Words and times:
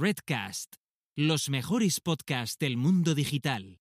Redcast, 0.00 0.76
los 1.16 1.48
mejores 1.48 1.98
podcasts 1.98 2.56
del 2.56 2.76
mundo 2.76 3.16
digital. 3.16 3.80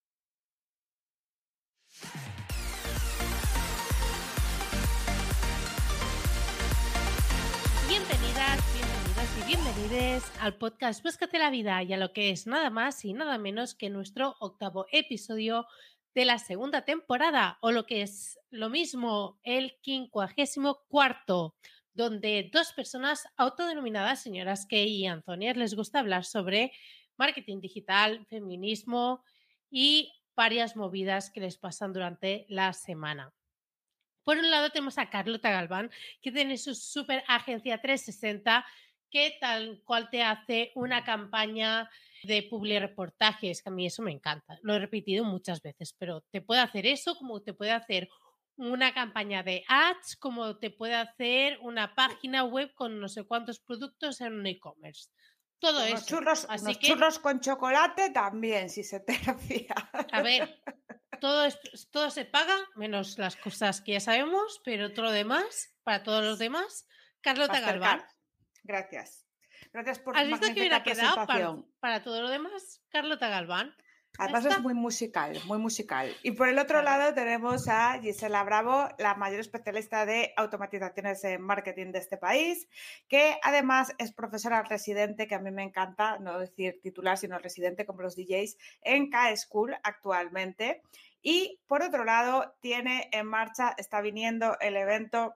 Bienvenidas, 7.88 8.64
bienvenidas 8.74 9.30
y 9.38 9.46
bienvenidos 9.46 10.24
al 10.40 10.56
podcast 10.56 11.04
Búscate 11.04 11.38
la 11.38 11.52
vida 11.52 11.84
y 11.84 11.94
a 11.94 11.98
lo 11.98 12.12
que 12.14 12.32
es 12.32 12.48
nada 12.48 12.72
más 12.72 13.06
y 13.06 13.14
nada 13.14 13.38
menos 13.38 13.76
que 13.76 13.92
nuestro 13.92 14.38
octavo 14.40 14.88
episodio 14.92 15.68
de 16.16 16.26
la 16.26 16.40
segunda 16.40 16.84
temporada 16.84 17.60
o 17.62 17.72
lo 17.72 17.86
que 17.86 18.02
es 18.02 18.40
lo 18.50 18.72
mismo 18.72 19.40
el 19.44 19.78
quincuagésimo 19.84 20.80
cuarto 20.88 21.54
donde 21.98 22.50
dos 22.54 22.74
personas 22.74 23.28
autodenominadas 23.38 24.22
señoras 24.22 24.68
Kay 24.70 24.88
y 24.88 25.08
Antonia 25.08 25.54
les 25.56 25.74
gusta 25.74 26.00
hablar 26.00 26.26
sobre 26.26 26.72
marketing 27.18 27.60
digital, 27.60 28.24
feminismo 28.30 29.24
y 29.72 30.14
varias 30.36 30.76
movidas 30.76 31.32
que 31.32 31.42
les 31.42 31.58
pasan 31.58 31.94
durante 31.94 32.46
la 32.50 32.72
semana. 32.74 33.34
Por 34.24 34.38
un 34.38 34.52
lado 34.52 34.70
tenemos 34.70 35.00
a 35.00 35.10
Carlota 35.10 35.50
Galván, 35.50 35.90
que 36.22 36.32
tiene 36.32 36.58
su 36.60 36.76
super 36.76 37.24
agencia 37.28 37.82
360, 37.82 38.64
que 39.10 39.36
tal 39.42 39.82
cual 39.84 40.12
te 40.12 40.22
hace 40.22 40.72
una 40.76 41.04
campaña 41.04 41.90
de 42.22 42.44
public 42.44 42.80
reportajes, 42.80 43.64
que 43.64 43.70
a 43.70 43.72
mí 43.72 43.88
eso 43.88 44.04
me 44.04 44.12
encanta. 44.12 44.60
Lo 44.62 44.76
he 44.76 44.80
repetido 44.80 45.26
muchas 45.26 45.64
veces, 45.64 45.96
pero 45.98 46.22
te 46.30 46.42
puede 46.42 46.62
hacer 46.62 46.86
eso 46.86 47.16
como 47.16 47.42
te 47.42 47.54
puede 47.54 47.72
hacer 47.72 48.08
una 48.58 48.94
campaña 48.94 49.44
de 49.44 49.64
ads, 49.68 50.16
como 50.18 50.58
te 50.58 50.72
puede 50.72 50.96
hacer 50.96 51.58
una 51.62 51.96
página 51.96 52.44
web 52.44 52.74
con 52.74 53.00
no 53.00 53.08
sé 53.08 53.24
cuántos 53.24 53.60
productos 53.60 54.20
en 54.22 54.34
un 54.34 54.48
e-commerce. 54.48 55.10
Todo 55.60 55.80
Unos 55.88 56.02
eso. 56.02 56.06
Churros, 56.18 56.46
Así 56.50 56.76
que- 56.76 56.88
churros 56.88 57.20
con 57.20 57.40
chocolate 57.40 58.10
también, 58.12 58.70
si 58.70 58.84
se 58.84 59.00
te 59.00 59.14
hacía. 59.28 59.76
A 60.12 60.22
ver, 60.22 60.62
todo, 61.20 61.48
todo 61.92 62.10
se 62.12 62.26
paga, 62.26 62.56
menos 62.76 63.18
las 63.18 63.36
cosas 63.36 63.82
que 63.82 63.94
ya 63.94 64.00
sabemos, 64.00 64.62
pero 64.64 64.94
todo 64.94 65.06
lo 65.06 65.12
demás, 65.12 65.76
para 65.84 66.04
todos 66.04 66.24
los 66.24 66.38
demás, 66.40 66.88
Carlota 67.22 67.60
Galván. 67.60 68.04
Gracias. 68.64 69.26
Gracias 69.74 70.00
por 70.00 70.18
¿Has 70.18 70.28
visto 70.28 70.48
que 70.48 70.60
hubiera 70.60 70.84
quedado 70.84 71.26
para, 71.26 71.56
para 71.80 72.04
todo 72.04 72.22
lo 72.22 72.30
demás? 72.30 72.82
Carlota 72.90 73.28
Galván. 73.30 73.76
Además 74.18 74.46
está. 74.46 74.58
es 74.58 74.64
muy 74.64 74.74
musical, 74.74 75.40
muy 75.46 75.58
musical. 75.58 76.16
Y 76.24 76.32
por 76.32 76.50
el 76.50 76.60
otro 76.60 76.82
lado 76.82 77.14
tenemos 77.14 77.68
a 77.68 78.00
Gisela 78.00 78.44
Bravo, 78.44 78.90
la 78.98 79.16
mayor 79.16 79.40
especialista 79.40 80.06
de 80.06 80.34
automatizaciones 80.38 81.24
en 81.24 81.42
marketing 81.42 81.92
de 81.92 82.00
este 82.00 82.18
país, 82.18 82.68
que 83.08 83.38
además 83.44 83.94
es 83.98 84.12
profesora 84.12 84.64
residente, 84.64 85.28
que 85.28 85.36
a 85.36 85.40
mí 85.40 85.52
me 85.52 85.64
encanta, 85.64 86.20
no 86.20 86.40
decir 86.40 86.80
titular, 86.82 87.18
sino 87.18 87.38
residente 87.40 87.86
como 87.86 88.02
los 88.02 88.16
DJs, 88.16 88.58
en 88.82 89.10
K-School 89.10 89.76
actualmente. 89.84 90.82
Y 91.22 91.60
por 91.68 91.84
otro 91.84 92.04
lado, 92.04 92.56
tiene 92.62 93.10
en 93.12 93.28
marcha, 93.28 93.74
está 93.78 94.02
viniendo 94.02 94.58
el 94.60 94.78
evento 94.78 95.36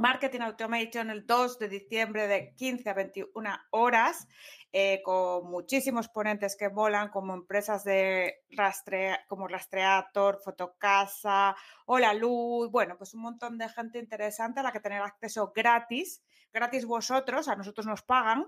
Marketing 0.00 0.40
Automation 0.40 1.10
el 1.10 1.26
2 1.26 1.58
de 1.58 1.68
diciembre 1.68 2.26
de 2.26 2.54
15 2.56 2.88
a 2.88 2.94
21 2.94 3.50
horas, 3.70 4.26
eh, 4.72 5.00
con 5.02 5.50
muchísimos 5.50 6.08
ponentes 6.08 6.56
que 6.56 6.68
volan, 6.68 7.08
como 7.10 7.34
empresas 7.34 7.82
de 7.84 8.44
rastre, 8.50 9.18
como 9.28 9.48
Rastreator, 9.48 10.40
Fotocasa, 10.44 11.56
Hola 11.86 12.14
Luz, 12.14 12.70
bueno, 12.70 12.96
pues 12.96 13.14
un 13.14 13.22
montón 13.22 13.58
de 13.58 13.68
gente 13.68 13.98
interesante 13.98 14.60
a 14.60 14.62
la 14.62 14.72
que 14.72 14.80
tener 14.80 15.02
acceso 15.02 15.52
gratis, 15.54 16.22
gratis 16.52 16.84
vosotros, 16.86 17.48
a 17.48 17.56
nosotros 17.56 17.86
nos 17.86 18.02
pagan. 18.02 18.46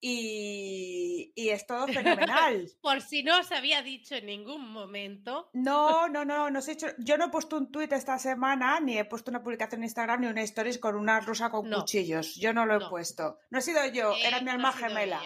Y, 0.00 1.32
y 1.34 1.48
es 1.50 1.66
todo 1.66 1.86
fenomenal. 1.88 2.68
Por 2.80 3.00
si 3.02 3.22
no 3.22 3.40
os 3.40 3.50
había 3.50 3.82
dicho 3.82 4.14
en 4.14 4.26
ningún 4.26 4.70
momento, 4.72 5.50
No, 5.52 6.08
no, 6.08 6.24
no, 6.24 6.50
no 6.50 6.62
sé, 6.62 6.72
hecho- 6.72 6.94
yo 6.98 7.18
no 7.18 7.26
he 7.26 7.30
puesto 7.30 7.56
un 7.56 7.70
tuit 7.72 7.92
esta 7.92 8.18
semana, 8.18 8.78
ni 8.80 8.96
he 8.98 9.04
puesto 9.04 9.30
una 9.30 9.42
publicación 9.42 9.80
en 9.80 9.84
Instagram, 9.86 10.20
ni 10.20 10.26
una 10.28 10.42
stories 10.42 10.78
con 10.78 10.94
una 10.96 11.20
rusa 11.20 11.50
con 11.50 11.68
No. 11.68 11.78
cuchillos. 11.80 12.36
Yo 12.36 12.52
no 12.52 12.64
lo 12.64 12.76
he 12.76 12.78
No. 12.78 12.88
puesto. 12.90 13.38
No 13.50 13.58
he 13.58 13.62
sido 13.62 13.84
yo, 13.86 14.14
era 14.24 14.40
mi 14.40 14.50
alma 14.50 14.72
gemela. 14.72 15.20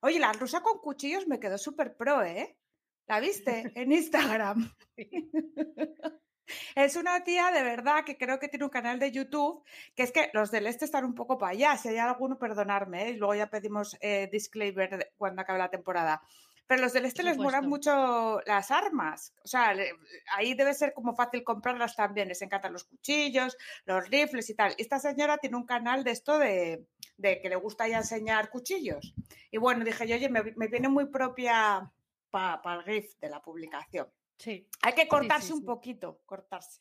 Oye, 0.00 0.18
la 0.18 0.32
rusa 0.32 0.60
con 0.62 0.78
cuchillos 0.78 1.26
me 1.26 1.40
quedó 1.40 1.58
súper 1.58 1.96
pro, 1.96 2.22
¿eh? 2.22 2.58
¿La 3.06 3.20
viste? 3.20 3.72
En 3.74 3.92
Instagram. 3.92 4.72
Es 6.74 6.96
una 6.96 7.22
tía 7.24 7.50
de 7.50 7.62
verdad 7.62 8.04
que 8.04 8.16
creo 8.16 8.38
que 8.38 8.48
tiene 8.48 8.64
un 8.64 8.70
canal 8.70 8.98
de 8.98 9.12
YouTube, 9.12 9.62
que 9.94 10.02
es 10.02 10.12
que 10.12 10.30
los 10.32 10.50
del 10.50 10.66
este 10.66 10.86
están 10.86 11.04
un 11.04 11.14
poco 11.14 11.36
para 11.36 11.52
allá. 11.52 11.76
Si 11.76 11.88
hay 11.88 11.98
alguno, 11.98 12.38
perdonarme, 12.38 13.04
¿eh? 13.04 13.10
y 13.10 13.16
luego 13.16 13.34
ya 13.34 13.50
pedimos 13.50 13.96
eh, 14.00 14.28
disclaimer 14.32 15.12
cuando 15.18 15.42
acabe 15.42 15.58
la 15.58 15.68
temporada. 15.70 16.22
Pero 16.66 16.82
los 16.82 16.92
del 16.92 17.06
este 17.06 17.22
les 17.22 17.36
molan 17.38 17.66
mucho 17.68 18.40
las 18.46 18.70
armas. 18.70 19.34
O 19.42 19.48
sea, 19.48 19.72
le- 19.74 19.92
ahí 20.34 20.54
debe 20.54 20.74
ser 20.74 20.92
como 20.94 21.14
fácil 21.14 21.42
comprarlas 21.44 21.96
también. 21.96 22.28
Les 22.28 22.42
encantan 22.42 22.72
los 22.74 22.84
cuchillos, 22.84 23.56
los 23.84 24.08
rifles 24.08 24.48
y 24.50 24.54
tal. 24.54 24.74
Esta 24.78 24.98
señora 24.98 25.38
tiene 25.38 25.56
un 25.56 25.66
canal 25.66 26.04
de 26.04 26.10
esto 26.12 26.38
de, 26.38 26.86
de 27.18 27.40
que 27.42 27.50
le 27.50 27.56
gusta 27.56 27.86
ya 27.86 27.98
enseñar 27.98 28.48
cuchillos. 28.48 29.12
Y 29.50 29.58
bueno, 29.58 29.84
dije 29.84 30.08
yo, 30.08 30.16
oye, 30.16 30.28
me, 30.30 30.42
me 30.56 30.68
viene 30.68 30.88
muy 30.88 31.06
propia 31.06 31.92
para 32.30 32.76
el 32.76 32.84
GIF 32.84 33.18
de 33.20 33.28
la 33.28 33.42
publicación. 33.42 34.08
Sí. 34.38 34.66
Hay 34.82 34.94
que 34.94 35.06
cortarse 35.08 35.48
sí, 35.48 35.52
un 35.52 35.60
sí. 35.60 35.66
poquito, 35.66 36.20
cortarse. 36.24 36.80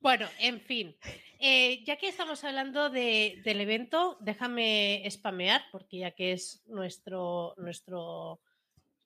Bueno, 0.00 0.28
en 0.38 0.60
fin, 0.60 0.94
eh, 1.38 1.82
ya 1.84 1.96
que 1.96 2.08
estamos 2.08 2.44
hablando 2.44 2.90
de- 2.90 3.40
del 3.42 3.60
evento, 3.62 4.18
déjame 4.20 5.02
spamear, 5.10 5.62
porque 5.72 5.96
ya 5.98 6.10
que 6.10 6.32
es 6.32 6.62
nuestro, 6.66 7.54
nuestro 7.56 8.40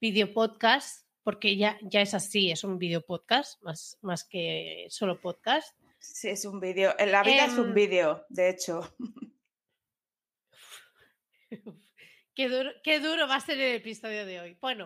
video 0.00 0.32
podcast, 0.32 1.06
porque 1.22 1.56
ya, 1.56 1.78
ya 1.82 2.00
es 2.00 2.14
así, 2.14 2.50
es 2.50 2.64
un 2.64 2.78
video 2.78 3.02
podcast, 3.02 3.62
más, 3.62 3.96
más 4.02 4.24
que 4.24 4.86
solo 4.90 5.20
podcast. 5.20 5.77
Sí, 5.98 6.28
es 6.28 6.44
un 6.44 6.60
vídeo. 6.60 6.94
En 6.98 7.12
la 7.12 7.22
vida 7.22 7.46
es 7.46 7.58
un 7.58 7.68
Em, 7.68 7.74
vídeo, 7.74 8.24
de 8.28 8.50
hecho. 8.50 8.94
Qué 12.34 12.48
duro, 12.48 12.70
qué 12.84 13.00
duro 13.00 13.26
va 13.26 13.34
a 13.34 13.40
ser 13.40 13.58
el 13.58 13.74
episodio 13.74 14.24
de 14.24 14.38
hoy. 14.38 14.56
Bueno, 14.60 14.84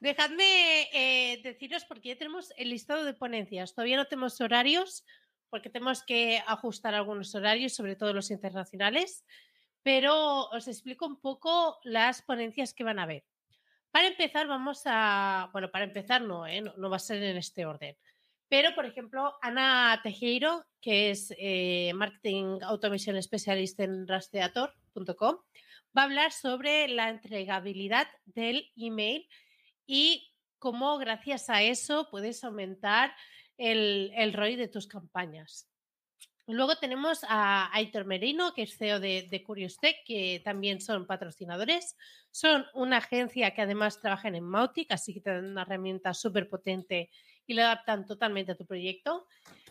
dejadme 0.00 0.88
eh, 0.92 1.40
deciros, 1.42 1.86
porque 1.86 2.10
ya 2.10 2.18
tenemos 2.18 2.52
el 2.58 2.68
listado 2.68 3.04
de 3.04 3.14
ponencias. 3.14 3.74
Todavía 3.74 3.96
no 3.96 4.04
tenemos 4.04 4.38
horarios, 4.42 5.06
porque 5.48 5.70
tenemos 5.70 6.02
que 6.02 6.42
ajustar 6.46 6.94
algunos 6.94 7.34
horarios, 7.34 7.72
sobre 7.72 7.96
todo 7.96 8.12
los 8.12 8.30
internacionales. 8.30 9.24
Pero 9.82 10.50
os 10.50 10.68
explico 10.68 11.06
un 11.06 11.18
poco 11.18 11.78
las 11.82 12.20
ponencias 12.20 12.74
que 12.74 12.84
van 12.84 12.98
a 12.98 13.04
haber. 13.04 13.24
Para 13.90 14.08
empezar, 14.08 14.46
vamos 14.46 14.82
a. 14.84 15.48
Bueno, 15.52 15.70
para 15.70 15.86
empezar, 15.86 16.20
no, 16.20 16.46
¿eh? 16.46 16.60
no, 16.60 16.74
no 16.76 16.90
va 16.90 16.96
a 16.96 17.00
ser 17.00 17.22
en 17.22 17.38
este 17.38 17.64
orden. 17.64 17.96
Pero, 18.52 18.74
por 18.74 18.84
ejemplo, 18.84 19.32
Ana 19.40 19.98
Tejero, 20.02 20.66
que 20.82 21.10
es 21.10 21.32
eh, 21.38 21.90
Marketing 21.94 22.58
Automation 22.60 23.22
Specialist 23.22 23.80
en 23.80 24.06
rastreator.com, 24.06 25.36
va 25.96 26.02
a 26.02 26.04
hablar 26.04 26.32
sobre 26.32 26.86
la 26.88 27.08
entregabilidad 27.08 28.08
del 28.26 28.70
email 28.76 29.26
y 29.86 30.34
cómo 30.58 30.98
gracias 30.98 31.48
a 31.48 31.62
eso 31.62 32.08
puedes 32.10 32.44
aumentar 32.44 33.14
el, 33.56 34.12
el 34.14 34.34
ROI 34.34 34.56
de 34.56 34.68
tus 34.68 34.86
campañas. 34.86 35.70
Luego 36.46 36.76
tenemos 36.76 37.24
a 37.26 37.74
Aitor 37.74 38.04
Merino, 38.04 38.52
que 38.52 38.64
es 38.64 38.76
CEO 38.76 39.00
de, 39.00 39.28
de 39.30 39.42
Curious 39.42 39.78
Tech, 39.78 39.96
que 40.04 40.42
también 40.44 40.82
son 40.82 41.06
patrocinadores. 41.06 41.96
Son 42.30 42.66
una 42.74 42.98
agencia 42.98 43.54
que 43.54 43.62
además 43.62 44.02
trabajan 44.02 44.34
en 44.34 44.44
Mautic, 44.44 44.92
así 44.92 45.14
que 45.14 45.22
te 45.22 45.30
dan 45.30 45.46
una 45.46 45.62
herramienta 45.62 46.12
súper 46.12 46.50
potente 46.50 47.08
y 47.46 47.54
la 47.54 47.72
adaptan 47.72 48.06
totalmente 48.06 48.52
a 48.52 48.56
tu 48.56 48.66
proyecto, 48.66 49.26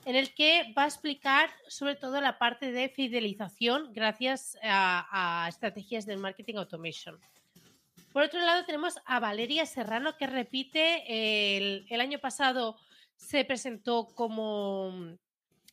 en 0.06 0.16
el 0.16 0.34
que 0.34 0.74
va 0.78 0.84
a 0.84 0.88
explicar 0.88 1.50
sobre 1.68 1.96
todo 1.96 2.20
la 2.22 2.38
parte 2.38 2.72
de 2.72 2.90
fidelización 2.90 3.94
gracias 3.94 4.58
a, 4.64 5.46
estrategias 5.48 6.06
del 6.06 6.18
marketing 6.18 6.56
automation. 6.56 7.20
Por 8.12 8.24
otro 8.24 8.42
lado, 8.42 8.66
tenemos 8.66 8.96
a 9.06 9.20
Valeria 9.20 9.66
Serrano, 9.66 10.18
que 10.18 10.28
repite, 10.28 11.56
el, 11.88 12.02
año 12.02 12.20
pasado 12.20 12.78
se 13.16 13.46
presentó 13.46 14.08
como 14.16 15.18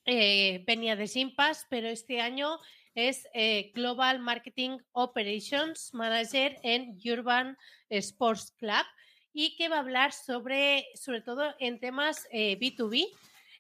eh, 0.05 0.63
venía 0.67 0.95
de 0.95 1.09
Simpass, 1.09 1.67
pero 1.69 1.89
este 1.89 2.21
año 2.21 2.59
es 2.95 3.27
eh, 3.33 3.73
Global 3.75 4.21
Marketing 4.21 4.79
Operations 4.93 5.93
Manager 5.95 6.59
en 6.63 6.99
Urban 7.05 7.57
Sports 7.89 8.53
Club 8.59 8.85
y 9.41 9.55
que 9.55 9.69
va 9.69 9.77
a 9.77 9.79
hablar 9.79 10.13
sobre, 10.13 10.89
sobre 10.97 11.21
todo 11.21 11.55
en 11.61 11.79
temas 11.79 12.27
eh, 12.33 12.59
B2B, 12.59 13.07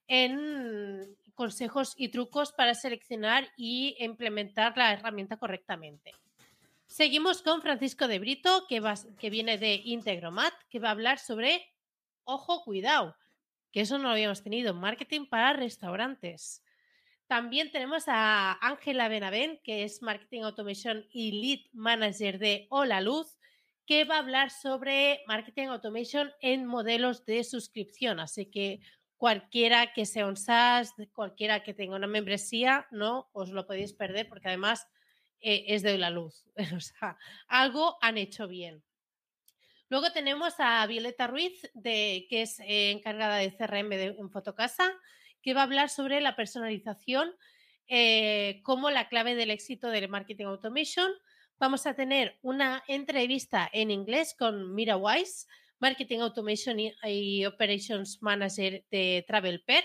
en 0.08 1.16
consejos 1.36 1.94
y 1.96 2.08
trucos 2.08 2.50
para 2.50 2.74
seleccionar 2.74 3.48
y 3.56 3.94
implementar 4.00 4.76
la 4.76 4.92
herramienta 4.92 5.36
correctamente. 5.36 6.16
Seguimos 6.88 7.42
con 7.42 7.62
Francisco 7.62 8.08
de 8.08 8.18
Brito, 8.18 8.66
que, 8.68 8.80
va, 8.80 8.94
que 9.20 9.30
viene 9.30 9.56
de 9.56 9.74
Integromat, 9.84 10.52
que 10.68 10.80
va 10.80 10.88
a 10.88 10.90
hablar 10.90 11.20
sobre, 11.20 11.72
ojo, 12.24 12.64
cuidado, 12.64 13.14
que 13.70 13.82
eso 13.82 13.98
no 13.98 14.04
lo 14.08 14.10
habíamos 14.10 14.42
tenido, 14.42 14.74
marketing 14.74 15.26
para 15.26 15.52
restaurantes. 15.52 16.60
También 17.28 17.70
tenemos 17.70 18.06
a 18.08 18.58
Ángela 18.66 19.06
Benavent, 19.06 19.62
que 19.62 19.84
es 19.84 20.02
Marketing 20.02 20.42
Automation 20.42 21.06
y 21.12 21.30
Lead 21.40 21.70
Manager 21.72 22.40
de 22.40 22.66
Hola 22.68 23.00
Luz, 23.00 23.37
que 23.88 24.04
va 24.04 24.16
a 24.16 24.18
hablar 24.18 24.50
sobre 24.50 25.22
Marketing 25.26 25.68
Automation 25.68 26.30
en 26.42 26.66
modelos 26.66 27.24
de 27.24 27.42
suscripción. 27.42 28.20
Así 28.20 28.44
que 28.44 28.80
cualquiera 29.16 29.94
que 29.94 30.04
sea 30.04 30.26
un 30.26 30.36
SaaS, 30.36 30.92
cualquiera 31.14 31.62
que 31.62 31.72
tenga 31.72 31.96
una 31.96 32.06
membresía, 32.06 32.86
no 32.90 33.30
os 33.32 33.48
lo 33.48 33.66
podéis 33.66 33.94
perder 33.94 34.28
porque 34.28 34.48
además 34.48 34.86
eh, 35.40 35.64
es 35.68 35.82
de 35.82 35.94
Hola 35.94 36.10
Luz. 36.10 36.44
o 36.76 36.80
sea, 36.80 37.16
algo 37.46 37.96
han 38.02 38.18
hecho 38.18 38.46
bien. 38.46 38.84
Luego 39.88 40.12
tenemos 40.12 40.52
a 40.58 40.86
Violeta 40.86 41.26
Ruiz, 41.26 41.58
que 41.82 42.26
es 42.30 42.60
eh, 42.60 42.90
encargada 42.90 43.36
de 43.36 43.56
CRM 43.56 43.90
en 43.92 44.30
Fotocasa, 44.30 44.92
que 45.40 45.54
va 45.54 45.62
a 45.62 45.64
hablar 45.64 45.88
sobre 45.88 46.20
la 46.20 46.36
personalización 46.36 47.34
eh, 47.86 48.60
como 48.64 48.90
la 48.90 49.08
clave 49.08 49.34
del 49.34 49.50
éxito 49.50 49.88
del 49.88 50.10
marketing 50.10 50.44
automation. 50.44 51.10
Vamos 51.60 51.86
a 51.86 51.94
tener 51.94 52.38
una 52.42 52.84
entrevista 52.86 53.68
en 53.72 53.90
inglés 53.90 54.32
con 54.38 54.76
Mira 54.76 54.96
Wise, 54.96 55.48
Marketing 55.80 56.20
Automation 56.20 56.78
y, 56.78 57.44
Operations 57.46 58.22
Manager 58.22 58.84
de 58.92 59.24
Travel 59.26 59.64
Perk, 59.64 59.84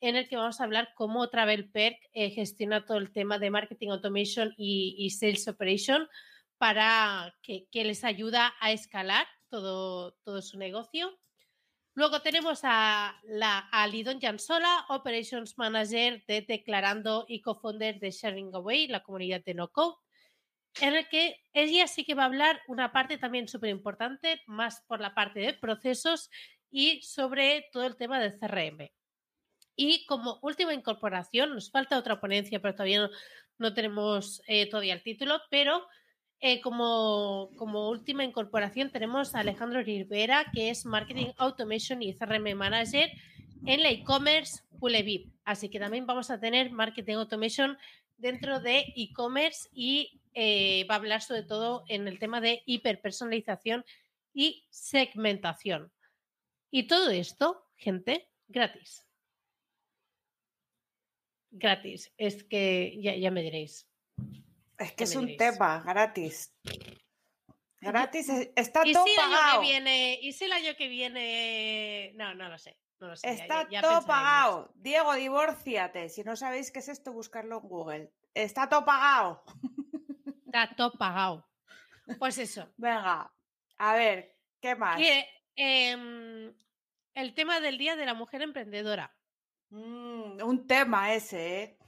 en 0.00 0.16
el 0.16 0.28
que 0.28 0.36
vamos 0.36 0.60
a 0.60 0.64
hablar 0.64 0.90
cómo 0.94 1.30
Travel 1.30 1.70
Perk 1.70 1.96
eh, 2.12 2.28
gestiona 2.28 2.84
todo 2.84 2.98
el 2.98 3.10
tema 3.10 3.38
de 3.38 3.50
Marketing 3.50 3.88
Automation 3.88 4.52
y, 4.58 5.08
Sales 5.18 5.48
Operation 5.48 6.06
para 6.58 7.34
que, 7.40 7.66
les 7.72 8.04
ayuda 8.04 8.52
a 8.60 8.72
escalar 8.72 9.26
todo, 9.48 10.12
todo 10.24 10.42
su 10.42 10.58
negocio. 10.58 11.18
Luego 11.94 12.20
tenemos 12.20 12.60
a, 12.64 13.18
la, 13.24 13.66
Lidon 13.90 14.20
Jansola, 14.20 14.84
Operations 14.90 15.56
Manager 15.56 16.22
de 16.26 16.42
Declarando 16.42 17.24
y 17.26 17.40
co-founder 17.40 17.98
de 17.98 18.10
Sharing 18.10 18.54
Away, 18.54 18.88
la 18.88 19.02
comunidad 19.02 19.42
de 19.42 19.54
No 19.54 19.72
Code, 19.72 19.96
en 20.80 20.94
el 20.94 21.08
que 21.08 21.40
ella 21.52 21.86
sí 21.86 22.04
que 22.04 22.14
va 22.14 22.22
a 22.22 22.26
hablar 22.26 22.60
una 22.68 22.92
parte 22.92 23.18
también 23.18 23.48
súper 23.48 23.70
importante, 23.70 24.40
más 24.46 24.82
por 24.86 25.00
la 25.00 25.14
parte 25.14 25.40
de 25.40 25.54
procesos 25.54 26.30
y 26.70 27.02
sobre 27.02 27.68
todo 27.72 27.84
el 27.84 27.96
tema 27.96 28.20
del 28.20 28.38
CRM. 28.38 28.90
Y 29.76 30.06
como 30.06 30.38
última 30.42 30.74
incorporación, 30.74 31.54
nos 31.54 31.70
falta 31.70 31.98
otra 31.98 32.20
ponencia, 32.20 32.60
pero 32.60 32.74
todavía 32.74 33.02
no, 33.02 33.10
no 33.58 33.74
tenemos 33.74 34.42
eh, 34.46 34.68
todavía 34.68 34.94
el 34.94 35.02
título, 35.02 35.40
pero 35.50 35.86
eh, 36.40 36.60
como, 36.60 37.50
como, 37.56 37.88
última 37.88 38.24
incorporación 38.24 38.90
tenemos 38.90 39.34
a 39.34 39.40
Alejandro 39.40 39.82
Rivera, 39.82 40.46
que 40.52 40.70
es 40.70 40.84
Marketing 40.86 41.32
Automation 41.36 42.02
y 42.02 42.14
CRM 42.16 42.54
Manager 42.54 43.10
en 43.66 43.82
la 43.82 43.90
e-commerce 43.90 44.62
Pulevip. 44.78 45.32
Así 45.44 45.68
que 45.68 45.80
también 45.80 46.06
vamos 46.06 46.30
a 46.30 46.38
tener 46.38 46.70
Marketing 46.70 47.14
Automation 47.14 47.76
dentro 48.16 48.60
de 48.60 48.84
e-commerce 48.96 49.68
y 49.72 50.17
eh, 50.40 50.86
va 50.88 50.94
a 50.94 50.98
hablar 50.98 51.20
sobre 51.20 51.42
todo 51.42 51.82
en 51.88 52.06
el 52.06 52.20
tema 52.20 52.40
de 52.40 52.62
hiperpersonalización 52.64 53.84
y 54.32 54.64
segmentación. 54.70 55.92
Y 56.70 56.86
todo 56.86 57.10
esto, 57.10 57.66
gente, 57.76 58.30
gratis. 58.46 59.04
Gratis. 61.50 62.12
Es 62.16 62.44
que 62.44 62.96
ya, 63.02 63.16
ya 63.16 63.32
me 63.32 63.42
diréis. 63.42 63.88
Es 64.78 64.92
que 64.92 65.04
es 65.04 65.16
un 65.16 65.36
tema 65.36 65.82
gratis. 65.84 66.54
Gratis, 67.80 68.28
está 68.54 68.82
¿Y 68.86 68.92
todo 68.92 69.06
si 69.06 69.16
pagado. 69.16 69.42
Año 69.42 69.60
que 69.60 69.66
viene, 69.66 70.18
¿Y 70.22 70.32
si 70.34 70.44
el 70.44 70.52
año 70.52 70.76
que 70.76 70.86
viene.? 70.86 72.12
No, 72.14 72.36
no 72.36 72.48
lo 72.48 72.58
sé. 72.58 72.78
No 73.00 73.08
lo 73.08 73.16
sé 73.16 73.28
está 73.28 73.64
ya, 73.64 73.70
ya, 73.70 73.70
ya 73.70 73.82
todo 73.82 74.06
pagado. 74.06 74.70
Diego, 74.76 75.14
divórciate. 75.14 76.08
Si 76.08 76.22
no 76.22 76.36
sabéis 76.36 76.70
qué 76.70 76.78
es 76.78 76.88
esto, 76.88 77.12
buscarlo 77.12 77.60
en 77.60 77.68
Google. 77.68 78.12
Está 78.34 78.68
todo 78.68 78.84
pagado. 78.84 79.42
Está 80.48 80.74
todo 80.74 80.92
pagado. 80.92 81.46
Pues 82.18 82.38
eso. 82.38 82.72
Venga, 82.78 83.30
a 83.76 83.94
ver, 83.94 84.34
¿qué 84.62 84.74
más? 84.74 84.96
Que, 84.96 85.28
eh, 85.56 86.54
el 87.12 87.34
tema 87.34 87.60
del 87.60 87.76
Día 87.76 87.96
de 87.96 88.06
la 88.06 88.14
Mujer 88.14 88.40
Emprendedora. 88.40 89.14
Mm, 89.68 90.42
un 90.42 90.66
tema 90.66 91.12
ese, 91.12 91.62
¿eh? 91.62 91.78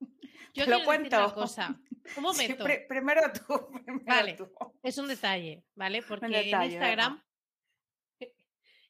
Yo 0.54 0.64
Te 0.64 0.70
lo 0.72 0.84
cuento. 0.84 1.16
decir 1.16 1.18
una 1.18 1.34
cosa. 1.34 1.80
Un 2.16 2.22
momento. 2.24 2.66
Sí, 2.66 2.68
pr 2.68 2.86
primero 2.88 3.22
tú. 3.32 3.70
Primero 3.84 4.04
Vale. 4.04 4.32
tú. 4.34 4.50
Es 4.82 4.98
un 4.98 5.06
detalle, 5.06 5.64
¿vale? 5.76 6.02
Porque 6.02 6.50
en 6.50 6.62
Instagram, 6.62 7.22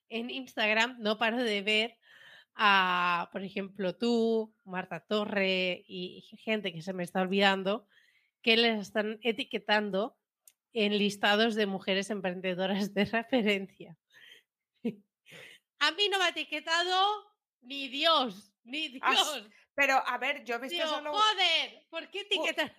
en 0.08 0.30
Instagram 0.30 0.96
no 0.98 1.18
paro 1.18 1.36
de 1.36 1.60
ver 1.60 1.98
a, 2.54 3.28
por 3.30 3.44
ejemplo, 3.44 3.94
tú, 3.94 4.54
Marta 4.64 5.00
Torre 5.00 5.84
y 5.86 6.22
gente 6.42 6.72
que 6.72 6.80
se 6.80 6.94
me 6.94 7.02
está 7.02 7.20
olvidando, 7.20 7.86
que 8.42 8.56
les 8.56 8.80
están 8.80 9.18
etiquetando 9.22 10.16
en 10.72 10.96
listados 10.98 11.54
de 11.54 11.66
mujeres 11.66 12.10
emprendedoras 12.10 12.92
de 12.94 13.04
referencia. 13.06 13.96
A 15.80 15.90
mí 15.92 16.08
no 16.08 16.18
me 16.18 16.24
ha 16.24 16.28
etiquetado 16.28 17.24
ni 17.62 17.88
Dios, 17.88 18.52
ni 18.64 18.98
Ah, 19.02 19.10
Dios. 19.12 19.48
Pero, 19.74 19.94
a 20.06 20.18
ver, 20.18 20.44
yo 20.44 20.56
he 20.56 20.58
visto 20.58 20.76
Digo, 20.76 20.88
solo... 20.88 21.12
joder, 21.12 21.86
¿por 21.88 22.08
qué 22.10 22.20
etiquetan 22.20 22.72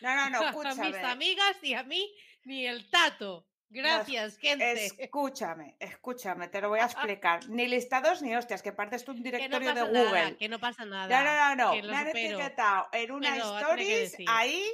No, 0.00 0.16
no, 0.16 0.30
no, 0.30 0.40
a 0.42 0.48
escúchame. 0.48 0.86
mis 0.90 0.96
amigas 0.96 1.56
y 1.62 1.74
a 1.74 1.82
mí 1.84 2.12
ni 2.44 2.66
el 2.66 2.88
tato? 2.90 3.46
Gracias, 3.68 4.38
gente. 4.38 4.86
Escúchame, 4.98 5.76
escúchame, 5.80 6.48
te 6.48 6.60
lo 6.60 6.68
voy 6.70 6.80
a 6.80 6.84
explicar. 6.86 7.48
Ni 7.48 7.66
listados 7.66 8.22
ni 8.22 8.34
hostias, 8.34 8.62
que 8.62 8.72
partes 8.72 9.04
tú 9.04 9.12
un 9.12 9.22
Que 9.22 9.30
no 9.30 9.36
directorio 9.38 9.68
pasa 9.74 9.84
de 9.86 9.92
nada, 9.92 10.04
Google. 10.22 10.36
que 10.36 10.48
no 10.48 10.58
pasa 10.58 10.84
nada. 10.84 11.08
No, 11.08 11.24
no, 11.24 11.56
no, 11.56 11.82
no. 11.82 11.88
Me 11.88 11.96
han 11.96 12.08
etiquetado 12.08 12.88
en 12.92 13.10
una 13.12 13.36
stories 13.36 14.16
ahí 14.28 14.64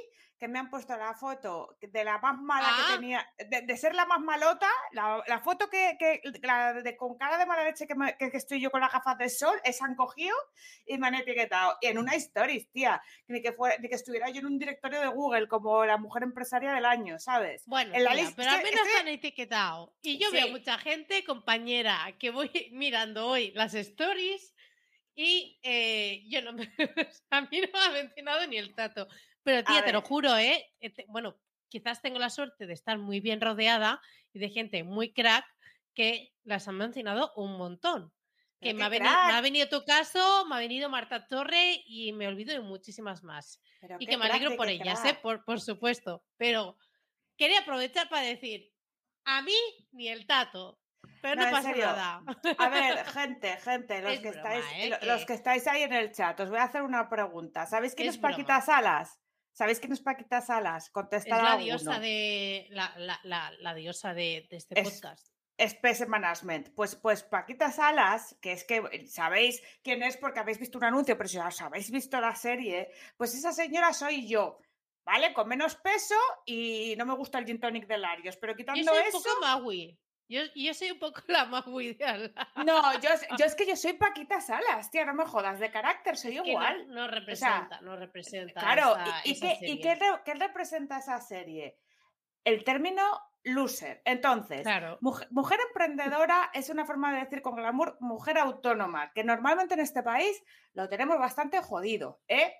que 0.41 0.47
me 0.47 0.57
han 0.57 0.71
puesto 0.71 0.97
la 0.97 1.13
foto 1.13 1.77
de 1.79 2.03
la 2.03 2.17
más 2.17 2.35
mala 2.41 2.67
Ah. 2.67 2.85
que 2.87 2.95
tenía, 2.95 3.31
de, 3.47 3.61
de 3.61 3.77
ser 3.77 3.93
la 3.93 4.07
más 4.07 4.19
malota, 4.21 4.67
la, 4.91 5.23
la 5.27 5.39
foto 5.39 5.69
que, 5.69 5.95
que 5.99 6.19
la 6.41 6.73
de, 6.73 6.97
con 6.97 7.15
cara 7.15 7.37
de 7.37 7.45
mala 7.45 7.63
leche 7.63 7.85
que, 7.85 7.93
me- 7.93 8.17
que- 8.17 8.31
que 8.31 8.37
estoy 8.37 8.59
yo 8.59 8.71
con 8.71 8.81
las 8.81 8.91
gafas 8.91 9.19
de 9.19 9.29
sol, 9.29 9.55
esa 9.63 9.85
han 9.85 9.93
cogido 9.95 10.35
y 10.87 10.97
me 10.97 11.05
han 11.09 11.13
etiquetado. 11.13 11.77
Y 11.79 11.85
en 11.87 11.99
una 11.99 12.15
stories, 12.15 12.71
tía, 12.71 12.99
ni 13.27 13.39
que, 13.43 13.53
fuera, 13.53 13.75
ni 13.77 13.87
que 13.87 13.93
estuviera 13.93 14.31
yo 14.31 14.39
en 14.39 14.47
un 14.47 14.57
directorio 14.57 14.99
de 14.99 15.07
Google 15.09 15.47
como 15.47 15.85
la 15.85 15.97
mujer 15.97 16.23
empresaria 16.23 16.73
del 16.73 16.85
año, 16.85 17.19
¿sabes? 17.19 17.61
Bueno, 17.67 17.93
en 17.93 18.03
la 18.03 18.13
tía, 18.13 18.21
lista- 18.23 18.35
pero 18.37 18.49
al 18.49 18.57
es 18.61 18.63
menos 18.63 18.87
es 18.87 18.99
han 18.99 19.07
etiquetado. 19.09 19.93
Y 20.01 20.17
yo 20.17 20.31
veo 20.31 20.47
Sí. 20.47 20.51
mucha 20.53 20.79
gente, 20.79 21.23
compañera, 21.23 21.99
que 22.19 22.31
voy 22.31 22.49
mirando 22.71 23.27
hoy 23.27 23.51
las 23.51 23.75
stories 23.75 24.55
y 25.13 25.59
eh, 25.61 26.23
yo 26.29 26.41
no 26.41 26.53
me... 26.53 26.63
a 27.29 27.41
mí 27.41 27.61
no 27.61 27.67
me 27.79 27.85
ha 27.85 27.89
mencionado 27.91 28.47
ni 28.47 28.57
el 28.57 28.73
tato. 28.73 29.07
Pero 29.43 29.63
tía, 29.63 29.83
te 29.83 29.91
lo 29.93 30.01
juro, 30.01 30.37
¿eh? 30.37 30.65
Eh, 30.79 30.89
te- 30.91 31.05
Bueno, 31.07 31.39
quizás 31.69 32.01
tengo 32.01 32.19
la 32.19 32.29
suerte 32.29 32.67
de 32.67 32.73
estar 32.73 32.97
muy 32.97 33.19
bien 33.19 33.41
rodeada 33.41 34.01
y 34.33 34.39
de 34.39 34.49
gente 34.49 34.83
muy 34.83 35.13
crack 35.13 35.45
que 35.93 36.33
las 36.43 36.67
han 36.67 36.75
mencionado 36.77 37.31
un 37.35 37.57
montón. 37.57 38.13
Que 38.59 38.75
me 38.75 38.83
ha, 38.83 38.89
venido, 38.89 39.09
me 39.11 39.17
crack. 39.17 39.33
ha 39.33 39.41
venido 39.41 39.69
tu 39.69 39.83
caso, 39.85 40.45
me 40.45 40.55
ha 40.55 40.59
venido 40.59 40.87
Marta 40.89 41.27
Torre 41.27 41.81
y 41.85 42.13
me 42.13 42.27
olvido 42.27 42.53
de 42.53 42.59
muchísimas 42.61 43.23
más. 43.23 43.59
Pero 43.79 43.95
Y 43.99 44.05
que 44.05 44.17
me 44.17 44.25
alegro 44.27 44.55
por 44.55 44.67
ellas, 44.69 45.03
¿eh? 45.05 45.17
por, 45.19 45.43
por 45.43 45.59
supuesto. 45.59 46.23
Pero 46.37 46.77
quería 47.37 47.61
aprovechar 47.61 48.07
para 48.09 48.21
decir, 48.21 48.71
a 49.25 49.41
mí 49.41 49.55
ni 49.91 50.07
el 50.09 50.27
tato. 50.27 50.79
Pero 51.23 51.41
no, 51.43 51.49
pasa 51.51 51.71
nada. 51.71 52.23
A 52.57 52.69
ver, 52.69 53.05
gente, 53.07 53.57
gente, 53.57 54.01
los 54.01 54.11
Es 54.13 54.19
que, 54.21 54.31
broma, 54.31 54.55
estáis, 54.55 54.93
¿eh? 54.93 55.05
los 55.05 55.25
que 55.25 55.33
estáis 55.33 55.67
ahí 55.67 55.81
en 55.83 55.93
el 55.93 56.11
chat, 56.11 56.39
os 56.39 56.49
voy 56.49 56.59
a 56.59 56.63
hacer 56.63 56.83
una 56.83 57.09
pregunta. 57.09 57.65
¿Sabéis 57.65 57.95
quién 57.95 58.09
Es 58.09 58.15
es, 58.15 58.21
Paquita. 58.21 58.61
Salas? 58.61 59.19
¿Sabéis 59.53 59.79
quién 59.79 59.91
es 59.93 60.01
Paquita 60.01 60.41
Salas? 60.41 60.85
Es 60.85 60.89
Contestad 60.91 61.43
la 61.43 61.57
diosa 61.57 61.99
de 61.99 62.67
la, 62.71 62.93
la, 62.97 63.19
la, 63.23 63.51
la 63.59 63.73
diosa 63.73 64.13
de, 64.13 64.47
de 64.49 64.57
este 64.57 64.79
Es- 64.79 64.89
podcast. 65.01 65.27
Space 65.57 66.05
Management. 66.07 66.73
Pues, 66.73 66.95
pues 66.95 67.21
Paquita 67.21 67.71
Salas, 67.71 68.35
que 68.41 68.53
es 68.53 68.63
que 68.63 68.77
eh, 68.91 69.05
sabéis 69.07 69.61
quién 69.83 70.01
es 70.01 70.17
porque 70.17 70.39
habéis 70.39 70.57
visto 70.57 70.79
un 70.79 70.85
anuncio, 70.85 71.15
pero 71.17 71.29
si 71.29 71.37
os 71.37 71.61
habéis 71.61 71.91
visto 71.91 72.19
la 72.19 72.35
serie, 72.35 72.89
pues 73.15 73.35
esa 73.35 73.51
señora 73.51 73.93
soy 73.93 74.27
yo, 74.27 74.57
¿vale? 75.05 75.33
Con 75.33 75.47
menos 75.47 75.75
peso 75.75 76.15
y 76.47 76.95
no 76.97 77.05
me 77.05 77.13
gusta 77.15 77.37
el 77.37 77.45
gin 77.45 77.59
tonic 77.59 77.85
de 77.85 77.97
Larios, 77.99 78.37
pero 78.37 78.53
Yo 78.53 78.57
quitando 78.57 78.83
soy 78.83 79.01
un 79.01 79.07
eso... 79.07 79.21
poco 79.21 79.39
Maui. 79.41 79.99
Yo, 80.31 80.43
yo 80.55 80.73
soy 80.73 80.91
un 80.91 80.99
poco 80.99 81.21
la 81.27 81.43
Maui 81.43 81.93
de 81.93 82.05
Alba. 82.05 82.47
No, 82.65 82.93
yo, 83.01 83.09
yo 83.37 83.45
es 83.45 83.53
que 83.53 83.67
yo 83.67 83.75
soy 83.75 83.93
Paquita 83.93 84.39
Salas, 84.39 84.89
tía, 84.89 85.03
no 85.03 85.13
me 85.13 85.25
jodas, 85.25 85.59
de 85.59 85.69
carácter 85.69 86.15
soy 86.15 86.37
igual. 86.37 86.87
No, 86.87 87.05
representa, 87.09 87.81
no 87.81 87.97
representa. 87.97 88.61
Claro, 88.61 88.95
esa- 88.95 89.21
¿y, 89.25 89.31
esa 89.33 89.47
qué, 89.59 89.67
y 89.67 89.81
qué 89.81 89.99
qué 90.23 90.33
representa 90.35 90.99
esa 90.99 91.19
serie? 91.19 91.77
El 92.45 92.63
término 92.63 93.03
loser. 93.43 94.01
Entonces, 94.05 94.61
Claro. 94.61 94.97
mujer, 95.01 95.27
mujer 95.31 95.59
emprendedora 95.67 96.49
es 96.53 96.69
una 96.69 96.85
forma 96.85 97.11
de 97.13 97.19
decir 97.25 97.41
con 97.41 97.55
glamour 97.55 97.97
mujer 97.99 98.37
autónoma, 98.37 99.11
que 99.11 99.25
normalmente 99.25 99.73
en 99.73 99.81
este 99.81 100.01
país 100.01 100.41
lo 100.73 100.87
tenemos 100.87 101.19
bastante 101.19 101.61
jodido, 101.61 102.21
¿eh? 102.29 102.53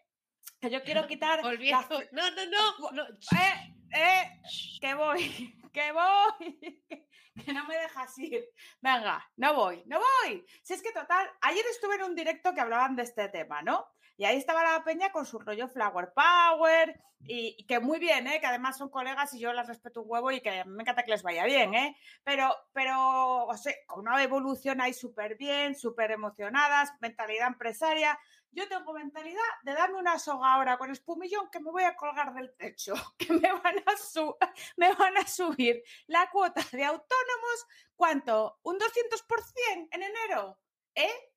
Que 0.59 0.69
yo 0.69 0.83
quiero 0.83 1.07
quitar... 1.07 1.41
no, 1.41 1.51
no. 1.51 2.91
no. 2.91 3.03
¡Eh! 3.07 3.75
¡Eh! 3.93 4.41
¡Que 4.79 4.93
voy! 4.93 5.59
¡Que 5.73 5.91
voy! 5.91 6.83
Que 7.45 7.53
no 7.53 7.65
me 7.65 7.77
dejas 7.77 8.15
ir. 8.19 8.45
Venga, 8.81 9.25
no 9.37 9.53
voy, 9.53 9.81
no 9.85 9.99
voy. 9.99 10.45
Si 10.61 10.73
es 10.73 10.81
que 10.81 10.91
total, 10.91 11.31
ayer 11.39 11.63
estuve 11.71 11.95
en 11.95 12.03
un 12.03 12.13
directo 12.13 12.53
que 12.53 12.59
hablaban 12.59 12.93
de 12.97 13.03
este 13.03 13.29
tema, 13.29 13.61
¿no? 13.61 13.87
Y 14.17 14.25
ahí 14.25 14.37
estaba 14.37 14.63
la 14.63 14.83
peña 14.83 15.11
con 15.11 15.25
su 15.25 15.39
rollo 15.39 15.69
Flower 15.69 16.11
Power 16.13 17.01
y, 17.21 17.65
que 17.65 17.79
muy 17.79 17.99
bien, 17.99 18.27
¿eh? 18.27 18.39
que 18.39 18.47
además 18.47 18.77
son 18.77 18.89
colegas 18.89 19.33
y 19.33 19.39
yo 19.39 19.53
las 19.53 19.67
respeto 19.67 20.01
un 20.01 20.11
huevo 20.11 20.29
y 20.29 20.41
que 20.41 20.63
me 20.65 20.83
encanta 20.83 21.03
que 21.03 21.11
les 21.11 21.23
vaya 21.23 21.45
bien, 21.45 21.73
¿eh? 21.73 21.95
pero, 22.23 22.53
pero 22.73 23.45
o 23.45 23.57
sea, 23.57 23.73
con 23.87 24.01
una 24.01 24.21
evolución 24.21 24.81
ahí 24.81 24.93
súper 24.93 25.37
bien, 25.37 25.75
súper 25.75 26.11
emocionadas, 26.11 26.91
mentalidad 26.99 27.47
empresaria. 27.47 28.19
Yo 28.53 28.67
tengo 28.67 28.93
mentalidad 28.93 29.41
de 29.63 29.73
darme 29.73 29.97
una 29.97 30.19
soga 30.19 30.53
ahora 30.53 30.77
con 30.77 30.91
espumillón 30.91 31.49
que 31.49 31.61
me 31.61 31.71
voy 31.71 31.83
a 31.83 31.95
colgar 31.95 32.33
del 32.33 32.53
techo, 32.57 32.93
que 33.17 33.31
me 33.33 33.51
van 33.51 35.17
a, 35.17 35.25
subir 35.27 35.81
la 36.07 36.29
cuota 36.29 36.61
de 36.71 36.83
autónomos, 36.83 37.67
¿cuánto? 37.95 38.59
¿Un 38.63 38.77
200% 38.77 39.87
en 39.91 40.03
enero? 40.03 40.59
¿Eh? 40.95 41.31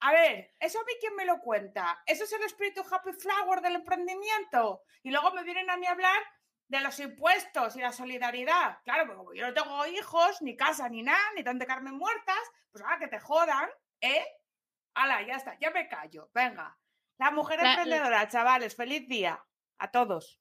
A 0.00 0.12
ver, 0.12 0.54
¿eso 0.58 0.80
a 0.80 0.84
mí 0.84 0.92
quién 1.00 1.14
me 1.14 1.24
lo 1.24 1.38
cuenta? 1.40 2.02
¿Eso 2.06 2.24
es 2.24 2.32
el 2.32 2.42
espíritu 2.42 2.82
happy 2.88 3.12
flower 3.12 3.60
del 3.60 3.76
emprendimiento? 3.76 4.82
Y 5.02 5.10
luego 5.10 5.32
me 5.32 5.44
vienen 5.44 5.70
a 5.70 5.76
mí 5.76 5.86
a 5.86 5.92
hablar 5.92 6.22
de 6.66 6.80
los 6.80 6.98
impuestos 7.00 7.76
y 7.76 7.80
la 7.80 7.92
solidaridad. 7.92 8.78
Claro, 8.82 9.06
porque 9.06 9.16
como 9.16 9.34
yo 9.34 9.46
no 9.46 9.54
tengo 9.54 9.86
hijos, 9.86 10.40
ni 10.42 10.56
casa, 10.56 10.88
ni 10.88 11.02
nada, 11.02 11.22
ni 11.36 11.42
donde 11.42 11.66
carmen 11.66 11.94
muertas, 11.94 12.40
pues 12.70 12.82
ahora 12.82 12.98
que 12.98 13.08
te 13.08 13.20
jodan, 13.20 13.68
¿eh? 14.00 14.24
Hala, 14.94 15.26
ya 15.26 15.36
está, 15.36 15.58
ya 15.58 15.70
me 15.70 15.88
callo. 15.88 16.30
Venga. 16.34 16.76
La 17.18 17.30
mujer 17.30 17.60
emprendedora, 17.60 18.28
chavales, 18.28 18.74
feliz 18.74 19.06
día 19.08 19.42
a 19.78 19.90
todos. 19.90 20.40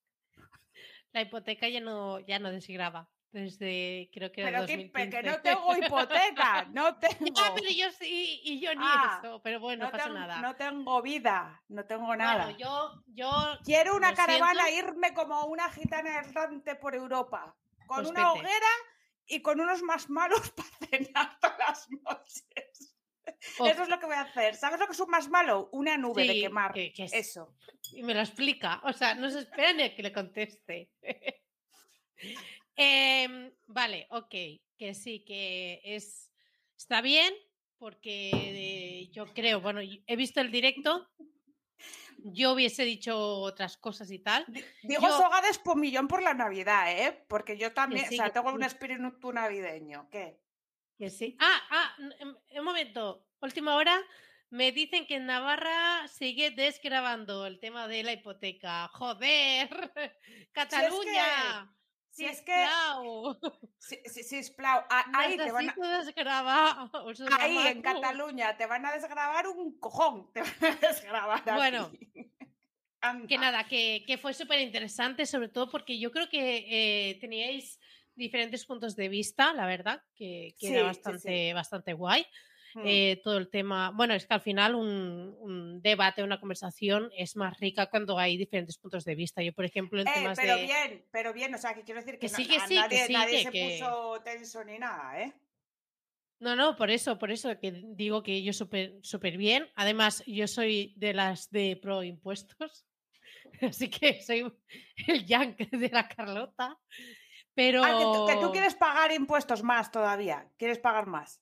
La 1.11 1.21
hipoteca 1.21 1.67
ya 1.67 1.81
no, 1.81 2.19
ya 2.19 2.39
no 2.39 2.51
desgraba. 2.51 3.09
Desde 3.31 4.09
creo 4.11 4.29
que 4.29 4.43
pero 4.43 4.65
que 4.65 5.23
no 5.23 5.41
tengo 5.41 5.77
hipoteca, 5.77 6.65
no 6.71 6.95
tengo. 6.99 7.39
Ah, 7.39 7.53
pero 7.55 7.69
yo 7.69 7.89
sí, 7.91 8.41
y 8.43 8.59
yo 8.59 8.75
ni 8.75 8.83
ah, 8.83 9.21
eso, 9.23 9.41
pero 9.41 9.61
bueno, 9.61 9.85
no, 9.85 9.91
pasa 9.91 10.09
nada. 10.09 10.41
No 10.41 10.55
tengo 10.57 11.01
vida, 11.01 11.63
no 11.69 11.85
tengo 11.85 12.13
nada. 12.13 12.43
Bueno, 12.45 12.59
yo, 12.59 13.03
yo 13.07 13.31
quiero 13.63 13.95
una 13.95 14.13
caravana, 14.13 14.69
irme 14.69 15.13
como 15.13 15.45
una 15.45 15.69
gitana 15.69 16.19
errante 16.19 16.75
por 16.75 16.93
Europa, 16.93 17.55
con 17.87 17.99
pues 17.99 18.09
una 18.09 18.33
hoguera 18.33 18.67
y 19.27 19.41
con 19.41 19.61
unos 19.61 19.81
más 19.81 20.09
malos 20.09 20.51
para 20.55 20.69
cenar 20.89 21.39
todas 21.39 21.57
las 21.57 21.89
noches. 21.89 22.97
Eso 23.65 23.83
es 23.83 23.89
lo 23.89 23.99
que 23.99 24.05
voy 24.05 24.15
a 24.15 24.21
hacer. 24.21 24.55
¿Sabes 24.55 24.79
lo 24.79 24.85
que 24.85 24.93
es 24.93 24.99
un 24.99 25.09
más 25.09 25.29
malo? 25.29 25.69
Una 25.71 25.97
nube 25.97 26.27
de 26.27 26.41
quemar. 26.41 26.73
Eso. 26.77 27.55
Y 27.93 28.03
me 28.03 28.13
lo 28.13 28.21
explica. 28.21 28.81
O 28.83 28.93
sea, 28.93 29.15
no 29.15 29.29
se 29.29 29.39
espera 29.39 29.73
ni 29.73 29.83
a 29.83 29.95
que 29.95 30.03
le 30.03 30.13
conteste. 30.13 30.91
Em, 32.75 33.51
vale, 33.67 34.07
ok. 34.09 34.35
Que 34.77 34.93
sí, 34.93 35.23
que 35.25 35.81
es. 35.83 36.31
Está 36.77 37.01
bien, 37.01 37.33
porque 37.77 39.09
yo 39.11 39.33
creo, 39.33 39.61
bueno, 39.61 39.81
he 39.81 40.15
visto 40.15 40.41
el 40.41 40.51
directo. 40.51 41.07
Yo 42.23 42.53
hubiese 42.53 42.85
dicho 42.85 43.17
otras 43.17 43.77
cosas 43.77 44.11
y 44.11 44.19
tal. 44.19 44.45
Digo 44.83 45.07
soga 45.09 45.41
de 45.41 45.49
espumillón 45.49 46.07
por 46.07 46.21
la 46.21 46.33
Navidad, 46.33 46.91
¿eh? 46.91 47.25
Porque 47.27 47.57
yo 47.57 47.73
también, 47.73 48.05
o 48.05 48.11
sea, 48.11 48.31
tengo 48.31 48.53
un 48.53 48.63
espíritu 48.63 49.31
navideño. 49.31 50.07
¿Qué? 50.11 50.39
Que 51.01 51.09
sí. 51.09 51.35
Ah, 51.39 51.59
ah, 51.71 51.95
un 51.97 52.63
momento. 52.63 53.25
Última 53.41 53.75
hora. 53.75 53.99
Me 54.51 54.71
dicen 54.71 55.07
que 55.07 55.15
en 55.15 55.25
Navarra 55.25 56.07
sigue 56.07 56.51
desgrabando 56.51 57.47
el 57.47 57.59
tema 57.59 57.87
de 57.87 58.03
la 58.03 58.13
hipoteca. 58.13 58.87
¡Joder! 58.89 59.67
¡Cataluña! 60.53 61.75
Si 62.11 62.25
es 62.25 62.43
que. 62.43 62.53
Si, 63.79 63.97
si, 64.05 64.21
si 64.21 64.37
es 64.37 64.51
plau. 64.51 64.83
Ahí 64.91 65.37
te 65.37 65.51
van 65.51 65.69
a. 65.69 65.73
Ahí 67.39 67.57
en 67.57 67.81
Cataluña 67.81 68.55
te 68.55 68.67
van 68.67 68.85
a 68.85 68.91
desgrabar 68.91 69.47
un 69.47 69.79
cojón. 69.79 70.31
Te 70.33 70.41
van 70.43 70.53
a 70.61 70.87
desgrabar. 70.87 71.43
Bueno. 71.55 71.91
Que 73.27 73.39
nada, 73.39 73.67
que, 73.67 74.03
que 74.05 74.19
fue 74.19 74.35
súper 74.35 74.59
interesante, 74.59 75.25
sobre 75.25 75.49
todo 75.49 75.67
porque 75.71 75.97
yo 75.97 76.11
creo 76.11 76.29
que 76.29 76.67
eh, 76.69 77.15
teníais 77.19 77.79
diferentes 78.15 78.65
puntos 78.65 78.95
de 78.95 79.09
vista, 79.09 79.53
la 79.53 79.65
verdad, 79.65 80.01
que, 80.15 80.55
era 80.61 80.83
bastante, 80.83 81.53
bastante 81.53 81.93
guay. 81.93 82.25
Mm. 82.73 82.83
Eh, 82.85 83.21
todo 83.23 83.37
el 83.37 83.49
tema, 83.49 83.91
bueno, 83.91 84.13
es 84.13 84.25
que 84.25 84.33
al 84.33 84.41
final 84.41 84.75
un, 84.75 85.81
debate, 85.81 86.23
una 86.23 86.39
conversación 86.39 87.09
es 87.17 87.35
más 87.35 87.59
rica 87.59 87.87
cuando 87.87 88.17
hay 88.17 88.37
diferentes 88.37 88.77
puntos 88.77 89.03
de 89.03 89.15
vista. 89.15 89.41
Yo, 89.41 89.53
por 89.53 89.65
ejemplo, 89.65 90.01
en 90.01 90.07
eh, 90.07 90.11
temas 90.13 90.37
pero 90.39 90.57
bien, 90.57 91.05
pero 91.11 91.33
bien, 91.33 91.53
o 91.53 91.57
sea, 91.57 91.73
que 91.73 91.83
quiero 91.83 91.99
decir 91.99 92.17
que, 92.17 92.29
sí, 92.29 92.47
que 92.47 92.59
sí, 92.61 92.75
nadie, 92.75 93.07
nadie 93.09 93.43
se 93.43 93.51
puso 93.51 94.21
tenso 94.23 94.63
ni 94.63 94.79
nada, 94.79 95.21
¿eh? 95.21 95.33
No, 96.39 96.55
no, 96.55 96.75
por 96.75 96.89
eso, 96.89 97.19
por 97.19 97.29
eso 97.29 97.59
que 97.59 97.71
digo 97.71 98.23
que 98.23 98.41
yo 98.41 98.51
súper 98.51 98.97
súper 99.03 99.37
bien. 99.37 99.69
Además, 99.75 100.23
yo 100.25 100.47
soy 100.47 100.93
de 100.97 101.13
las 101.13 101.51
de 101.51 101.77
pro 101.79 102.03
impuestos, 102.03 102.87
así 103.61 103.89
que 103.89 104.21
soy 104.21 104.51
el 105.07 105.25
yank 105.25 105.57
de 105.57 105.89
la 105.89 106.07
Carlota. 106.07 106.79
Pero... 107.53 107.83
Ah, 107.83 108.27
que, 108.27 108.37
tú 108.37 108.51
quieres 108.51 108.75
pagar 108.75 109.11
impuestos 109.11 109.63
más 109.63 109.91
todavía, 109.91 110.47
quieres 110.57 110.79
pagar 110.79 111.07
más. 111.07 111.41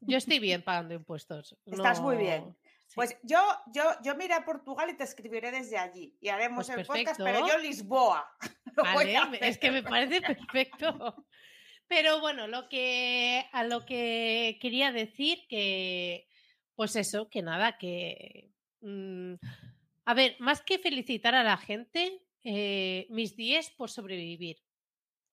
Yo 0.00 0.16
estoy 0.16 0.38
bien 0.38 0.62
pagando 0.62 0.94
impuestos. 0.94 1.56
Estás 1.66 2.00
muy 2.00 2.16
bien. 2.16 2.56
Pues 2.94 3.16
yo, 3.22 3.38
yo, 3.72 3.84
yo 4.02 4.16
me 4.16 4.24
iré 4.24 4.34
a 4.34 4.44
Portugal 4.44 4.90
y 4.90 4.96
te 4.96 5.04
escribiré 5.04 5.50
desde 5.52 5.78
allí 5.78 6.16
y 6.20 6.28
haremos 6.28 6.66
pues 6.66 6.78
el 6.78 6.86
podcast, 6.86 7.20
pero 7.22 7.46
yo 7.46 7.58
Lisboa. 7.58 8.28
es 9.40 9.58
que 9.58 9.70
me 9.70 9.82
parece 9.82 10.20
perfecto. 10.20 11.24
Pero 11.86 12.20
bueno, 12.20 12.46
lo 12.46 12.68
que 12.68 13.46
a 13.52 13.64
lo 13.64 13.84
que 13.84 14.58
quería 14.60 14.92
decir 14.92 15.46
que, 15.48 16.28
pues 16.74 16.96
eso, 16.96 17.28
que 17.28 17.42
nada, 17.42 17.78
que 17.78 18.50
mm, 18.80 19.34
a 20.04 20.14
ver, 20.14 20.36
más 20.40 20.62
que 20.62 20.78
felicitar 20.78 21.34
a 21.34 21.44
la 21.44 21.56
gente, 21.56 22.22
eh, 22.42 23.06
mis 23.10 23.36
días 23.36 23.70
por 23.70 23.90
sobrevivir 23.90 24.58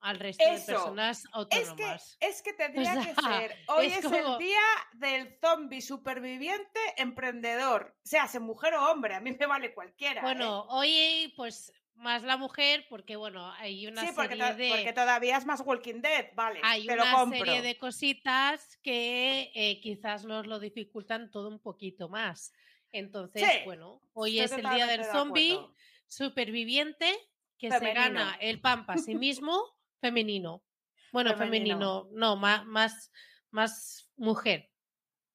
al 0.02 0.20
resto 0.20 0.44
de 0.44 0.60
personas 0.60 1.24
autónomas. 1.32 2.18
Es 2.20 2.20
que, 2.20 2.28
es 2.28 2.42
que 2.42 2.54
tendría 2.54 2.94
que 2.96 3.16
ser. 3.16 3.56
Hoy 3.68 3.88
es, 3.88 4.06
el 4.06 4.38
día 4.38 4.62
del 4.94 5.38
zombie 5.40 5.82
superviviente 5.82 6.80
emprendedor. 6.98 7.96
Sea, 8.04 8.28
sea 8.28 8.40
mujer 8.40 8.76
o 8.76 8.92
hombre, 8.92 9.16
a 9.16 9.20
mí 9.20 9.36
me 9.38 9.46
vale 9.46 9.74
cualquiera. 9.74 10.22
Bueno, 10.22 10.64
¿eh? 10.64 10.68
hoy 10.70 11.34
pues 11.36 11.72
más 11.96 12.24
la 12.24 12.38
mujer, 12.38 12.86
porque 12.90 13.16
bueno, 13.16 13.52
hay 13.54 13.88
una 13.88 14.02
sí, 14.02 14.10
porque 14.16 14.36
serie 14.38 14.54
de. 14.54 14.70
Porque 14.70 14.94
todavía 14.94 15.38
es 15.38 15.46
más 15.46 15.62
Walking 15.62 16.02
Dead, 16.02 16.28
vale. 16.36 16.60
Hay 16.64 16.88
una 16.88 17.30
serie 17.30 17.62
de 17.62 17.78
cositas 17.78 18.78
que 18.84 19.52
eh, 19.56 19.80
quizás 19.82 20.26
nos 20.26 20.48
lo 20.48 20.60
dificultan 20.60 21.32
todo 21.32 21.50
un 21.50 21.60
poquito 21.60 22.08
más. 22.10 22.54
Entonces, 22.92 23.44
bueno, 23.66 24.02
hoy 24.14 24.40
es 24.40 24.52
el 24.52 24.62
día 24.62 24.88
del 24.88 25.04
zombie 25.06 25.60
superviviente 26.08 27.14
que 27.58 27.72
se 27.72 27.94
gana 27.94 28.38
el 28.40 28.62
pan 28.62 28.86
para 28.86 29.02
sí 29.02 29.16
mismo 29.16 29.77
femenino. 30.00 30.64
Bueno, 31.12 31.36
femenino, 31.36 32.10
no, 32.12 32.36
más, 32.36 32.66
más, 32.66 33.12
más 33.52 34.12
mujer, 34.18 34.70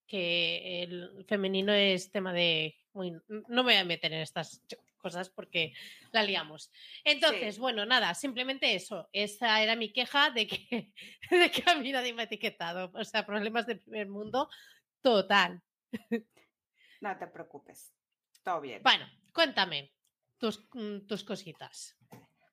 que 0.07 0.83
el 0.83 1.25
femenino 1.27 1.73
es 1.73 2.11
tema 2.11 2.33
de... 2.33 2.77
no 2.95 3.23
me 3.49 3.63
voy 3.63 3.75
a 3.75 3.85
meter 3.85 4.13
en 4.13 4.21
estas 4.21 4.63
cosas 4.99 5.31
porque 5.31 5.73
la 6.13 6.23
liamos. 6.23 6.71
Entonces, 7.05 7.59
bueno, 7.59 7.85
nada, 7.85 8.15
simplemente 8.15 8.75
eso. 8.75 9.09
Esa 9.13 9.63
era 9.63 9.77
mi 9.77 9.93
queja 9.93 10.31
de 10.31 10.47
que, 10.47 10.93
de 11.31 11.51
que 11.51 11.71
a 11.71 11.75
mí 11.75 11.93
nadie 11.93 12.15
me 12.15 12.23
ha 12.23 12.27
etiquetado. 12.27 12.91
O 12.95 13.05
sea, 13.05 13.27
problemas 13.27 13.67
de 13.67 13.77
primer 13.77 14.09
mundo 14.09 14.49
total. 15.03 15.63
No 17.03 17.19
te 17.19 17.27
preocupes. 17.27 17.93
Todo 18.45 18.61
bien. 18.61 18.81
Bueno, 18.81 19.05
cuéntame 19.33 19.93
tus, 20.39 20.65
mm, 20.73 21.01
tus 21.09 21.25
cositas. 21.25 21.97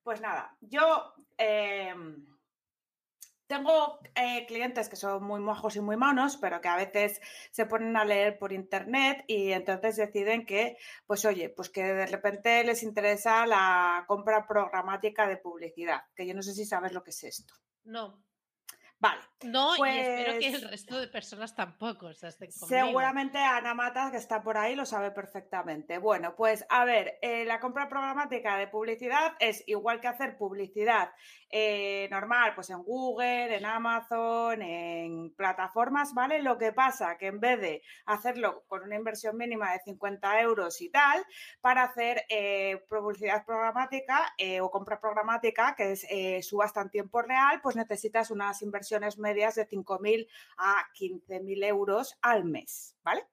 Pues 0.02 0.20
nada, 0.20 0.56
yo 0.60 1.14
em, 1.36 2.26
tengo 3.46 3.98
eh, 4.14 4.46
clientes 4.46 4.88
que 4.88 4.94
son 4.96 5.24
muy 5.24 5.40
mojos 5.40 5.74
y 5.74 5.80
muy 5.80 5.96
monos, 5.96 6.36
pero 6.36 6.60
que 6.60 6.68
a 6.68 6.76
veces 6.76 7.20
se 7.50 7.66
ponen 7.66 7.96
a 7.96 8.04
leer 8.04 8.38
por 8.38 8.52
internet 8.52 9.24
y 9.26 9.50
entonces 9.50 9.96
deciden 9.96 10.46
que, 10.46 10.76
pues 11.06 11.24
oye, 11.24 11.50
pues 11.50 11.68
que 11.68 11.82
de 11.82 12.06
repente 12.06 12.62
les 12.62 12.84
interesa 12.84 13.46
la 13.46 14.04
compra 14.06 14.46
programática 14.46 15.26
de 15.26 15.36
publicidad, 15.36 16.02
que 16.14 16.26
yo 16.26 16.34
no 16.34 16.42
sé 16.42 16.54
si 16.54 16.64
sabes 16.64 16.92
lo 16.92 17.02
que 17.02 17.10
es 17.10 17.24
esto. 17.24 17.54
No. 17.82 18.22
Vale. 19.00 19.22
No, 19.42 19.74
y 19.74 19.88
espero 19.88 20.38
que 20.38 20.46
el 20.48 20.60
pues 20.60 20.70
resto 20.70 21.00
de 21.00 21.08
personas 21.08 21.56
tampoco 21.56 22.12
se 22.12 22.28
estén 22.28 22.52
Seguramente 22.52 23.38
Ana 23.38 23.72
Matas, 23.72 24.10
que 24.10 24.18
está 24.18 24.42
por 24.42 24.58
ahí, 24.58 24.74
lo 24.74 24.84
sabe 24.84 25.10
perfectamente. 25.10 25.96
Bueno, 25.96 26.36
pues 26.36 26.66
a 26.68 26.84
ver, 26.84 27.18
eh, 27.22 27.46
la 27.46 27.58
compra 27.58 27.88
programática 27.88 28.58
de 28.58 28.68
publicidad 28.68 29.32
es 29.40 29.64
igual 29.66 30.02
que 30.02 30.08
hacer 30.08 30.36
publicidad 30.36 31.12
eh, 31.48 32.06
normal, 32.10 32.52
pues 32.54 32.68
en 32.68 32.82
Google, 32.82 33.56
en 33.56 33.64
Amazon, 33.64 34.60
en 34.60 35.34
plataformas, 35.34 36.12
¿vale? 36.12 36.42
Lo 36.42 36.58
que 36.58 36.72
pasa 36.72 37.16
que 37.16 37.28
en 37.28 37.40
vez 37.40 37.58
de 37.58 37.82
hacerlo 38.04 38.64
con 38.68 38.82
una 38.82 38.96
inversión 38.96 39.38
mínima 39.38 39.72
de 39.72 39.80
50 39.80 40.42
euros 40.42 40.82
y 40.82 40.90
tal, 40.90 41.24
para 41.62 41.84
hacer 41.84 42.24
eh, 42.28 42.84
publicidad 42.90 43.46
programática 43.46 44.34
o 44.60 44.70
compra 44.70 45.00
programática, 45.00 45.74
que 45.74 45.92
es 45.92 46.46
subasta 46.46 46.82
en 46.82 46.90
tiempo 46.90 47.22
real, 47.22 47.60
pues 47.62 47.74
necesitas 47.74 48.30
unas 48.30 48.60
inversiones 48.60 48.89
medias 49.18 49.54
de 49.54 49.68
5.000 49.68 50.28
a 50.58 50.86
15.000 50.98 51.64
euros 51.64 52.16
al 52.22 52.44
mes, 52.44 52.96
¿vale? 53.02 53.26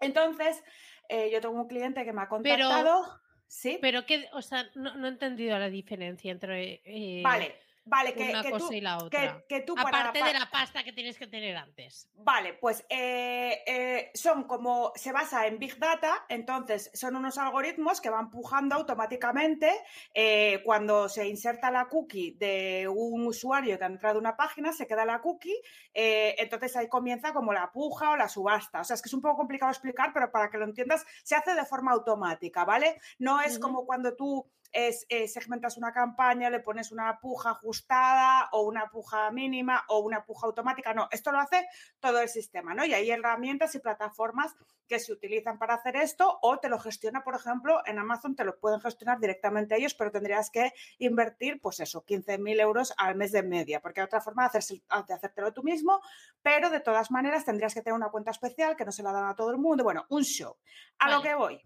Entonces, 0.00 0.62
eh, 1.08 1.30
yo 1.32 1.40
tengo 1.40 1.60
un 1.60 1.68
cliente 1.68 2.04
que 2.04 2.12
me 2.12 2.22
ha 2.22 2.28
contactado. 2.28 3.04
sí. 3.46 3.78
Pero 3.80 4.06
que, 4.06 4.28
o 4.32 4.42
sea, 4.42 4.64
no, 4.74 4.94
no, 4.96 5.06
he 5.06 5.10
entendido 5.10 5.58
la 5.58 5.68
diferencia 5.68 6.32
entre. 6.32 6.82
Eh, 6.84 7.22
vale. 7.22 7.54
Vale, 7.84 8.12
que, 8.14 8.28
una 8.30 8.42
que 8.42 8.50
cosa 8.50 8.68
tú, 8.68 8.72
y 8.74 8.80
la 8.80 8.98
otra. 8.98 9.44
que, 9.48 9.56
que 9.56 9.60
tú 9.62 9.74
para- 9.74 9.88
Aparte 9.88 10.20
pa- 10.20 10.26
de 10.28 10.32
la 10.38 10.50
pasta 10.50 10.84
que 10.84 10.92
tienes 10.92 11.18
que 11.18 11.26
tener 11.26 11.56
antes. 11.56 12.08
Vale, 12.14 12.54
pues 12.54 12.84
eh, 12.88 13.62
eh, 13.66 14.10
son 14.14 14.44
como, 14.44 14.92
se 14.94 15.12
basa 15.12 15.46
en 15.46 15.58
Big 15.58 15.78
Data, 15.78 16.24
entonces 16.28 16.90
son 16.94 17.16
unos 17.16 17.38
algoritmos 17.38 18.00
que 18.00 18.10
van 18.10 18.30
pujando 18.30 18.76
automáticamente 18.76 19.72
eh, 20.14 20.60
cuando 20.64 21.08
se 21.08 21.26
inserta 21.26 21.70
la 21.70 21.88
cookie 21.88 22.32
de 22.38 22.86
un 22.88 23.26
usuario 23.26 23.78
que 23.78 23.84
ha 23.84 23.88
entrado 23.88 24.16
a 24.16 24.20
una 24.20 24.36
página, 24.36 24.72
se 24.72 24.86
queda 24.86 25.04
la 25.04 25.20
cookie, 25.20 25.60
entonces 25.94 26.76
ahí 26.76 26.88
comienza 26.88 27.32
como 27.32 27.52
la 27.52 27.72
puja 27.72 28.10
o 28.12 28.16
la 28.16 28.28
subasta. 28.28 28.80
O 28.80 28.84
sea, 28.84 28.94
es 28.94 29.02
que 29.02 29.08
es 29.08 29.14
un 29.14 29.22
poco 29.22 29.36
complicado 29.38 29.70
explicar, 29.72 30.12
pero 30.12 30.30
para 30.30 30.50
que 30.50 30.58
lo 30.58 30.64
entiendas, 30.64 31.04
se 31.24 31.34
hace 31.34 31.54
de 31.54 31.64
forma 31.64 31.92
automática, 31.92 32.64
¿vale? 32.64 33.00
No 33.18 33.40
es 33.40 33.58
como 33.58 33.84
cuando 33.86 34.14
tú 34.14 34.48
es, 34.72 35.06
eh, 35.08 35.26
segmentas 35.28 35.76
una 35.76 35.92
campaña, 35.92 36.50
le 36.50 36.60
pones 36.60 36.92
una 36.92 37.18
puja 37.20 37.50
ajustada 37.50 38.48
o 38.52 38.62
una 38.62 38.88
puja 38.88 39.30
mínima 39.30 39.84
o 39.88 39.98
una 40.00 40.24
puja 40.24 40.46
automática. 40.46 40.94
No, 40.94 41.08
esto 41.10 41.32
lo 41.32 41.40
hace 41.40 41.66
todo 41.98 42.20
el 42.20 42.28
sistema, 42.28 42.74
¿no? 42.74 42.84
Y 42.84 42.94
hay 42.94 43.10
herramientas 43.10 43.74
y 43.74 43.80
plataformas 43.80 44.54
que 44.86 44.98
se 44.98 45.12
utilizan 45.12 45.56
para 45.58 45.74
hacer 45.74 45.94
esto 45.96 46.38
o 46.42 46.58
te 46.58 46.68
lo 46.68 46.78
gestiona, 46.78 47.22
por 47.22 47.36
ejemplo, 47.36 47.80
en 47.86 47.98
Amazon 48.00 48.34
te 48.34 48.44
lo 48.44 48.58
pueden 48.58 48.80
gestionar 48.80 49.20
directamente 49.20 49.76
ellos, 49.76 49.94
pero 49.94 50.10
tendrías 50.10 50.50
que 50.50 50.72
invertir, 50.98 51.60
pues 51.60 51.78
eso, 51.78 52.04
15.000 52.04 52.58
euros 52.60 52.92
al 52.96 53.14
mes 53.14 53.30
de 53.30 53.42
media, 53.44 53.80
porque 53.80 54.00
hay 54.00 54.06
otra 54.06 54.20
forma 54.20 54.42
de, 54.42 54.48
hacerse- 54.58 54.82
de 55.06 55.14
hacértelo 55.14 55.52
tú 55.52 55.62
mismo, 55.62 56.00
pero 56.42 56.70
de 56.70 56.80
todas 56.80 57.10
maneras 57.12 57.44
tendrías 57.44 57.72
que 57.72 57.82
tener 57.82 57.94
una 57.94 58.10
cuenta 58.10 58.32
especial 58.32 58.74
que 58.76 58.84
no 58.84 58.90
se 58.90 59.02
la 59.04 59.12
dan 59.12 59.26
a 59.28 59.34
todo 59.36 59.50
el 59.52 59.58
mundo. 59.58 59.84
Bueno, 59.84 60.06
un 60.08 60.24
show. 60.24 60.56
A 60.98 61.08
lo 61.10 61.22
que 61.22 61.34
voy. 61.34 61.62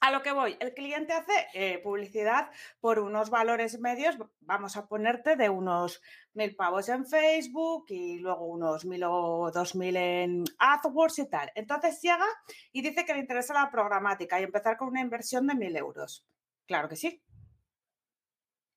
A 0.00 0.10
lo 0.10 0.22
que 0.22 0.32
voy, 0.32 0.56
el 0.60 0.74
cliente 0.74 1.14
hace 1.14 1.32
eh, 1.54 1.78
publicidad 1.78 2.50
por 2.80 2.98
unos 2.98 3.30
valores 3.30 3.80
medios, 3.80 4.16
vamos 4.40 4.76
a 4.76 4.86
ponerte 4.86 5.36
de 5.36 5.48
unos 5.48 6.02
mil 6.34 6.54
pavos 6.54 6.88
en 6.90 7.06
Facebook 7.06 7.86
y 7.88 8.18
luego 8.18 8.46
unos 8.46 8.84
mil 8.84 9.02
o 9.04 9.50
dos 9.52 9.74
mil 9.74 9.96
en 9.96 10.44
AdWords 10.58 11.18
y 11.20 11.30
tal. 11.30 11.50
Entonces 11.54 12.00
llega 12.02 12.26
y 12.72 12.82
dice 12.82 13.06
que 13.06 13.14
le 13.14 13.20
interesa 13.20 13.54
la 13.54 13.70
programática 13.70 14.38
y 14.38 14.44
empezar 14.44 14.76
con 14.76 14.88
una 14.88 15.00
inversión 15.00 15.46
de 15.46 15.54
mil 15.54 15.74
euros. 15.74 16.26
Claro 16.66 16.88
que 16.88 16.96
sí. 16.96 17.22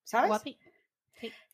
¿Sabes? 0.03 0.29
Guapi. 0.29 0.57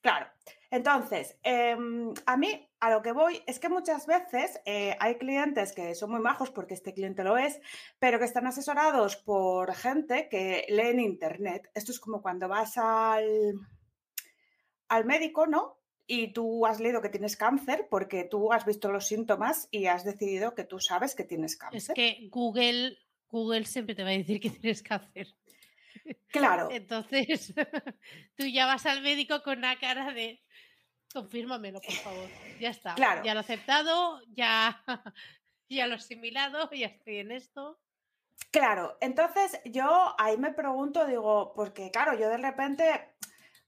Claro. 0.01 0.27
Entonces, 0.75 1.37
em, 1.43 2.13
a 2.25 2.35
mí 2.35 2.69
a 2.81 2.89
lo 2.89 3.01
que 3.01 3.13
voy 3.13 3.41
es 3.47 3.59
que 3.59 3.69
muchas 3.69 4.05
veces 4.07 4.59
eh, 4.65 4.97
hay 4.99 5.15
clientes 5.15 5.71
que 5.71 5.95
son 5.95 6.11
muy 6.11 6.19
majos, 6.19 6.51
porque 6.51 6.73
este 6.73 6.93
cliente 6.93 7.23
lo 7.23 7.37
es, 7.37 7.61
pero 7.97 8.19
que 8.19 8.25
están 8.25 8.45
asesorados 8.45 9.15
por 9.15 9.73
gente 9.73 10.27
que 10.29 10.65
lee 10.67 10.89
en 10.89 10.99
Internet. 10.99 11.71
Esto 11.73 11.93
es 11.93 11.99
como 12.01 12.21
cuando 12.21 12.49
vas 12.49 12.77
al, 12.77 13.53
al 14.89 15.05
médico, 15.05 15.47
¿no? 15.47 15.79
Y 16.07 16.33
tú 16.33 16.65
has 16.65 16.81
leído 16.81 17.01
que 17.01 17.07
tienes 17.07 17.37
cáncer 17.37 17.87
porque 17.89 18.25
tú 18.25 18.51
has 18.51 18.65
visto 18.65 18.91
los 18.91 19.07
síntomas 19.07 19.69
y 19.71 19.85
has 19.85 20.03
decidido 20.03 20.55
que 20.55 20.65
tú 20.65 20.81
sabes 20.81 21.15
que 21.15 21.23
tienes 21.23 21.53
Es 21.53 21.57
cáncer. 21.57 21.95
que 21.95 22.27
Google, 22.29 22.97
Google 23.29 23.63
siempre 23.63 23.95
te 23.95 24.03
va 24.03 24.09
a 24.09 24.17
decir 24.17 24.41
que 24.41 24.49
tienes 24.59 24.83
cáncer. 24.83 25.27
Claro, 26.27 26.67
Entonces, 26.69 27.53
tú 28.35 28.45
ya 28.45 28.65
vas 28.65 28.85
al 28.85 29.01
médico 29.01 29.41
con 29.41 29.59
una 29.59 29.79
cara 29.79 30.11
de 30.11 30.41
confírmamelo, 31.15 31.79
por 31.81 31.93
favor. 31.93 32.27
Ya 32.59 32.69
está. 32.69 32.93
Claro. 32.95 33.23
Ya 33.23 33.33
lo 33.33 33.39
he 33.39 33.41
aceptado, 33.41 34.21
ya, 34.27 34.83
ya 35.69 35.87
lo 35.87 35.93
he 35.93 35.97
asimilado, 35.97 36.69
ya 36.71 36.87
estoy 36.87 37.17
en 37.17 37.31
esto. 37.31 37.79
Claro, 38.51 38.97
entonces 39.01 39.59
yo 39.65 40.13
ahí 40.17 40.37
me 40.37 40.53
pregunto, 40.53 41.05
digo, 41.05 41.53
porque 41.55 41.89
claro, 41.89 42.17
yo 42.19 42.27
de 42.29 42.37
repente, 42.37 43.15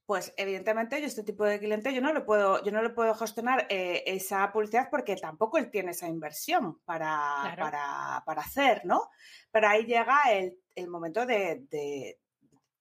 pues 0.06 0.34
evidentemente 0.38 1.00
yo 1.00 1.08
este 1.08 1.24
tipo 1.24 1.46
de 1.46 1.58
cliente 1.60 1.94
yo 1.94 2.02
no 2.02 2.12
le 2.14 2.22
puedo, 2.22 2.62
yo 2.64 2.72
no 2.72 2.82
le 2.82 2.90
puedo 2.90 3.14
gestionar 3.16 3.66
eh, 3.70 4.04
esa 4.06 4.52
publicidad 4.52 4.90
porque 4.92 5.16
tampoco 5.16 5.58
él 5.58 5.72
tiene 5.72 5.92
esa 5.92 6.08
inversión 6.08 6.80
para, 6.86 7.40
Claro. 7.44 7.62
para, 7.64 8.24
para 8.26 8.42
hacer, 8.42 8.86
¿no? 8.86 9.10
Pero 9.52 9.68
ahí 9.70 9.86
llega 9.86 10.18
el, 10.34 10.58
el 10.76 10.88
momento 10.90 11.26
de, 11.26 11.66
de- 11.70 12.20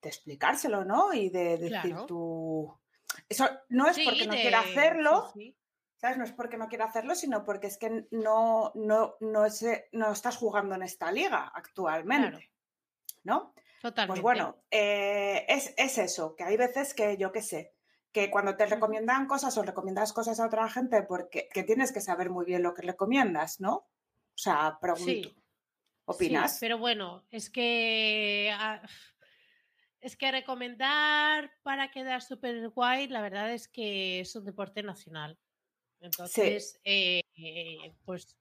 de 0.02 0.08
explicárselo, 0.08 0.84
¿no? 0.84 1.12
Y 1.14 1.30
de 1.30 1.56
decir 1.56 1.80
Claro. 1.94 2.06
tú... 2.06 2.80
Eso 3.28 3.48
no 3.68 3.88
es 3.88 3.96
Sí, 3.96 4.04
porque 4.04 4.26
no 4.26 4.34
de- 4.34 4.40
quiera 4.42 4.60
hacerlo, 4.60 5.30
sí. 5.34 5.56
¿Sabes? 5.98 6.18
No 6.18 6.24
es 6.24 6.32
porque 6.32 6.58
no 6.58 6.68
quiera 6.68 6.84
hacerlo, 6.84 7.14
sino 7.14 7.42
porque 7.42 7.68
es 7.68 7.78
que 7.78 8.06
no, 8.10 8.70
no, 8.74 9.16
no, 9.20 9.46
es, 9.46 9.64
no 9.92 10.12
estás 10.12 10.36
jugando 10.36 10.74
en 10.74 10.82
esta 10.82 11.10
liga 11.10 11.50
actualmente. 11.54 12.28
Claro. 12.28 12.46
¿No? 13.24 13.54
Totalmente. 13.80 14.20
Pues 14.20 14.22
bueno, 14.22 14.56
eh, 14.70 15.46
es, 15.48 15.72
es 15.76 15.96
eso, 15.98 16.36
que 16.36 16.44
hay 16.44 16.56
veces 16.56 16.92
que 16.92 17.16
yo 17.16 17.32
qué 17.32 17.40
sé, 17.40 17.72
que 18.12 18.30
cuando 18.30 18.56
te 18.56 18.66
recomiendan 18.66 19.26
cosas 19.26 19.56
o 19.56 19.62
recomiendas 19.62 20.12
cosas 20.12 20.38
a 20.38 20.46
otra 20.46 20.68
gente, 20.68 21.02
porque 21.02 21.48
que 21.52 21.62
tienes 21.62 21.92
que 21.92 22.00
saber 22.02 22.28
muy 22.30 22.44
bien 22.44 22.62
lo 22.62 22.74
que 22.74 22.82
recomiendas, 22.82 23.60
¿no? 23.60 23.74
O 23.74 23.88
sea, 24.38 24.78
pregunto. 24.80 25.04
Sí. 25.04 25.42
¿Opinas? 26.04 26.52
Sí, 26.52 26.58
pero 26.60 26.78
bueno, 26.78 27.24
es 27.30 27.50
que 27.50 28.50
ah, 28.56 28.80
es 30.06 30.16
que 30.16 30.30
recomendar 30.30 31.50
para 31.62 31.90
quedar 31.90 32.22
súper 32.22 32.68
guay, 32.70 33.08
la 33.08 33.20
verdad 33.20 33.52
es 33.52 33.68
que 33.68 34.20
es 34.20 34.34
un 34.36 34.44
deporte 34.44 34.82
nacional. 34.82 35.38
Entonces, 36.00 36.80
eh, 36.84 37.22
eh, 37.36 37.94
pues 38.04 38.36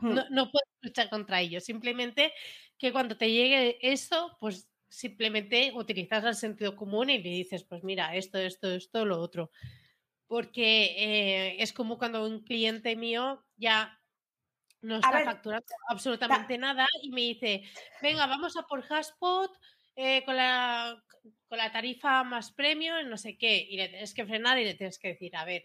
Hmm. 0.00 0.14
no, 0.14 0.24
no 0.30 0.50
puedes 0.50 0.68
luchar 0.80 1.08
contra 1.08 1.40
ello. 1.40 1.60
Simplemente 1.60 2.32
que 2.78 2.92
cuando 2.92 3.16
te 3.16 3.30
llegue 3.30 3.78
eso, 3.80 4.36
pues 4.40 4.68
simplemente 4.88 5.72
utilizas 5.74 6.24
el 6.24 6.34
sentido 6.34 6.76
común 6.76 7.10
y 7.10 7.22
le 7.22 7.30
dices, 7.30 7.64
pues 7.64 7.82
mira, 7.84 8.14
esto, 8.16 8.38
esto, 8.38 8.70
esto, 8.72 9.04
lo 9.04 9.20
otro. 9.20 9.50
Porque 10.26 10.94
eh, 10.96 11.62
es 11.62 11.72
como 11.72 11.98
cuando 11.98 12.26
un 12.26 12.42
cliente 12.42 12.96
mío 12.96 13.44
ya 13.56 13.98
no 14.80 14.96
está 14.96 15.12
ver, 15.12 15.24
facturando 15.24 15.66
absolutamente 15.88 16.58
nada 16.58 16.86
y 17.02 17.10
me 17.10 17.20
dice, 17.20 17.62
venga, 18.00 18.26
vamos 18.26 18.56
a 18.56 18.62
por 18.62 18.84
Haspot 18.90 19.52
eh, 19.96 20.24
con, 20.24 20.36
la, 20.36 21.02
con 21.48 21.58
la 21.58 21.70
tarifa 21.72 22.24
más 22.24 22.52
premium, 22.52 23.08
no 23.08 23.16
sé 23.16 23.36
qué, 23.36 23.56
y 23.56 23.76
le 23.76 23.88
tienes 23.88 24.14
que 24.14 24.26
frenar 24.26 24.58
y 24.58 24.64
le 24.64 24.74
tienes 24.74 24.98
que 24.98 25.08
decir, 25.08 25.36
a 25.36 25.44
ver, 25.44 25.64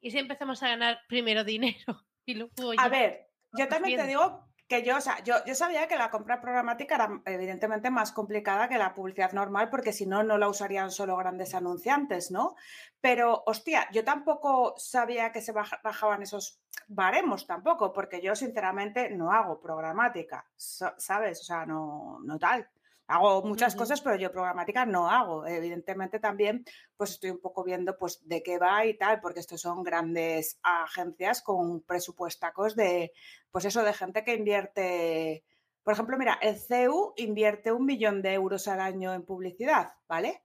y 0.00 0.10
si 0.10 0.18
empezamos 0.18 0.62
a 0.62 0.68
ganar 0.68 1.00
primero 1.08 1.44
dinero 1.44 2.06
y 2.26 2.34
luego 2.34 2.52
A 2.78 2.88
ver, 2.88 3.28
yo 3.52 3.68
también 3.68 3.98
te 4.00 4.06
viendo". 4.06 4.24
digo 4.28 4.46
que 4.68 4.84
yo, 4.84 4.98
o 4.98 5.00
sea, 5.00 5.20
yo, 5.24 5.34
yo 5.44 5.56
sabía 5.56 5.88
que 5.88 5.96
la 5.96 6.10
compra 6.10 6.40
programática 6.40 6.94
era 6.94 7.22
evidentemente 7.26 7.90
más 7.90 8.12
complicada 8.12 8.68
que 8.68 8.78
la 8.78 8.94
publicidad 8.94 9.32
normal, 9.32 9.68
porque 9.68 9.92
si 9.92 10.06
no, 10.06 10.22
no 10.22 10.38
la 10.38 10.48
usarían 10.48 10.92
solo 10.92 11.16
grandes 11.16 11.56
anunciantes, 11.56 12.30
¿no? 12.30 12.54
Pero, 13.00 13.42
hostia, 13.46 13.88
yo 13.92 14.04
tampoco 14.04 14.74
sabía 14.78 15.32
que 15.32 15.40
se 15.40 15.50
baja- 15.50 15.80
bajaban 15.82 16.22
esos 16.22 16.60
baremos 16.86 17.48
tampoco, 17.48 17.92
porque 17.92 18.20
yo 18.22 18.36
sinceramente 18.36 19.10
no 19.10 19.32
hago 19.32 19.58
programática, 19.60 20.48
¿sabes? 20.56 21.40
O 21.40 21.44
sea, 21.44 21.66
no, 21.66 22.20
no 22.22 22.38
tal. 22.38 22.70
Hago 23.10 23.42
muchas 23.42 23.74
cosas, 23.74 24.00
pero 24.00 24.14
yo 24.14 24.30
programática 24.30 24.86
no 24.86 25.10
hago. 25.10 25.44
Evidentemente 25.44 26.20
también, 26.20 26.64
pues 26.96 27.10
estoy 27.10 27.30
un 27.30 27.40
poco 27.40 27.64
viendo 27.64 27.98
pues 27.98 28.26
de 28.28 28.40
qué 28.40 28.56
va 28.56 28.86
y 28.86 28.96
tal, 28.96 29.20
porque 29.20 29.40
estos 29.40 29.60
son 29.60 29.82
grandes 29.82 30.60
agencias 30.62 31.42
con 31.42 31.82
presupuestacos 31.82 32.76
de, 32.76 33.12
pues 33.50 33.64
eso, 33.64 33.82
de 33.82 33.92
gente 33.92 34.22
que 34.22 34.34
invierte. 34.34 35.44
Por 35.82 35.94
ejemplo, 35.94 36.16
mira, 36.18 36.38
el 36.40 36.56
CEU 36.56 37.14
invierte 37.16 37.72
un 37.72 37.84
millón 37.84 38.22
de 38.22 38.34
euros 38.34 38.68
al 38.68 38.80
año 38.80 39.12
en 39.12 39.24
publicidad, 39.24 39.94
¿vale? 40.06 40.44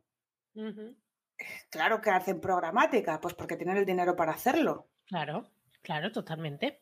Claro 1.69 2.01
que 2.01 2.10
hacen 2.10 2.41
programática, 2.41 3.21
pues 3.21 3.36
porque 3.36 3.58
tienen 3.58 3.78
el 3.78 3.86
dinero 3.86 4.15
para 4.15 4.32
hacerlo. 4.32 4.88
Claro, 5.06 5.51
claro, 5.84 6.12
totalmente. 6.12 6.82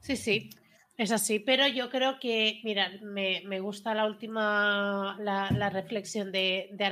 Sí, 0.00 0.16
sí, 0.16 0.50
es 0.96 1.10
así, 1.10 1.40
pero 1.40 1.66
yo 1.66 1.90
creo 1.90 2.18
que, 2.20 2.60
mira, 2.64 2.90
me, 3.02 3.42
me 3.46 3.60
gusta 3.60 3.94
la 3.94 4.06
última, 4.06 5.16
la, 5.20 5.50
la 5.50 5.70
reflexión 5.70 6.30
de, 6.30 6.70
de 6.72 6.84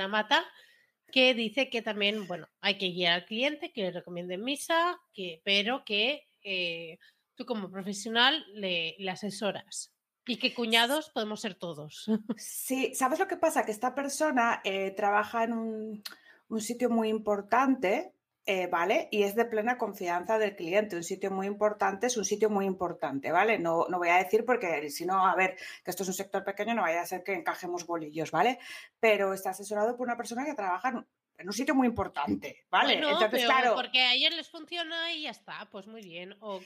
que 1.11 1.33
dice 1.33 1.69
que 1.69 1.81
también, 1.81 2.27
bueno, 2.27 2.47
hay 2.59 2.77
que 2.77 2.89
guiar 2.89 3.13
al 3.13 3.25
cliente, 3.25 3.71
que 3.71 3.83
le 3.83 3.91
recomienden 3.91 4.43
misa, 4.43 4.99
que, 5.13 5.41
pero 5.45 5.83
que 5.85 6.27
eh, 6.43 6.97
tú 7.35 7.45
como 7.45 7.69
profesional 7.69 8.43
le, 8.55 8.95
le 8.97 9.11
asesoras. 9.11 9.93
Y 10.25 10.37
que 10.37 10.53
cuñados 10.53 11.09
podemos 11.09 11.41
ser 11.41 11.55
todos. 11.55 12.05
Sí, 12.37 12.93
¿sabes 12.95 13.19
lo 13.19 13.27
que 13.27 13.37
pasa? 13.37 13.65
Que 13.65 13.71
esta 13.71 13.93
persona 13.93 14.61
eh, 14.63 14.91
trabaja 14.91 15.43
en 15.43 15.53
un, 15.53 16.03
un 16.49 16.61
sitio 16.61 16.89
muy 16.89 17.09
importante, 17.09 18.13
eh, 18.45 18.67
¿vale? 18.67 19.07
Y 19.09 19.23
es 19.23 19.35
de 19.35 19.45
plena 19.45 19.77
confianza 19.77 20.37
del 20.37 20.55
cliente. 20.55 20.97
Un 20.97 21.03
sitio 21.03 21.31
muy 21.31 21.47
importante 21.47 22.07
es 22.07 22.17
un 22.17 22.25
sitio 22.25 22.49
muy 22.49 22.65
importante, 22.65 23.31
¿vale? 23.31 23.57
No, 23.57 23.85
no 23.87 23.99
voy 23.99 24.09
a 24.09 24.17
decir 24.17 24.43
porque 24.43 24.89
si 24.89 25.05
no, 25.05 25.25
a 25.25 25.33
ver, 25.35 25.55
que 25.83 25.91
esto 25.91 26.03
es 26.03 26.09
un 26.09 26.15
sector 26.15 26.43
pequeño, 26.43 26.73
no 26.73 26.81
vaya 26.81 27.01
a 27.01 27.05
ser 27.05 27.23
que 27.23 27.33
encajemos 27.33 27.85
bolillos, 27.85 28.31
¿vale? 28.31 28.59
Pero 28.99 29.33
está 29.33 29.51
asesorado 29.51 29.95
por 29.95 30.07
una 30.07 30.17
persona 30.17 30.43
que 30.43 30.55
trabaja 30.55 30.89
en, 30.89 31.47
un 31.47 31.53
sitio 31.53 31.73
muy 31.73 31.87
importante, 31.87 32.65
¿vale? 32.69 32.95
Bueno, 32.95 33.11
Entonces, 33.11 33.29
pero 33.31 33.47
claro. 33.47 33.75
porque 33.75 34.01
a 34.01 34.09
ayer 34.09 34.33
les 34.33 34.49
funciona 34.49 35.13
y 35.13 35.23
ya 35.23 35.31
está, 35.31 35.69
pues 35.71 35.87
muy 35.87 36.01
bien. 36.01 36.35
ok, 36.41 36.63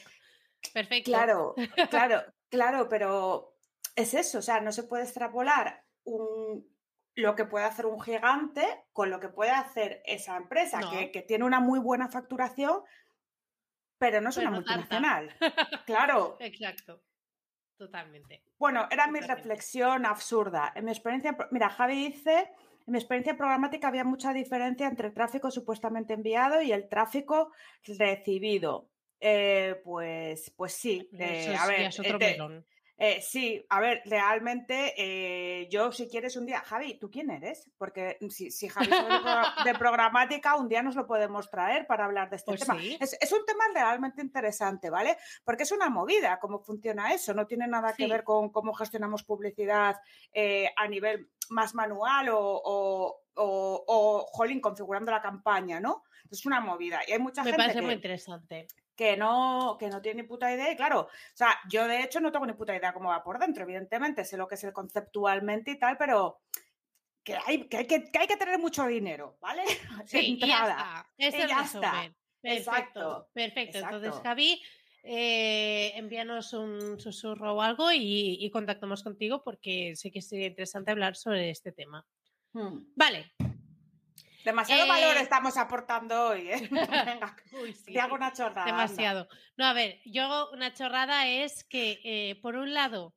perfecto. 0.73 1.11
Claro, 1.11 1.55
claro, 1.91 2.23
claro, 2.49 2.89
pero 2.89 3.55
es 3.95 4.15
eso, 4.15 4.39
o 4.39 4.41
sea, 4.41 4.61
no 4.61 4.71
se 4.71 4.83
puede 4.83 5.03
extrapolar 5.03 5.83
un, 6.05 6.65
lo 7.17 7.35
que 7.35 7.45
puede 7.45 7.65
hacer 7.65 7.87
un 7.87 7.99
gigante 7.99 8.63
con 8.93 9.09
lo 9.09 9.19
que 9.19 9.27
puede 9.27 9.49
hacer 9.49 10.03
esa 10.05 10.37
empresa, 10.37 10.81
que, 10.91 11.11
que, 11.11 11.23
tiene 11.23 11.45
una 11.45 11.59
muy 11.59 11.79
buena 11.79 12.09
facturación, 12.09 12.81
pero 13.97 14.21
no 14.21 14.29
es 14.29 14.37
una 14.37 14.51
multinacional. 14.51 15.35
claro. 15.87 16.37
Exacto. 16.39 17.01
Totalmente. 17.75 18.43
Bueno, 18.59 18.87
era 18.91 19.07
mi 19.07 19.19
reflexión 19.19 20.05
absurda. 20.05 20.71
En 20.75 20.85
mi 20.85 20.91
experiencia, 20.91 21.35
mira, 21.49 21.69
Javi 21.69 22.07
dice, 22.07 22.51
en 22.85 22.91
mi 22.91 22.99
experiencia 22.99 23.35
programática 23.35 23.87
había 23.87 24.03
mucha 24.03 24.31
diferencia 24.31 24.87
entre 24.87 25.07
el 25.07 25.13
tráfico 25.15 25.49
supuestamente 25.49 26.13
enviado 26.13 26.61
y 26.61 26.71
el 26.71 26.87
tráfico 26.87 27.51
recibido. 27.83 28.89
Eh, 29.19 29.81
pues, 29.83 30.51
pues 30.55 30.73
sí. 30.73 31.09
a 31.59 31.65
ver, 31.65 31.91
eh, 32.99 33.21
sí, 33.21 33.63
a 33.69 33.79
ver, 33.79 34.01
realmente 34.05 34.93
eh, 34.97 35.67
yo 35.69 35.91
si 35.91 36.07
quieres 36.07 36.35
un 36.35 36.47
día, 36.47 36.61
Javi, 36.61 36.97
¿tú 36.97 37.11
quién 37.11 37.29
eres? 37.29 37.69
Porque 37.77 38.17
si, 38.31 38.49
si 38.49 38.67
Javi 38.67 38.89
de, 39.65 39.75
programática, 39.75 40.55
un 40.55 40.67
día 40.67 40.81
nos 40.81 40.95
lo 40.95 41.05
podemos 41.05 41.47
traer 41.51 41.85
para 41.85 42.05
hablar 42.05 42.31
de 42.31 42.37
este 42.37 42.51
pues 42.51 42.61
tema. 42.61 42.75
Es, 42.99 43.31
un 43.31 43.45
tema 43.45 43.65
realmente 43.71 44.23
interesante, 44.23 44.89
¿vale? 44.89 45.15
Porque 45.43 45.63
es 45.63 45.71
una 45.71 45.89
movida, 45.89 46.39
cómo 46.39 46.59
funciona 46.59 47.13
eso, 47.13 47.35
no 47.35 47.45
tiene 47.45 47.67
nada 47.67 47.93
que 47.93 48.07
ver 48.07 48.23
con 48.23 48.49
cómo 48.49 48.73
gestionamos 48.73 49.23
publicidad 49.23 49.97
eh, 50.33 50.71
a 50.75 50.87
nivel 50.87 51.29
más 51.49 51.75
manual 51.75 52.29
o, 52.29 52.39
o, 52.39 53.21
o, 53.35 54.25
jolín, 54.31 54.59
configurando 54.59 55.11
la 55.11 55.21
campaña, 55.21 55.79
¿no? 55.79 56.03
Es 56.31 56.47
una 56.47 56.61
movida 56.61 57.01
y 57.07 57.11
hay 57.11 57.19
mucha 57.19 57.43
Me 57.43 57.51
gente 57.51 57.63
parece 57.63 57.81
muy 57.83 57.93
interesante 57.93 58.67
que 58.97 59.15
no, 59.15 59.77
que 59.79 59.87
no 59.89 60.01
tiene 60.01 60.23
ni 60.23 60.27
puta 60.27 60.51
idea. 60.51 60.71
Y 60.71 60.75
claro, 60.75 61.01
o 61.01 61.09
sea, 61.35 61.57
yo 61.69 61.87
de 61.87 62.01
hecho 62.01 62.19
no 62.19 62.31
tengo 62.31 62.47
ni 62.47 62.53
puta 62.53 62.75
idea 62.75 62.93
cómo 62.93 63.09
va 63.09 63.23
por 63.23 63.39
dentro, 63.39 63.63
evidentemente, 63.63 64.25
sé 64.25 64.35
lo 64.35 64.47
que 64.47 64.55
es 64.55 64.63
el 64.63 64.73
conceptualmente 64.73 65.71
y 65.71 65.79
tal, 65.79 65.97
pero 65.97 66.41
que 67.23 67.37
hay 67.45 67.67
que, 67.67 67.77
hay 67.77 67.85
que, 67.85 68.09
hay 68.17 68.27
que 68.27 68.37
tener 68.37 68.57
mucho 68.57 68.85
dinero, 68.87 69.37
¿vale? 69.39 69.63
Sí, 70.07 70.39
ya 70.39 70.63
está. 70.63 71.09
ya 71.17 71.63
está. 71.63 72.13
Perfecto, 72.41 73.29
perfecto. 73.33 73.77
Entonces, 73.79 74.15
Javi, 74.23 74.61
eh, 75.03 75.91
envíanos 75.95 76.53
un 76.53 76.99
susurro 76.99 77.55
o 77.55 77.61
algo 77.61 77.91
y, 77.93 78.49
contactamos 78.51 79.03
contigo 79.03 79.43
porque 79.43 79.95
sé 79.95 80.11
que 80.11 80.21
sería 80.21 80.47
interesante 80.47 80.91
hablar 80.91 81.15
sobre 81.15 81.49
este 81.49 81.71
tema. 81.71 82.05
Hmm. 82.53 82.79
Vale, 82.95 83.31
Demasiado 84.47 84.87
valor 84.87 85.17
eh, 85.17 85.23
estamos 85.23 85.57
aportando 85.57 86.29
hoy, 86.29 86.49
¿eh? 86.49 86.69
Venga, 86.71 87.35
te 87.85 87.99
hago 87.99 88.15
una 88.15 88.31
chorrada. 88.31 88.65
Demasiado. 88.65 89.27
No, 89.57 89.65
a 89.65 89.73
ver, 89.73 89.99
yo 90.05 90.49
una 90.53 90.73
chorrada 90.73 91.27
es 91.27 91.65
que, 91.65 91.99
eh, 92.05 92.39
por 92.41 92.55
un 92.55 92.73
lado, 92.73 93.13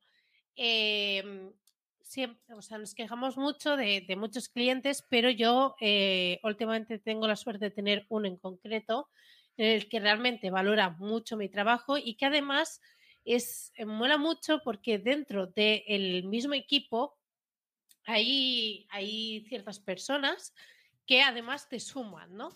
em, 0.57 1.53
siempre, 2.01 2.53
o 2.53 2.61
sea, 2.61 2.79
nos 2.79 2.93
quejamos 2.93 3.37
mucho 3.37 3.77
de, 3.77 4.05
muchos 4.17 4.49
clientes, 4.49 5.07
pero 5.09 5.29
yo 5.29 5.77
eh, 5.79 6.41
últimamente 6.43 6.99
tengo 6.99 7.29
la 7.29 7.37
suerte 7.37 7.63
de 7.63 7.71
tener 7.71 8.05
uno 8.09 8.27
en 8.27 8.35
concreto 8.35 9.07
en 9.55 9.67
el 9.67 9.87
que 9.87 10.01
realmente 10.01 10.49
valora 10.49 10.89
mucho 10.89 11.37
mi 11.37 11.47
trabajo 11.47 11.97
y 11.97 12.15
que 12.15 12.25
además 12.25 12.81
es 13.23 13.71
mola 13.85 14.17
mucho 14.17 14.59
porque 14.65 14.99
dentro 14.99 15.47
del 15.47 16.25
mismo 16.25 16.55
equipo 16.55 17.17
hay, 18.03 18.85
hay 18.89 19.45
ciertas 19.47 19.79
personas 19.79 20.53
que 21.11 21.21
además 21.21 21.67
te 21.67 21.81
suman, 21.81 22.37
¿no? 22.37 22.55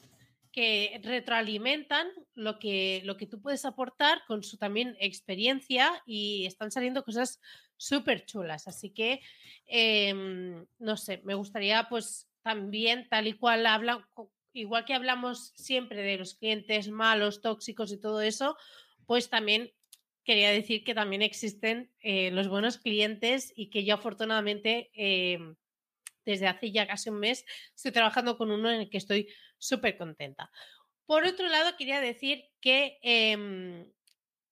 Que 0.54 1.02
retroalimentan 1.04 2.08
lo 2.36 2.58
que, 2.58 3.02
lo 3.04 3.18
que 3.18 3.28
tú 3.28 3.42
puedes 3.42 3.66
aportar 3.66 4.22
con 4.28 4.44
su 4.44 4.56
también 4.56 4.96
experiencia 5.02 6.02
y 6.06 6.46
están 6.46 6.72
saliendo 6.72 7.04
cosas 7.04 7.42
súper 7.76 8.26
chulas. 8.26 8.70
Así 8.70 8.92
que, 8.92 9.20
em, 9.66 10.66
no 10.80 10.96
sé, 10.96 11.20
me 11.26 11.34
gustaría 11.34 11.90
pues 11.90 12.30
también, 12.44 13.10
tal 13.10 13.28
y 13.28 13.34
cual 13.34 13.66
habla, 13.66 14.08
igual 14.54 14.86
que 14.86 14.94
hablamos 14.94 15.52
siempre 15.58 16.02
de 16.02 16.18
los 16.18 16.36
clientes 16.36 16.88
malos, 16.88 17.42
tóxicos 17.42 17.92
y 17.92 18.00
todo 18.00 18.22
eso, 18.22 18.56
pues 19.06 19.30
también 19.30 19.74
quería 20.24 20.50
decir 20.50 20.86
que 20.86 20.96
también 20.96 21.24
existen 21.24 21.92
eh, 22.00 22.32
los 22.32 22.48
buenos 22.48 22.78
clientes 22.78 23.52
y 23.54 23.70
que 23.70 23.84
yo 23.84 23.96
afortunadamente 23.96 24.92
em, 24.94 25.58
desde 26.26 26.48
hace 26.48 26.72
ya 26.72 26.88
casi 26.88 27.10
un 27.10 27.20
mes 27.20 27.46
estoy 27.76 27.92
trabajando 27.92 28.38
con 28.38 28.52
uno 28.52 28.72
en 28.72 28.82
el 28.82 28.90
que 28.90 28.98
estoy 28.98 29.30
súper 29.58 29.98
contenta. 29.98 30.52
Por 31.06 31.24
otro 31.24 31.48
lado, 31.48 31.78
quería 31.78 32.02
decir 32.02 32.46
que 32.60 32.98
em, 33.04 33.86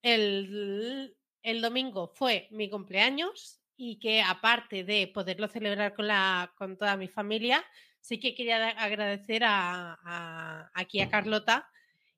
el, 0.02 1.16
domingo 1.60 2.12
fue 2.14 2.48
mi 2.50 2.70
cumpleaños 2.70 3.60
y 3.76 3.98
que 3.98 4.22
aparte 4.22 4.84
de 4.84 5.08
poderlo 5.08 5.48
celebrar 5.48 5.94
con, 5.94 6.06
la, 6.06 6.52
con 6.56 6.76
toda 6.76 6.96
mi 6.96 7.08
familia, 7.08 7.64
sí 8.00 8.20
que 8.20 8.34
quería 8.34 8.68
agradecer 8.68 9.42
a, 9.44 10.70
aquí 10.74 11.00
a 11.00 11.10
Carlota 11.10 11.68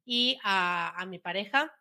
y 0.05 0.39
a, 0.45 1.01
a 1.01 1.07
mi 1.07 1.19
pareja, 1.19 1.73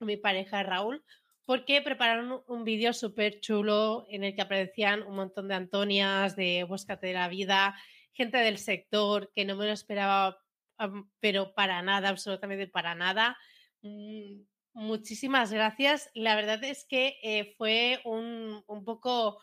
a 0.00 0.04
mi 0.04 0.16
pareja 0.16 0.62
Raúl, 0.64 1.04
porque 1.46 1.80
prepararon 1.80 2.42
un 2.48 2.64
vídeo 2.64 2.92
súper 2.92 3.40
chulo 3.40 4.04
en 4.10 4.24
el 4.24 4.34
que 4.34 4.42
aparecían 4.42 5.02
un 5.02 5.14
montón 5.14 5.46
de 5.46 5.54
Antonias, 5.54 6.34
de 6.34 6.64
Búscate 6.64 7.06
de 7.06 7.12
la 7.14 7.28
Vida, 7.28 7.76
gente 8.12 8.38
del 8.38 8.58
sector 8.58 9.30
que 9.32 9.44
no 9.44 9.54
me 9.54 9.66
lo 9.66 9.72
esperaba, 9.72 10.38
pero 11.20 11.54
para 11.54 11.80
nada, 11.82 12.08
absolutamente 12.08 12.66
para 12.66 12.96
nada. 12.96 13.38
Mm, 13.82 14.42
muchísimas 14.72 15.52
gracias. 15.52 16.10
La 16.14 16.34
verdad 16.34 16.64
es 16.64 16.84
que 16.84 17.16
eh, 17.22 17.54
fue 17.56 18.00
un, 18.04 18.64
poco 18.84 19.40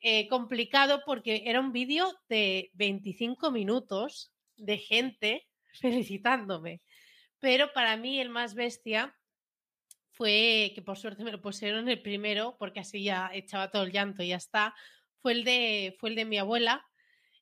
eh, 0.00 0.28
complicado 0.28 1.02
porque 1.04 1.42
era 1.46 1.58
un 1.58 1.72
vídeo 1.72 2.12
de 2.28 2.70
25 2.74 3.50
minutos 3.50 4.32
de 4.56 4.78
gente 4.78 5.48
felicitándome. 5.80 6.80
Pero 7.40 7.72
para 7.72 7.96
mí 7.96 8.20
el 8.20 8.28
más 8.28 8.54
bestia 8.54 9.16
fue, 10.20 10.72
que 10.74 10.82
por 10.82 10.98
suerte 10.98 11.24
me 11.24 11.32
lo 11.32 11.40
pusieron 11.40 11.88
el 11.88 12.02
primero, 12.02 12.54
porque 12.58 12.80
así 12.80 13.02
ya 13.02 13.30
echaba 13.32 13.70
todo 13.70 13.84
el 13.84 13.90
llanto 13.90 14.22
y 14.22 14.28
ya 14.28 14.36
está, 14.36 14.74
fue 15.22 15.32
el 15.32 15.44
de, 15.44 15.96
fue 15.98 16.10
el 16.10 16.14
de 16.14 16.26
mi 16.26 16.36
abuela, 16.36 16.86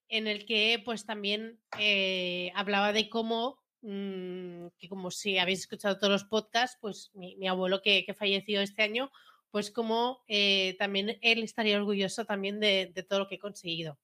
en 0.06 0.28
el 0.28 0.46
que 0.46 0.80
pues 0.84 1.04
también 1.04 1.58
eh, 1.80 2.52
hablaba 2.54 2.92
de 2.92 3.08
cómo, 3.08 3.58
mm, 3.82 4.68
que 4.78 4.88
como 4.88 5.10
si 5.10 5.38
habéis 5.38 5.58
escuchado 5.58 5.98
todos 5.98 6.12
los 6.12 6.24
podcasts, 6.26 6.78
pues 6.80 7.10
mi, 7.14 7.48
abuelo 7.48 7.82
que, 7.82 8.06
falleció 8.16 8.60
este 8.60 8.82
año, 8.82 9.10
pues 9.50 9.72
como 9.72 10.22
eh, 10.28 10.76
también 10.78 11.18
él 11.20 11.42
estaría 11.42 11.78
orgulloso 11.78 12.26
también 12.26 12.60
de, 12.60 12.92
todo 13.08 13.18
lo 13.18 13.26
que 13.26 13.34
he 13.34 13.40
conseguido. 13.40 13.98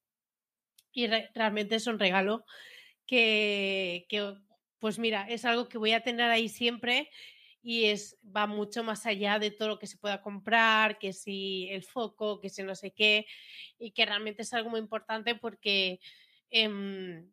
Y 0.93 1.07
realmente 1.07 1.77
es 1.77 1.87
un 1.87 2.01
regalo 2.01 2.45
que, 3.07 4.07
que, 4.09 4.35
pues 4.81 4.99
mira, 4.99 5.29
es 5.29 5.45
algo 5.45 5.69
que 5.69 5.79
voy 5.79 5.93
a 5.93 6.03
tener 6.03 6.29
ahí 6.29 6.49
siempre 6.49 7.09
y 7.67 7.87
es, 7.87 8.19
va 8.25 8.47
mucho 8.47 8.85
más 8.85 9.07
allá 9.07 9.39
de 9.39 9.51
todo 9.51 9.69
lo 9.69 9.79
que 9.79 9.87
se 9.87 9.97
pueda 9.97 10.21
comprar, 10.21 10.99
que 10.99 11.15
si 11.15 11.67
el 11.71 11.83
foco, 11.83 12.39
que 12.39 12.51
si 12.51 12.63
no 12.63 12.75
sé 12.75 12.93
qué, 12.93 13.27
y 13.79 13.93
que 13.93 14.05
realmente 14.05 14.43
es 14.43 14.53
algo 14.53 14.69
muy 14.69 14.81
importante 14.81 15.35
porque 15.35 15.99
em, 16.51 17.33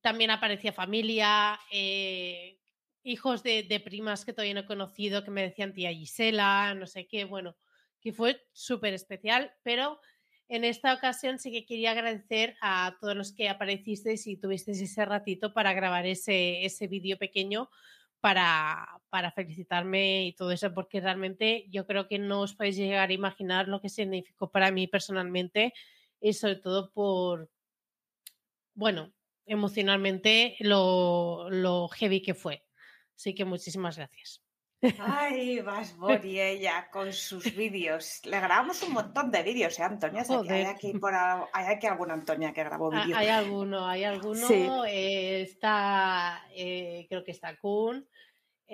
también 0.00 0.30
aparecía 0.30 0.72
familia, 0.72 1.60
eh, 1.70 2.58
hijos 3.02 3.42
de, 3.42 3.82
primas 3.84 4.24
que 4.24 4.32
todavía 4.32 4.54
no 4.54 4.60
he 4.60 4.66
conocido, 4.66 5.22
que 5.22 5.30
me 5.30 5.42
decían 5.42 5.74
tía 5.74 5.92
Gisela, 5.92 6.74
no 6.74 6.86
sé 6.86 7.06
qué, 7.06 7.26
bueno, 7.26 7.54
que 8.00 8.14
fue 8.14 8.42
súper 8.52 8.94
especial, 8.94 9.52
pero 9.62 10.00
en 10.48 10.64
esta 10.64 10.94
ocasión 10.94 11.38
sí 11.38 11.52
que 11.52 11.66
quería 11.66 11.90
agradecer 11.90 12.56
a 12.62 12.96
todos 13.02 13.14
los 13.14 13.34
que 13.34 13.50
aparecisteis 13.50 14.26
y 14.26 14.38
tuvisteis 14.38 14.80
ese 14.80 15.04
ratito 15.04 15.52
para 15.52 15.74
grabar 15.74 16.06
ese, 16.06 16.64
ese 16.64 16.86
vídeo 16.86 17.18
pequeño 17.18 17.68
para, 18.20 19.01
para 19.12 19.30
felicitarme 19.30 20.24
y 20.24 20.32
todo 20.32 20.52
eso, 20.52 20.72
porque 20.72 20.98
realmente 20.98 21.66
yo 21.68 21.86
creo 21.86 22.08
que 22.08 22.18
no 22.18 22.40
os 22.40 22.54
podéis 22.54 22.76
llegar 22.76 23.10
a 23.10 23.12
imaginar 23.12 23.68
lo 23.68 23.78
que 23.82 23.90
significó 23.90 24.50
para 24.50 24.70
mí 24.70 24.86
personalmente 24.86 25.74
y 26.18 26.32
sobre 26.32 26.56
todo 26.56 26.90
por, 26.92 27.50
bueno, 28.72 29.12
emocionalmente 29.44 30.56
lo, 30.60 31.50
lo 31.50 31.88
heavy 31.88 32.22
que 32.22 32.32
fue. 32.32 32.64
Así 33.14 33.34
que 33.34 33.44
muchísimas 33.44 33.98
gracias. 33.98 34.42
Ay, 34.98 35.60
vas 35.60 35.94
Bori 35.94 36.40
ella 36.40 36.88
con 36.90 37.12
sus 37.12 37.54
vídeos. 37.54 38.24
Le 38.24 38.40
grabamos 38.40 38.82
un 38.82 38.94
montón 38.94 39.30
de 39.30 39.42
vídeos, 39.42 39.78
¿eh, 39.78 39.82
Antonia? 39.82 40.24
hay 40.48 40.62
aquí, 40.62 40.94
por, 40.94 41.12
hay 41.14 41.66
aquí 41.66 41.86
alguna 41.86 42.14
Antonia 42.14 42.54
que 42.54 42.64
grabó 42.64 42.90
vídeos. 42.90 43.18
Hay 43.18 43.28
alguno, 43.28 43.86
hay 43.86 44.04
alguno. 44.04 44.48
Eh, 44.86 45.42
está, 45.42 46.46
eh, 46.56 47.06
creo 47.10 47.22
que 47.22 47.32
está 47.32 47.58
Kun. 47.58 48.08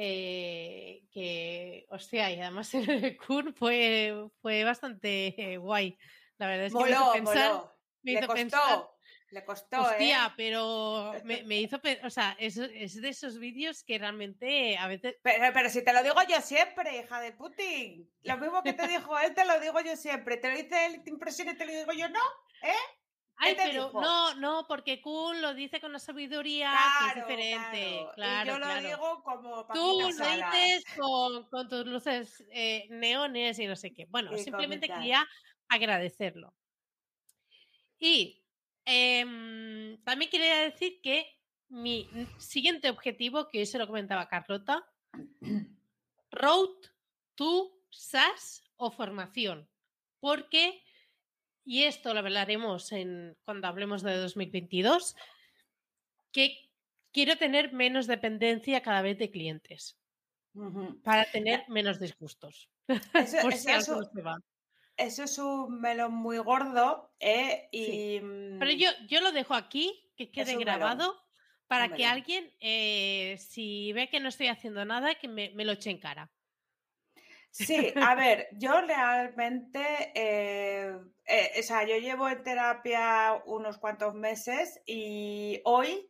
Eh, 0.00 1.08
que, 1.10 1.84
hostia, 1.90 2.30
y 2.30 2.40
además 2.40 2.72
el 2.74 3.16
Kun 3.16 3.52
fue, 3.52 4.28
fue 4.40 4.62
bastante 4.62 5.56
guay. 5.58 5.98
La 6.36 6.46
verdad 6.46 6.66
es 6.66 6.72
que 6.72 6.84
me 6.84 6.90
hizo 6.90 7.12
pensar, 7.12 7.74
me 8.02 8.12
hizo 8.12 8.28
pensar 8.28 8.88
Le 9.30 9.44
costó, 9.44 9.80
Hostia, 9.80 10.26
¿eh? 10.26 10.34
pero 10.36 11.14
me, 11.24 11.42
me 11.42 11.60
hizo, 11.60 11.80
o 12.04 12.10
sea, 12.10 12.36
es, 12.38 12.58
es 12.58 13.02
de 13.02 13.08
esos 13.08 13.40
vídeos 13.40 13.82
que 13.82 13.98
realmente 13.98 14.78
a 14.78 14.86
veces 14.86 15.16
Pero, 15.20 15.52
pero 15.52 15.68
si 15.68 15.82
te 15.82 15.92
lo 15.92 16.00
digo 16.04 16.22
yo 16.28 16.40
siempre, 16.42 16.98
hija 16.98 17.20
de 17.20 17.32
Putin. 17.32 18.08
Lo 18.22 18.36
mismo 18.36 18.62
que 18.62 18.74
te 18.74 18.86
dijo 18.86 19.18
él, 19.18 19.34
te 19.34 19.44
lo 19.44 19.58
digo 19.58 19.80
yo 19.80 19.96
siempre. 19.96 20.36
Te 20.36 20.48
lo 20.48 20.56
dice 20.58 20.86
él, 20.86 21.02
te 21.02 21.10
impresiona 21.10 21.50
y 21.50 21.56
te 21.56 21.66
lo 21.66 21.72
digo 21.72 21.92
yo, 21.92 22.08
no. 22.08 22.20
Ay, 23.40 23.54
te 23.54 23.62
pero 23.62 23.86
dijo? 23.86 24.00
no, 24.00 24.34
no, 24.34 24.66
porque 24.66 25.00
Kun 25.00 25.40
lo 25.40 25.54
dice 25.54 25.80
con 25.80 25.90
una 25.90 25.98
sabiduría 26.00 26.92
que 26.98 27.06
es 27.06 27.14
diferente. 27.14 28.10
claro. 28.12 28.12
Claro, 28.14 28.44
y 28.44 28.46
yo 28.46 28.58
lo 28.58 28.80
digo 28.80 29.22
como 29.22 29.66
Tú 29.72 30.00
lo 30.00 30.26
dices 30.26 30.84
con, 30.96 31.48
con 31.48 31.68
tus 31.68 31.86
luces 31.86 32.44
eh, 32.50 32.86
neones 32.90 33.58
y 33.58 33.66
no 33.66 33.76
sé 33.76 33.92
qué. 33.94 34.06
Bueno, 34.06 34.36
simplemente 34.36 34.88
comentar. 34.88 34.98
quería 34.98 35.28
agradecerlo. 35.68 36.54
Y 37.98 38.44
em, 38.84 40.02
también 40.04 40.30
quería 40.30 40.60
decir 40.60 41.00
que 41.02 41.26
mi 41.68 42.08
siguiente 42.38 42.90
objetivo, 42.90 43.48
que 43.48 43.58
hoy 43.60 43.66
se 43.66 43.78
lo 43.78 43.86
comentaba 43.86 44.28
Carlota, 44.28 44.84
Road 46.30 46.70
to 47.34 47.80
SAS 47.90 48.62
o 48.76 48.90
formación. 48.90 49.68
Porque, 50.20 50.82
y 51.68 51.84
esto 51.84 52.14
lo 52.14 52.20
hablaremos 52.20 52.92
en, 52.92 53.36
cuando 53.44 53.68
hablemos 53.68 54.02
de 54.02 54.16
2022, 54.16 55.14
que 56.34 56.46
quiero 57.14 57.36
tener 57.44 57.64
menos 57.82 58.06
dependencia 58.06 58.82
cada 58.86 59.02
vez 59.02 59.16
de 59.18 59.30
clientes 59.30 59.82
para 61.02 61.24
tener 61.34 61.64
menos 61.68 61.98
disgustos. 62.00 62.70
Eso, 63.14 63.36
Por 63.40 63.52
eso 63.52 63.58
si 63.58 63.70
es 63.72 63.88
un- 63.88 64.04
se 64.12 64.22
va. 64.22 64.36
eso 64.96 65.24
es 65.24 65.38
un 65.38 65.80
melón 65.80 66.14
muy 66.14 66.38
gordo, 66.38 67.14
¿eh? 67.20 67.68
Y, 67.72 67.84
Sí. 67.84 68.10
mm, 68.20 68.58
Pero 68.58 68.72
yo, 68.72 68.88
yo 69.08 69.20
lo 69.20 69.32
dejo 69.32 69.54
aquí, 69.54 70.12
que 70.16 70.30
quede 70.30 70.56
melón, 70.56 70.60
grabado, 70.64 71.16
para 71.66 71.84
un 71.84 71.90
que 71.94 72.02
melón. 72.02 72.12
alguien, 72.12 72.54
eh, 72.60 73.36
si 73.38 73.92
ve 73.92 74.08
que 74.10 74.20
no 74.20 74.28
estoy 74.28 74.48
haciendo 74.48 74.84
nada, 74.84 75.14
que 75.16 75.28
me, 75.28 75.50
me 75.50 75.64
lo 75.64 75.72
eche 75.72 75.90
en 75.90 75.98
cara. 76.00 76.32
Sí, 77.50 77.92
a 78.00 78.14
ver, 78.14 78.48
yo 78.52 78.80
realmente, 78.82 80.12
eh, 80.14 80.96
eh, 81.26 81.50
o 81.58 81.62
sea, 81.62 81.84
yo 81.84 81.96
llevo 81.96 82.28
en 82.28 82.42
terapia 82.42 83.42
unos 83.46 83.78
cuantos 83.78 84.14
meses 84.14 84.80
y 84.86 85.60
hoy 85.64 86.08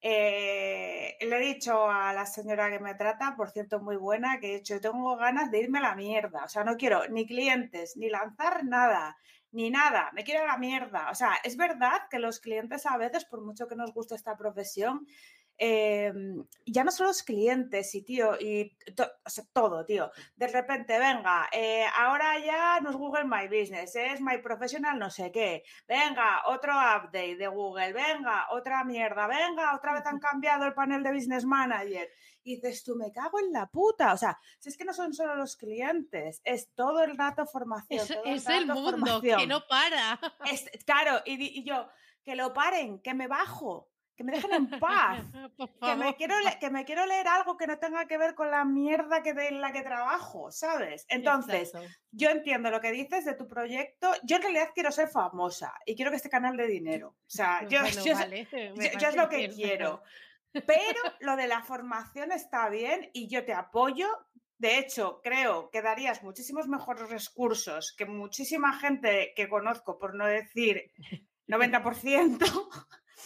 eh, 0.00 1.16
le 1.20 1.36
he 1.36 1.40
dicho 1.40 1.90
a 1.90 2.12
la 2.12 2.26
señora 2.26 2.70
que 2.70 2.78
me 2.78 2.94
trata, 2.94 3.34
por 3.36 3.50
cierto, 3.50 3.80
muy 3.80 3.96
buena, 3.96 4.38
que 4.38 4.52
he 4.52 4.56
dicho, 4.58 4.80
tengo 4.80 5.16
ganas 5.16 5.50
de 5.50 5.60
irme 5.60 5.78
a 5.78 5.82
la 5.82 5.96
mierda, 5.96 6.44
o 6.44 6.48
sea, 6.48 6.62
no 6.64 6.76
quiero 6.76 7.08
ni 7.08 7.26
clientes, 7.26 7.96
ni 7.96 8.08
lanzar 8.08 8.64
nada, 8.64 9.16
ni 9.50 9.70
nada, 9.70 10.10
me 10.12 10.22
quiero 10.24 10.44
a 10.44 10.46
la 10.46 10.58
mierda. 10.58 11.10
O 11.10 11.14
sea, 11.14 11.34
es 11.42 11.56
verdad 11.56 12.02
que 12.10 12.18
los 12.18 12.40
clientes 12.40 12.86
a 12.86 12.96
veces, 12.98 13.24
por 13.24 13.40
mucho 13.42 13.66
que 13.66 13.76
nos 13.76 13.92
guste 13.94 14.14
esta 14.14 14.36
profesión, 14.36 15.06
eh, 15.58 16.12
ya 16.66 16.82
no 16.84 16.90
son 16.90 17.06
los 17.06 17.22
clientes 17.22 17.94
y 17.94 18.02
tío, 18.02 18.36
y 18.40 18.76
to- 18.96 19.10
o 19.24 19.30
sea, 19.30 19.44
todo, 19.52 19.84
tío. 19.84 20.10
De 20.36 20.48
repente, 20.48 20.98
venga, 20.98 21.48
eh, 21.52 21.84
ahora 21.96 22.38
ya 22.38 22.80
no 22.80 22.90
es 22.90 22.96
Google 22.96 23.24
My 23.24 23.46
Business, 23.46 23.94
es 23.96 24.20
My 24.20 24.38
Professional 24.38 24.98
no 24.98 25.10
sé 25.10 25.30
qué. 25.30 25.62
Venga, 25.86 26.42
otro 26.46 26.72
update 26.72 27.36
de 27.36 27.46
Google, 27.48 27.92
venga, 27.92 28.46
otra 28.50 28.84
mierda, 28.84 29.26
venga, 29.26 29.74
otra 29.76 29.92
vez 29.94 30.04
han 30.06 30.18
cambiado 30.18 30.64
el 30.66 30.74
panel 30.74 31.02
de 31.02 31.12
Business 31.12 31.44
Manager. 31.44 32.08
Y 32.42 32.56
dices 32.56 32.84
tú, 32.84 32.94
me 32.96 33.10
cago 33.10 33.38
en 33.40 33.52
la 33.52 33.66
puta. 33.66 34.12
O 34.12 34.16
sea, 34.18 34.38
si 34.58 34.68
es 34.68 34.76
que 34.76 34.84
no 34.84 34.92
son 34.92 35.14
solo 35.14 35.34
los 35.34 35.56
clientes, 35.56 36.42
es 36.44 36.68
todo 36.74 37.02
el 37.02 37.16
rato 37.16 37.46
formación. 37.46 38.00
Es, 38.24 38.46
el 38.58 38.66
mundo 38.74 38.90
que 39.38 39.46
no 39.46 39.66
para. 39.66 40.20
Es- 40.44 40.68
claro, 40.84 41.22
y 41.24 41.64
yo, 41.64 41.88
que 42.22 42.34
lo 42.36 42.52
paren, 42.52 43.00
que 43.00 43.14
me 43.14 43.28
bajo, 43.28 43.88
que 44.16 44.24
me 44.24 44.32
dejen 44.32 44.52
en 44.54 44.70
paz. 44.80 45.24
Que 45.80 45.94
me, 45.96 46.14
quiero 46.16 46.34
que 46.60 46.70
me 46.70 46.84
quiero 46.84 47.06
leer 47.06 47.28
algo 47.28 47.56
que 47.56 47.66
no 47.66 47.78
tenga 47.78 48.06
que 48.06 48.16
ver 48.18 48.34
con 48.34 48.50
la 48.50 48.64
mierda 48.64 49.22
que 49.22 49.34
de 49.34 49.48
en 49.48 49.60
la 49.60 49.72
que 49.72 49.82
trabajo, 49.82 50.50
¿sabes? 50.50 51.04
Entonces, 51.08 51.68
Exacto. 51.74 51.88
yo 52.10 52.30
entiendo 52.30 52.70
lo 52.70 52.80
que 52.80 52.92
dices 52.92 53.24
de 53.24 53.34
tu 53.34 53.46
proyecto. 53.46 54.12
Yo 54.22 54.36
en 54.36 54.42
realidad 54.42 54.70
quiero 54.74 54.90
ser 54.90 55.08
famosa 55.08 55.74
y 55.86 55.94
quiero 55.94 56.10
que 56.10 56.16
este 56.16 56.30
canal 56.30 56.56
de 56.56 56.66
dinero. 56.66 57.08
O 57.08 57.30
sea, 57.30 57.66
yo, 57.68 57.80
Bueno, 57.82 58.04
yo- 58.04 58.14
vale, 58.14 58.48
yo- 58.52 58.98
yo 58.98 59.08
es 59.08 59.16
lo 59.16 59.28
que 59.28 59.48
quiero. 59.50 60.02
Pero 60.52 61.00
lo 61.20 61.36
de 61.36 61.46
la 61.48 61.62
formación 61.62 62.30
está 62.32 62.68
bien 62.68 63.10
y 63.12 63.28
yo 63.28 63.44
te 63.44 63.52
apoyo. 63.52 64.06
De 64.56 64.78
hecho, 64.78 65.20
creo 65.22 65.68
que 65.70 65.82
darías 65.82 66.22
muchísimos 66.22 66.68
mejores 66.68 67.08
recursos 67.10 67.92
que 67.96 68.06
muchísima 68.06 68.78
gente 68.78 69.32
que 69.34 69.48
conozco, 69.48 69.98
por 69.98 70.14
no 70.14 70.26
decir 70.26 70.92
90%. 71.48 72.38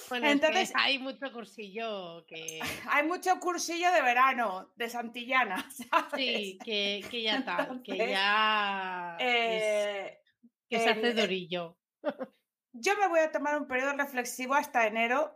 Bueno, 0.08 0.26
es 0.26 0.40
que 0.40 0.46
Entonces- 0.46 0.72
hay 0.74 0.98
mucho 0.98 1.32
cursillo 1.32 2.24
que 2.26 2.61
Hay 2.90 3.06
mucho 3.06 3.38
cursillo 3.40 3.90
de 3.92 4.02
verano 4.02 4.72
de 4.76 4.88
Santillana, 4.88 5.56
¿sabes? 5.70 6.12
sí, 6.16 6.58
que, 6.64 7.04
que 7.11 7.22
ya 7.22 7.44
tal, 7.44 7.82
que 7.82 7.96
ya 7.96 9.16
es- 9.18 9.62
Eh, 9.62 10.18
que 10.68 10.78
se 10.80 10.90
hace 10.90 11.08
el- 11.08 11.16
durillo. 11.16 11.78
yo 12.72 12.96
me 12.98 13.08
voy 13.08 13.20
a 13.20 13.32
tomar 13.32 13.58
un 13.61 13.66
periodo 13.66 13.92
reflexivo 13.94 14.54
hasta 14.54 14.87
enero. 14.87 15.34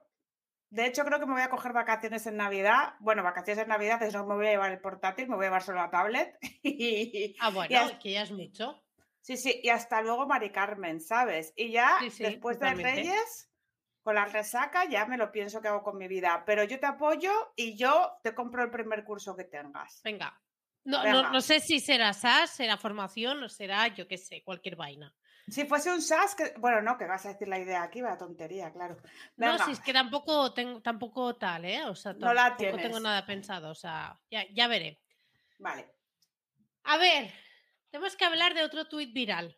De 0.71 0.87
hecho, 0.87 1.05
creo 1.05 1.19
que 1.21 1.27
me 1.27 1.33
voy 1.35 1.43
a 1.43 1.51
coger 1.51 1.73
vacaciones 1.75 2.27
en 2.27 2.37
Navidad. 2.39 2.95
Bueno, 3.01 3.23
vacaciones 3.23 3.63
en 3.63 3.69
Navidad, 3.69 3.95
entonces 3.95 4.15
no 4.15 4.27
me 4.27 4.37
voy 4.37 4.47
a 4.47 4.51
llevar 4.53 4.73
el 4.73 4.81
portátil, 4.81 5.29
me 5.29 5.37
voy 5.37 5.45
a 5.45 5.49
llevar 5.49 5.63
solo 5.63 5.79
la 5.79 5.91
tablet. 5.91 6.39
Y, 6.63 7.37
Ah, 7.41 7.51
bueno, 7.51 7.79
hasta- 7.79 7.99
que 7.99 8.13
ya 8.13 8.23
es 8.23 8.31
mucho. 8.31 8.83
sí, 9.21 9.37
sí, 9.37 9.61
y 9.63 9.69
hasta 9.69 10.01
luego, 10.01 10.27
Mari 10.27 10.51
Carmen, 10.51 11.01
¿sabes? 11.01 11.53
Y 11.57 11.73
ya 11.73 11.97
Sí, 12.01 12.11
sí, 12.11 12.23
después 12.23 12.59
de. 12.59 12.73
Reyes, 12.75 13.52
con 14.03 14.15
la 14.15 14.25
resaca, 14.25 14.85
ya 14.85 15.07
me 15.07 15.17
lo 15.17 15.31
pienso 15.31 15.61
que 15.61 15.69
hago 15.69 15.83
con 15.83 15.97
mi 15.97 16.09
vida. 16.09 16.43
Pero 16.45 16.65
yo 16.65 16.79
te 16.81 16.87
apoyo 16.87 17.33
y 17.57 17.77
yo 17.77 18.13
te 18.23 18.35
compro 18.35 18.63
el 18.65 18.71
primer 18.71 19.05
curso 19.05 19.37
que 19.37 19.45
tengas. 19.45 20.01
Venga. 20.03 20.39
No, 20.85 21.03
Venga. 21.03 21.23
no, 21.23 21.31
no 21.31 21.41
sé 21.41 21.61
si 21.61 21.79
será 21.79 22.13
SAS, 22.13 22.51
será 22.51 22.77
formación 22.77 23.43
o 23.45 23.49
será, 23.49 23.87
yo 23.89 24.09
qué 24.09 24.19
sé, 24.19 24.43
cualquier 24.43 24.75
vaina. 24.77 25.15
Si 25.49 25.65
fuese 25.65 25.91
un 25.93 26.01
SAS, 26.03 26.35
que... 26.35 26.55
bueno, 26.59 26.83
no, 26.83 26.97
que 26.97 27.07
vas 27.07 27.25
a 27.27 27.31
decir 27.31 27.49
la 27.49 27.59
idea 27.59 27.83
aquí, 27.83 28.01
va 28.01 28.17
tontería, 28.17 28.73
claro. 28.73 28.97
No, 29.37 29.59
si 29.59 29.73
es 29.73 29.81
que 29.81 29.93
tampoco 29.93 30.53
tengo, 30.55 30.81
tampoco 30.81 31.37
tal, 31.37 31.65
¿eh? 31.65 31.85
O 31.85 31.95
sea, 31.95 32.13
No 32.15 32.33
la 32.33 32.57
tampoco 32.57 32.71
tengo 32.71 32.79
tienes. 32.79 33.03
nada 33.03 33.27
pensado, 33.27 33.71
o 33.71 33.75
sea, 33.75 34.19
ya, 34.31 34.45
ya 34.53 34.67
veré. 34.69 35.01
Vale. 35.59 35.89
A 36.85 36.97
ver, 36.97 37.33
tenemos 37.91 38.17
que 38.17 38.25
hablar 38.25 38.55
de 38.55 38.65
otro 38.65 38.89
tuit 38.89 39.13
viral. 39.13 39.57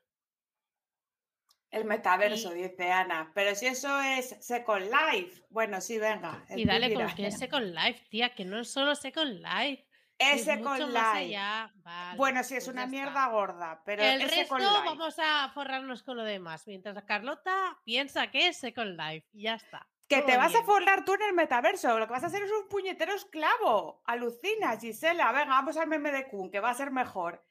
El 1.75 1.85
metaverso, 1.85 2.55
Y- 2.55 2.63
dice 2.63 2.91
Ana. 2.93 3.33
Pero 3.35 3.55
si 3.55 3.67
eso 3.67 4.01
es 4.01 4.37
Second 4.41 4.91
Life. 4.91 5.43
Bueno, 5.51 5.81
sí, 5.81 5.99
venga. 5.99 6.45
Y 6.57 6.65
dale 6.65 6.93
con 6.95 7.07
que 7.15 7.27
es 7.27 7.39
Second 7.39 7.75
Life, 7.75 8.07
tía, 8.11 8.35
que 8.35 8.45
no 8.45 8.61
es 8.61 8.71
solo 8.71 8.95
Second 8.95 9.43
Life. 9.45 9.87
Es 10.17 10.45
Second 10.45 10.93
Life. 10.93 11.37
Vale, 11.83 12.17
Bueno, 12.17 12.45
sí, 12.45 12.55
es 12.55 12.65
pues 12.65 12.73
una 12.73 12.85
está. 12.85 12.91
mierda 12.91 13.27
gorda, 13.29 13.83
pero 13.85 14.03
El 14.05 14.23
es 14.23 14.31
resto 14.31 14.55
vamos 14.57 15.17
a 15.19 15.51
forrarnos 15.53 16.05
con 16.05 16.17
lo 16.17 16.23
demás, 16.23 16.67
mientras 16.69 17.03
Carlota 17.05 17.77
piensa 17.85 18.31
que 18.31 18.47
es 18.49 18.57
Second 18.59 18.97
Life. 18.99 19.27
Y 19.33 19.43
ya 19.43 19.55
está. 19.55 19.89
Que 20.09 20.19
todo 20.19 20.27
te 20.27 20.37
vas 20.37 20.55
a 20.55 20.63
forrar 20.63 21.05
tú 21.05 21.15
en 21.15 21.23
el 21.23 21.33
metaverso. 21.33 21.99
Lo 21.99 22.07
que 22.07 22.13
vas 22.13 22.23
a 22.23 22.27
hacer 22.29 22.43
es 22.45 22.51
un 22.53 22.69
puñetero 22.69 23.15
esclavo. 23.15 24.03
Alucina, 24.05 24.79
Gisela. 24.79 25.33
Venga, 25.33 25.47
vamos 25.47 25.77
al 25.79 25.89
meme 25.89 26.13
de 26.13 26.29
Kun, 26.29 26.51
que 26.51 26.61
va 26.61 26.71
a 26.71 26.75
ser 26.75 26.91
mejor. 26.93 27.45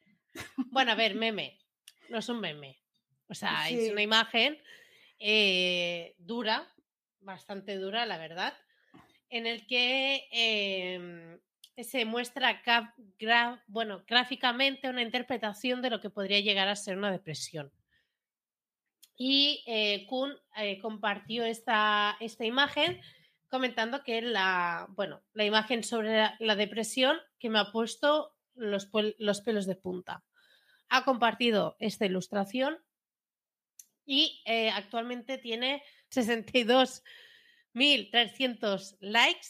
Bueno, 0.72 0.92
a 0.94 0.96
ver, 0.96 1.16
meme. 1.16 1.60
No 2.10 2.20
es 2.20 2.30
un 2.30 2.40
meme. 2.40 2.80
O 3.34 3.36
sea, 3.36 3.66
Sí. 3.68 3.80
es 3.80 3.92
una 3.92 4.04
imagen 4.04 4.62
eh, 5.20 6.14
dura, 6.20 6.72
bastante 7.20 7.78
dura, 7.78 8.06
la 8.06 8.20
verdad, 8.20 8.54
en 9.30 9.48
el 9.48 9.66
que 9.66 10.28
em, 10.32 11.40
se 11.84 12.06
muestra 12.06 12.62
bueno, 13.68 14.04
gráficamente 14.08 14.88
una 14.90 15.02
interpretación 15.02 15.82
de 15.82 15.90
lo 15.90 16.00
que 16.00 16.12
podría 16.12 16.42
llegar 16.42 16.68
a 16.68 16.76
ser 16.76 16.96
una 16.96 17.12
depresión. 17.12 17.72
Y 19.18 19.64
eh, 19.66 20.06
Kuhn 20.08 20.36
eh, 20.58 20.80
compartió 20.80 21.44
esta, 21.44 22.16
esta 22.20 22.46
imagen 22.46 23.02
comentando 23.50 24.04
que 24.04 24.22
la, 24.22 24.86
bueno, 24.90 25.24
la 25.34 25.46
imagen 25.46 25.84
sobre 25.84 26.16
la, 26.18 26.36
la 26.40 26.56
depresión 26.56 27.18
que 27.40 27.50
me 27.50 27.58
ha 27.58 27.72
puesto 27.72 28.36
los, 28.54 28.90
los 29.18 29.42
pelos 29.42 29.66
de 29.66 29.76
punta. 29.76 30.24
Ha 30.90 31.06
compartido 31.06 31.76
esta 31.80 32.06
ilustración 32.06 32.78
y 34.06 34.42
eh, 34.46 34.70
actualmente 34.70 35.38
tiene 35.38 35.82
62.300 37.74 38.98
likes, 39.02 39.48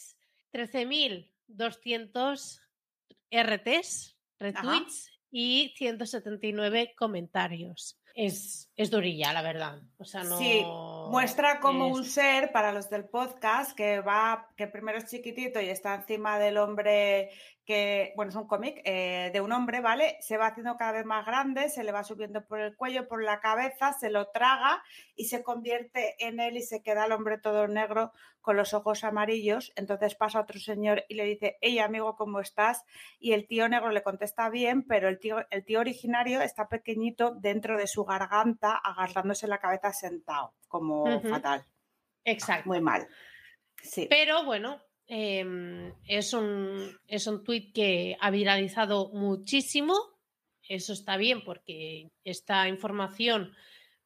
13.200 0.52 2.60
RTs, 3.30 4.16
retweets 4.38 5.10
y 5.30 5.72
179 5.76 6.94
comentarios. 6.96 7.98
Es, 8.16 8.70
es 8.76 8.92
durilla, 8.92 9.32
la 9.32 9.42
verdad. 9.42 9.82
O 9.98 10.04
sea, 10.04 10.22
no. 10.22 10.38
Sí, 10.38 10.62
Muestra 11.10 11.58
como 11.58 11.88
es- 11.88 11.94
un 11.96 12.04
ser 12.04 12.52
para 12.52 12.70
los 12.70 12.88
del 12.88 13.06
podcast 13.08 13.76
que 13.76 13.98
va, 14.00 14.48
que 14.56 14.68
primero 14.68 14.98
es 14.98 15.10
chiquitito 15.10 15.60
y 15.60 15.68
está 15.68 15.96
encima 15.96 16.38
del 16.38 16.58
hombre 16.58 17.30
que, 17.64 18.12
bueno, 18.16 18.30
es 18.30 18.36
un 18.36 18.46
cómic 18.46 18.80
eh, 18.84 19.30
de 19.32 19.40
un 19.40 19.52
hombre, 19.52 19.80
¿vale? 19.80 20.18
Se 20.20 20.36
va 20.36 20.48
haciendo 20.48 20.76
cada 20.76 20.92
vez 20.92 21.04
más 21.04 21.24
grande, 21.24 21.68
se 21.68 21.82
le 21.82 21.92
va 21.92 22.04
subiendo 22.04 22.44
por 22.46 22.60
el 22.60 22.76
cuello, 22.76 23.08
por 23.08 23.22
la 23.22 23.40
cabeza, 23.40 23.92
se 23.92 24.10
lo 24.10 24.28
traga 24.28 24.82
y 25.16 25.26
se 25.26 25.42
convierte 25.42 26.14
en 26.18 26.40
él 26.40 26.56
y 26.56 26.62
se 26.62 26.82
queda 26.82 27.06
el 27.06 27.12
hombre 27.12 27.38
todo 27.38 27.66
negro 27.66 28.12
con 28.42 28.56
los 28.56 28.74
ojos 28.74 29.04
amarillos. 29.04 29.72
Entonces 29.76 30.14
pasa 30.14 30.40
otro 30.40 30.60
señor 30.60 31.04
y 31.08 31.14
le 31.14 31.24
dice, 31.24 31.56
hey 31.62 31.78
amigo, 31.78 32.16
¿cómo 32.16 32.40
estás? 32.40 32.84
Y 33.18 33.32
el 33.32 33.46
tío 33.46 33.68
negro 33.68 33.90
le 33.90 34.02
contesta 34.02 34.50
bien, 34.50 34.82
pero 34.86 35.08
el 35.08 35.18
tío, 35.18 35.46
el 35.50 35.64
tío 35.64 35.80
originario 35.80 36.42
está 36.42 36.68
pequeñito 36.68 37.34
dentro 37.34 37.78
de 37.78 37.86
su 37.86 38.04
garganta, 38.04 38.76
agarrándose 38.76 39.48
la 39.48 39.58
cabeza 39.58 39.92
sentado, 39.92 40.54
como 40.68 41.20
fatal. 41.22 41.64
Exacto. 42.24 42.68
Muy 42.68 42.80
mal. 42.80 43.08
Sí. 43.82 44.06
Pero 44.08 44.44
bueno, 44.44 44.82
Em, 45.06 45.92
es 46.06 46.32
un, 46.32 46.98
es 47.06 47.26
un 47.26 47.44
tuit 47.44 47.74
que 47.74 48.16
ha 48.20 48.30
viralizado 48.30 49.10
muchísimo. 49.12 49.94
Eso 50.68 50.92
está 50.92 51.16
bien 51.16 51.44
porque 51.44 52.10
esta 52.24 52.68
información 52.68 53.52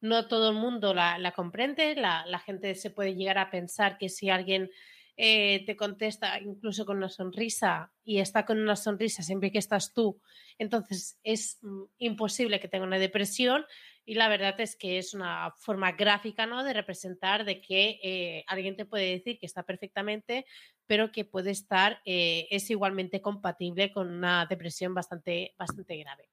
no 0.01 0.27
todo 0.27 0.49
el 0.49 0.55
mundo 0.55 0.93
la, 0.93 1.33
comprende. 1.35 1.95
La, 1.95 2.39
gente 2.39 2.75
se 2.75 2.89
puede 2.89 3.15
llegar 3.15 3.37
a 3.37 3.49
pensar 3.49 3.97
que 3.97 4.09
si 4.09 4.29
alguien 4.29 4.69
eh, 5.15 5.63
te 5.65 5.75
contesta 5.75 6.39
incluso 6.39 6.85
con 6.85 6.97
una 6.97 7.09
sonrisa 7.09 7.91
y 8.03 8.19
está 8.19 8.45
con 8.45 8.59
una 8.59 8.75
sonrisa 8.75 9.23
siempre 9.23 9.51
que 9.51 9.57
estás 9.57 9.93
tú, 9.93 10.21
entonces 10.57 11.17
es 11.23 11.59
mm, 11.61 11.83
imposible 11.97 12.59
que 12.59 12.69
tenga 12.69 12.85
una 12.85 12.99
depresión 12.99 13.65
y 14.05 14.15
la 14.15 14.27
verdad 14.27 14.59
es 14.59 14.75
que 14.75 14.97
es 14.97 15.13
una 15.13 15.53
forma 15.57 15.91
gráfica 15.91 16.45
¿no? 16.45 16.63
de 16.63 16.73
representar 16.73 17.45
de 17.45 17.61
que 17.61 17.99
eh, 18.01 18.43
alguien 18.47 18.75
te 18.75 18.85
puede 18.85 19.11
decir 19.11 19.37
que 19.39 19.45
está 19.45 19.63
perfectamente, 19.63 20.45
pero 20.87 21.11
que 21.11 21.25
puede 21.25 21.51
estar, 21.51 22.01
eh, 22.05 22.47
es 22.49 22.69
igualmente 22.69 23.21
compatible 23.21 23.91
con 23.91 24.09
una 24.11 24.45
depresión 24.47 24.93
bastante, 24.93 25.53
bastante 25.59 25.97
grave. 25.97 26.29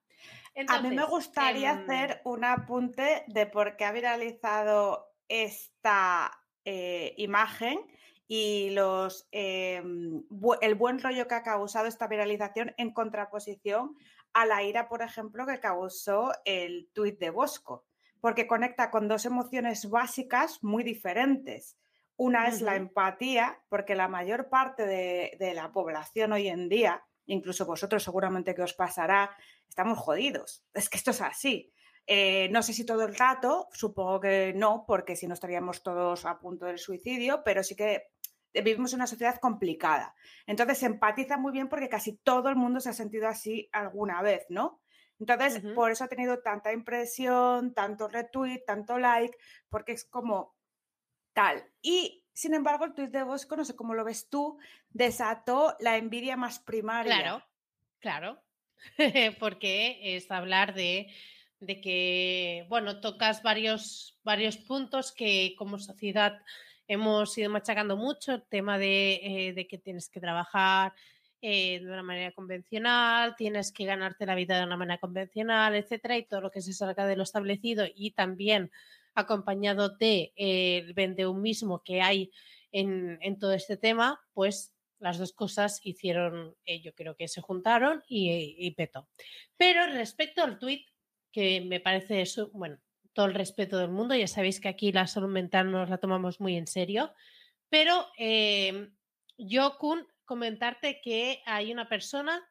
a 0.69 0.81
mí 0.81 0.91
me 0.91 1.05
gustaría 1.05 1.73
em, 1.73 1.79
hacer 1.83 2.23
un 2.25 2.45
apunte 2.45 3.25
de 3.27 3.47
por 3.47 3.77
qué 3.77 3.85
ha 3.85 3.93
viralizado 3.93 5.13
esta 5.29 6.33
eh, 6.65 7.15
imagen 7.19 7.79
y 8.29 8.71
los, 8.71 9.29
em, 9.31 10.25
el 10.61 10.75
buen 10.75 10.99
rollo 11.01 11.29
que 11.29 11.35
ha 11.35 11.43
causado 11.43 11.87
esta 11.87 12.09
viralización 12.09 12.75
en 12.77 12.93
contraposición 12.93 13.97
a 14.37 14.45
la 14.45 14.63
ira, 14.63 14.87
por 14.87 15.01
ejemplo, 15.01 15.47
que 15.47 15.61
causó 15.61 16.31
el 16.45 16.91
tuit 16.93 17.19
de 17.19 17.31
Bosco, 17.31 17.87
porque 18.21 18.47
conecta 18.47 18.91
con 18.91 19.09
dos 19.09 19.25
emociones 19.25 19.89
básicas 19.89 20.63
muy 20.63 20.85
diferentes. 20.85 21.79
Una 22.17 22.47
es 22.47 22.61
la 22.61 22.77
empatía, 22.77 23.63
porque 23.71 23.95
la 23.95 24.09
mayor 24.09 24.51
parte 24.51 24.87
de, 24.87 25.53
la 25.55 25.73
población 25.73 26.35
hoy 26.35 26.49
en 26.49 26.69
día, 26.69 27.03
incluso 27.25 27.65
vosotros 27.65 28.03
seguramente 28.03 28.55
que 28.55 28.61
os 28.61 28.75
pasará, 28.75 29.35
estamos 29.71 29.97
jodidos. 29.97 30.67
Es 30.75 30.91
que 30.91 30.99
esto 30.99 31.13
es 31.13 31.23
así. 31.23 31.73
Eh, 32.07 32.51
no 32.53 32.63
sé 32.63 32.75
si 32.75 32.85
todo 32.85 33.07
el 33.07 33.15
rato, 33.15 33.69
supongo 33.73 34.21
que 34.21 34.53
no, 34.55 34.85
porque 34.87 35.17
si 35.17 35.27
no 35.27 35.33
estaríamos 35.33 35.83
todos 35.83 36.27
a 36.27 36.39
punto 36.39 36.67
del 36.67 36.79
suicidio, 36.79 37.43
pero 37.43 37.65
sí 37.65 37.75
que 37.75 38.11
vivimos 38.63 38.93
en 38.93 38.99
una 38.99 39.07
sociedad 39.07 39.39
complicada. 39.41 40.15
Entonces 40.47 40.79
se 40.79 40.87
empatiza 40.87 41.37
muy 41.37 41.53
bien 41.53 41.69
porque 41.69 41.89
casi 41.89 42.17
todo 42.17 42.49
el 42.49 42.57
mundo 42.57 42.81
se 42.81 42.91
ha 42.91 42.93
sentido 42.93 43.29
así 43.29 43.69
alguna 43.73 44.23
vez, 44.23 44.47
¿no? 44.49 44.83
Entonces, 45.19 45.63
por 45.75 45.91
eso 45.91 46.05
ha 46.05 46.09
tenido 46.09 46.41
tanta 46.41 46.73
impresión, 46.73 47.73
tanto 47.73 48.07
retweet, 48.09 48.65
tanto 48.67 48.99
like, 48.99 49.37
porque 49.71 49.93
es 49.93 50.05
como 50.05 50.55
tal. 51.33 51.65
Y, 51.81 52.25
sin 52.35 52.53
embargo, 52.53 52.85
el 52.85 52.93
tweet 52.93 53.09
de 53.09 53.23
Bosco, 53.23 53.57
no 53.57 53.65
sé 53.65 53.75
cómo 53.75 53.95
lo 53.95 54.05
ves 54.05 54.29
tú, 54.29 54.59
desató 54.91 55.75
la 55.81 55.97
envidia 55.97 56.37
más 56.37 56.59
primaria. 56.59 57.17
Claro, 57.17 57.45
claro, 57.99 58.43
porque 59.41 60.17
es 60.17 60.31
hablar 60.31 60.75
de, 60.75 61.07
de, 61.61 61.81
que, 61.81 62.67
bueno, 62.69 63.01
tocas 63.01 63.43
varios, 63.43 64.21
varios 64.23 64.59
puntos 64.59 65.13
que 65.13 65.55
como 65.57 65.79
sociedad 65.79 66.43
hemos 66.89 67.37
ido 67.39 67.51
machacando 67.51 67.97
mucho 67.97 68.35
el 68.35 68.43
tema 68.45 68.79
de, 68.79 69.55
eh, 69.57 69.67
que 69.69 69.79
tienes 69.79 70.09
que 70.09 70.21
trabajar 70.21 70.95
eh, 71.41 71.81
de 71.81 71.87
una 71.87 72.03
manera 72.03 72.33
convencional, 72.33 73.37
tienes 73.37 73.73
que 73.73 73.85
ganarte 73.85 74.27
la 74.27 74.35
vida 74.35 74.59
de 74.59 74.65
una 74.65 74.77
manera 74.77 74.99
convencional, 74.99 75.75
etcétera, 75.75 76.17
y 76.17 76.25
todo 76.25 76.41
lo 76.41 76.51
que 76.51 76.63
se 76.63 76.73
salga 76.73 77.07
de 77.07 77.17
lo 77.17 77.23
establecido 77.23 77.85
y 77.95 78.13
también 78.13 78.71
acompañado 79.15 79.91
de 79.91 80.33
eh, 80.37 80.79
el 80.79 80.95
vendeumismo 80.95 81.83
que 81.83 82.03
hay 82.03 82.31
en, 82.73 83.39
todo 83.39 83.53
este 83.53 83.77
tema, 83.77 84.21
pues 84.35 84.75
las 84.99 85.19
dos 85.19 85.33
cosas 85.33 85.81
hicieron, 85.83 86.55
yo 86.83 86.95
creo 86.95 87.17
que 87.17 87.29
se 87.29 87.41
juntaron 87.41 88.03
y 88.09 88.71
petó. 88.73 89.09
Pero 89.57 89.87
respecto 89.87 90.43
al 90.43 90.59
tweet, 90.59 90.85
que 91.33 91.61
me 91.61 91.81
parece 91.81 92.23
eso, 92.23 92.51
bueno, 92.53 92.79
todo 93.17 93.27
el 93.27 93.35
respeto 93.35 93.79
del 93.79 93.89
mundo. 93.89 94.15
Ya 94.15 94.29
sabéis 94.29 94.61
que 94.61 94.69
aquí 94.69 94.93
la 94.93 95.07
salud 95.07 95.31
mental 95.31 95.73
nos 95.73 95.89
la 95.89 95.97
tomamos 95.97 96.39
muy 96.39 96.55
en 96.55 96.67
serio. 96.67 97.15
Pero 97.71 98.07
eh, 98.19 98.91
yo, 99.39 99.79
Kun, 99.79 100.07
comentarte 100.27 101.01
que 101.03 101.43
hay 101.47 101.73
una 101.73 101.89
persona 101.89 102.47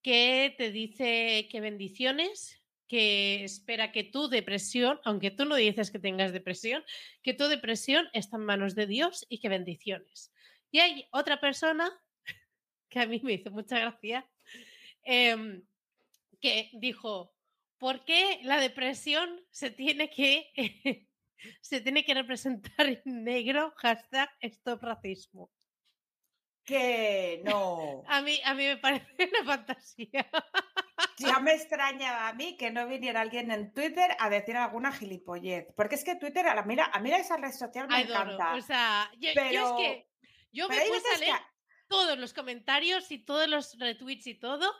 que 0.00 0.54
te 0.56 0.70
dice 0.70 1.48
que 1.50 1.60
bendiciones, 1.60 2.62
que 2.86 3.42
espera 3.42 3.90
que 3.90 4.04
tu 4.04 4.28
depresión, 4.28 5.00
aunque 5.04 5.32
tú 5.32 5.44
no 5.46 5.56
dices 5.56 5.90
que 5.90 5.98
tengas 5.98 6.32
depresión, 6.32 6.84
que 7.24 7.34
tu 7.34 7.48
depresión 7.48 8.08
está 8.12 8.36
en 8.36 8.44
manos 8.44 8.76
de 8.76 8.86
Dios 8.86 9.26
y 9.28 9.40
que 9.40 9.48
bendiciones. 9.48 10.32
Y 10.70 10.78
hay 10.78 11.08
otra 11.10 11.40
persona 11.40 11.90
que 12.88 13.00
a 13.00 13.06
mí 13.06 13.20
me 13.24 13.32
hizo 13.32 13.50
mucha 13.50 13.80
gracia, 13.80 14.30
em, 15.02 15.64
que 16.40 16.70
dijo, 16.74 17.34
¿por 17.78 18.04
qué 18.04 18.40
la 18.42 18.60
depresión 18.60 19.40
se 19.50 19.70
tiene 19.70 20.10
que, 20.10 20.52
se 21.60 21.80
tiene 21.80 22.04
que 22.04 22.14
representar 22.14 22.86
en 22.86 23.24
negro? 23.24 23.72
Hashtag 23.76 24.30
stop 24.40 24.82
racismo. 24.82 25.50
Que 26.64 27.40
no. 27.44 28.02
A 28.06 28.20
mí, 28.20 28.40
a 28.44 28.54
mí 28.54 28.64
me 28.64 28.76
parece 28.76 29.30
una 29.32 29.44
fantasía. 29.44 30.30
Ya 31.18 31.40
me 31.40 31.54
extrañaba 31.54 32.28
a 32.28 32.32
mí 32.34 32.56
que 32.56 32.70
no 32.70 32.86
viniera 32.86 33.20
alguien 33.20 33.50
en 33.50 33.72
Twitter 33.72 34.16
a 34.18 34.28
decir 34.28 34.56
alguna 34.56 34.92
gilipollez. 34.92 35.66
Porque 35.76 35.94
es 35.94 36.04
que 36.04 36.16
Twitter, 36.16 36.46
a 36.46 36.62
mira, 36.62 36.90
a 36.92 37.00
mí 37.00 37.10
esa 37.12 37.36
red 37.36 37.52
social 37.52 37.88
me 37.88 38.02
encanta. 38.02 38.54
O 38.54 38.60
sea, 38.60 39.10
yo, 39.18 39.30
es 39.30 39.34
que 39.34 40.08
yo 40.52 40.68
me 40.68 40.76
puse 40.76 41.14
a 41.14 41.18
leer 41.18 41.40
todos 41.88 42.18
los 42.18 42.32
comentarios 42.32 43.10
y 43.10 43.18
todos 43.18 43.48
los 43.48 43.78
retweets 43.78 44.26
y 44.26 44.34
todo. 44.34 44.72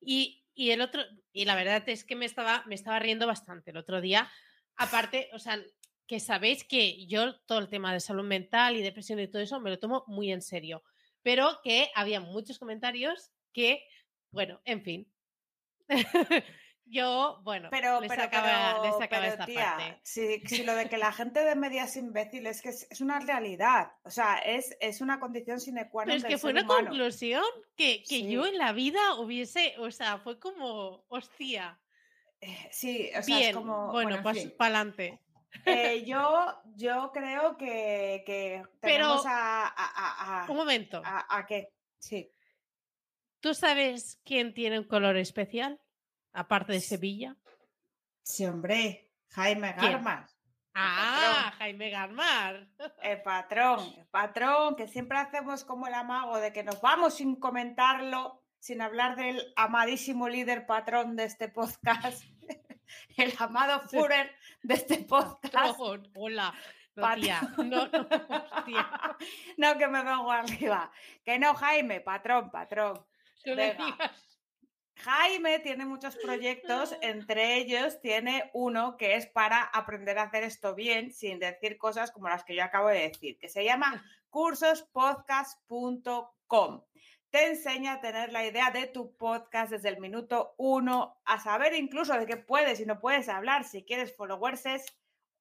Y, 0.00 0.43
y 0.54 0.70
el 0.70 0.80
otro, 0.80 1.02
y 1.32 1.44
la 1.44 1.54
verdad 1.54 1.82
es 1.88 2.04
que 2.04 2.16
me 2.16 2.26
estaba, 2.26 2.64
me 2.66 2.74
estaba 2.74 2.98
riendo 2.98 3.26
bastante 3.26 3.70
el 3.70 3.76
otro 3.76 4.00
día. 4.00 4.30
Aparte, 4.76 5.28
o 5.32 5.38
sea, 5.38 5.62
que 6.06 6.20
sabéis 6.20 6.64
que 6.64 7.06
yo 7.06 7.38
todo 7.40 7.58
el 7.58 7.68
tema 7.68 7.92
de 7.92 8.00
salud 8.00 8.24
mental 8.24 8.76
y 8.76 8.82
depresión 8.82 9.20
y 9.20 9.28
todo 9.28 9.42
eso 9.42 9.60
me 9.60 9.70
lo 9.70 9.78
tomo 9.78 10.04
muy 10.06 10.30
en 10.32 10.42
serio. 10.42 10.82
Pero 11.22 11.60
que 11.62 11.90
había 11.94 12.20
muchos 12.20 12.58
comentarios 12.58 13.32
que, 13.52 13.86
bueno, 14.30 14.60
en 14.64 14.82
fin. 14.82 15.12
Yo, 16.86 17.40
bueno, 17.42 17.68
pero, 17.70 18.00
les 18.00 18.12
sacaba, 18.12 18.86
esta 18.86 19.08
parte. 19.08 20.00
Si, 20.02 20.62
lo 20.64 20.74
de 20.74 20.88
que 20.88 20.98
la 20.98 21.12
gente 21.12 21.42
de 21.42 21.54
media 21.54 21.84
es 21.84 21.96
imbécil 21.96 22.46
es 22.46 22.60
que 22.60 22.68
es, 22.68 23.00
una 23.00 23.20
realidad, 23.20 23.92
o 24.02 24.10
sea, 24.10 24.38
es, 24.38 24.76
es 24.80 25.00
una 25.00 25.18
condición 25.18 25.60
sine 25.60 25.88
qua 25.88 26.04
non. 26.04 26.14
Pero 26.14 26.18
es 26.18 26.24
que 26.24 26.38
fue 26.38 26.50
una 26.50 26.66
conclusión 26.66 27.44
que, 27.74 28.02
que 28.02 28.28
yo 28.28 28.44
en 28.46 28.58
la 28.58 28.72
vida 28.72 29.14
hubiese, 29.14 29.74
o 29.78 29.90
sea, 29.90 30.18
fue 30.18 30.38
como, 30.38 31.04
hostia. 31.08 31.80
Eh, 32.40 32.68
sí, 32.70 33.10
o 33.18 33.22
sea, 33.22 33.40
es 33.40 33.56
como. 33.56 33.90
Bueno, 33.90 34.22
pues 34.22 34.46
para 34.52 34.76
adelante. 34.76 35.20
Eh, 35.64 36.04
yo, 36.06 36.54
yo 36.76 37.10
creo 37.14 37.56
que, 37.56 38.22
que 38.26 38.62
tenemos 38.80 39.22
Pero, 39.22 39.34
a, 39.34 40.46
Un 40.48 40.56
momento. 40.56 41.00
A, 41.02 41.38
a 41.38 41.46
qué? 41.46 41.70
Sí. 41.98 42.30
¿Tú 43.40 43.54
sabes 43.54 44.20
quién 44.24 44.52
tiene 44.52 44.78
un 44.78 44.84
color 44.84 45.16
especial? 45.16 45.80
Aparte 46.34 46.72
de 46.72 46.80
Sevilla? 46.80 47.36
Sí, 48.22 48.44
hombre, 48.44 49.10
Jaime 49.30 49.72
Garmar. 49.72 50.26
Ah, 50.74 51.54
Jaime 51.58 51.90
Garmar. 51.90 52.68
El 53.02 53.22
patrón, 53.22 53.80
el 53.96 54.06
patrón, 54.06 54.76
que 54.76 54.88
siempre 54.88 55.18
hacemos 55.18 55.64
como 55.64 55.86
el 55.86 55.94
amago 55.94 56.38
de 56.38 56.52
que 56.52 56.64
nos 56.64 56.80
vamos 56.80 57.14
sin 57.14 57.36
comentarlo, 57.36 58.42
sin 58.58 58.80
hablar 58.82 59.16
del 59.16 59.52
amadísimo 59.56 60.28
líder 60.28 60.66
patrón 60.66 61.16
de 61.16 61.24
este 61.24 61.48
podcast, 61.48 62.24
el 63.16 63.32
amado 63.38 63.88
Führer 63.88 64.34
de 64.62 64.74
este 64.74 64.98
podcast. 64.98 65.78
hola. 66.14 66.54
No, 66.96 67.02
No, 67.58 67.86
no, 67.88 68.08
no, 69.56 69.78
que 69.78 69.88
me 69.88 70.04
vengo 70.04 70.30
arriba. 70.30 70.92
Que 71.24 71.38
no, 71.38 71.54
Jaime, 71.54 72.00
patrón, 72.00 72.50
patrón. 72.50 73.04
Jaime 74.96 75.58
tiene 75.58 75.86
muchos 75.86 76.16
proyectos, 76.16 76.96
entre 77.02 77.56
ellos 77.56 78.00
tiene 78.00 78.50
uno 78.54 78.96
que 78.96 79.16
es 79.16 79.26
para 79.26 79.62
aprender 79.62 80.18
a 80.18 80.24
hacer 80.24 80.44
esto 80.44 80.74
bien 80.74 81.12
sin 81.12 81.38
decir 81.38 81.76
cosas 81.78 82.12
como 82.12 82.28
las 82.28 82.44
que 82.44 82.54
yo 82.54 82.64
acabo 82.64 82.88
de 82.88 83.08
decir, 83.08 83.38
que 83.38 83.48
se 83.48 83.64
llama 83.64 84.04
cursospodcast.com. 84.30 86.84
te 87.30 87.46
enseña 87.48 87.94
a 87.94 88.00
tener 88.00 88.32
la 88.32 88.46
idea 88.46 88.70
de 88.70 88.86
tu 88.86 89.16
podcast 89.16 89.72
desde 89.72 89.88
el 89.88 89.98
minuto 90.00 90.54
uno, 90.56 91.20
a 91.24 91.40
saber 91.40 91.74
incluso 91.74 92.14
de 92.14 92.26
qué 92.26 92.36
puedes 92.36 92.78
y 92.80 92.86
no 92.86 93.00
puedes 93.00 93.28
hablar, 93.28 93.64
si 93.64 93.84
quieres 93.84 94.14
followers 94.16 94.64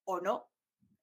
o 0.05 0.19
no. 0.19 0.49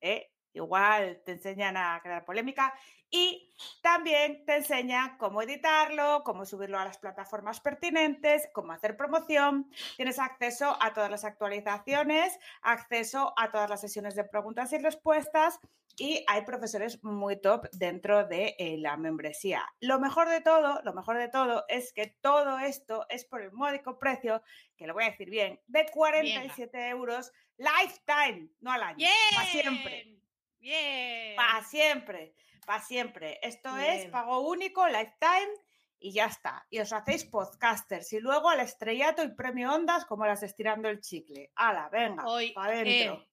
¿eh? 0.01 0.33
Igual 0.53 1.23
te 1.25 1.33
enseñan 1.33 1.77
a 1.77 2.01
crear 2.03 2.25
polémica 2.25 2.75
y 3.11 3.53
también 3.83 4.45
te 4.47 4.57
enseñan 4.57 5.19
cómo 5.19 5.43
editarlo, 5.43 6.23
cómo 6.25 6.45
subirlo 6.45 6.79
a 6.79 6.85
las 6.85 6.99
plataformas 6.99 7.61
pertinentes, 7.61 8.49
cómo 8.53 8.73
hacer 8.73 8.97
promoción. 8.97 9.69
Tienes 9.97 10.19
acceso 10.19 10.77
a 10.81 10.93
todas 10.93 11.11
las 11.11 11.25
actualizaciones, 11.25 12.39
acceso 12.63 13.35
a 13.37 13.51
todas 13.51 13.69
las 13.69 13.81
sesiones 13.81 14.15
de 14.15 14.25
preguntas 14.25 14.73
y 14.73 14.79
respuestas 14.79 15.59
y 15.97 16.25
hay 16.29 16.43
profesores 16.43 17.03
muy 17.03 17.41
top 17.41 17.69
dentro 17.73 18.25
de 18.27 18.55
eh, 18.59 18.77
la 18.79 18.97
membresía. 18.97 19.67
Lo 19.81 19.99
mejor 19.99 20.29
de 20.29 20.41
todo, 20.41 20.81
lo 20.85 20.95
mejor 20.95 21.19
de 21.19 21.29
todo 21.29 21.65
es 21.69 21.93
que 21.93 22.17
todo 22.21 22.59
esto 22.59 23.07
es 23.09 23.25
por 23.25 23.43
el 23.43 23.53
módico 23.53 23.99
precio, 23.99 24.43
que 24.77 24.87
lo 24.87 24.95
voy 24.95 25.05
a 25.05 25.11
decir 25.11 25.29
bien, 25.29 25.61
de 25.67 25.87
47 25.93 26.89
euros 26.89 27.33
lifetime, 27.59 28.49
no 28.61 28.73
al 28.73 28.83
año, 28.83 29.07
para 29.35 29.47
siempre. 29.47 30.21
Bien. 30.61 31.37
Para 31.37 31.65
siempre, 31.65 32.35
para 32.67 32.83
siempre. 32.83 33.39
Esto 33.43 33.77
es 33.77 34.07
pago 34.11 34.41
único, 34.49 34.87
lifetime 34.87 35.51
y 35.99 36.13
ya 36.13 36.27
está. 36.27 36.67
Y 36.71 36.81
os 36.81 36.93
hacéis 36.93 37.25
podcasters 37.25 38.13
y 38.13 38.21
luego 38.21 38.49
al 38.49 38.61
estrellato 38.61 39.23
y 39.23 39.35
premio 39.35 39.73
ondas 39.73 40.05
como 40.05 40.27
las 40.27 40.43
estirando 40.43 40.89
el 40.89 41.01
chicle. 41.01 41.51
¡Hala, 41.55 41.89
venga! 41.89 42.27
Hoy, 42.27 42.53
para 42.53 42.75
adentro. 42.75 43.27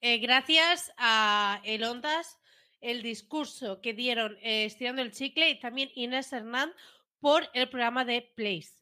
Eh, 0.00 0.18
gracias 0.18 0.92
a 0.96 1.60
el 1.62 1.84
Ondas, 1.84 2.40
el 2.80 3.02
discurso 3.02 3.80
que 3.80 3.94
dieron 3.94 4.36
eh, 4.42 4.64
estirando 4.64 5.00
el 5.00 5.12
chicle 5.12 5.48
y 5.48 5.60
también 5.60 5.92
Inés 5.94 6.32
Hernán 6.32 6.74
por 7.20 7.48
el 7.54 7.68
programa 7.70 8.04
de 8.04 8.32
Place. 8.34 8.72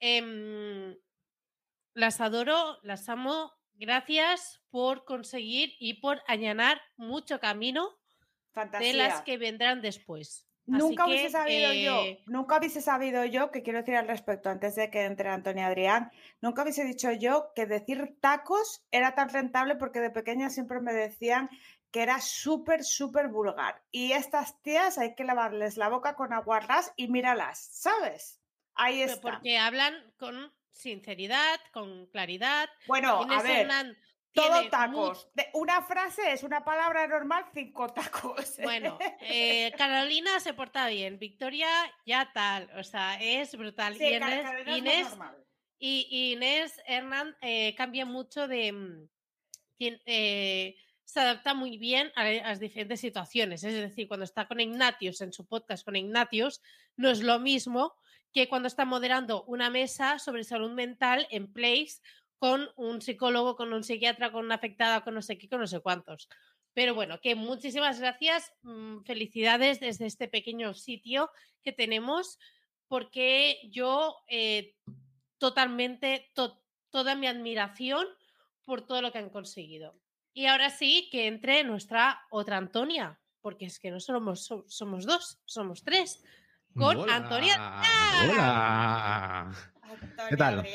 Em, 0.00 0.96
las 1.92 2.20
adoro, 2.22 2.78
las 2.82 3.10
amo 3.10 3.52
Gracias 3.82 4.62
por 4.70 5.04
conseguir 5.04 5.74
y 5.80 5.94
por 5.94 6.22
allanar 6.28 6.80
mucho 6.96 7.40
camino 7.40 7.88
de 8.78 8.92
las 8.92 9.22
que 9.22 9.38
vendrán 9.38 9.82
después. 9.82 10.46
Nunca 10.66 11.04
hubiese 11.04 11.30
sabido 11.30 11.72
yo, 11.72 12.00
eh, 12.04 12.22
nunca 12.26 12.58
hubiese 12.58 12.80
sabido 12.80 13.24
yo, 13.24 13.50
que 13.50 13.64
quiero 13.64 13.80
decir 13.80 13.96
al 13.96 14.06
respecto, 14.06 14.50
antes 14.50 14.76
de 14.76 14.88
que 14.88 15.02
entre 15.02 15.30
Antonio 15.30 15.66
Adrián, 15.66 16.12
nunca 16.40 16.62
hubiese 16.62 16.84
dicho 16.84 17.10
yo 17.10 17.50
que 17.56 17.66
decir 17.66 18.16
tacos 18.20 18.84
era 18.92 19.16
tan 19.16 19.30
rentable 19.30 19.74
porque 19.74 19.98
de 19.98 20.10
pequeña 20.10 20.48
siempre 20.48 20.78
me 20.78 20.92
decían 20.92 21.50
que 21.90 22.02
era 22.02 22.20
súper, 22.20 22.84
súper 22.84 23.30
vulgar. 23.30 23.82
Y 23.90 24.12
estas 24.12 24.62
tías 24.62 24.96
hay 24.96 25.16
que 25.16 25.24
lavarles 25.24 25.76
la 25.76 25.88
boca 25.88 26.14
con 26.14 26.32
aguarras 26.32 26.92
y 26.94 27.08
míralas, 27.08 27.58
¿sabes? 27.72 28.40
Ahí 28.76 29.02
está. 29.02 29.20
Porque 29.20 29.58
hablan 29.58 29.92
con 30.18 30.52
sinceridad, 30.72 31.60
con 31.72 32.06
claridad. 32.06 32.68
Bueno, 32.86 33.26
a 33.30 33.42
ver, 33.42 33.68
todo 34.32 34.68
tacos. 34.70 35.28
Una 35.52 35.82
frase 35.82 36.32
es 36.32 36.42
una 36.42 36.64
palabra 36.64 37.06
normal, 37.06 37.44
cinco 37.52 37.88
tacos. 37.88 38.56
Bueno, 38.62 38.98
eh, 39.20 39.72
Carolina 39.76 40.40
se 40.40 40.54
porta 40.54 40.88
bien, 40.88 41.18
Victoria 41.18 41.68
ya 42.06 42.30
tal, 42.32 42.70
o 42.78 42.82
sea, 42.82 43.20
es 43.20 43.54
brutal. 43.56 43.96
y 44.00 44.76
Inés, 44.76 45.08
y, 45.78 46.32
Inés 46.32 46.80
Hernán 46.86 47.36
eh, 47.40 47.74
cambia 47.76 48.06
mucho 48.06 48.48
de... 48.48 48.72
Mm, 48.72 49.08
eh, 49.78 50.76
se 51.04 51.20
adapta 51.20 51.52
muy 51.52 51.76
bien 51.76 52.10
a 52.14 52.24
las 52.24 52.60
diferentes 52.60 53.00
situaciones. 53.00 53.64
Es 53.64 53.74
decir, 53.74 54.08
cuando 54.08 54.24
está 54.24 54.48
con 54.48 54.60
Ignatius 54.60 55.20
en 55.20 55.32
su 55.32 55.44
podcast 55.44 55.84
con 55.84 55.96
Ignatius, 55.96 56.62
no 56.96 57.10
es 57.10 57.20
lo 57.20 57.38
mismo 57.38 57.96
que 58.32 58.48
cuando 58.48 58.68
está 58.68 58.84
moderando 58.84 59.44
una 59.44 59.70
mesa 59.70 60.18
sobre 60.18 60.44
salud 60.44 60.70
mental 60.70 61.26
en 61.30 61.52
Place 61.52 62.00
con 62.38 62.68
un 62.76 63.00
psicólogo, 63.00 63.56
con 63.56 63.72
un 63.72 63.84
psiquiatra, 63.84 64.32
con 64.32 64.44
una 64.44 64.56
afectada, 64.56 65.02
con 65.02 65.14
no 65.14 65.22
sé 65.22 65.38
qué, 65.38 65.48
con 65.48 65.60
no 65.60 65.66
sé 65.66 65.80
cuántos. 65.80 66.28
Pero 66.74 66.94
bueno, 66.94 67.20
que 67.20 67.34
muchísimas 67.34 68.00
gracias, 68.00 68.52
mm, 68.62 69.02
felicidades 69.04 69.78
desde 69.78 70.06
este 70.06 70.26
pequeño 70.26 70.74
sitio 70.74 71.30
que 71.62 71.72
tenemos, 71.72 72.38
porque 72.88 73.60
yo 73.70 74.16
eh, 74.28 74.74
totalmente, 75.38 76.32
toda 76.90 77.14
mi 77.14 77.26
admiración 77.26 78.06
por 78.64 78.86
todo 78.86 79.02
lo 79.02 79.12
que 79.12 79.18
han 79.18 79.30
conseguido. 79.30 79.94
Y 80.32 80.46
ahora 80.46 80.70
sí, 80.70 81.08
que 81.12 81.26
entre 81.26 81.62
nuestra 81.64 82.22
otra 82.30 82.56
Antonia, 82.56 83.20
porque 83.40 83.66
es 83.66 83.78
que 83.78 83.90
no 83.90 84.00
somos, 84.00 84.48
somos 84.66 85.04
dos, 85.04 85.40
somos 85.44 85.84
tres 85.84 86.22
con 86.76 87.10
Antonia. 87.10 87.82
Hola. 88.30 89.52
¿Qué 90.28 90.36
tal? 90.36 90.66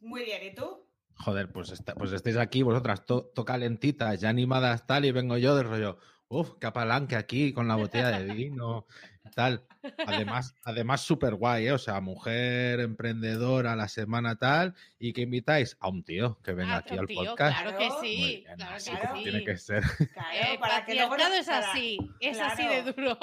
Muy 0.00 0.24
bien, 0.24 0.42
¿y 0.44 0.54
tú? 0.54 0.86
Joder, 1.18 1.50
pues, 1.50 1.82
pues 1.96 2.12
estáis 2.12 2.36
aquí 2.36 2.62
vosotras, 2.62 3.04
toca 3.06 3.56
lentitas, 3.56 4.20
ya 4.20 4.28
animadas 4.28 4.86
tal, 4.86 5.04
y 5.04 5.12
vengo 5.12 5.38
yo 5.38 5.56
del 5.56 5.66
rollo, 5.66 5.98
uff, 6.28 6.52
qué 6.60 6.66
apalanque 6.66 7.16
aquí 7.16 7.52
con 7.52 7.68
la 7.68 7.76
botella 7.76 8.10
de 8.18 8.34
vino, 8.34 8.86
tal. 9.34 9.66
Además, 10.06 10.54
además 10.64 11.00
súper 11.00 11.34
guay, 11.34 11.68
¿eh? 11.68 11.72
o 11.72 11.78
sea, 11.78 12.00
mujer 12.00 12.80
emprendedora 12.80 13.76
la 13.76 13.88
semana 13.88 14.36
tal, 14.36 14.74
y 14.98 15.14
que 15.14 15.22
invitáis 15.22 15.76
a 15.80 15.88
un 15.88 16.04
tío 16.04 16.38
que 16.42 16.52
venga 16.52 16.76
aquí 16.76 16.98
al 16.98 17.08
podcast. 17.08 17.62
Claro 17.62 17.78
que 17.78 17.90
sí, 18.00 18.44
claro 18.56 18.74
que 18.74 18.80
sí. 18.80 18.92
Tiene 19.22 19.44
que 19.44 19.56
ser. 19.56 19.82
Claro, 20.12 20.60
para 20.60 20.84
que 20.84 20.94
luego 20.94 21.16
es 21.16 21.48
así, 21.48 21.98
es 22.20 22.38
así 22.38 22.68
de 22.68 22.82
duro 22.92 23.18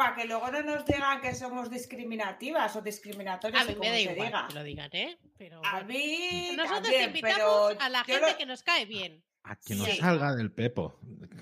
para 0.00 0.16
que 0.16 0.24
luego 0.24 0.50
no 0.50 0.62
nos 0.62 0.86
digan 0.86 1.20
que 1.20 1.34
somos 1.34 1.68
discriminativas 1.68 2.74
o 2.74 2.80
discriminatorias, 2.80 3.68
a 3.68 3.74
como 3.74 3.84
se 3.84 4.14
diga. 4.14 4.46
Que 4.48 4.54
lo 4.54 4.62
digan, 4.62 4.88
¿eh? 4.94 5.18
Pero, 5.36 5.60
a 5.62 5.82
mí 5.82 6.52
Nosotros 6.56 6.84
también, 6.84 7.04
invitamos 7.08 7.76
a 7.78 7.88
la 7.90 8.02
gente 8.04 8.34
que 8.38 8.46
nos 8.46 8.62
cae 8.62 8.86
bien. 8.86 9.22
A 9.42 9.56
que 9.56 9.74
nos 9.74 9.94
salga 9.98 10.34
del 10.34 10.52
pepo. 10.52 10.98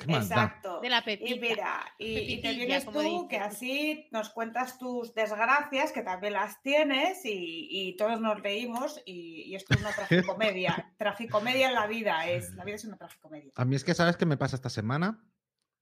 Exacto. 0.09 0.81
De 0.81 0.89
la 0.89 1.05
pepita. 1.05 1.31
Y 1.31 1.39
mira, 1.39 1.95
y, 1.99 2.41
te 2.41 2.53
vienes 2.55 2.85
tú, 2.87 3.29
que 3.29 3.37
así 3.37 4.09
nos 4.11 4.31
cuentas 4.31 4.77
tus 4.77 5.15
desgracias, 5.15 5.93
que 5.93 6.03
también 6.03 6.33
las 6.33 6.61
tienes, 6.61 7.21
y, 7.23 7.95
todos 7.97 8.21
nos 8.21 8.43
reímos, 8.43 9.01
y, 9.07 9.55
esto 9.55 9.75
es 9.75 9.81
una 9.83 9.93
tragicomedia. 9.95 10.93
tragicomedia 10.97 11.69
en 11.69 11.75
la 11.75 11.87
vida 11.87 12.29
es. 12.29 12.53
La 12.57 12.65
vida 12.65 12.75
es 12.75 12.85
una 12.85 12.97
tragicomedia. 12.97 13.53
A 13.55 13.65
mí 13.65 13.77
es 13.77 13.85
que, 13.85 13.95
¿sabes 13.95 14.17
qué 14.17 14.27
me 14.27 14.37
pasa 14.37 14.57
esta 14.57 14.71
semana? 14.71 15.23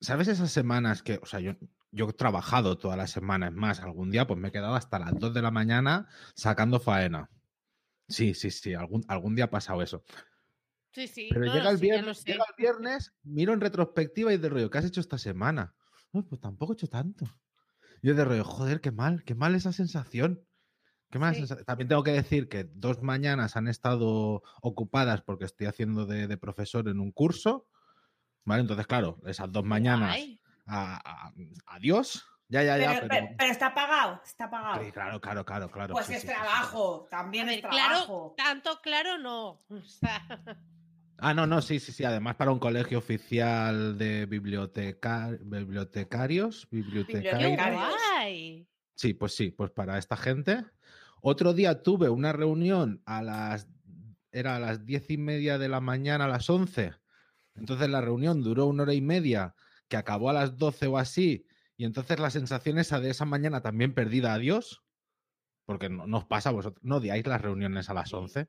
¿Sabes 0.01 0.29
esas 0.29 0.51
semanas 0.51 1.03
que, 1.03 1.19
o 1.23 1.27
sea, 1.27 1.41
yo, 1.41 1.53
yo 1.91 2.09
he 2.09 2.13
trabajado 2.13 2.77
todas 2.77 2.99
las 2.99 3.11
semanas 3.11 3.53
más, 3.53 3.81
algún 3.81 4.11
día 4.11 4.27
pues 4.27 4.39
me 4.39 4.49
he 4.49 4.53
quedado 4.53 4.75
hasta 4.75 4.99
las 4.99 5.15
2 5.15 5.33
de 5.33 5.43
la 5.43 5.51
mañana 5.51 6.09
sacando 6.35 6.81
faena. 6.81 7.31
Sí, 8.09 8.35
sí, 8.35 8.51
sí, 8.51 8.75
algún, 8.75 9.05
algún 9.09 9.35
día 9.35 9.47
ha 9.47 9.51
pasado 9.51 9.83
eso. 9.83 10.05
Sí, 10.93 11.09
sí. 11.09 11.29
Pero 11.31 11.53
llega, 11.53 11.71
el 11.71 11.79
viernes, 11.79 12.25
llega 12.25 12.45
el 12.49 12.55
viernes, 12.57 13.15
miro 13.23 13.53
en 13.53 13.61
retrospectiva 13.61 14.33
y 14.33 14.39
de 14.39 14.49
rollo, 14.49 14.71
¿qué 14.71 14.79
has 14.79 14.85
hecho 14.85 15.01
esta 15.01 15.19
semana? 15.19 15.75
pues 16.11 16.41
tampoco 16.41 16.73
he 16.73 16.75
hecho 16.75 16.89
tanto. 16.89 17.27
Yo 18.03 18.15
de 18.15 18.25
rollo, 18.25 18.45
joder, 18.45 18.81
qué 18.81 18.91
mal, 18.91 19.23
qué 19.25 19.35
mal 19.35 19.55
esa 19.55 19.73
sensación. 19.73 20.47
Qué 21.11 21.19
mal 21.19 21.37
También 21.67 21.89
tengo 21.89 22.03
que 22.03 22.13
decir 22.13 22.49
que 22.49 22.65
dos 22.65 23.03
mañanas 23.03 23.57
han 23.57 23.69
estado 23.69 24.43
ocupadas 24.61 25.23
porque 25.23 25.45
estoy 25.45 25.67
haciendo 25.67 26.05
de, 26.07 26.27
de 26.27 26.37
profesor 26.37 26.89
en 26.89 27.01
un 27.01 27.13
curso 27.13 27.67
¿Vale? 28.47 28.63
Entonces, 28.63 28.87
claro, 28.87 29.19
esas 29.27 29.53
dos 29.53 29.65
mañanas. 29.65 30.17
adiós. 31.67 32.25
Ya, 32.49 32.63
ya, 32.63 32.79
ya. 32.79 33.01
Pero, 33.09 33.29
pero... 33.37 33.51
está 33.51 33.75
pagado, 33.75 34.23
está 34.25 34.49
pagado. 34.49 34.85
Sí, 34.85 34.93
claro, 34.93 35.21
claro, 35.21 35.45
claro, 35.45 35.69
claro. 35.69 35.95
Pues 35.95 36.09
es 36.11 36.25
trabajo, 36.25 37.09
también 37.11 37.49
es 37.49 37.61
trabajo. 37.61 38.35
Claro, 38.37 38.51
tanto 38.51 38.81
claro 38.81 39.19
no. 39.19 39.63
Ah, 41.19 41.33
no, 41.33 41.47
no, 41.47 41.63
sí, 41.63 41.81
sí, 41.81 41.93
sí. 41.93 42.05
Además, 42.05 42.37
para 42.37 42.51
un 42.51 42.59
colegio 42.59 42.99
oficial 42.99 43.97
de 43.97 44.27
biblioteca... 44.27 45.31
bibliotecarios. 45.41 46.69
Bibliotecarios. 46.71 47.95
Sí, 48.95 49.15
pues 49.15 49.35
sí, 49.35 49.51
pues 49.51 49.71
para 49.71 49.97
esta 49.97 50.19
gente. 50.19 50.63
Otro 51.23 51.55
día 51.55 51.83
tuve 51.83 52.11
una 52.11 52.35
reunión 52.35 53.01
a 53.07 53.23
las. 53.23 53.67
Era 54.31 54.57
a 54.57 54.61
las 54.61 54.85
diez 54.85 55.09
y 55.09 55.17
media 55.17 55.57
de 55.57 55.71
la 55.71 55.81
mañana, 55.81 56.27
a 56.27 56.29
las 56.29 56.51
once 56.51 56.93
entonces 57.57 57.89
la 57.89 58.01
reunión 58.01 58.43
duró 58.43 58.67
una 58.67 58.85
hora 58.85 58.95
y 58.95 59.01
media, 59.01 59.55
que 59.89 59.97
acabó 59.97 60.31
a 60.31 60.35
las 60.35 60.57
12 60.59 60.87
o 60.89 60.99
así, 60.99 61.47
y 61.77 61.85
entonces 61.85 62.19
la 62.19 62.31
sensación 62.31 62.79
esa 62.79 63.01
de 63.01 63.11
esa 63.11 63.25
mañana 63.25 63.63
también 63.63 63.95
perdida, 63.95 64.35
adiós, 64.35 64.83
porque 65.65 65.89
no 65.89 66.07
nos 66.07 66.25
pasa 66.25 66.51
a 66.51 66.53
vosotros, 66.53 66.83
no 66.85 66.97
odiáis 66.97 67.27
las 67.27 67.41
reuniones 67.41 67.91
a 67.91 67.95
las 67.95 68.13
11. 68.13 68.49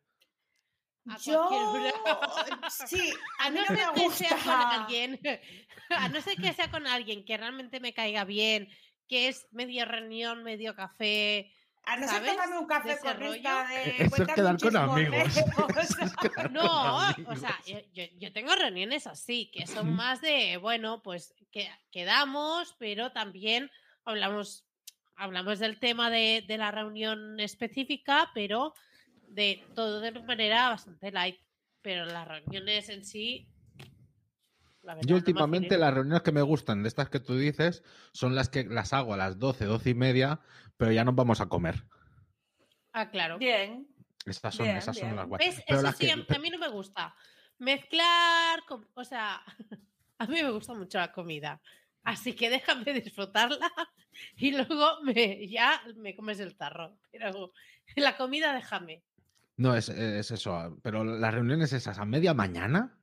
Yo 1.24 1.50
sí, 2.88 3.14
a 3.40 3.50
no 3.50 3.66
ser 3.66 3.80
que 3.96 4.10
sea 4.12 4.38
con 4.44 4.50
alguien, 4.50 5.20
a 5.90 6.10
no 6.10 6.22
ser 6.22 6.36
que 6.36 6.54
sea 6.54 6.70
con 6.70 6.86
alguien 6.86 7.24
que 7.24 7.38
realmente 7.38 7.80
me 7.80 7.94
caiga 7.94 8.26
bien, 8.26 8.70
que 9.08 9.30
es 9.30 9.48
medio 9.52 9.86
reunión, 9.86 10.44
medio 10.44 10.76
café, 10.76 11.52
a 11.88 11.96
no 11.96 12.08
ser 12.08 12.26
tomarme 12.26 12.58
un 12.58 12.68
café 12.68 12.98
con 13.00 13.24
esta 13.24 13.68
de... 13.68 13.96
Eso 14.04 14.24
es 14.24 14.34
quedar 14.34 14.60
con 14.60 14.76
amigos. 14.76 15.44
no, 16.52 16.98
o 16.98 17.36
sea, 17.36 17.58
yo, 17.94 18.34
tengo 18.34 18.54
reuniones 18.56 19.08
así, 19.08 19.50
que 19.52 19.66
son 19.66 19.96
más 19.96 20.20
de, 20.20 20.58
bueno, 20.58 21.02
pues 21.02 21.34
que 21.50 21.70
quedamos, 21.90 22.76
pero 22.78 23.14
también 23.14 23.72
hablamos 24.04 24.66
hablamos 25.16 25.60
del 25.60 25.80
tema 25.80 26.10
de, 26.10 26.44
la 26.48 26.72
reunión 26.72 27.40
específica, 27.40 28.32
pero 28.34 28.74
de 29.30 29.66
todo 29.74 30.00
de 30.02 30.12
manera 30.12 30.70
bastante 30.70 31.12
light. 31.12 31.40
Pero 31.82 32.06
las 32.06 32.28
reuniones 32.28 32.90
en 32.90 33.06
sí. 33.06 33.48
Yo 35.06 35.16
últimamente 35.16 35.78
las 35.78 35.94
reuniones 35.94 36.22
que 36.22 36.32
me 36.32 36.42
gustan 36.42 36.84
de 36.84 36.90
estas 36.90 37.10
que 37.10 37.20
tú 37.20 37.36
dices 37.36 37.84
son 38.12 38.36
las 38.36 38.50
que 38.50 38.64
las 38.64 38.94
hago 38.94 39.14
a 39.14 39.18
las 39.18 39.40
12, 39.40 39.66
12 39.66 39.90
y 39.90 39.94
media, 39.94 40.40
pero 40.78 40.92
ya 40.92 41.04
nos 41.04 41.16
vamos 41.16 41.42
a 41.42 41.48
comer. 41.48 41.84
Ah, 42.94 43.10
claro. 43.10 43.38
Bien. 43.38 43.88
Estas 44.26 44.56
son, 44.56 44.68
esas 44.68 44.98
son 44.98 45.16
las 45.16 45.28
guay. 45.28 45.48
Eso 45.48 45.92
sí, 45.94 46.10
a 46.10 46.40
mí 46.40 46.50
no 46.50 46.58
me 46.58 46.68
gusta. 46.68 47.16
Mezclar, 47.60 48.60
o 48.94 49.04
sea, 49.04 49.42
a 50.18 50.26
mí 50.26 50.42
me 50.42 50.52
gusta 50.52 50.74
mucho 50.74 50.98
la 50.98 51.12
comida. 51.12 51.62
Así 52.04 52.34
que 52.34 52.50
déjame 52.50 52.94
disfrutarla 52.94 53.72
y 54.38 54.52
luego 54.52 55.02
me, 55.04 55.48
ya 55.48 55.82
me 55.96 56.16
comes 56.16 56.40
el 56.40 56.56
tarro. 56.56 56.98
Pero 57.12 57.52
la 57.96 58.16
comida 58.16 58.54
déjame. 58.54 59.04
No, 59.58 59.76
es, 59.76 59.90
eso. 59.90 60.80
Pero 60.84 61.04
las 61.04 61.34
reuniones 61.34 61.74
esas 61.74 61.98
a 61.98 62.06
media 62.06 62.34
mañana, 62.34 62.98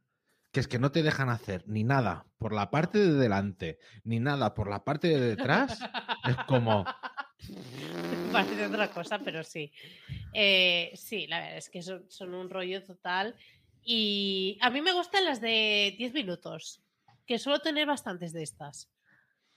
que 0.54 0.60
es 0.60 0.68
que 0.68 0.78
no 0.78 0.92
te 0.92 1.02
dejan 1.02 1.30
hacer 1.30 1.64
ni 1.66 1.82
nada 1.82 2.26
por 2.38 2.52
la 2.54 2.70
parte 2.70 2.98
de 3.00 3.14
delante, 3.14 3.80
ni 4.04 4.20
nada 4.20 4.54
por 4.54 4.70
la 4.70 4.84
parte 4.84 5.08
de 5.08 5.20
detrás, 5.20 5.80
es 6.28 6.36
como... 6.46 6.86
Parece 8.32 8.66
otra 8.66 8.88
cosa, 8.88 9.18
pero 9.18 9.42
sí. 9.42 9.72
Eh, 10.32 10.92
sí, 10.94 11.26
la 11.26 11.40
verdad 11.40 11.56
es 11.56 11.68
que 11.68 11.82
son, 11.82 12.08
son 12.08 12.34
un 12.34 12.48
rollo 12.48 12.84
total. 12.84 13.34
Y 13.82 14.56
a 14.62 14.70
mí 14.70 14.80
me 14.80 14.92
gustan 14.92 15.24
las 15.24 15.40
de 15.40 15.94
10 15.98 16.14
minutos, 16.14 16.80
que 17.26 17.40
suelo 17.40 17.58
tener 17.58 17.86
bastantes 17.86 18.32
de 18.32 18.44
estas. 18.44 18.88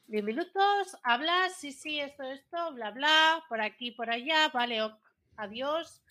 10 0.08 0.24
minutos, 0.24 0.98
hablas, 1.04 1.54
sí, 1.60 1.72
sí, 1.72 2.00
esto, 2.00 2.24
esto, 2.24 2.74
bla, 2.74 2.90
bla, 2.90 3.44
por 3.48 3.62
aquí, 3.62 3.92
por 3.92 4.10
allá, 4.10 4.50
vale, 4.52 4.80
adiós. 5.36 6.02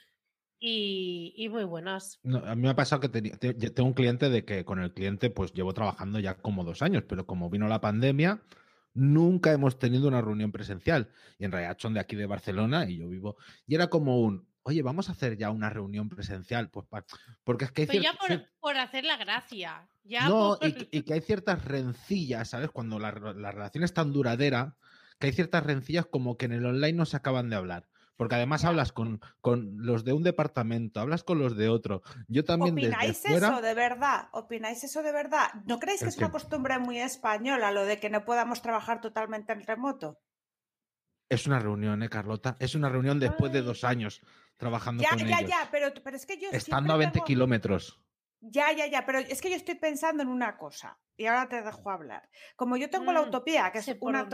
Y, 0.58 1.48
muy 1.50 1.64
buenas. 1.64 2.18
a 2.24 2.54
mí 2.54 2.62
me 2.62 2.70
ha 2.70 2.76
pasado 2.76 3.00
que 3.00 3.08
tengo 3.08 3.88
un 3.88 3.94
cliente 3.94 4.30
de 4.30 4.44
que 4.44 4.64
con 4.64 4.80
el 4.80 4.92
cliente 4.92 5.30
pues 5.30 5.52
llevo 5.52 5.74
trabajando 5.74 6.18
ya 6.18 6.34
como 6.34 6.64
dos 6.64 6.82
años, 6.82 7.04
pero 7.06 7.26
como 7.26 7.50
vino 7.50 7.68
la 7.68 7.80
pandemia, 7.80 8.40
nunca 8.94 9.52
hemos 9.52 9.78
tenido 9.78 10.08
una 10.08 10.22
reunión 10.22 10.52
presencial. 10.52 11.10
Y 11.38 11.44
en 11.44 11.52
realidad 11.52 11.76
son 11.78 11.94
de 11.94 12.00
aquí 12.00 12.16
de 12.16 12.26
Barcelona 12.26 12.88
y 12.88 12.98
yo 12.98 13.08
vivo. 13.08 13.36
Y 13.66 13.74
era 13.74 13.88
como 13.88 14.20
un, 14.20 14.48
oye, 14.66 14.82
vamos 14.82 15.08
a 15.08 15.12
hacer 15.12 15.36
ya 15.36 15.50
una 15.50 15.70
reunión 15.70 16.08
presencial, 16.08 16.70
pues 16.70 16.86
porque 17.44 17.66
es 17.66 17.72
que 17.72 17.82
hay 17.82 17.86
pues 17.86 18.02
ya 18.02 18.14
por, 18.60 18.76
hacer 18.76 19.04
la 19.04 19.16
gracia. 19.16 19.88
Ya 20.02 20.28
no, 20.28 20.58
y, 20.60 21.02
que 21.02 21.14
hay 21.14 21.20
ciertas 21.20 21.64
rencillas, 21.64 22.50
¿sabes? 22.50 22.70
Cuando 22.70 22.98
la, 22.98 23.12
relación 23.12 23.84
es 23.84 23.94
tan 23.94 24.12
duradera, 24.12 24.76
que 25.20 25.28
hay 25.28 25.32
ciertas 25.32 25.64
rencillas 25.64 26.06
como 26.06 26.36
que 26.36 26.46
en 26.46 26.52
el 26.52 26.66
online 26.66 26.94
no 26.94 27.06
se 27.06 27.16
acaban 27.16 27.48
de 27.48 27.56
hablar. 27.56 27.88
Porque 28.16 28.34
además 28.34 28.64
hablas 28.64 28.92
con, 28.92 29.20
con, 29.40 29.74
los 29.78 30.04
de 30.04 30.12
un 30.12 30.22
departamento, 30.22 31.00
hablas 31.00 31.22
con 31.22 31.38
los 31.38 31.56
de 31.56 31.68
otro. 31.68 32.02
Yo 32.28 32.44
también 32.44 32.74
¿Opináis 32.74 33.24
eso 33.24 33.60
de 33.60 33.74
verdad? 33.74 34.28
¿Opináis 34.32 34.82
eso 34.84 35.02
de 35.02 35.12
verdad? 35.12 35.48
¿No 35.66 35.78
creéis 35.78 36.02
que 36.02 36.08
es, 36.08 36.18
una 36.18 36.30
costumbre 36.30 36.78
muy 36.78 36.98
española 36.98 37.72
lo 37.72 37.84
de 37.84 38.00
que 38.00 38.10
no 38.10 38.24
podamos 38.24 38.62
trabajar 38.62 39.00
totalmente 39.00 39.52
en 39.52 39.66
remoto? 39.66 40.18
Es 41.28 41.46
una 41.46 41.58
reunión, 41.58 42.02
¿eh, 42.02 42.08
Carlota? 42.08 42.56
Es 42.60 42.74
una 42.74 42.88
reunión 42.88 43.18
después 43.18 43.52
de 43.52 43.62
dos 43.62 43.84
años 43.84 44.22
trabajando 44.56 45.02
ya, 45.02 45.10
con 45.10 45.18
ya, 45.18 45.40
Ya, 45.40 45.46
ya, 45.46 45.68
pero, 45.70 45.92
pero 46.02 46.16
es 46.16 46.24
que 46.24 46.38
yo. 46.38 46.48
Estando 46.52 46.94
a 46.94 46.96
20 46.96 47.20
kilómetros. 47.22 48.00
Ya, 48.40 48.72
ya, 48.72 48.86
ya, 48.86 49.04
pero 49.06 49.18
es 49.18 49.40
que 49.40 49.50
yo 49.50 49.56
estoy 49.56 49.76
pensando 49.76 50.22
en 50.22 50.28
una 50.28 50.56
cosa 50.56 50.98
y 51.16 51.26
ahora 51.26 51.48
te 51.48 51.62
dejo 51.62 51.90
hablar. 51.90 52.28
Como 52.54 52.76
yo 52.76 52.90
tengo 52.90 53.12
la 53.12 53.22
mm, 53.22 53.28
utopía, 53.28 53.70
que 53.72 53.78
es 53.78 53.96
una. 54.00 54.28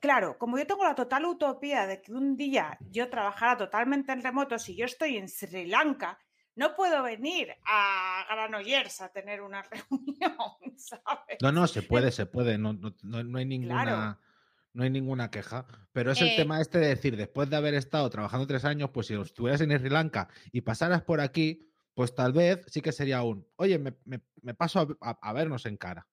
Claro, 0.00 0.38
como 0.38 0.58
yo 0.58 0.66
tengo 0.66 0.84
la 0.84 0.94
total 0.94 1.24
utopía 1.26 1.86
de 1.86 2.00
que 2.00 2.12
un 2.12 2.36
día 2.36 2.78
yo 2.90 3.08
trabajara 3.08 3.56
totalmente 3.56 4.12
en 4.12 4.22
remoto, 4.22 4.58
si 4.58 4.76
yo 4.76 4.86
estoy 4.86 5.16
en 5.16 5.28
Sri 5.28 5.66
Lanka, 5.66 6.18
no 6.56 6.74
puedo 6.74 7.02
venir 7.02 7.54
a 7.66 8.24
Granollers 8.28 9.00
a 9.00 9.10
tener 9.10 9.42
una 9.42 9.62
reunión, 9.90 10.76
¿sabes? 10.76 11.38
No, 11.40 11.52
no, 11.52 11.66
se 11.66 11.82
puede, 11.82 12.12
se 12.12 12.26
puede, 12.26 12.58
no, 12.58 12.72
no, 12.72 12.92
no 13.02 13.38
hay 13.38 13.46
ninguna 13.46 14.18
no 14.74 14.82
hay 14.82 14.90
ninguna 14.90 15.30
queja. 15.30 15.66
Pero 15.92 16.10
es 16.10 16.20
el 16.20 16.28
eh, 16.28 16.36
tema 16.36 16.60
este 16.60 16.78
de 16.78 16.88
decir, 16.88 17.16
después 17.16 17.48
de 17.48 17.56
haber 17.56 17.74
estado 17.74 18.10
trabajando 18.10 18.46
tres 18.46 18.64
años, 18.64 18.90
pues 18.92 19.06
si 19.06 19.14
estuvieras 19.14 19.60
en 19.60 19.70
Sri 19.78 19.88
Lanka 19.88 20.28
y 20.52 20.60
pasaras 20.60 21.02
por 21.02 21.20
aquí, 21.20 21.70
pues 21.94 22.14
tal 22.14 22.32
vez 22.32 22.64
sí 22.66 22.80
que 22.80 22.92
sería 22.92 23.22
un, 23.22 23.46
oye, 23.56 23.78
me, 23.78 24.54
paso 24.54 24.98
a, 25.00 25.32
vernos 25.32 25.64
en 25.66 25.76
cara. 25.76 26.06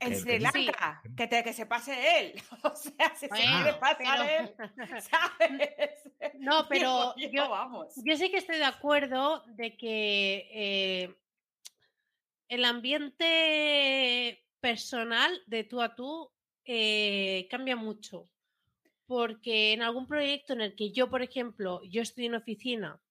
En 0.00 0.16
Sri 0.16 0.40
Lanka, 0.40 1.00
que, 1.16 1.28
que, 1.28 1.52
se 1.52 1.66
pase 1.66 2.18
él. 2.18 2.42
O 2.64 2.74
sea, 2.74 3.14
si 3.14 3.26
se 3.26 3.28
quiere 3.28 3.74
pasar 3.74 4.28
él, 4.28 4.54
¿sabes? 5.02 6.10
No, 6.40 6.66
pero 6.68 7.14
yo, 7.16 7.48
vamos. 7.48 7.94
yo 8.04 8.16
sí 8.16 8.30
que 8.30 8.38
estoy 8.38 8.56
de 8.56 8.64
acuerdo 8.64 9.44
de 9.46 9.76
que 9.76 10.48
eh, 10.52 11.14
el 12.48 12.64
ambiente 12.64 14.44
personal 14.60 15.42
de 15.46 15.64
tú 15.64 15.80
a 15.80 15.94
tú 15.94 16.30
eh, 16.64 17.46
cambia 17.50 17.76
mucho. 17.76 18.24
Porque 19.06 19.74
en 19.74 19.82
algún 19.82 20.06
proyecto 20.06 20.54
en 20.54 20.62
el 20.62 20.74
que 20.74 20.90
yo, 20.90 21.10
por 21.10 21.20
ejemplo, 21.20 21.82
yo 21.84 22.00
estoy 22.00 22.24
en 22.24 22.36
oficina 22.36 23.03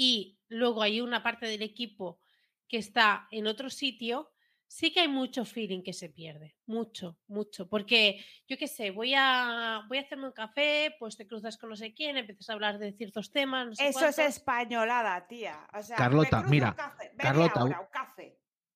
y 0.00 0.38
luego 0.46 0.80
hay 0.80 1.00
una 1.00 1.24
parte 1.24 1.46
del 1.46 1.60
equipo 1.60 2.20
que 2.68 2.78
está 2.78 3.26
en 3.32 3.48
otro 3.48 3.68
sitio, 3.68 4.30
sí 4.68 4.92
que 4.92 5.00
hay 5.00 5.08
mucho 5.08 5.44
feeling 5.44 5.82
que 5.82 5.92
se 5.92 6.08
pierde, 6.08 6.54
mucho, 6.66 7.18
mucho, 7.26 7.68
porque 7.68 8.24
yo 8.46 8.56
qué 8.56 8.68
sé, 8.68 8.92
voy 8.92 9.14
a 9.16 9.82
voy 9.88 9.98
a 9.98 10.02
hacerme 10.02 10.26
un 10.28 10.32
café, 10.32 10.94
pues 11.00 11.16
te 11.16 11.26
cruzas 11.26 11.58
con 11.58 11.70
no 11.70 11.74
sé 11.74 11.94
quién, 11.94 12.16
empiezas 12.16 12.48
a 12.48 12.52
hablar 12.52 12.78
de 12.78 12.92
ciertos 12.92 13.32
temas. 13.32 13.76
Eso 13.80 14.06
es 14.06 14.20
españolada, 14.20 15.26
tía. 15.26 15.66
Carlota, 15.96 16.44
mira, 16.44 16.76
Carlota, 17.16 17.88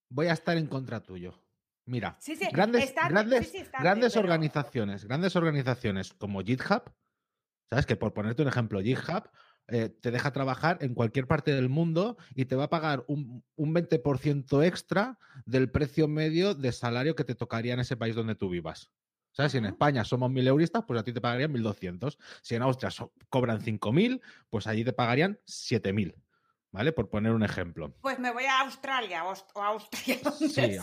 voy 0.09 0.27
a 0.27 0.33
estar 0.33 0.57
en 0.57 0.67
contra 0.67 1.01
tuyo. 1.01 1.39
Mira, 1.85 2.17
grandes, 2.51 2.93
grandes, 3.79 4.17
organizaciones, 4.17 5.05
grandes 5.05 5.37
organizaciones 5.37 6.13
como 6.13 6.41
GitHub, 6.41 6.83
¿sabes? 7.69 7.85
Que 7.85 7.95
por 7.95 8.13
ponerte 8.13 8.41
un 8.41 8.49
ejemplo, 8.49 8.81
GitHub 8.81 9.29
eh, 9.67 9.89
te 9.89 10.11
deja 10.11 10.31
trabajar 10.31 10.77
en 10.81 10.93
cualquier 10.93 11.27
parte 11.27 11.53
del 11.53 11.69
mundo 11.69 12.17
y 12.35 12.45
te 12.45 12.55
va 12.55 12.65
a 12.65 12.69
pagar 12.69 13.05
un, 13.07 13.43
un 13.55 13.73
20% 13.73 14.65
extra 14.65 15.17
del 15.45 15.71
precio 15.71 16.07
medio 16.07 16.53
de 16.53 16.71
salario 16.71 17.15
que 17.15 17.23
te 17.23 17.35
tocaría 17.35 17.73
en 17.73 17.79
ese 17.79 17.95
país 17.97 18.15
donde 18.15 18.35
tú 18.35 18.49
vivas. 18.49 18.91
¿Sabes? 19.33 19.51
Si 19.51 19.57
en 19.57 19.65
España 19.65 20.03
somos 20.05 20.29
mil 20.29 20.47
euristas, 20.47 20.83
pues 20.87 20.99
a 20.99 21.03
ti 21.03 21.11
te 21.11 21.19
pagarían 21.19 21.51
1.200. 21.51 22.17
Si 22.41 22.55
en 22.55 22.61
Austria 22.61 22.91
cobran 23.29 23.61
5.000, 23.61 24.21
pues 24.49 24.67
allí 24.67 24.83
te 24.83 24.93
pagarían 24.93 25.39
7.000. 25.47 26.13
¿Vale? 26.71 26.91
Por 26.91 27.09
poner 27.09 27.31
un 27.33 27.43
ejemplo. 27.43 27.95
Pues 28.01 28.17
me 28.17 28.31
voy 28.31 28.45
a 28.45 28.61
Australia 28.61 29.23
o 29.25 29.61
Austria. 29.61 30.17
Sí, 30.39 30.77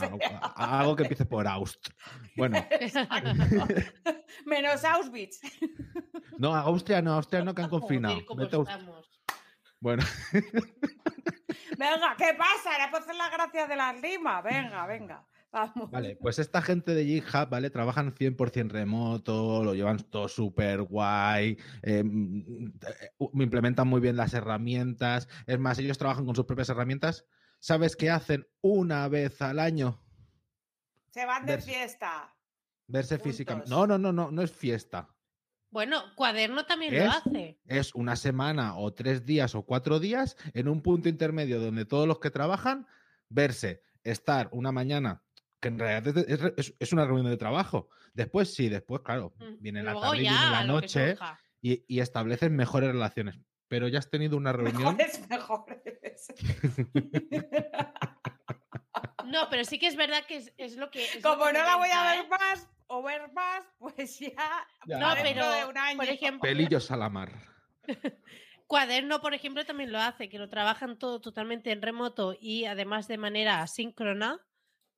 algo 0.55 0.97
que 0.97 1.03
empiece 1.03 1.25
por 1.25 1.47
Aust. 1.47 1.89
Bueno. 2.37 2.65
Menos 4.47 4.85
Auschwitz. 4.85 5.41
No, 6.39 6.55
Austria 6.55 7.03
no, 7.03 7.15
Austria 7.15 7.45
no 7.45 7.55
que 7.55 7.63
han 7.63 7.71
confinado. 7.71 8.21
Bueno. 9.81 10.03
venga, 11.79 12.15
¿qué 12.19 12.35
pasa? 12.37 12.77
Era 12.77 12.91
por 12.91 13.01
hacer 13.01 13.15
la 13.15 13.31
gracia 13.31 13.67
de 13.67 13.77
la 13.77 13.93
rima. 13.93 14.43
Venga, 14.43 14.87
venga. 14.87 15.27
Vale, 15.91 16.17
pues 16.21 16.39
esta 16.39 16.63
gente 16.63 16.95
de 16.95 17.05
GitHub, 17.05 17.49
¿vale? 17.49 17.71
Trabajan 17.71 18.15
100% 18.15 18.71
remoto, 18.71 19.65
lo 19.65 19.75
llevan 19.75 19.99
todo 19.99 20.29
súper 20.29 20.83
guay, 20.83 21.59
eh, 21.83 22.05
implementan 23.35 23.89
muy 23.89 24.01
bien 24.01 24.17
las 24.17 24.33
herramientas. 24.33 25.29
Es 25.47 25.59
más, 25.59 25.79
ellos 25.79 25.99
trabajan 25.99 26.25
con 26.25 26.37
sus 26.37 26.47
propias 26.47 26.69
herramientas. 26.69 27.27
¿Sabes 27.59 27.97
qué 27.97 28.11
hacen 28.11 28.47
una 28.61 29.09
vez 29.09 29.43
al 29.43 29.59
año? 29.59 30.01
Se 31.11 31.27
van 31.27 31.45
de 31.45 31.59
fiesta. 31.59 32.33
Verse 32.87 33.19
físicamente. 33.19 33.71
No, 33.71 33.87
no, 33.87 33.99
no, 33.99 34.13
no, 34.13 34.31
no 34.31 34.43
es 34.43 34.53
fiesta. 34.53 35.09
Bueno, 35.71 36.03
cuaderno 36.17 36.67
también 36.67 36.99
lo 36.99 37.11
hace. 37.11 37.59
Es 37.67 37.95
una 37.95 38.17
semana 38.17 38.77
o 38.77 38.93
tres 38.93 39.25
días 39.25 39.55
o 39.55 39.63
cuatro 39.63 40.01
días 40.01 40.37
en 40.53 40.69
un 40.69 40.83
punto 40.83 41.09
intermedio 41.09 41.61
donde 41.61 41.85
todos 41.85 42.09
los 42.09 42.19
que 42.19 42.31
trabajan 42.31 42.87
verse, 43.29 43.83
estar 44.03 44.49
una 44.53 44.73
mañana 44.73 45.23
que 45.61 45.69
en 45.69 45.79
realidad 45.79 46.25
es, 46.57 46.93
una 46.93 47.05
reunión 47.05 47.31
de 47.31 47.37
trabajo. 47.37 47.89
Después 48.15 48.53
sí, 48.53 48.69
después, 48.69 49.03
claro, 49.03 49.35
mm, 49.39 49.61
viene 49.61 49.83
la 49.83 49.95
tarde, 49.95 50.21
viene 50.21 50.51
la 50.51 50.65
noche 50.65 51.17
y, 51.61 51.85
y 51.87 52.01
establecen 52.01 52.57
mejores 52.57 52.91
relaciones. 52.91 53.39
Pero 53.69 53.87
ya 53.87 54.01
has 54.01 54.11
tenido 54.11 54.37
una 54.37 54.53
reunión. 54.53 54.97
Mejores, 54.97 55.29
mejores. 55.29 56.33
no, 59.27 59.49
pero 59.51 59.65
sí 59.65 59.79
que 59.79 59.87
es 59.87 59.97
verdad 59.97 60.25
que 60.27 60.53
es, 60.57 60.77
lo 60.77 60.91
que. 60.91 61.07
Como 61.23 61.45
no 61.45 61.53
la 61.53 61.77
voy 61.77 61.91
a 61.91 62.11
ver 62.11 62.25
¿eh? 62.25 62.29
más 62.29 62.69
o 62.91 63.03
ver 63.03 63.33
más, 63.33 63.65
pues 63.79 64.19
ya. 64.19 64.67
No, 64.87 65.15
pero. 65.23 65.51
De 65.51 65.65
un 65.65 65.79
año. 65.79 65.97
Por 65.97 66.09
ejemplo. 66.09 66.41
Pelillos 66.43 66.91
a 66.91 66.97
la 66.97 67.09
mar. 67.09 67.33
Cuaderno, 68.67 69.21
por 69.21 69.35
ejemplo, 69.35 69.65
también 69.65 69.91
lo 69.91 69.99
hace, 69.99 70.29
que 70.29 70.39
lo 70.39 70.49
trabajan 70.49 70.99
todo 70.99 71.21
totalmente 71.21 71.73
en 71.73 71.83
remoto 71.83 72.37
y 72.39 72.67
además 72.67 73.09
de 73.09 73.19
manera 73.19 73.63
asíncrona 73.63 74.41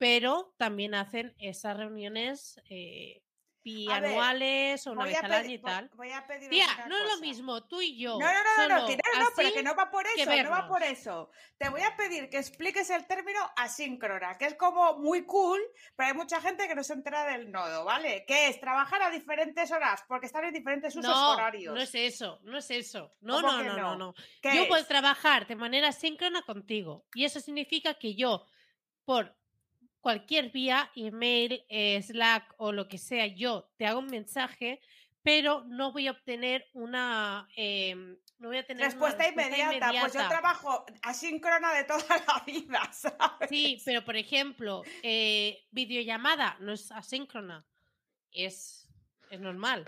pero 0.02 0.52
también 0.56 0.96
hacen 0.96 1.32
esas 1.38 1.76
reuniones. 1.76 2.60
Eh, 2.68 3.22
bianuales 3.62 4.86
o 4.86 4.92
una 4.92 5.04
vez 5.04 5.22
al 5.22 5.32
año 5.32 5.50
y 5.50 5.58
tal. 5.58 5.90
Voy 5.94 6.10
a 6.10 6.26
pedir 6.26 6.50
Tía, 6.50 6.66
no 6.88 6.96
es 6.96 7.14
lo 7.14 7.20
mismo, 7.20 7.64
tú 7.66 7.80
y 7.80 7.98
yo. 7.98 8.18
No, 8.18 8.26
no, 8.26 8.32
no, 8.32 8.68
no, 8.68 8.80
no, 8.80 8.86
no, 8.86 9.26
pero 9.36 9.52
que 9.52 9.62
no 9.62 9.74
va 9.74 9.90
por 9.90 10.06
eso, 10.06 10.42
no 10.42 10.50
va 10.50 10.66
por 10.66 10.82
eso. 10.82 11.30
Te 11.58 11.68
voy 11.68 11.82
a 11.82 11.96
pedir 11.96 12.28
que 12.28 12.38
expliques 12.38 12.90
el 12.90 13.06
término 13.06 13.40
asíncrona, 13.56 14.36
que 14.36 14.46
es 14.46 14.54
como 14.54 14.98
muy 14.98 15.24
cool, 15.24 15.60
pero 15.96 16.08
hay 16.08 16.14
mucha 16.14 16.40
gente 16.40 16.66
que 16.68 16.74
no 16.74 16.82
se 16.82 16.94
entera 16.94 17.24
del 17.24 17.50
nodo, 17.50 17.84
¿vale? 17.84 18.24
Que 18.26 18.48
es 18.48 18.60
trabajar 18.60 19.02
a 19.02 19.10
diferentes 19.10 19.70
horas 19.70 20.04
porque 20.08 20.26
están 20.26 20.44
en 20.44 20.52
diferentes 20.52 20.94
usos 20.96 21.16
horarios. 21.16 21.74
No 21.74 21.80
es 21.80 21.94
eso, 21.94 22.40
no 22.42 22.58
es 22.58 22.70
eso. 22.70 23.14
No, 23.20 23.40
no, 23.40 23.62
no, 23.62 23.76
no, 23.76 23.96
no. 23.96 24.14
Yo 24.42 24.68
puedo 24.68 24.84
trabajar 24.86 25.46
de 25.46 25.56
manera 25.56 25.92
síncrona 25.92 26.42
contigo 26.42 27.06
y 27.14 27.24
eso 27.24 27.40
significa 27.40 27.94
que 27.94 28.14
yo 28.14 28.46
por 29.04 29.36
cualquier 30.02 30.50
vía, 30.50 30.90
email, 30.94 31.64
eh, 31.68 32.02
Slack 32.02 32.54
o 32.58 32.72
lo 32.72 32.88
que 32.88 32.98
sea, 32.98 33.26
yo 33.28 33.70
te 33.78 33.86
hago 33.86 34.00
un 34.00 34.08
mensaje, 34.08 34.80
pero 35.22 35.64
no 35.68 35.92
voy 35.92 36.08
a 36.08 36.10
obtener 36.10 36.68
una, 36.74 37.48
em, 37.56 38.18
no 38.38 38.48
voy 38.48 38.58
a 38.58 38.66
tener 38.66 38.84
respuesta, 38.84 39.26
inmediata. 39.26 39.92
Pues 40.00 40.12
yo 40.12 40.28
trabajo 40.28 40.84
asíncrona 41.02 41.72
de 41.72 41.84
toda 41.84 42.04
la 42.26 42.42
vida, 42.44 42.92
¿sabes? 42.92 43.48
Sí, 43.48 43.80
pero 43.84 44.04
por 44.04 44.16
ejemplo, 44.16 44.82
eh, 45.02 45.64
videollamada 45.70 46.56
no 46.60 46.72
es 46.72 46.90
asíncrona, 46.90 47.64
es 48.32 48.81
es 49.32 49.40
normal. 49.40 49.82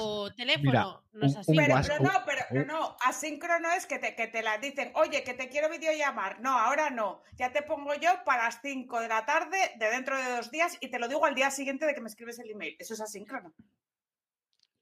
o 0.00 0.30
teléfono, 0.34 1.02
no 1.14 1.26
es 1.26 1.36
así. 1.36 1.56
pero, 1.56 1.76
no, 2.00 2.10
pero, 2.26 2.66
no, 2.66 2.96
asíncrono 3.00 3.72
es 3.72 3.86
que 3.86 3.98
te, 3.98 4.14
que 4.14 4.26
te 4.26 4.42
la 4.42 4.58
dicen, 4.58 4.92
oye, 4.94 5.24
que 5.24 5.32
te 5.32 5.48
quiero 5.48 5.70
videollamar. 5.70 6.40
No, 6.40 6.50
ahora 6.50 6.90
no. 6.90 7.22
Ya 7.36 7.52
te 7.52 7.62
pongo 7.62 7.94
yo 7.94 8.10
para 8.26 8.44
las 8.44 8.60
5 8.60 9.00
de 9.00 9.08
la 9.08 9.24
tarde 9.24 9.56
de 9.78 9.90
dentro 9.90 10.18
de 10.18 10.36
dos 10.36 10.50
días 10.50 10.76
y 10.80 10.90
te 10.90 10.98
lo 10.98 11.08
digo 11.08 11.24
al 11.24 11.34
día 11.34 11.50
siguiente 11.50 11.86
de 11.86 11.94
que 11.94 12.02
me 12.02 12.08
escribes 12.08 12.38
el 12.38 12.50
email. 12.50 12.76
Eso 12.78 12.92
es 12.92 13.00
asíncrono. 13.00 13.54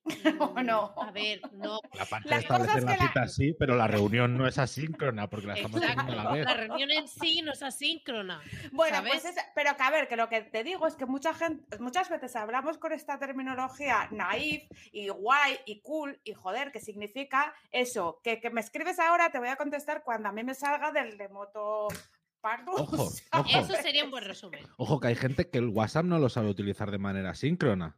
no? 0.65 0.95
A 0.97 1.11
ver, 1.11 1.41
no. 1.53 1.81
La 1.95 2.05
parte 2.05 2.29
de 2.29 2.41
establecer 2.41 2.83
la 2.83 2.97
cita 2.99 3.29
sí, 3.29 3.55
pero 3.59 3.75
la 3.75 3.87
reunión 3.87 4.37
no 4.37 4.47
es 4.47 4.59
asíncrona 4.59 5.29
porque 5.29 5.47
la 5.47 5.55
estamos 5.55 5.81
haciendo 5.83 6.13
a 6.13 6.17
la 6.17 6.33
vez. 6.33 6.45
La 6.45 6.55
reunión 6.55 6.91
en 6.91 7.09
sí 7.09 7.41
no 7.43 7.53
es 7.53 7.63
asíncrona. 7.63 8.43
Bueno, 8.73 8.99
pues 9.07 9.25
es, 9.25 9.37
pero 9.55 9.77
que 9.77 9.83
a 9.83 9.91
ver, 9.91 10.09
que 10.09 10.17
lo 10.17 10.29
que 10.29 10.43
te 10.43 10.63
digo 10.63 10.87
es 10.87 10.95
que 10.97 11.07
mucha 11.07 11.33
gente, 11.35 11.79
muchas 11.79 12.11
veces 12.11 12.37
hablamos 12.37 12.79
con 12.79 12.93
esta 12.93 13.19
terminología 13.19 14.09
naif 14.11 14.65
y 14.93 15.09
guay 15.09 15.59
y 15.65 15.81
cool 15.81 16.21
y 16.25 16.35
joder, 16.35 16.71
que 16.71 16.81
significa 16.81 17.55
eso, 17.71 18.21
que, 18.23 18.41
que 18.41 18.51
me 18.51 18.61
escribes 18.61 18.99
ahora, 18.99 19.31
te 19.31 19.39
voy 19.39 19.49
a 19.49 19.57
contestar 19.57 20.03
cuando 20.05 20.29
a 20.29 20.33
mí 20.33 20.45
me 20.45 20.55
salga 20.55 20.93
del 20.93 21.19
remoto 21.19 21.89
Pardo, 22.41 22.73
ojo, 22.77 23.11
Eso 23.49 23.75
sería 23.81 24.05
un 24.05 24.11
buen 24.11 24.25
resumen. 24.25 24.61
Ojo, 24.77 25.01
que 25.01 25.09
hay 25.09 25.15
gente 25.15 25.49
que 25.49 25.57
el 25.57 25.69
WhatsApp 25.69 26.05
no 26.05 26.19
lo 26.19 26.29
sabe 26.29 26.51
utilizar 26.51 26.91
de 26.91 26.99
manera 26.99 27.35
síncrona 27.35 27.97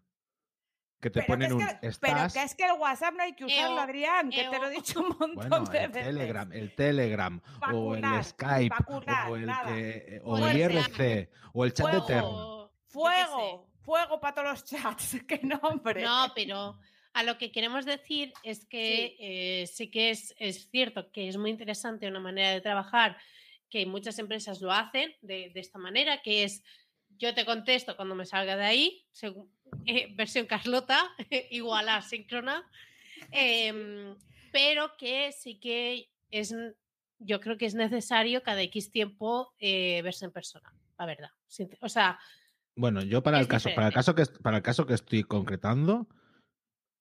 que 1.06 1.20
te 1.20 1.22
ponen 1.22 1.52
un 1.52 1.64
Pero 2.00 2.32
que 2.32 2.42
es 2.42 2.54
que 2.54 2.64
el 2.64 2.72
WhatsApp 2.72 3.14
no 3.14 3.22
hay 3.22 3.32
que 3.34 3.44
usarlo, 3.44 3.80
Adrián, 3.80 4.28
que 4.28 4.48
te 4.48 4.58
lo 4.58 4.66
he 4.66 4.70
dicho 4.70 5.00
un 5.00 5.16
montón 5.18 5.64
de 5.66 5.84
el 5.84 5.92
Telegram, 5.92 6.52
el 6.52 6.74
Telegram, 6.74 7.40
o 7.72 7.94
el 7.94 8.24
Skype, 8.24 8.74
o 8.88 9.36
el, 9.36 9.46
que, 9.46 10.20
o 10.24 10.38
el 10.38 10.56
IRC, 10.56 11.30
o 11.52 11.64
el 11.64 11.72
chat 11.72 11.92
de 11.92 12.00
Telegram. 12.00 12.68
Fuego, 12.88 13.68
fuego 13.82 14.20
para 14.20 14.34
todos 14.34 14.48
los 14.50 14.64
chats, 14.64 15.16
qué 15.28 15.38
nombre. 15.42 16.02
No, 16.02 16.32
pero 16.34 16.76
a 17.12 17.22
lo 17.22 17.38
que 17.38 17.52
queremos 17.52 17.84
decir 17.84 18.32
es 18.42 18.64
que 18.64 19.14
sí, 19.16 19.16
eh, 19.20 19.66
sí 19.72 19.90
que 19.90 20.10
es, 20.10 20.34
es, 20.38 20.68
cierto 20.70 21.12
que 21.12 21.28
es 21.28 21.36
muy 21.36 21.50
interesante 21.50 22.08
una 22.08 22.20
manera 22.20 22.50
de 22.50 22.60
trabajar 22.60 23.16
que 23.70 23.86
muchas 23.86 24.18
empresas 24.18 24.60
lo 24.60 24.72
hacen 24.72 25.14
de, 25.22 25.50
de 25.54 25.60
esta 25.60 25.78
manera, 25.78 26.20
que 26.22 26.42
es 26.42 26.64
yo 27.18 27.34
te 27.34 27.44
contesto 27.44 27.96
cuando 27.96 28.14
me 28.14 28.26
salga 28.26 28.56
de 28.56 28.64
ahí, 28.64 29.06
eh, 29.86 30.14
versión 30.14 30.46
Carlota, 30.46 31.00
igual 31.50 31.88
a 31.88 32.02
síncrona, 32.02 32.64
em, 33.30 34.16
pero 34.52 34.96
que 34.96 35.32
sí 35.32 35.58
que 35.58 36.10
es, 36.30 36.54
yo 37.18 37.40
creo 37.40 37.56
que 37.56 37.66
es 37.66 37.74
necesario 37.74 38.42
cada 38.42 38.62
X 38.62 38.90
tiempo 38.90 39.54
eh, 39.58 40.00
verse 40.02 40.24
en 40.24 40.32
persona, 40.32 40.72
la 40.98 41.06
verdad. 41.06 41.30
O 41.80 41.88
sea... 41.88 42.18
Bueno, 42.78 43.02
yo 43.02 43.22
para 43.22 43.40
el, 43.40 43.48
caso, 43.48 43.70
para, 43.74 43.88
el 43.88 43.94
caso 43.94 44.14
que, 44.14 44.26
para 44.26 44.58
el 44.58 44.62
caso 44.62 44.86
que 44.86 44.92
estoy 44.92 45.24
concretando, 45.24 46.08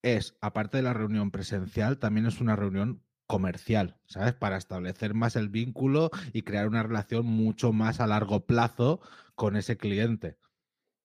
es, 0.01 0.37
aparte 0.39 0.77
de 0.77 0.83
la 0.83 0.93
reunión 0.93 1.31
presencial, 1.31 1.99
también 1.99 2.27
es 2.27 2.39
una 2.39 2.55
reunión 2.55 3.03
comercial, 3.27 3.97
¿sabes? 4.05 4.33
Para 4.33 4.57
establecer 4.57 5.13
más 5.13 5.35
el 5.35 5.49
vínculo 5.49 6.11
y 6.31 6.43
crear 6.43 6.67
una 6.67 6.83
relación 6.83 7.25
mucho 7.25 7.73
más 7.73 7.99
a 7.99 8.07
largo 8.07 8.45
plazo 8.45 9.01
con 9.35 9.55
ese 9.55 9.77
cliente. 9.77 10.37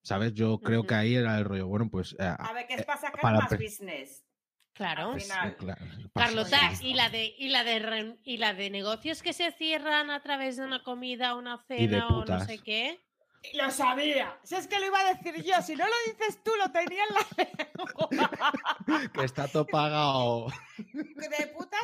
¿Sabes? 0.02 0.32
Yo 0.32 0.60
creo 0.60 0.84
que 0.84 0.94
ahí 0.94 1.14
era 1.14 1.38
el 1.38 1.44
rollo. 1.44 1.66
Bueno, 1.66 1.90
pues. 1.90 2.16
Eh, 2.18 2.34
a 2.38 2.52
ver, 2.54 2.66
¿qué 2.66 2.74
es 2.74 2.84
para 2.84 3.00
sacar 3.00 3.22
más 3.22 3.50
business? 3.50 4.24
Claro. 4.72 5.14
Carlota, 6.14 6.72
¿y 6.80 6.94
la, 6.94 7.10
de, 7.10 7.34
y, 7.36 7.48
la 7.50 7.64
de, 7.64 8.16
¿y 8.24 8.38
la 8.38 8.54
de 8.54 8.70
negocios 8.70 9.22
que 9.22 9.34
se 9.34 9.52
cierran 9.52 10.10
a 10.10 10.22
través 10.22 10.56
de 10.56 10.64
una 10.64 10.82
comida, 10.82 11.34
una 11.34 11.58
cena 11.66 12.08
o 12.08 12.24
no 12.24 12.44
sé 12.46 12.58
qué? 12.58 12.98
Lo 13.54 13.70
sabía. 13.70 14.38
Si 14.42 14.54
es 14.54 14.66
que 14.68 14.78
lo 14.78 14.86
iba 14.86 15.00
a 15.00 15.14
decir 15.14 15.42
yo, 15.42 15.60
si 15.62 15.74
no 15.74 15.84
lo 15.84 15.94
dices 16.06 16.42
tú, 16.42 16.52
lo 16.56 16.70
tenía 16.70 17.02
en 17.04 17.14
la 17.14 19.10
Que 19.12 19.24
está 19.24 19.48
todo 19.48 19.66
pagado. 19.66 20.46
De 20.78 21.46
putas 21.48 21.80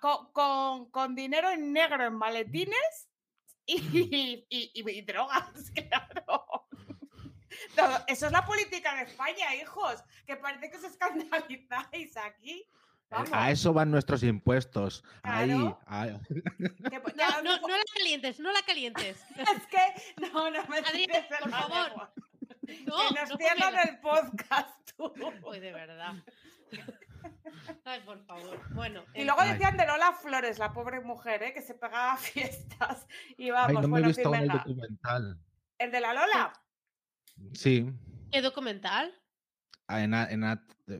con, 0.00 0.30
con, 0.32 0.90
con, 0.90 1.14
dinero 1.14 1.50
en 1.50 1.72
negro 1.72 2.06
en 2.06 2.14
maletines 2.14 3.08
y, 4.46 4.46
y, 4.48 4.70
y 4.74 5.02
drogas, 5.02 5.70
claro 5.74 6.64
eso 8.06 8.26
es 8.26 8.32
la 8.32 8.44
política 8.44 8.94
de 8.96 9.02
España, 9.02 9.54
hijos, 9.56 10.02
que 10.26 10.36
parece 10.36 10.70
que 10.70 10.76
os 10.76 10.84
escandalizáis 10.84 12.16
aquí. 12.16 12.66
A 13.10 13.50
eso 13.50 13.72
van 13.72 13.90
nuestros 13.90 14.22
impuestos. 14.24 15.04
Ahí. 15.22 15.48
no, 15.50 15.74
no, 17.42 17.52
la 17.68 17.84
calientes, 17.96 18.40
no 18.40 18.52
la 18.52 18.62
calientes. 18.62 19.24
es 19.36 19.66
que, 19.66 20.22
no, 20.32 20.50
no 20.50 20.66
me 20.66 20.78
Adrián, 20.78 21.24
por 21.40 21.50
favor. 21.50 22.10
No, 22.86 22.96
que 23.08 23.14
nos 23.14 23.38
cierran 23.38 23.88
el 23.88 24.00
podcast. 24.00 24.90
Uy, 24.98 25.60
de 25.60 25.72
verdad. 25.72 26.14
Ay, 27.84 28.00
por 28.00 28.24
favor. 28.24 28.60
Bueno. 28.74 29.04
Y 29.14 29.24
luego 29.24 29.42
decían 29.42 29.76
de 29.76 29.86
Lola 29.86 30.12
Flores, 30.12 30.58
la 30.58 30.72
pobre 30.72 31.00
mujer, 31.00 31.42
¿eh? 31.42 31.52
que 31.52 31.62
se 31.62 31.74
pegaba 31.74 32.12
a 32.12 32.16
fiestas. 32.18 33.06
Y 33.36 33.50
vamos, 33.50 33.82
no 33.82 33.88
me 33.88 34.00
he 34.00 34.06
visto 34.06 34.34
el 34.34 34.48
documental. 34.48 35.38
¿El 35.78 35.90
de 35.90 36.00
la 36.00 36.14
Lola? 36.14 36.52
Sí. 37.52 37.90
¿Qué 38.30 38.42
documental? 38.42 39.14
Ah, 39.86 40.58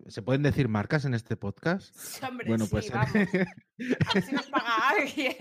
¿Se 0.08 0.20
pueden 0.20 0.42
decir 0.42 0.68
marcas 0.68 1.06
en 1.06 1.14
este 1.14 1.36
podcast? 1.36 2.22
Hombre, 2.22 2.46
bueno, 2.48 2.66
pues. 2.70 2.90
Así 4.14 4.32
nos 4.32 4.46
paga 4.46 4.90
alguien. 4.90 5.36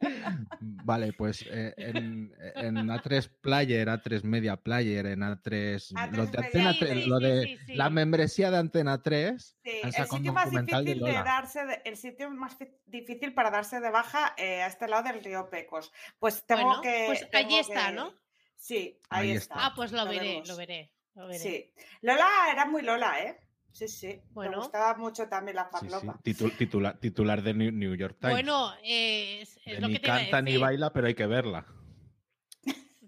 Vale, 0.60 1.12
pues 1.14 1.44
eh, 1.50 1.72
en, 1.78 2.32
en, 2.56 2.76
A3 2.88 3.30
Player, 3.40 3.88
A3 3.88 4.22
Media 4.24 4.56
Player, 4.56 5.06
en 5.06 5.20
A3. 5.20 6.12
lo 6.12 6.26
de, 6.26 6.38
Antena 6.38 6.78
3, 6.78 7.06
lo 7.06 7.18
de 7.18 7.58
la 7.68 7.88
membresía 7.88 8.50
de 8.50 8.58
Antena 8.58 9.02
3. 9.02 9.58
el 9.64 9.92
sitio 9.92 10.32
más 10.32 10.50
difícil 10.50 11.00
de, 11.00 11.12
darse, 11.12 11.60
el 11.84 11.96
sitio 11.96 12.30
más 12.30 12.58
difícil 12.86 13.32
para 13.32 13.50
darse 13.50 13.80
de 13.80 13.90
baja 13.90 14.34
eh, 14.36 14.62
a 14.62 14.66
este 14.66 14.86
lado 14.86 15.04
del 15.04 15.24
río 15.24 15.48
Pecos. 15.48 15.92
Pues 16.18 16.44
tengo 16.44 16.82
que. 16.82 17.04
Pues 17.06 17.26
allí 17.32 17.56
está, 17.56 17.90
¿no? 17.90 18.12
Sí, 18.56 18.98
ahí, 19.08 19.30
está. 19.30 19.54
Ah, 19.56 19.72
pues 19.74 19.90
lo, 19.90 20.04
veré, 20.04 20.42
lo 20.46 20.54
veré, 20.56 20.92
Sí. 21.32 21.72
Lola 22.02 22.28
era 22.52 22.66
muy 22.66 22.82
Lola, 22.82 23.20
¿eh? 23.20 23.38
Sí, 23.72 23.88
sí. 23.88 24.20
Bueno. 24.30 24.52
Me 24.52 24.56
gustaba 24.58 24.96
mucho 24.96 25.28
también 25.28 25.56
la 25.56 25.66
farlopa. 25.66 26.18
titular, 26.22 27.42
de 27.42 27.54
New 27.54 27.94
York 27.94 28.16
Times. 28.20 28.34
Bueno, 28.34 28.74
es, 28.82 29.58
lo 29.66 29.88
ni 29.88 29.94
que 29.94 30.00
te 30.00 30.06
canta 30.06 30.42
ni 30.42 30.56
baila, 30.56 30.92
pero 30.92 31.06
hay 31.06 31.14
que 31.14 31.26
verla. 31.26 31.66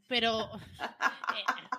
Pero. 0.08 0.50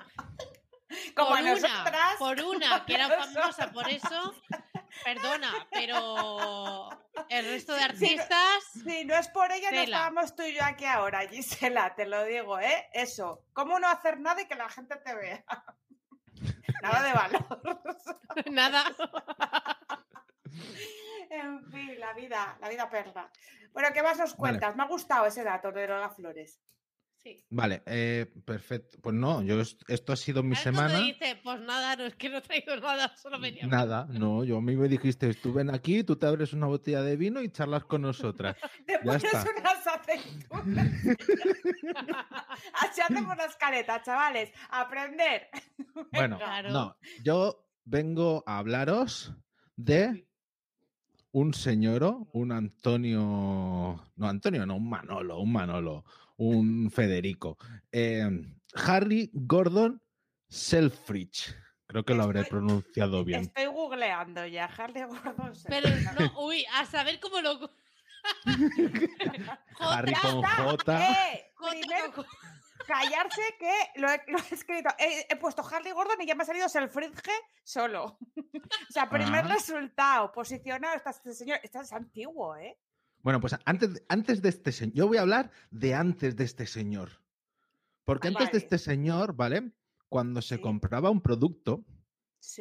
Como 1.16 1.30
por 1.30 1.40
una, 1.40 1.86
por 2.20 2.42
una, 2.42 2.86
que 2.86 2.94
era 2.96 3.10
famosa 3.10 3.72
por 3.72 3.88
eso, 3.90 4.34
perdona, 5.04 5.52
pero 5.72 6.90
el 7.30 7.46
resto 7.46 7.74
de 7.74 7.82
artistas. 7.82 8.64
Si 8.74 9.06
no, 9.06 9.16
es 9.16 9.28
por 9.30 9.52
ella, 9.52 9.72
no 9.72 9.80
estábamos 9.80 10.36
tú 10.36 10.44
y 10.44 10.54
yo 10.54 10.64
aquí 10.64 10.86
ahora, 10.86 11.28
Gisela, 11.28 11.96
te 11.96 12.06
lo 12.06 12.24
digo, 12.26 12.60
¿eh? 12.60 12.90
Eso. 12.94 13.44
¿Cómo 13.54 13.80
no 13.80 13.88
hacer 13.88 14.20
nada 14.20 14.42
y 14.42 14.48
que 14.48 14.56
la 14.56 14.70
gente 14.70 14.96
te 14.98 15.16
vea? 15.16 15.44
Nada 16.82 17.04
de 17.04 17.14
valor. 17.14 17.82
nada. 18.52 18.84
en 21.30 21.72
fin, 21.72 22.00
la 22.00 22.14
vida, 22.14 22.58
la 22.60 22.70
vida 22.70 22.90
perra. 22.90 23.30
Bueno, 23.72 23.90
¿qué 23.94 24.04
más 24.04 24.20
os 24.20 24.36
cuentas? 24.36 24.76
Me 24.76 24.84
ha 24.84 24.88
gustado 24.88 25.26
ese 25.26 25.44
dato 25.44 25.72
de 25.72 25.88
Lola 25.88 26.10
Flores. 26.10 26.60
Vale, 27.50 27.84
eh, 27.86 28.26
perfecto. 28.46 28.98
Pues 29.02 29.16
no, 29.16 29.42
yo 29.44 29.62
esto 29.62 30.14
ha 30.14 30.16
sido 30.16 30.44
mi 30.44 30.56
semana. 30.56 31.00
dice, 31.00 31.40
pues 31.44 31.62
nada, 31.62 31.96
no 31.96 32.06
es 32.06 32.16
que 32.16 32.30
no 32.30 32.42
traigo 32.42 32.76
nada, 32.78 33.16
solo 33.16 33.40
venía. 33.40 33.66
Nada, 33.66 34.08
no, 34.10 34.44
yo 34.44 34.58
a 34.58 34.62
mí 34.62 34.76
me 34.76 34.88
dijiste, 34.88 35.34
tú 35.36 35.54
ven 35.54 35.74
aquí, 35.74 36.04
tú 36.04 36.16
te 36.16 36.26
abres 36.26 36.54
una 36.54 36.68
botella 36.68 37.02
de 37.02 37.16
vino 37.16 37.42
y 37.42 37.50
charlas 37.50 37.86
con 37.86 38.02
nosotras. 38.02 38.58
Te 38.86 39.00
pones 39.00 39.24
unas 39.24 39.88
aceitunas. 39.88 40.88
Así 42.74 43.02
hacemos 43.02 43.38
las 43.38 43.56
caretas, 43.56 44.04
chavales. 44.04 44.52
Aprender. 44.70 45.48
Bueno, 46.12 46.40
no, 46.70 46.98
yo 47.24 47.68
vengo 47.86 48.44
a 48.46 48.58
hablaros 48.58 49.34
de 49.76 50.28
un 51.32 51.54
señor, 51.54 52.28
un 52.32 52.52
Antonio, 52.52 54.00
no 54.16 54.28
Antonio, 54.28 54.66
no, 54.66 54.76
un 54.76 54.90
Manolo, 54.90 55.40
un 55.40 55.52
Manolo, 55.52 56.06
un 56.38 56.90
Federico. 56.92 57.58
Eh, 57.92 58.30
Harry 58.76 59.30
Gordon 59.34 60.02
Selfridge. 60.50 61.56
Creo 61.86 62.04
que 62.06 62.14
lo 62.14 62.24
habré 62.24 62.44
pronunciado 62.46 63.24
bien. 63.26 63.42
Estoy 63.42 63.66
googleando 63.68 64.46
ya, 64.48 64.66
Harry 64.66 65.04
Gordon 65.04 65.54
Pero 65.68 65.90
no, 65.90 66.42
uy, 66.46 66.66
a 66.74 66.86
saber 66.86 67.20
cómo 67.20 67.42
lo. 67.42 67.72
Harry 69.80 70.14
con 70.14 70.44
J. 70.44 71.00
Eh, 71.00 71.52
callarse 72.88 73.42
que 73.60 74.02
lo 74.02 74.10
he, 74.10 74.22
escrito. 74.52 74.90
He, 74.98 75.36
puesto 75.38 75.64
Harry 75.70 75.92
Gordon 75.92 76.22
y 76.22 76.26
ya 76.26 76.36
me 76.36 76.44
ha 76.44 76.46
salido 76.46 76.70
Selfridge 76.70 77.20
solo. 77.64 78.18
o 78.36 78.92
sea, 78.92 79.10
primer 79.10 79.46
ah. 79.46 79.54
resultado, 79.54 80.32
posicionado. 80.32 80.96
Este 80.96 81.34
señor, 81.34 81.60
este 81.64 81.80
es 81.80 81.94
antiguo, 81.94 82.56
¿eh? 82.56 82.78
Bueno, 83.24 83.40
pues 83.40 83.56
antes, 83.66 84.04
antes 84.10 84.42
de 84.42 84.50
este 84.50 84.72
señor, 84.72 84.96
yo 84.96 85.08
voy 85.08 85.18
a 85.18 85.22
hablar 85.22 85.52
de 85.72 85.96
antes 85.96 86.36
de 86.36 86.44
este 86.44 86.68
señor. 86.68 87.24
Porque 88.04 88.28
antes 88.28 88.52
de 88.52 88.58
este 88.58 88.78
señor, 88.78 89.36
¿vale? 89.36 89.72
Cuando 90.10 90.42
se 90.42 90.60
compraba 90.60 91.10
un 91.10 91.22
producto, 91.22 91.86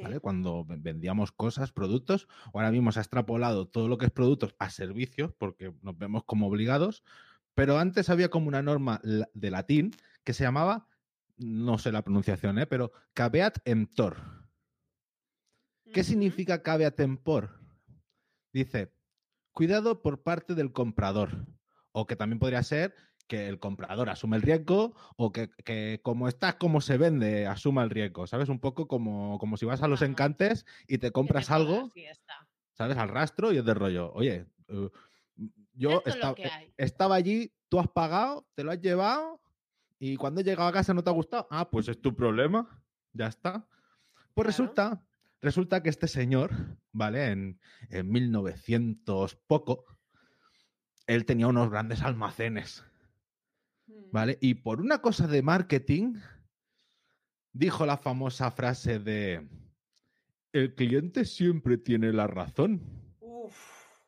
¿vale? 0.00 0.20
Cuando 0.20 0.64
vendíamos 0.64 1.32
cosas, 1.32 1.72
productos, 1.72 2.28
ahora 2.54 2.70
mismo 2.70 2.92
se 2.92 3.00
ha 3.00 3.02
extrapolado 3.02 3.66
todo 3.66 3.88
lo 3.88 3.98
que 3.98 4.06
es 4.06 4.12
productos 4.12 4.54
a 4.60 4.70
servicios, 4.70 5.32
porque 5.36 5.74
nos 5.82 5.98
vemos 5.98 6.22
como 6.24 6.46
obligados, 6.46 7.02
pero 7.54 7.78
antes 7.78 8.08
había 8.08 8.30
como 8.30 8.46
una 8.46 8.62
norma 8.62 9.00
de 9.02 9.50
latín 9.50 9.90
que 10.22 10.32
se 10.32 10.44
llamaba, 10.44 10.86
no 11.36 11.76
sé 11.78 11.90
la 11.90 12.02
pronunciación, 12.02 12.58
¿eh? 12.60 12.66
pero 12.66 12.92
caveat 13.14 13.58
emptor. 13.64 14.16
¿Qué 15.92 16.04
significa 16.04 16.62
caveat 16.62 17.00
emptor? 17.00 17.60
Dice, 18.52 18.92
cuidado 19.52 20.02
por 20.02 20.22
parte 20.22 20.54
del 20.54 20.72
comprador. 20.72 21.46
O 21.92 22.06
que 22.06 22.16
también 22.16 22.38
podría 22.38 22.62
ser 22.62 22.94
que 23.28 23.48
el 23.48 23.58
comprador 23.58 24.10
asume 24.10 24.36
el 24.36 24.42
riesgo 24.42 24.94
o 25.16 25.32
que, 25.32 26.00
como 26.02 26.28
estás, 26.28 26.56
como 26.56 26.80
se 26.80 26.98
vende, 26.98 27.46
asuma 27.46 27.82
el 27.82 27.90
riesgo. 27.90 28.26
¿Sabes? 28.26 28.48
Un 28.48 28.60
poco 28.60 28.88
como, 28.88 29.38
como 29.38 29.56
si 29.56 29.66
vas 29.66 29.82
a 29.82 29.88
los 29.88 30.02
encantes 30.02 30.66
y 30.86 30.98
te 30.98 31.12
compras 31.12 31.50
algo, 31.50 31.90
¿sabes? 32.72 32.96
Al 32.96 33.08
rastro 33.08 33.52
y 33.52 33.58
es 33.58 33.64
de 33.64 33.74
rollo. 33.74 34.12
Oye, 34.12 34.46
eh, 34.68 34.90
yo 35.74 36.02
eh, 36.04 36.72
estaba 36.76 37.14
allí, 37.14 37.52
tú 37.68 37.78
has 37.78 37.88
pagado, 37.88 38.46
te 38.54 38.64
lo 38.64 38.70
has 38.70 38.80
llevado 38.80 39.40
y 39.98 40.16
cuando 40.16 40.40
he 40.40 40.44
llegado 40.44 40.68
a 40.68 40.72
casa 40.72 40.92
no 40.92 41.04
te 41.04 41.10
ha 41.10 41.14
gustado. 41.14 41.46
Ah, 41.50 41.70
pues 41.70 41.88
es 41.88 42.00
tu 42.00 42.14
problema. 42.14 42.82
Ya 43.12 43.26
está. 43.26 43.66
Pues 44.34 44.46
resulta 44.46 45.06
Resulta 45.42 45.82
que 45.82 45.90
este 45.90 46.06
señor, 46.06 46.52
¿vale? 46.92 47.26
En, 47.30 47.60
1900 47.90 49.34
poco, 49.34 49.84
él 51.08 51.26
tenía 51.26 51.48
unos 51.48 51.68
grandes 51.68 52.00
almacenes, 52.02 52.84
mm. 53.86 54.12
¿vale? 54.12 54.38
Y 54.40 54.54
por 54.54 54.80
una 54.80 55.02
cosa 55.02 55.26
de 55.26 55.42
marketing, 55.42 56.14
dijo 57.52 57.84
la 57.86 57.98
famosa 57.98 58.52
frase 58.52 59.00
de, 59.00 59.48
el 60.52 60.76
cliente 60.76 61.24
siempre 61.24 61.76
tiene 61.76 62.12
la 62.12 62.28
razón. 62.28 62.80
Uf. 63.18 63.56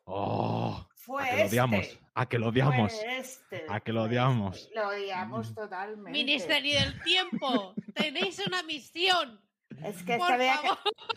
Oh, 0.05 0.87
fue 0.93 1.23
a 1.23 1.35
que 1.35 1.37
lo 1.37 1.47
odiamos, 1.47 1.85
este. 1.85 2.05
a 2.13 2.25
que 2.27 2.39
lo 2.39 2.47
odiamos, 2.47 2.93
este. 2.93 3.65
a 3.67 3.79
que 3.81 3.91
lo 3.91 4.03
odiamos. 4.03 4.57
Este. 4.57 4.75
Lo 4.75 4.87
odiamos 4.87 5.53
totalmente. 5.53 6.11
Ministerio 6.11 6.79
del 6.79 7.01
Tiempo, 7.01 7.73
tenéis 7.93 8.41
una 8.47 8.63
misión. 8.63 9.44
Es 9.83 10.03
que, 10.03 10.19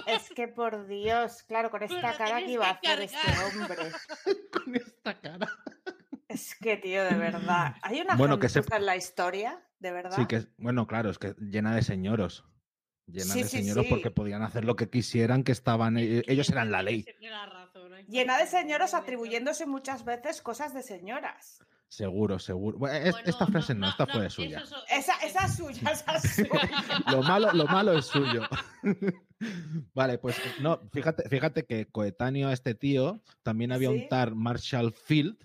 es 0.06 0.30
que 0.30 0.48
por 0.48 0.86
Dios, 0.86 1.42
claro, 1.44 1.70
con 1.70 1.82
esta 1.82 2.16
cara 2.16 2.38
que 2.38 2.52
iba 2.52 2.68
a 2.68 2.72
hacer 2.72 3.00
este 3.00 3.28
hombre. 3.44 3.76
con 4.52 4.76
esta 4.76 5.20
cara. 5.20 5.48
Es 6.28 6.54
que, 6.56 6.76
tío, 6.76 7.04
de 7.04 7.14
verdad. 7.14 7.76
¿Hay 7.82 8.00
una 8.00 8.16
bueno, 8.16 8.38
que 8.38 8.48
se... 8.48 8.62
en 8.70 8.86
la 8.86 8.96
historia? 8.96 9.62
¿De 9.78 9.92
verdad? 9.92 10.16
Sí, 10.16 10.26
que 10.26 10.46
bueno, 10.58 10.86
claro, 10.86 11.10
es 11.10 11.18
que 11.18 11.34
llena 11.38 11.74
de 11.74 11.82
señoros. 11.82 12.44
Llena 13.06 13.34
de 13.34 13.44
señoros 13.44 13.86
porque 13.88 14.10
podían 14.10 14.42
hacer 14.42 14.64
lo 14.64 14.76
que 14.76 14.90
quisieran, 14.90 15.42
que 15.42 15.52
estaban. 15.52 15.96
Eh, 15.96 16.22
ellos 16.26 16.50
eran 16.50 16.70
la 16.70 16.82
ley. 16.82 17.06
Llena 18.06 18.38
de 18.38 18.46
señoros 18.46 18.92
atribuyéndose 18.92 19.66
muchas 19.66 20.04
veces 20.04 20.42
cosas 20.42 20.74
de 20.74 20.82
señoras. 20.82 21.64
Seguro, 21.88 22.38
seguro. 22.38 22.86
esta 22.86 23.46
frase 23.46 23.74
no, 23.74 23.88
esta 23.88 24.06
fue 24.06 24.28
suya. 24.28 24.62
esa, 24.90 25.14
esa, 25.24 25.46
es 25.46 25.56
suya, 25.56 25.90
esa 25.90 26.16
es 26.16 26.22
suya. 26.36 26.70
lo, 27.10 27.22
malo, 27.22 27.52
lo 27.54 27.64
malo 27.66 27.96
es 27.96 28.04
suyo. 28.04 28.42
vale, 29.94 30.18
pues 30.18 30.36
no, 30.60 30.80
fíjate, 30.92 31.28
fíjate 31.30 31.64
que 31.64 31.86
coetáneo 31.86 32.48
a 32.48 32.52
este 32.52 32.74
tío 32.74 33.22
también 33.42 33.72
había 33.72 33.90
un 33.90 34.06
tal 34.08 34.34
Marshall 34.34 34.92
Field, 34.92 35.38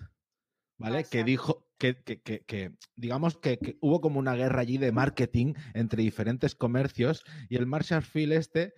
¿vale? 0.78 1.06
Que 1.06 1.24
dijo 1.24 1.66
que, 1.78 2.04
que, 2.04 2.22
que, 2.22 2.76
digamos 2.96 3.38
que, 3.38 3.78
hubo 3.82 4.02
como 4.02 4.20
una 4.20 4.36
guerra 4.36 4.62
allí 4.62 4.78
de 4.78 4.92
marketing 4.92 5.54
entre 5.74 6.04
diferentes 6.04 6.56
comercios 6.56 7.24
y 7.50 7.56
el 7.56 7.68
Marshall 7.68 8.04
Field 8.04 8.34
este 8.34 8.74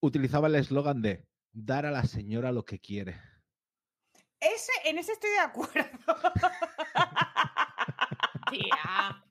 utilizaba 0.00 0.48
el 0.48 0.56
eslogan 0.56 1.02
de 1.02 1.24
dar 1.52 1.86
a 1.86 1.90
la 1.90 2.04
señora 2.04 2.52
lo 2.52 2.64
que 2.64 2.80
quiere. 2.80 3.16
Ese, 4.40 4.72
en 4.84 4.98
ese 4.98 5.12
estoy 5.12 5.30
de 5.30 5.38
acuerdo. 5.38 5.74
Tía. 8.50 9.22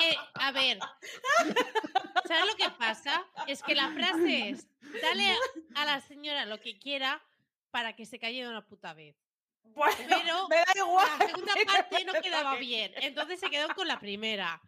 Eh, 0.00 0.16
a 0.34 0.52
ver, 0.52 0.78
¿sabes 2.26 2.46
lo 2.46 2.56
que 2.56 2.68
pasa? 2.78 3.24
Es 3.46 3.62
que 3.62 3.74
la 3.74 3.88
frase 3.90 4.50
es, 4.50 4.66
dale 5.00 5.36
a 5.74 5.84
la 5.84 6.00
señora 6.00 6.44
lo 6.44 6.60
que 6.60 6.78
quiera 6.78 7.22
para 7.70 7.94
que 7.94 8.04
se 8.04 8.18
calle 8.18 8.42
de 8.42 8.48
una 8.48 8.66
puta 8.66 8.92
vez. 8.92 9.16
pero 9.74 10.48
me 10.48 10.56
da 10.56 10.64
igual. 10.74 11.08
la 11.18 11.26
segunda 11.26 11.54
parte 11.66 12.04
no 12.04 12.12
quedaba 12.20 12.56
bien, 12.56 12.92
entonces 12.96 13.40
se 13.40 13.48
quedó 13.48 13.68
con 13.74 13.88
la 13.88 13.98
primera. 13.98 14.60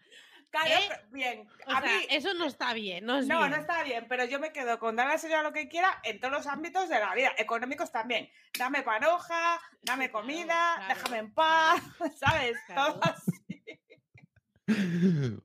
Claro, 0.64 0.80
¿Eh? 0.80 1.06
bien. 1.12 1.48
a 1.66 1.80
mí, 1.80 1.88
eso 2.08 2.32
no 2.34 2.46
está 2.46 2.72
bien. 2.72 3.04
No, 3.04 3.20
no, 3.22 3.48
no, 3.48 3.56
está 3.56 3.82
bien, 3.82 4.06
pero 4.08 4.24
yo 4.24 4.40
me 4.40 4.52
quedo 4.52 4.78
con 4.78 4.96
darle 4.96 5.12
a 5.12 5.14
la 5.16 5.20
señora 5.20 5.42
lo 5.42 5.52
que 5.52 5.68
quiera 5.68 6.00
en 6.02 6.18
todos 6.18 6.32
los 6.32 6.46
ámbitos 6.46 6.88
de 6.88 6.98
la 6.98 7.14
vida, 7.14 7.32
económicos 7.36 7.92
también. 7.92 8.30
Dame 8.58 8.82
panoja, 8.82 9.60
dame 9.82 10.10
comida, 10.10 10.82
déjame 10.88 11.18
en 11.18 11.34
paz, 11.34 11.82
¿sabes? 12.16 12.56
Todo 12.74 13.00
así. 13.02 13.32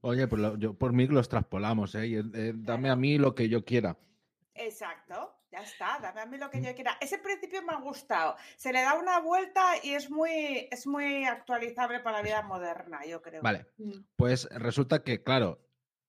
Oye, 0.02 0.28
por, 0.28 0.58
yo, 0.58 0.74
por 0.74 0.94
mí 0.94 1.08
los 1.08 1.28
traspolamos, 1.28 1.94
¿eh? 1.96 2.24
¿eh? 2.34 2.54
Dame 2.56 2.90
a 2.90 2.96
mí 2.96 3.18
lo 3.18 3.36
que 3.36 3.50
yo 3.50 3.66
quiera. 3.66 3.98
Exacto. 4.56 5.41
Ya 5.52 5.64
está, 5.64 6.00
dame 6.02 6.22
a 6.22 6.26
mí 6.26 6.38
lo 6.38 6.50
que 6.50 6.62
yo 6.62 6.74
quiera. 6.74 6.98
Ese 7.02 7.18
principio 7.18 7.62
me 7.62 7.74
ha 7.74 7.80
gustado. 7.82 8.38
Se 8.56 8.72
le 8.72 8.82
da 8.82 8.94
una 8.94 9.20
vuelta 9.20 9.74
y 9.84 9.92
es 9.92 10.10
muy, 10.10 10.70
es 10.72 10.88
muy 10.88 11.26
actualizable 11.26 12.00
para 12.00 12.18
la 12.18 12.24
vida 12.24 12.42
moderna, 12.42 13.06
yo 13.06 13.22
creo. 13.22 13.42
Vale. 13.42 13.66
Mm. 13.78 14.00
Pues 14.16 14.48
resulta 14.52 15.04
que, 15.04 15.24
claro, 15.24 15.60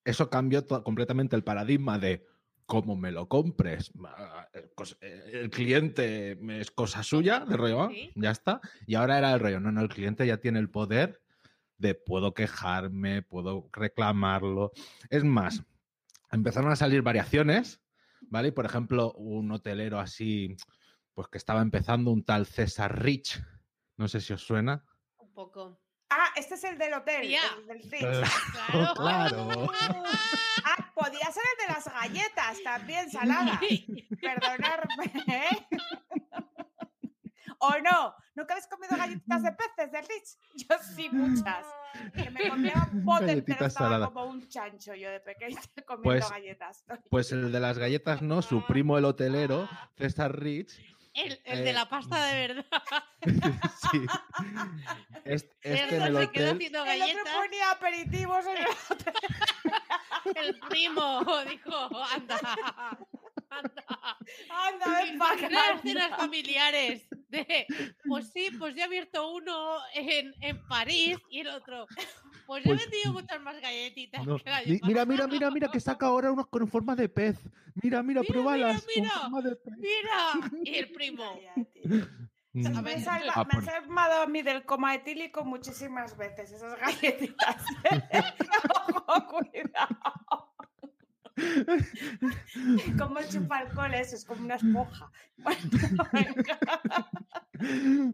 eso 0.05 0.31
cambió 0.31 0.65
completamente 0.85 1.35
el 1.35 1.43
paradigma 1.43 1.99
de 1.99 2.25
cómo 2.67 2.97
me 2.97 3.11
lo 3.11 3.29
compres. 3.29 3.93
Eh, 4.55 4.71
eh, 5.01 5.31
el 5.33 5.51
cliente 5.51 6.39
es 6.61 6.71
cosa 6.71 7.03
suya, 7.03 7.41
de 7.41 7.57
rollo, 7.57 7.91
ya 8.15 8.31
está. 8.31 8.61
Y 8.87 8.95
ahora 8.95 9.19
era 9.19 9.33
el 9.33 9.41
rollo, 9.41 9.59
no, 9.59 9.73
no, 9.73 9.81
el 9.81 9.89
cliente 9.89 10.27
ya 10.27 10.39
tiene 10.39 10.61
el 10.61 10.71
poder 10.71 11.21
de 11.79 11.95
puedo 11.97 12.33
quejarme, 12.33 13.23
puedo 13.23 13.69
reclamarlo. 13.73 14.71
Es 15.11 15.25
más, 15.25 15.65
empezaron 16.31 16.71
a 16.71 16.77
salir 16.77 17.03
variaciones 17.03 17.81
¿vale? 18.33 18.49
Y 18.49 18.53
por 18.53 18.65
ejemplo, 18.65 19.13
un 19.13 19.53
hotelero 19.53 20.01
así, 20.01 20.57
pues 21.13 21.29
que 21.29 21.37
estaba 21.37 21.61
empezando, 21.61 22.11
un 22.11 22.25
tal 22.25 22.47
César 22.47 23.03
Rich, 23.03 23.45
no 23.99 24.09
sé 24.09 24.23
si 24.23 24.33
os 24.33 24.43
suena. 24.43 24.83
Un 25.19 25.33
poco. 25.35 25.79
Ah, 26.09 26.31
este 26.37 26.55
es 26.55 26.65
el 26.65 26.79
del 26.79 26.95
hotel, 26.95 27.35
el 27.59 27.67
del 27.67 27.83
Rich. 27.91 28.31
Claro, 28.71 28.95
claro. 28.95 29.67
Ah, 30.65 30.93
podía 30.95 31.31
ser 31.31 31.43
el 31.53 31.67
de 31.67 31.75
las 31.75 31.85
galletas 31.85 32.63
también, 32.65 33.11
saladas. 33.11 33.61
Perdonadme, 34.21 35.13
¿eh? 35.27 35.67
¿O 37.59 37.79
no? 37.81 38.15
¿Nunca 38.35 38.55
habéis 38.55 38.67
comido 38.67 38.97
galletitas 38.97 39.43
de 39.43 39.53
peces 39.77 39.93
de 39.93 40.01
Rich? 40.01 40.39
Yo 40.69 40.77
sí, 40.97 41.09
muchas. 41.11 41.67
Que 42.15 42.31
me 42.31 42.49
comía 42.51 42.89
un 42.93 43.05
pote 43.05 43.45
estaba 43.47 44.07
como 44.07 44.25
un 44.27 44.49
chancho 44.49 44.95
yo 44.95 45.11
de 45.11 45.21
pequeña 45.21 45.61
comiendo 45.87 46.03
pues, 46.03 46.31
galletas. 46.31 46.85
Pues 47.11 47.33
el 47.33 47.53
de 47.53 47.61
las 47.61 47.79
galletas 47.79 48.23
no, 48.23 48.41
su 48.43 48.65
primo 48.67 48.97
el 48.97 49.05
hotelero, 49.05 49.69
César 49.99 50.39
Rich, 50.41 50.81
El, 51.15 51.39
el 51.45 51.65
de 51.65 51.71
Eh, 51.71 51.73
la 51.75 51.87
pasta 51.89 52.25
de 52.25 52.49
verdad. 52.49 52.65
sí. 53.91 54.07
Este, 55.25 55.55
este 55.63 55.97
en 55.97 56.03
el 56.03 56.17
se 56.17 56.31
quedó 56.31 56.53
hotel. 56.53 56.57
haciendo 56.57 56.85
El 56.87 57.03
otro 57.03 57.25
galletas. 57.25 57.35
ponía 57.35 57.71
aperitivos 57.71 58.45
en 58.47 58.57
el 58.57 60.37
El 60.47 60.59
primo 60.61 61.23
dijo, 61.45 62.05
anda, 62.15 62.41
anda. 63.59 63.85
Anda, 64.51 65.03
ven 65.03 65.19
pa' 65.19 65.33
acá, 65.33 65.49
Las 65.49 65.83
cenas 65.83 66.17
familiares 66.17 67.09
de, 67.29 67.67
pues 68.07 68.31
sí, 68.33 68.49
pues 68.59 68.75
yo 68.75 68.81
he 68.81 68.85
abierto 68.85 69.31
uno 69.33 69.79
en, 69.95 70.35
en 70.41 70.67
París 70.69 71.19
y 71.31 71.41
el 71.41 71.49
otro, 71.49 71.87
pues 72.47 72.65
yo 72.65 72.73
he 72.73 72.77
Pues, 72.77 72.91
vendido 72.91 73.13
muchas 73.13 73.41
más 73.41 73.61
galletitas 73.61 74.27
No, 74.27 74.39
que 74.39 74.51
Mira, 74.83 75.05
mira, 75.05 75.05
pasado". 75.07 75.29
mira, 75.29 75.51
mira, 75.51 75.69
que 75.71 75.81
saca 75.81 76.07
ahora 76.07 76.31
unos 76.33 76.47
con 76.49 76.67
forma 76.69 76.95
de 76.97 77.09
pez. 77.09 77.37
Mira, 77.83 78.03
mira, 78.03 78.21
Mira, 78.21 78.33
pruébalas. 78.33 78.87
mira, 78.95 79.11
con 79.11 79.21
forma 79.23 79.41
de 79.43 79.57
pez. 79.57 79.75
Mira, 79.79 80.51
y 80.65 80.75
el 80.77 80.93
primo. 80.93 81.41
Mm. 81.85 82.01
Me 82.55 82.67
han 82.69 82.75
salva- 83.03 83.33
Ah, 83.35 83.45
me 83.45 83.55
han 83.59 83.65
salvado 83.65 84.23
a 84.23 84.27
mí 84.27 84.43
del 84.43 84.63
coma 84.67 84.95
etílico 84.95 85.43
muchísimas 85.43 86.15
veces 86.19 86.53
esas 86.53 86.79
galletitas. 86.79 87.65
Ojo, 89.07 89.27
cuidado. 89.29 90.52
Como 92.99 93.21
chupa 93.29 93.59
alcohol 93.59 93.95
eso, 93.95 94.17
es 94.17 94.25
como 94.25 94.45
una 94.45 94.57
esponja. 94.57 95.11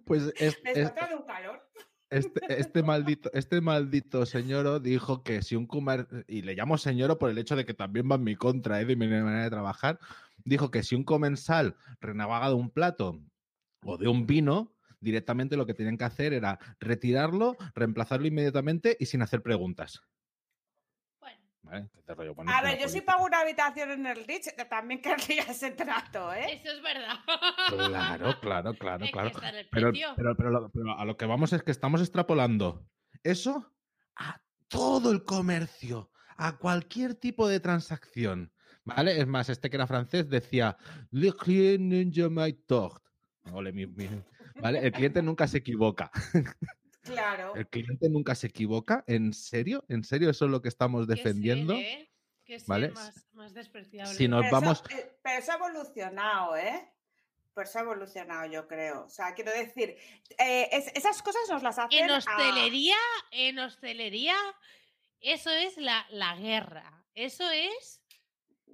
Pues 0.04 0.32
es- 0.36 0.58
me 0.64 0.72
es- 0.72 0.78
está 0.78 1.08
un 1.16 1.24
calor. 1.26 1.62
este, 2.10 2.60
este 2.60 2.82
maldito, 2.82 3.30
este 3.32 3.60
maldito 3.60 4.26
señoro 4.26 4.80
dijo 4.80 5.22
que 5.22 5.42
si 5.42 5.56
un 5.56 5.66
comer 5.66 6.06
y 6.26 6.42
le 6.42 6.54
llamo 6.54 6.76
señoro 6.78 7.18
por 7.18 7.30
el 7.30 7.38
hecho 7.38 7.56
de 7.56 7.64
que 7.64 7.74
también 7.74 8.08
va 8.10 8.16
en 8.16 8.24
mi 8.24 8.36
contra 8.36 8.80
¿eh? 8.80 8.84
de 8.84 8.96
mi 8.96 9.06
manera 9.08 9.42
de 9.44 9.50
trabajar, 9.50 9.98
dijo 10.44 10.70
que 10.70 10.82
si 10.82 10.94
un 10.94 11.04
comensal 11.04 11.76
renegaba 12.00 12.48
de 12.48 12.54
un 12.54 12.70
plato 12.70 13.20
o 13.84 13.96
de 13.96 14.08
un 14.08 14.26
vino, 14.26 14.74
directamente 15.00 15.56
lo 15.56 15.64
que 15.66 15.74
tenían 15.74 15.96
que 15.96 16.04
hacer 16.04 16.32
era 16.32 16.58
retirarlo, 16.80 17.56
reemplazarlo 17.74 18.26
inmediatamente 18.26 18.96
y 19.00 19.06
sin 19.06 19.22
hacer 19.22 19.42
preguntas. 19.42 20.02
Te 22.06 22.14
rollo, 22.14 22.34
bueno, 22.34 22.50
A 22.50 22.62
ver, 22.62 22.78
yo 22.78 22.88
si 22.88 23.00
política. 23.00 23.12
pago 23.12 23.24
una 23.26 23.40
habitación 23.40 23.90
en 23.90 24.06
el 24.06 24.24
Rich, 24.24 24.48
también 24.68 25.00
querría 25.02 25.42
ese 25.42 25.70
trato, 25.72 26.32
¿eh? 26.32 26.60
eso 26.62 26.72
es 26.72 26.82
verdad. 26.82 27.16
Claro, 27.68 28.40
claro, 28.40 28.74
claro, 28.74 29.06
claro. 29.12 29.30
Pero, 29.70 29.92
pero, 30.16 30.36
pero 30.36 30.70
pero 30.72 30.92
a 30.98 31.04
lo 31.04 31.16
que 31.16 31.26
vamos 31.26 31.52
es 31.52 31.62
que 31.62 31.70
estamos 31.70 32.00
extrapolando 32.00 32.86
eso 33.22 33.74
a 34.16 34.40
todo 34.68 35.12
el 35.12 35.24
comercio, 35.24 36.10
a 36.36 36.56
cualquier 36.58 37.14
tipo 37.14 37.48
de 37.48 37.60
transacción. 37.60 38.52
¿Vale? 38.84 39.20
Es 39.20 39.26
más, 39.26 39.50
este 39.50 39.68
que 39.68 39.76
era 39.76 39.86
francés 39.86 40.28
decía 40.30 40.76
Le 41.10 41.32
client. 41.34 42.16
Ole, 43.52 43.72
mi- 43.72 43.86
mi- 43.86 44.08
¿Vale? 44.56 44.78
El 44.78 44.92
cliente 44.92 45.20
nunca 45.22 45.46
se 45.46 45.58
equivoca. 45.58 46.10
Claro. 47.02 47.54
El 47.56 47.68
cliente 47.68 48.08
nunca 48.08 48.34
se 48.34 48.48
equivoca. 48.48 49.04
¿En 49.06 49.32
serio? 49.32 49.84
¿En 49.88 50.04
serio 50.04 50.30
eso 50.30 50.44
es 50.44 50.50
lo 50.50 50.60
que 50.62 50.68
estamos 50.68 51.06
ser, 51.06 51.16
defendiendo? 51.16 51.74
¿eh? 51.74 52.10
Qué 52.44 52.58
ser 52.58 52.68
¿Vale? 52.68 52.88
más, 52.90 53.26
más 53.32 53.54
despreciable. 53.54 54.14
Si 54.14 54.26
nos 54.28 54.42
Pero 54.42 54.52
vamos. 54.60 54.82
Eso, 54.88 54.98
eh, 54.98 55.18
pero 55.22 55.38
eso 55.38 55.52
ha 55.52 55.54
evolucionado, 55.56 56.56
¿eh? 56.56 56.92
Pero 57.54 57.68
eso 57.68 57.78
ha 57.78 57.82
evolucionado, 57.82 58.50
yo 58.50 58.66
creo. 58.68 59.04
O 59.04 59.08
sea, 59.08 59.34
quiero 59.34 59.52
decir, 59.52 59.96
eh, 60.38 60.68
es- 60.72 60.92
esas 60.94 61.22
cosas 61.22 61.42
nos 61.50 61.62
las 61.62 61.78
hacen. 61.78 62.04
En 62.04 62.10
a- 62.10 62.18
hostelería, 62.18 62.96
en 63.32 63.58
hostelería, 63.58 64.36
eso 65.20 65.50
es 65.50 65.76
la, 65.76 66.06
la 66.10 66.36
guerra. 66.36 67.04
Eso 67.14 67.48
es 67.50 68.00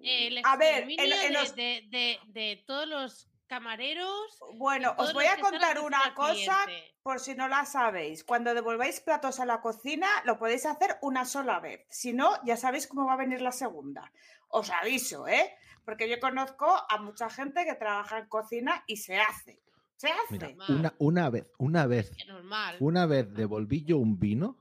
el 0.03 0.39
A 0.45 0.57
ver, 0.57 0.83
en- 0.85 0.91
exterminio 0.91 1.05
en 1.05 1.21
de, 1.21 1.31
los- 1.31 1.55
de- 1.57 1.85
de- 1.89 2.19
de 2.27 2.63
todos 2.67 2.87
los 2.87 3.29
camareros. 3.47 4.39
Bueno, 4.57 4.95
os 4.99 5.13
voy 5.13 5.27
a 5.27 5.39
contar 5.39 5.81
una 5.81 6.15
cosa 6.15 6.65
cliente. 6.65 6.95
por 7.03 7.21
si 7.21 7.35
no 7.35 7.49
la 7.49 7.65
sabéis. 7.65 8.25
Cuando 8.25 8.55
devolváis 8.55 9.01
platos 9.01 9.41
a 9.41 9.47
la 9.47 9.61
cocina, 9.61 10.09
lo 10.25 10.39
podéis 10.39 10.67
hacer 10.67 10.97
una 11.03 11.25
sola 11.25 11.61
vez. 11.61 11.87
Si 11.91 12.13
no, 12.13 12.33
ya 12.45 12.57
sabéis 12.57 12.87
cómo 12.87 13.07
va 13.07 13.15
a 13.15 13.19
venir 13.19 13.41
la 13.41 13.53
segunda. 13.53 14.13
Os 14.49 14.71
aviso, 14.71 15.27
¿eh? 15.29 15.55
Porque 15.85 16.09
yo 16.09 16.19
conozco 16.21 16.67
a 16.89 16.99
mucha 16.99 17.29
gente 17.29 17.65
que 17.65 17.75
trabaja 17.75 18.19
en 18.19 18.29
cocina 18.29 18.85
y 18.87 18.97
se 18.97 19.19
hace. 19.19 19.61
Se 19.97 20.09
hace. 20.09 20.33
Mira, 20.33 20.55
una, 20.69 20.95
una 20.99 21.31
vez, 21.31 21.47
una 21.59 21.87
vez 21.87 22.13
normal. 22.27 22.77
Una 22.81 23.07
vez 23.07 23.33
devolví 23.33 23.85
yo 23.85 23.99
un 23.99 24.19
vino, 24.19 24.59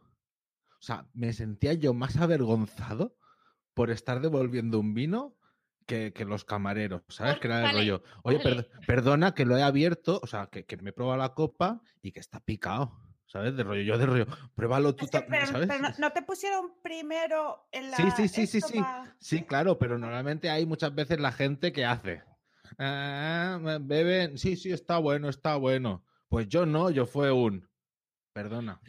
o 0.79 0.81
sea, 0.81 1.07
me 1.13 1.33
sentía 1.33 1.73
yo 1.73 1.93
más 1.93 2.17
avergonzado 2.17 3.15
por 3.73 3.89
estar 3.89 4.21
devolviendo 4.21 4.79
un 4.79 4.93
vino 4.93 5.35
que, 5.85 6.13
que 6.13 6.25
los 6.25 6.45
camareros, 6.45 7.01
¿sabes? 7.09 7.33
Por- 7.33 7.41
que 7.41 7.47
era 7.47 7.57
el 7.57 7.63
vale, 7.63 7.73
rollo. 7.77 8.03
Oye, 8.23 8.37
vale. 8.43 8.69
perdona 8.87 9.33
que 9.33 9.45
lo 9.45 9.57
he 9.57 9.63
abierto, 9.63 10.19
o 10.23 10.27
sea, 10.27 10.47
que, 10.47 10.65
que 10.65 10.77
me 10.77 10.89
he 10.89 10.93
probado 10.93 11.17
la 11.17 11.33
copa 11.33 11.81
y 12.01 12.11
que 12.11 12.19
está 12.19 12.39
picado, 12.39 12.99
¿sabes? 13.25 13.55
De 13.55 13.63
rollo, 13.63 13.81
yo 13.81 13.97
de 13.97 14.05
rollo, 14.05 14.25
pruébalo 14.55 14.95
tú 14.95 15.07
también, 15.07 15.47
¿sabes? 15.47 15.67
pero 15.67 15.81
no, 15.81 15.89
¿no 15.97 16.11
te 16.11 16.21
pusieron 16.23 16.73
primero 16.81 17.67
en 17.71 17.91
la. 17.91 17.97
Sí, 17.97 18.11
sí, 18.11 18.27
sí, 18.27 18.47
sí, 18.47 18.61
sí. 18.61 18.83
Sí, 19.19 19.43
claro, 19.43 19.77
pero 19.79 19.97
normalmente 19.97 20.49
hay 20.49 20.65
muchas 20.65 20.93
veces 20.93 21.19
la 21.19 21.31
gente 21.31 21.71
que 21.71 21.85
hace. 21.85 22.23
"Ah, 22.77 23.59
beben, 23.81 24.37
sí, 24.37 24.55
sí, 24.57 24.71
está 24.71 24.97
bueno, 24.97 25.29
está 25.29 25.55
bueno. 25.57 26.05
Pues 26.27 26.47
yo 26.47 26.65
no, 26.65 26.89
yo 26.89 27.05
fue 27.05 27.31
un. 27.31 27.69
Perdona, 28.33 28.81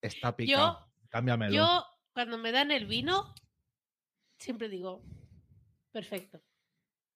está 0.00 0.36
picado. 0.36 0.86
Cámbiamelo. 1.08 1.54
Yo, 1.56 1.84
cuando 2.12 2.38
me 2.38 2.52
dan 2.52 2.70
el 2.70 2.86
vino, 2.86 3.34
siempre 4.38 4.68
digo, 4.68 5.02
perfecto. 5.90 6.40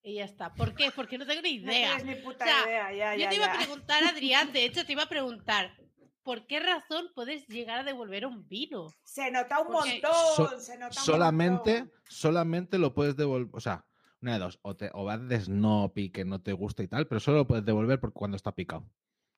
Y 0.03 0.15
ya 0.15 0.25
está. 0.25 0.53
¿Por 0.53 0.75
qué? 0.75 0.91
Porque 0.95 1.17
no 1.17 1.25
tengo 1.25 1.41
ni 1.41 1.57
No 1.59 1.71
idea. 1.71 1.95
tienes 1.97 2.17
ni 2.17 2.23
puta 2.23 2.45
O 2.45 2.47
sea, 2.47 2.65
idea, 2.67 2.93
ya, 2.93 3.15
Yo 3.15 3.19
ya, 3.21 3.29
te 3.29 3.35
iba 3.35 3.45
ya. 3.47 3.53
a 3.53 3.57
preguntar, 3.57 4.03
Adrián, 4.03 4.53
de 4.53 4.65
hecho 4.65 4.85
te 4.85 4.91
iba 4.91 5.03
a 5.03 5.09
preguntar, 5.09 5.75
¿por 6.23 6.45
qué 6.47 6.59
razón 6.59 7.07
puedes 7.15 7.47
llegar 7.47 7.79
a 7.79 7.83
devolver 7.83 8.25
un 8.25 8.47
vino? 8.47 8.87
Se 9.03 9.31
nota 9.31 9.59
un 9.61 9.67
Porque- 9.73 10.01
montón, 10.01 10.11
So- 10.35 10.59
se 10.59 10.77
nota 10.77 10.99
un 10.99 11.05
solamente, 11.05 11.79
montón. 11.79 11.99
solamente 12.09 12.77
lo 12.77 12.93
puedes 12.93 13.15
devolver. 13.15 13.49
O 13.53 13.59
sea, 13.59 13.85
una 14.21 14.33
de 14.33 14.39
dos. 14.39 14.59
O, 14.61 14.75
te, 14.75 14.89
o 14.93 15.03
vas 15.05 15.27
de 15.27 15.39
snob 15.39 15.91
y 15.97 16.09
que 16.11 16.25
no 16.25 16.41
te 16.41 16.53
gusta 16.53 16.83
y 16.83 16.87
tal, 16.87 17.07
pero 17.07 17.19
solo 17.19 17.37
lo 17.37 17.47
puedes 17.47 17.65
devolver 17.65 17.99
por 17.99 18.13
cuando 18.13 18.37
está 18.37 18.51
picado. 18.53 18.87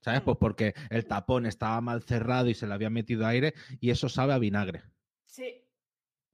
¿Sabes? 0.02 0.22
Mm. 0.22 0.26
Pues 0.26 0.38
porque 0.40 0.74
el 0.90 1.06
tapón 1.08 1.46
estaba 1.46 1.82
mal 1.82 2.04
cerrado 2.04 2.48
y 2.50 2.54
se 2.54 2.68
le 2.68 2.74
había 2.74 2.90
metido 2.90 3.26
aire 3.26 3.54
y 3.82 3.90
eso 3.90 4.08
sabe 4.10 4.34
a 4.34 4.38
vinagre. 4.38 4.84
Sí. 5.26 5.64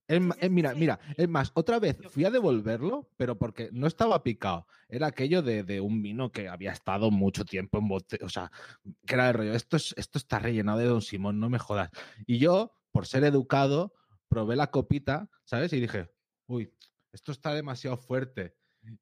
Es 0.08 0.20
ma- 0.20 0.36
eh, 0.42 0.50
mira, 0.50 0.74
mira, 0.76 1.00
es 1.16 1.30
más, 1.30 1.52
otra 1.56 1.80
vez 1.80 1.98
fui 2.10 2.26
a 2.26 2.30
devolverlo, 2.32 3.10
pero 3.18 3.38
porque 3.38 3.70
no 3.72 3.88
estaba 3.88 4.22
picado. 4.22 4.68
Era 4.90 5.08
aquello 5.08 5.42
de, 5.42 5.64
de 5.64 5.80
un 5.80 6.02
vino 6.02 6.32
que 6.32 6.50
había 6.50 6.72
estado 6.72 7.10
mucho 7.10 7.46
tiempo 7.46 7.78
en 7.78 7.88
bote, 7.88 8.20
o 8.24 8.30
sea, 8.30 8.52
que 9.06 9.14
era 9.16 9.30
el 9.30 9.34
rollo, 9.34 9.54
esto, 9.54 9.78
es, 9.78 9.94
esto 9.98 10.18
está 10.18 10.40
rellenado 10.40 10.80
de 10.80 10.86
Don 10.86 11.02
Simón, 11.02 11.40
no 11.40 11.50
me 11.50 11.58
jodas. 11.60 11.90
Y 12.26 12.38
yo, 12.38 12.74
por 12.92 13.08
ser 13.08 13.24
educado, 13.24 13.94
probé 14.28 14.56
la 14.58 14.72
copita, 14.72 15.30
¿sabes? 15.46 15.72
Y 15.74 15.80
dije, 15.80 16.12
uy, 16.48 16.74
esto 17.14 17.32
está 17.32 17.54
demasiado 17.54 17.96
fuerte. 17.98 18.56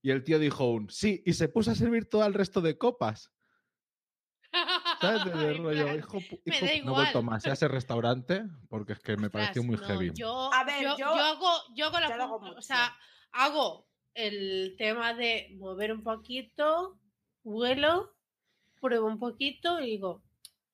Y 0.03 0.11
el 0.11 0.23
tío 0.23 0.37
dijo 0.37 0.69
un, 0.69 0.89
sí, 0.89 1.23
y 1.25 1.33
se 1.33 1.49
puso 1.49 1.71
a 1.71 1.75
servir 1.75 2.05
todo 2.05 2.25
el 2.27 2.35
resto 2.35 2.61
de 2.61 2.77
copas. 2.77 3.31
¿Sabes? 5.01 5.25
De- 5.25 5.31
rollo, 5.53 5.85
plan, 5.85 5.97
hijo, 5.99 6.19
no 6.51 6.67
igual. 6.67 7.23
más 7.23 7.45
a 7.47 7.53
ese 7.53 7.67
restaurante 7.67 8.43
porque 8.69 8.93
es 8.93 8.99
que 8.99 9.17
me 9.17 9.27
Ostras, 9.27 9.45
pareció 9.47 9.63
muy 9.63 9.75
no, 9.77 9.85
heavy. 9.85 10.11
Yo, 10.13 10.53
A 10.53 10.63
ver, 10.63 10.83
yo, 10.83 10.89
yo- 10.91 10.97
yo 10.97 11.23
hago, 11.23 11.49
yo 11.75 11.85
hago 11.87 11.99
la 11.99 12.07
hago 12.07 12.35
o 12.37 12.61
sea, 12.61 12.95
hago 13.31 13.87
el 14.13 14.75
tema 14.77 15.13
de 15.13 15.55
mover 15.57 15.91
un 15.93 16.03
poquito, 16.03 16.99
vuelo, 17.43 18.15
pruebo 18.79 19.07
un 19.07 19.19
poquito 19.19 19.79
y 19.79 19.91
digo, 19.91 20.23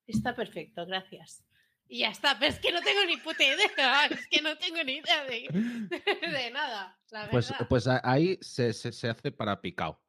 está 0.06 0.34
perfecto, 0.34 0.84
gracias. 0.86 1.44
Y 1.90 2.00
ya 2.00 2.10
está, 2.10 2.38
pero 2.38 2.52
es 2.52 2.58
que 2.60 2.70
no 2.72 2.82
tengo 2.82 3.04
ni 3.06 3.16
puta 3.16 3.42
idea, 3.44 4.06
es 4.10 4.26
que 4.28 4.42
no 4.42 4.56
tengo 4.58 4.82
ni 4.84 4.94
idea 4.96 5.24
de, 5.24 5.48
de 6.32 6.50
nada, 6.50 6.98
la 7.10 7.30
Pues, 7.30 7.52
pues 7.68 7.86
ahí 7.86 8.38
se, 8.42 8.72
se- 8.74 8.92
se 8.92 9.08
hace 9.08 9.32
para 9.32 9.60
picado, 9.60 10.02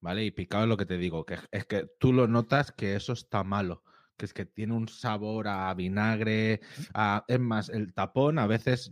¿vale? 0.00 0.24
Y 0.24 0.30
picado 0.30 0.64
es 0.64 0.68
lo 0.68 0.76
que 0.76 0.86
te 0.86 0.96
digo, 0.98 1.24
que 1.24 1.38
es 1.50 1.64
que 1.66 1.86
tú 1.98 2.12
lo 2.12 2.26
notas 2.26 2.72
que 2.72 2.94
eso 2.96 3.12
está 3.12 3.44
malo, 3.44 3.84
que 4.16 4.24
es 4.26 4.34
que 4.34 4.44
tiene 4.46 4.74
un 4.74 4.88
sabor 4.88 5.48
a 5.48 5.72
vinagre, 5.74 6.60
a- 6.94 7.24
es 7.28 7.40
más, 7.40 7.68
el 7.68 7.92
tapón 7.94 8.38
a 8.38 8.46
veces, 8.46 8.90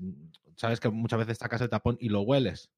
sabes 0.56 0.80
que 0.80 0.88
muchas 0.90 1.18
veces 1.20 1.38
sacas 1.38 1.60
el 1.60 1.68
tapón 1.70 1.96
y 2.00 2.08
lo 2.08 2.22
hueles. 2.22 2.70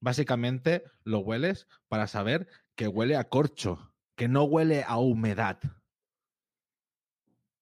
Básicamente 0.00 0.84
lo 1.04 1.20
hueles 1.20 1.66
para 1.88 2.06
saber 2.06 2.48
que 2.74 2.86
huele 2.88 3.16
a 3.16 3.28
corcho, 3.28 3.94
que 4.14 4.28
no 4.28 4.44
huele 4.44 4.84
a 4.86 4.98
humedad. 4.98 5.58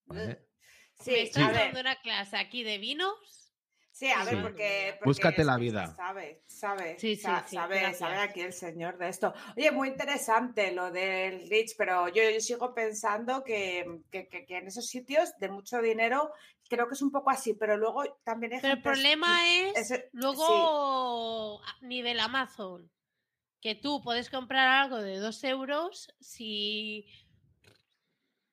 ¿Vale? 0.07 0.49
Sí, 0.95 1.11
Me 1.13 1.23
estás 1.23 1.53
dando 1.53 1.81
una 1.81 1.97
clase 1.97 2.37
aquí 2.37 2.63
de 2.63 2.79
vinos. 2.79 3.44
Sí, 3.95 4.09
a 4.11 4.25
ver, 4.25 4.35
Sí. 4.35 4.41
porque, 4.43 4.95
porque 4.99 5.05
Búscate 5.05 5.41
es 5.43 5.47
la 5.47 5.57
vida. 5.57 5.95
Sabe, 5.95 6.43
sabe, 6.47 6.99
Sí, 6.99 7.15
sí, 7.17 7.23
sa- 7.23 7.47
sí, 7.47 7.55
sabe, 7.57 7.95
sabe 7.95 8.17
aquí 8.19 8.41
el 8.41 8.53
señor 8.53 8.99
de 8.99 9.09
esto. 9.09 9.33
Oye, 9.57 9.71
muy 9.71 9.89
interesante 9.89 10.73
lo 10.73 10.91
del 10.91 11.49
Rich, 11.49 11.77
pero 11.79 12.09
yo, 12.09 12.23
yo 12.29 12.41
sigo 12.41 12.75
pensando 12.75 13.45
que, 13.45 14.01
que- 14.11 14.27
que- 14.29 14.45
que 14.47 14.59
en 14.59 14.67
esos 14.67 14.87
sitios 14.89 15.31
de 15.39 15.49
mucho 15.49 15.81
dinero 15.81 16.33
creo 16.69 16.89
que 16.89 16.95
es 16.95 17.03
un 17.03 17.13
poco 17.13 17.31
así, 17.31 17.55
pero 17.55 17.77
luego 17.77 18.03
también 18.25 18.55
hay 18.55 18.61
Pero 18.61 18.75
el 18.75 18.83
problema 18.83 19.49
es 19.49 19.77
ese- 19.91 20.09
luego 20.13 21.63
a 21.63 21.77
nivel 21.83 22.19
Amazon, 22.21 22.91
que 23.61 23.75
tú 23.77 24.03
puedes 24.03 24.29
comprar 24.29 24.67
algo 24.69 25.01
de 25.01 25.19
2 25.19 25.45
euros 25.45 26.13
si 26.21 27.07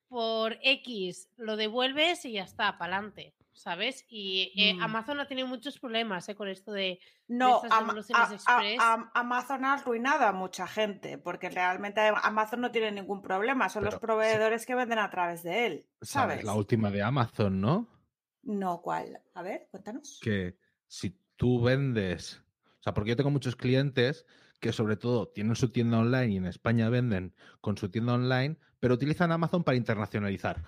por 0.07 0.57
X 0.61 1.29
lo 1.37 1.55
devuelves 1.55 2.25
y 2.25 2.33
ya 2.33 2.43
está, 2.43 2.77
para 2.77 2.97
adelante. 2.97 3.33
¿Sabes? 3.53 4.05
Y 4.09 4.51
eh, 4.55 4.73
mm. 4.73 4.83
Amazon 4.83 5.19
ha 5.19 5.27
tenido 5.27 5.47
muchos 5.47 5.79
problemas 5.79 6.27
eh, 6.29 6.35
con 6.35 6.47
esto 6.47 6.71
de. 6.71 6.99
No, 7.27 7.61
Amazon 9.13 9.65
ha 9.65 9.73
arruinado 9.73 10.25
a 10.25 10.31
mucha 10.31 10.67
gente, 10.67 11.17
porque 11.17 11.49
realmente 11.49 12.01
Amazon 12.23 12.61
no 12.61 12.71
tiene 12.71 12.91
ningún 12.91 13.21
problema, 13.21 13.69
son 13.69 13.85
los 13.85 13.95
proveedores 13.99 14.65
que 14.65 14.75
venden 14.75 14.99
a 14.99 15.09
través 15.09 15.43
de 15.43 15.65
él. 15.65 15.85
¿Sabes? 16.01 16.43
La 16.43 16.53
última 16.53 16.91
de 16.91 17.01
Amazon, 17.03 17.61
¿no? 17.61 17.87
No, 18.43 18.81
¿cuál? 18.81 19.21
A 19.33 19.41
ver, 19.41 19.67
cuéntanos. 19.69 20.19
Que 20.21 20.57
si 20.87 21.17
tú 21.35 21.61
vendes. 21.61 22.43
O 22.79 22.83
sea, 22.83 22.93
porque 22.93 23.11
yo 23.11 23.15
tengo 23.15 23.29
muchos 23.29 23.55
clientes 23.55 24.25
que 24.59 24.73
sobre 24.73 24.95
todo 24.95 25.27
tienen 25.27 25.55
su 25.55 25.69
tienda 25.69 25.99
online 25.99 26.33
y 26.33 26.37
en 26.37 26.45
España 26.45 26.89
venden 26.89 27.35
con 27.61 27.77
su 27.77 27.89
tienda 27.89 28.13
online, 28.13 28.57
pero 28.79 28.93
utilizan 28.93 29.31
Amazon 29.31 29.63
para 29.63 29.77
internacionalizar. 29.77 30.63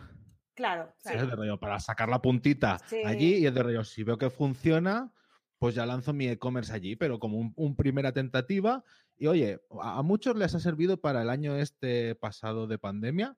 Claro, 0.56 0.94
claro. 1.02 1.60
para 1.60 1.80
sacar 1.80 2.10
la 2.10 2.22
puntita 2.22 2.78
allí 3.06 3.38
y 3.38 3.48
es 3.48 3.54
de 3.54 3.64
rollo, 3.64 3.84
si 3.84 4.04
veo 4.04 4.18
que 4.18 4.30
funciona, 4.30 5.12
pues 5.58 5.74
ya 5.74 5.86
lanzo 5.86 6.14
mi 6.14 6.28
e-commerce 6.28 6.72
allí, 6.72 6.96
pero 6.96 7.20
como 7.20 7.54
un, 7.56 7.76
primera 7.76 8.12
tentativa. 8.12 8.84
Y 9.18 9.28
oye, 9.28 9.62
a, 9.82 10.02
muchos 10.04 10.36
les 10.36 10.54
ha 10.54 10.60
servido 10.60 10.98
para 10.98 11.24
el 11.24 11.30
año 11.30 11.56
este 11.56 12.14
pasado 12.16 12.68
de 12.68 12.78
pandemia. 12.78 13.36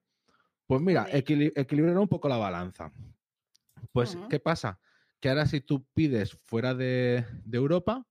Pues 0.66 0.82
mira, 0.82 1.07
equilibrar 1.11 1.97
un 1.97 2.07
poco 2.07 2.28
la 2.28 2.38
balanza. 2.38 2.91
Pues, 3.91 4.18
¿qué 4.30 4.39
pasa? 4.39 4.80
Que 5.20 5.30
ahora 5.30 5.45
si 5.45 5.61
tú 5.61 5.86
pides 5.93 6.34
fuera 6.43 6.74
de, 6.74 7.24
Europa, 7.49 8.05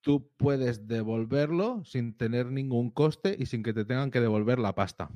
tú 0.00 0.32
puedes 0.36 0.88
devolverlo 0.88 1.84
sin 1.84 2.16
tener 2.16 2.46
ningún 2.46 2.90
coste 2.90 3.36
y 3.38 3.46
sin 3.46 3.62
que 3.62 3.74
te 3.74 3.84
tengan 3.84 4.10
que 4.10 4.20
devolver 4.20 4.58
la 4.58 4.74
pasta 4.74 5.10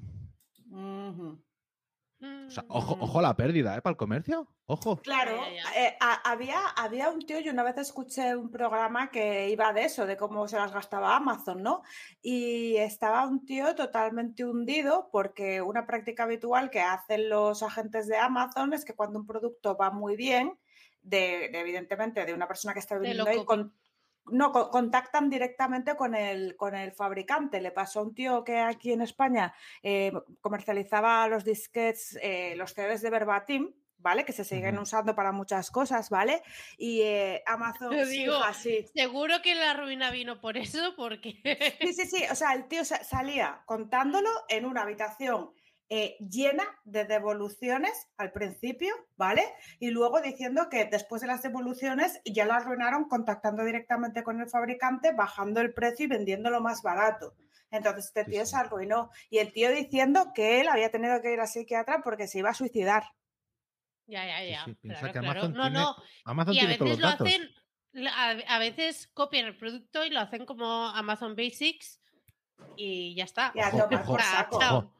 ojo, 2.68 2.96
ojo 3.00 3.20
la 3.20 3.36
pérdida, 3.36 3.76
¿eh? 3.76 3.82
Para 3.82 3.92
el 3.92 3.96
comercio. 3.96 4.48
Ojo. 4.66 4.96
Claro, 5.02 5.38
eh, 5.76 5.96
había, 6.24 6.60
había 6.76 7.10
un 7.10 7.20
tío, 7.20 7.40
yo 7.40 7.52
una 7.52 7.62
vez 7.62 7.76
escuché 7.78 8.36
un 8.36 8.50
programa 8.50 9.10
que 9.10 9.50
iba 9.50 9.72
de 9.72 9.84
eso, 9.84 10.06
de 10.06 10.16
cómo 10.16 10.48
se 10.48 10.56
las 10.56 10.72
gastaba 10.72 11.16
Amazon, 11.16 11.62
¿no? 11.62 11.82
Y 12.22 12.76
estaba 12.76 13.26
un 13.26 13.44
tío 13.44 13.74
totalmente 13.74 14.44
hundido 14.44 15.08
porque 15.12 15.60
una 15.60 15.86
práctica 15.86 16.24
habitual 16.24 16.70
que 16.70 16.80
hacen 16.80 17.28
los 17.28 17.62
agentes 17.62 18.06
de 18.06 18.16
Amazon 18.16 18.72
es 18.72 18.84
que 18.84 18.94
cuando 18.94 19.18
un 19.18 19.26
producto 19.26 19.76
va 19.76 19.90
muy 19.90 20.16
bien, 20.16 20.58
de, 21.02 21.46
evidentemente 21.46 22.24
de 22.24 22.32
una 22.32 22.46
persona 22.46 22.72
que 22.72 22.80
está 22.80 22.94
vendiendo 22.94 23.28
ahí 23.28 23.44
con 23.44 23.74
no, 24.26 24.52
contactan 24.52 25.30
directamente 25.30 25.96
con 25.96 26.14
el, 26.14 26.56
con 26.56 26.74
el 26.74 26.92
fabricante. 26.92 27.60
Le 27.60 27.70
pasó 27.70 28.00
a 28.00 28.02
un 28.02 28.14
tío 28.14 28.44
que 28.44 28.58
aquí 28.58 28.92
en 28.92 29.02
España 29.02 29.54
eh, 29.82 30.12
comercializaba 30.40 31.26
los 31.28 31.44
disquets, 31.44 32.18
eh, 32.22 32.54
los 32.56 32.72
CDs 32.74 33.02
de 33.02 33.10
Verbatim, 33.10 33.72
¿vale? 33.98 34.24
Que 34.24 34.32
se 34.32 34.44
siguen 34.44 34.78
usando 34.78 35.14
para 35.14 35.32
muchas 35.32 35.70
cosas, 35.70 36.10
¿vale? 36.10 36.42
Y 36.76 37.02
eh, 37.02 37.42
Amazon 37.46 37.94
digo, 38.08 38.34
así. 38.36 38.86
Seguro 38.94 39.42
que 39.42 39.54
la 39.54 39.74
ruina 39.74 40.10
vino 40.10 40.40
por 40.40 40.56
eso, 40.56 40.94
porque. 40.96 41.40
Sí, 41.80 41.92
sí, 41.92 42.06
sí. 42.06 42.24
O 42.30 42.34
sea, 42.34 42.52
el 42.54 42.66
tío 42.68 42.84
salía 42.84 43.62
contándolo 43.66 44.30
en 44.48 44.66
una 44.66 44.82
habitación 44.82 45.52
eh, 45.94 46.16
llena 46.20 46.64
de 46.84 47.04
devoluciones 47.04 48.08
al 48.16 48.32
principio, 48.32 48.94
¿vale? 49.18 49.44
Y 49.78 49.90
luego 49.90 50.22
diciendo 50.22 50.70
que 50.70 50.86
después 50.86 51.20
de 51.20 51.28
las 51.28 51.42
devoluciones 51.42 52.22
ya 52.24 52.46
lo 52.46 52.54
arruinaron 52.54 53.10
contactando 53.10 53.62
directamente 53.62 54.22
con 54.22 54.40
el 54.40 54.48
fabricante, 54.48 55.12
bajando 55.12 55.60
el 55.60 55.74
precio 55.74 56.06
y 56.06 56.08
vendiéndolo 56.08 56.62
más 56.62 56.80
barato. 56.80 57.34
Entonces 57.70 58.06
este 58.06 58.24
tío 58.24 58.46
se 58.46 58.56
arruinó. 58.56 59.10
Y 59.28 59.36
el 59.36 59.52
tío 59.52 59.70
diciendo 59.70 60.32
que 60.34 60.62
él 60.62 60.68
había 60.68 60.90
tenido 60.90 61.20
que 61.20 61.34
ir 61.34 61.40
a 61.40 61.46
psiquiatra 61.46 62.00
porque 62.02 62.26
se 62.26 62.38
iba 62.38 62.48
a 62.48 62.54
suicidar. 62.54 63.04
Ya, 64.06 64.24
ya, 64.24 64.42
ya. 64.44 64.66
no, 65.50 65.68
no. 65.68 65.96
y 66.54 66.58
a 66.58 66.66
veces 66.68 66.98
lo 67.00 67.08
hacen, 67.08 67.50
a, 68.48 68.58
veces 68.58 69.08
copian 69.08 69.44
el 69.44 69.58
producto 69.58 70.06
y 70.06 70.08
lo 70.08 70.20
hacen 70.20 70.46
como 70.46 70.88
Amazon 70.88 71.36
Basics 71.36 72.00
y 72.78 73.14
ya 73.14 73.24
está. 73.24 73.52
Ya, 73.54 73.70
Ojo, 74.50 74.90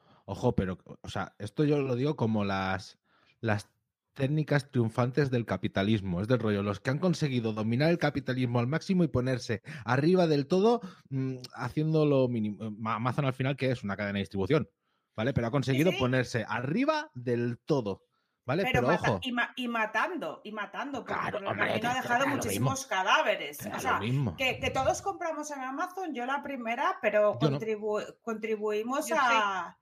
pero, 0.56 0.78
o 1.02 1.08
sea, 1.08 1.34
esto 1.38 1.64
yo 1.64 1.80
lo 1.80 1.96
digo 1.96 2.16
como 2.16 2.44
las, 2.44 2.98
las 3.40 3.68
técnicas 4.14 4.70
triunfantes 4.70 5.30
del 5.30 5.46
capitalismo, 5.46 6.20
es 6.20 6.28
del 6.28 6.38
rollo, 6.38 6.62
los 6.62 6.80
que 6.80 6.90
han 6.90 6.98
conseguido 6.98 7.52
dominar 7.52 7.90
el 7.90 7.98
capitalismo 7.98 8.58
al 8.58 8.66
máximo 8.66 9.04
y 9.04 9.08
ponerse 9.08 9.62
arriba 9.84 10.26
del 10.26 10.46
todo, 10.46 10.80
mm, 11.10 11.36
haciendo 11.54 12.06
lo 12.06 12.28
mínimo. 12.28 12.74
Amazon 12.84 13.24
al 13.24 13.34
final, 13.34 13.56
que 13.56 13.70
es 13.70 13.82
una 13.82 13.96
cadena 13.96 14.18
de 14.18 14.22
distribución, 14.22 14.68
¿vale? 15.16 15.32
Pero 15.32 15.46
ha 15.46 15.50
conseguido 15.50 15.92
ponerse 15.98 16.44
arriba 16.48 17.10
del 17.14 17.58
todo. 17.64 18.02
¿Vale? 18.44 18.64
Pero, 18.72 18.88
ojo. 18.88 19.20
Y, 19.22 19.68
matando, 19.68 20.40
y 20.42 20.50
matando, 20.50 21.04
porque 21.04 21.30
por 21.30 21.44
el 21.44 21.56
camino 21.56 21.90
ha 21.90 21.94
dejado 21.94 22.26
muchísimos 22.26 22.86
cadáveres. 22.86 23.60
o 23.72 23.78
sea, 23.78 24.00
que, 24.36 24.70
todos 24.74 25.00
compramos 25.00 25.48
en 25.52 25.60
Amazon, 25.60 26.12
yo 26.12 26.26
la 26.26 26.42
primera, 26.42 26.98
pero 27.00 27.38
contribuimos 27.38 29.12
a, 29.12 29.78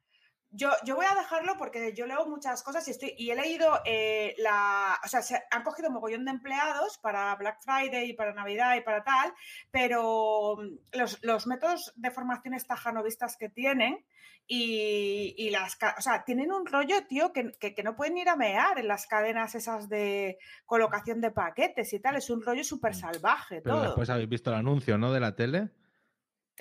yo, 0.52 0.70
yo, 0.84 0.96
voy 0.96 1.06
a 1.06 1.14
dejarlo 1.14 1.56
porque 1.56 1.92
yo 1.94 2.06
leo 2.06 2.26
muchas 2.26 2.62
cosas 2.62 2.86
y, 2.88 2.90
estoy, 2.90 3.14
y 3.16 3.30
he 3.30 3.36
leído 3.36 3.80
eh, 3.84 4.34
la. 4.38 4.98
O 5.04 5.08
sea, 5.08 5.22
se 5.22 5.40
han 5.50 5.62
cogido 5.62 5.90
mogollón 5.90 6.24
de 6.24 6.32
empleados 6.32 6.98
para 6.98 7.34
Black 7.36 7.60
Friday 7.62 8.10
y 8.10 8.12
para 8.14 8.34
Navidad 8.34 8.76
y 8.76 8.80
para 8.80 9.04
tal, 9.04 9.32
pero 9.70 10.56
mm, 10.56 10.98
los, 10.98 11.22
los 11.22 11.46
métodos 11.46 11.92
de 11.96 12.10
formación 12.10 12.54
estajanovistas 12.54 13.36
que 13.36 13.48
tienen 13.48 14.04
y, 14.46 15.34
y, 15.38 15.50
las. 15.50 15.78
O 15.96 16.02
sea, 16.02 16.24
tienen 16.24 16.50
un 16.50 16.66
rollo, 16.66 17.06
tío, 17.06 17.32
que, 17.32 17.52
que, 17.52 17.82
no 17.84 17.94
pueden 17.94 18.18
ir 18.18 18.28
a 18.28 18.34
mear 18.34 18.78
en 18.78 18.88
las 18.88 19.06
cadenas 19.06 19.54
esas 19.54 19.88
de 19.88 20.38
colocación 20.66 21.20
de 21.20 21.30
paquetes 21.30 21.92
y 21.92 22.00
tal. 22.00 22.16
Es 22.16 22.30
un 22.30 22.42
rollo 22.42 22.64
súper 22.64 22.92
mm. 22.92 22.98
salvaje. 22.98 23.60
Pero 23.62 23.82
después 23.82 24.10
habéis 24.10 24.28
visto 24.28 24.50
el 24.50 24.56
anuncio, 24.56 24.98
¿no? 24.98 25.12
De 25.12 25.20
la 25.20 25.36
tele. 25.36 25.70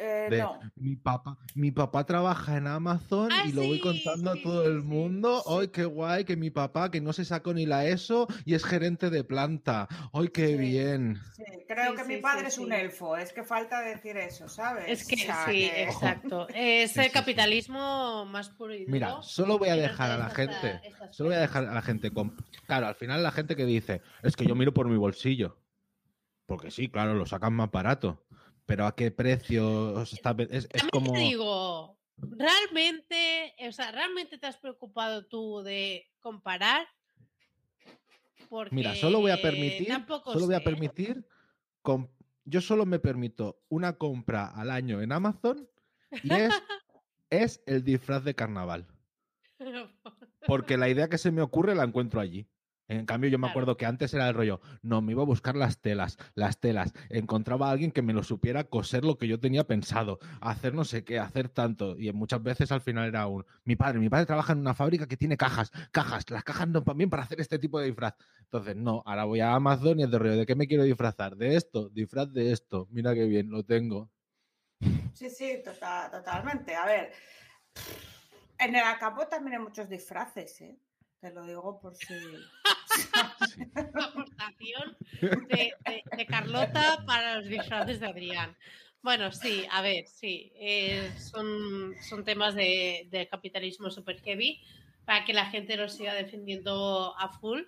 Eh, 0.02 0.46
mi 0.78 0.96
papá, 0.96 1.38
mi 1.56 1.72
papá 1.72 2.06
trabaja 2.06 2.56
en 2.56 2.68
Amazon 2.68 3.30
y 3.46 3.52
lo 3.52 3.64
voy 3.64 3.82
contando 3.82 4.32
a 4.32 4.42
todo 4.42 4.66
el 4.66 4.82
mundo. 4.82 5.44
¡Ay, 5.46 5.68
qué 5.68 5.84
guay! 5.84 6.24
Que 6.24 6.38
mi 6.38 6.50
papá, 6.50 6.90
que 6.90 7.02
no 7.02 7.12
se 7.12 7.26
sacó 7.26 7.54
ni 7.54 7.66
la 7.66 7.86
ESO 7.86 8.28
y 8.46 8.54
es 8.54 8.64
gerente 8.64 9.10
de 9.10 9.26
planta. 9.26 9.90
¡Ay, 10.14 10.30
qué 10.30 10.56
bien! 10.56 11.20
creo 11.68 11.96
que 11.96 12.04
mi 12.06 12.18
padre 12.18 12.48
es 12.48 12.58
un 12.58 12.72
elfo. 12.72 13.18
Es 13.18 13.34
que 13.34 13.44
falta 13.44 13.82
decir 13.82 14.16
eso, 14.16 14.48
¿sabes? 14.48 14.86
Es 14.88 15.06
que 15.06 15.18
sí, 15.18 15.70
exacto. 15.76 16.48
Es 16.56 16.96
el 16.96 17.12
capitalismo 17.12 18.26
más 18.26 18.50
puro 18.50 18.74
y 18.74 18.86
duro. 18.86 18.92
Mira, 18.92 19.22
solo 19.22 19.60
voy 19.60 19.70
a 19.70 19.76
dejar 19.76 20.12
a 20.12 20.18
la 20.18 20.30
gente, 20.30 20.82
solo 21.12 21.30
voy 21.30 21.38
a 21.38 21.42
dejar 21.42 21.66
a 21.66 21.74
la 21.74 21.82
gente 21.82 22.12
con... 22.12 22.36
Claro, 22.66 22.88
al 22.88 22.96
final 22.96 23.22
la 23.22 23.32
gente 23.32 23.56
que 23.58 23.66
dice, 23.66 24.02
es 24.24 24.36
que 24.38 24.46
yo 24.46 24.56
miro 24.56 24.74
por 24.74 24.88
mi 24.88 24.98
bolsillo. 24.98 25.58
Porque 26.46 26.72
sí, 26.72 26.90
claro, 26.90 27.14
lo 27.14 27.26
sacan 27.26 27.54
más 27.54 27.70
barato 27.70 28.24
pero 28.70 28.86
¿a 28.86 28.96
qué 28.96 29.10
precio 29.10 30.00
está? 30.04 30.36
Es, 30.52 30.68
como... 30.92 31.12
Te 31.12 31.20
digo, 31.22 31.98
¿realmente, 32.18 33.56
o 33.68 33.72
sea, 33.72 33.92
¿realmente 33.92 34.38
te 34.38 34.46
has 34.46 34.58
preocupado 34.58 35.26
tú 35.26 35.64
de 35.64 36.08
comparar? 36.20 36.88
Porque 38.48 38.76
Mira, 38.76 38.94
solo 38.94 39.22
voy 39.22 39.32
a 39.32 39.42
permitir, 39.42 39.92
solo 40.24 40.46
voy 40.46 40.54
a 40.54 40.64
permitir, 40.64 41.26
yo 42.46 42.62
solo 42.62 42.86
me 42.86 43.00
permito 43.00 43.60
una 43.70 43.94
compra 43.94 44.46
al 44.46 44.70
año 44.70 45.02
en 45.02 45.14
Amazon 45.14 45.68
y 46.22 46.32
es, 46.32 46.54
es 47.32 47.64
el 47.66 47.84
disfraz 47.84 48.24
de 48.24 48.36
carnaval. 48.36 48.86
Porque 50.46 50.78
la 50.78 50.90
idea 50.90 51.10
que 51.10 51.18
se 51.18 51.32
me 51.32 51.42
ocurre 51.42 51.74
la 51.74 51.86
encuentro 51.86 52.22
allí. 52.22 52.48
En 52.90 53.06
cambio, 53.06 53.30
yo 53.30 53.38
me 53.38 53.48
acuerdo 53.48 53.78
que 53.78 53.86
antes 53.86 54.14
era 54.16 54.28
el 54.28 54.34
rollo, 54.34 54.62
no, 54.82 55.02
me 55.02 55.12
iba 55.12 55.22
a 55.22 55.26
buscar 55.26 55.56
las 55.56 55.80
telas, 55.80 56.18
las 56.34 56.60
telas, 56.60 56.94
encontraba 57.10 57.70
a 57.70 57.72
alguien 57.72 57.92
que 57.92 58.02
me 58.02 58.14
lo 58.14 58.24
supiera 58.24 58.64
coser 58.64 59.06
lo 59.06 59.18
que 59.18 59.28
yo 59.28 59.40
tenía 59.40 59.64
pensado, 59.66 60.18
hacer 60.42 60.74
no 60.74 60.84
sé 60.84 61.04
qué, 61.04 61.20
hacer 61.20 61.50
tanto, 61.50 61.98
y 62.00 62.12
muchas 62.14 62.42
veces 62.42 62.72
al 62.72 62.82
final 62.82 63.08
era 63.08 63.28
un, 63.28 63.46
mi 63.64 63.76
padre, 63.76 64.00
mi 64.00 64.10
padre 64.10 64.26
trabaja 64.26 64.54
en 64.54 64.60
una 64.60 64.74
fábrica 64.74 65.08
que 65.08 65.18
tiene 65.18 65.38
cajas, 65.38 65.72
cajas, 65.92 66.28
las 66.32 66.44
cajas 66.44 66.68
no 66.68 66.84
también 66.84 67.12
para 67.12 67.24
hacer 67.24 67.40
este 67.40 67.60
tipo 67.60 67.80
de 67.80 67.86
disfraz. 67.86 68.16
Entonces, 68.42 68.76
no, 68.76 69.04
ahora 69.06 69.26
voy 69.26 69.40
a 69.40 69.54
Amazon 69.54 70.00
y 70.00 70.04
es 70.04 70.10
de 70.10 70.18
rollo, 70.18 70.38
¿de 70.38 70.48
qué 70.48 70.56
me 70.56 70.68
quiero 70.68 70.84
disfrazar? 70.84 71.36
De 71.36 71.56
esto, 71.56 71.90
disfraz 71.90 72.34
de 72.34 72.52
esto, 72.52 72.88
mira 72.90 73.14
qué 73.14 73.26
bien, 73.26 73.52
lo 73.52 73.64
tengo. 73.64 74.10
Sí, 75.14 75.30
sí, 75.30 75.62
tota-, 75.64 76.10
totalmente. 76.10 76.76
A 76.76 76.86
ver, 76.86 77.12
en 78.58 78.76
el 78.76 78.84
acabo 78.84 79.28
también 79.28 79.58
hay 79.58 79.64
muchos 79.64 79.88
disfraces, 79.88 80.62
¿eh? 80.62 80.80
Te 81.20 81.32
lo 81.32 81.46
digo 81.46 81.80
por 81.80 81.96
si. 81.96 82.06
Aportación 83.96 84.98
de, 85.22 86.26
Carlota 86.28 87.04
para 87.06 87.36
los 87.36 87.48
disfraces 87.48 88.00
de 88.00 88.08
Adrián. 88.08 88.56
Bueno, 89.02 89.32
sí, 89.32 89.66
a 89.72 89.82
ver, 89.82 90.08
sí. 90.08 90.52
Eh, 90.56 91.12
son, 91.18 91.96
son 92.02 92.24
temas 92.24 92.56
de, 92.56 93.28
capitalismo 93.32 93.90
super 93.90 94.20
heavy 94.22 94.62
para 95.06 95.26
que 95.26 95.34
la 95.34 95.46
gente 95.46 95.78
lo 95.78 95.90
siga 95.90 96.14
defendiendo 96.14 97.16
a 97.18 97.30
full. 97.40 97.62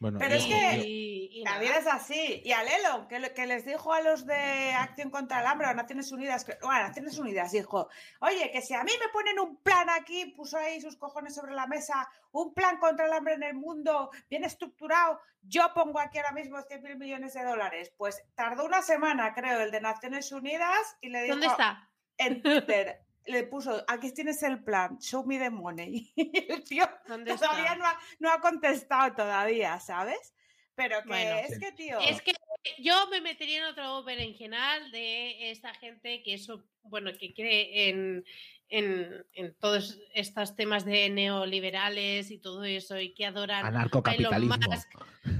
Pero 0.00 0.34
es 0.34 0.44
que 0.44 1.42
también 1.44 1.72
es 1.74 1.86
así. 1.86 2.40
Y 2.44 2.52
al 2.52 2.68
Elon, 2.68 3.08
que, 3.08 3.32
que, 3.34 3.46
les 3.46 3.64
dijo 3.64 3.92
a 3.92 4.00
los 4.00 4.26
de 4.26 4.72
Acción 4.72 5.10
contra 5.10 5.40
el 5.40 5.46
Hambre, 5.46 5.66
a 5.66 5.74
Naciones 5.74 6.12
Unidas, 6.12 6.44
que, 6.44 6.56
bueno, 6.62 6.86
Naciones 6.86 7.18
Unidas 7.18 7.50
dijo, 7.50 7.88
oye, 8.20 8.50
que 8.52 8.62
si 8.62 8.74
a 8.74 8.84
mí 8.84 8.92
me 9.00 9.08
ponen 9.12 9.40
un 9.40 9.56
plan 9.56 9.90
aquí, 9.90 10.26
puso 10.36 10.56
ahí 10.56 10.80
sus 10.80 10.96
cojones 10.96 11.34
sobre 11.34 11.54
la 11.54 11.66
mesa, 11.66 12.08
un 12.30 12.54
plan 12.54 12.78
contra 12.78 13.06
el 13.06 13.12
hambre 13.12 13.34
en 13.34 13.42
el 13.42 13.54
mundo, 13.54 14.10
bien 14.30 14.44
estructurado, 14.44 15.20
yo 15.42 15.72
pongo 15.74 15.98
aquí 15.98 16.18
ahora 16.18 16.32
mismo 16.32 16.60
100 16.62 16.82
mil 16.82 16.96
millones 16.96 17.34
de 17.34 17.42
dólares. 17.42 17.92
Pues 17.96 18.22
tardó 18.34 18.64
una 18.64 18.82
semana, 18.82 19.34
creo, 19.34 19.60
el 19.60 19.70
de 19.72 19.80
Naciones 19.80 20.30
Unidas 20.30 20.96
y 21.00 21.08
le 21.08 21.22
dijo... 21.22 21.34
¿Dónde 21.34 21.46
está? 21.48 21.90
En 22.18 22.42
Twitter. 22.42 23.07
Le 23.28 23.44
puso, 23.44 23.84
aquí 23.86 24.12
tienes 24.12 24.42
el 24.42 24.62
plan, 24.62 24.98
show 24.98 25.24
me 25.24 25.38
the 25.38 25.50
money. 25.50 26.12
Y 26.16 26.52
el 26.52 26.64
tío 26.64 26.88
todavía 27.06 27.76
no 27.76 27.86
ha, 27.86 27.98
no 28.18 28.30
ha, 28.30 28.40
contestado 28.40 29.14
todavía, 29.14 29.78
¿sabes? 29.80 30.34
Pero 30.74 31.02
que 31.02 31.40
es 31.40 31.58
que, 31.58 31.72
tío... 31.72 31.98
Es 32.00 32.22
que 32.22 32.32
yo 32.78 33.06
me 33.08 33.20
metería 33.20 33.58
en 33.58 33.64
otro 33.64 34.04
general 34.04 34.90
de 34.90 35.50
esta 35.50 35.74
gente 35.74 36.22
que 36.22 36.34
eso, 36.34 36.64
bueno, 36.82 37.10
que 37.18 37.34
cree 37.34 37.88
en, 37.88 38.24
en, 38.68 39.26
en, 39.34 39.54
todos 39.54 39.98
estos 40.14 40.54
temas 40.54 40.84
de 40.84 41.08
neoliberales 41.10 42.30
y 42.30 42.38
todo 42.38 42.64
eso 42.64 42.98
y 42.98 43.14
que 43.14 43.26
adoran 43.26 43.66
Anarcocapitalismo. 43.66 44.54
a 44.54 44.56
Elon 44.56 44.70
Musk. 44.70 44.88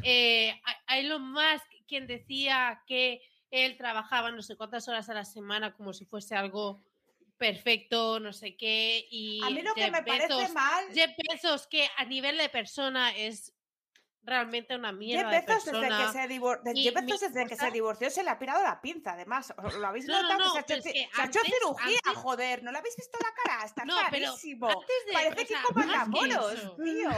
Eh, 0.03 0.61
a 0.87 0.99
Elon 0.99 1.33
Musk, 1.33 1.67
quien 1.87 2.07
decía 2.07 2.83
que 2.87 3.23
él 3.51 3.77
trabajaba 3.77 4.31
no 4.31 4.43
sé 4.43 4.57
cuántas 4.57 4.89
horas 4.89 5.09
a 5.09 5.15
la 5.15 5.25
semana 5.25 5.75
como 5.75 5.93
si 5.93 6.05
fuese 6.05 6.35
algo 6.35 6.83
perfecto, 7.39 8.21
no 8.21 8.33
sé 8.33 8.57
qué. 8.57 9.07
Y 9.11 9.43
a 9.43 9.51
mí 9.51 9.63
lo 9.63 9.75
que 9.75 9.91
me 9.91 10.03
parece 10.03 10.49
mal. 10.53 10.85
Jeff 10.93 11.13
Bezos, 11.31 11.67
que 11.67 11.89
a 11.97 12.05
nivel 12.05 12.37
de 12.37 12.49
persona 12.49 13.17
es 13.17 13.55
realmente 14.23 14.75
una 14.75 14.93
mierda. 14.93 15.31
Jeff 15.31 15.47
Bezos, 15.47 15.65
desde, 15.65 15.89
que 15.89 16.13
se, 16.13 16.29
divor... 16.29 16.61
desde 16.63 17.47
que 17.47 17.57
se 17.57 17.71
divorció, 17.71 18.11
se 18.11 18.23
le 18.23 18.31
ha 18.31 18.39
pirado 18.39 18.63
la 18.63 18.81
pinza, 18.81 19.13
además. 19.13 19.53
¿Lo 19.79 19.87
habéis 19.87 20.07
notado? 20.07 20.53
se 20.53 20.59
ha 20.59 20.61
hecho, 20.63 20.83
se 20.83 21.09
ha 21.21 21.27
hecho 21.27 21.41
cirugía, 21.45 22.01
joder. 22.15 22.63
¿No 22.63 22.73
le 22.73 22.79
habéis 22.79 22.97
visto 22.97 23.19
la 23.21 23.31
cara? 23.43 23.65
Está 23.65 23.85
no, 23.85 23.95
clarísimo. 24.09 24.69
De, 24.69 25.13
Parece 25.13 25.47
que 25.47 25.55
como 25.67 25.83
enamoros, 25.83 26.77
tío. 26.77 27.11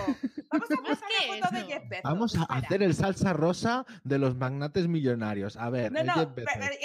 Vamos 0.50 0.70
a 0.70 0.76
pasar 0.82 1.08
la 1.10 1.34
foto 1.34 1.54
de 1.54 1.62
Jeff 1.62 1.88
Bezos. 1.88 2.02
Vamos 2.04 2.36
a 2.36 2.42
hacer 2.44 2.82
el 2.82 2.94
salsa 2.94 3.32
rosa 3.32 3.84
de 4.04 4.18
los 4.18 4.36
magnates 4.36 4.88
millonarios. 4.88 5.56
A 5.56 5.70
ver, 5.70 5.92
no, 5.92 6.04
no, 6.04 6.34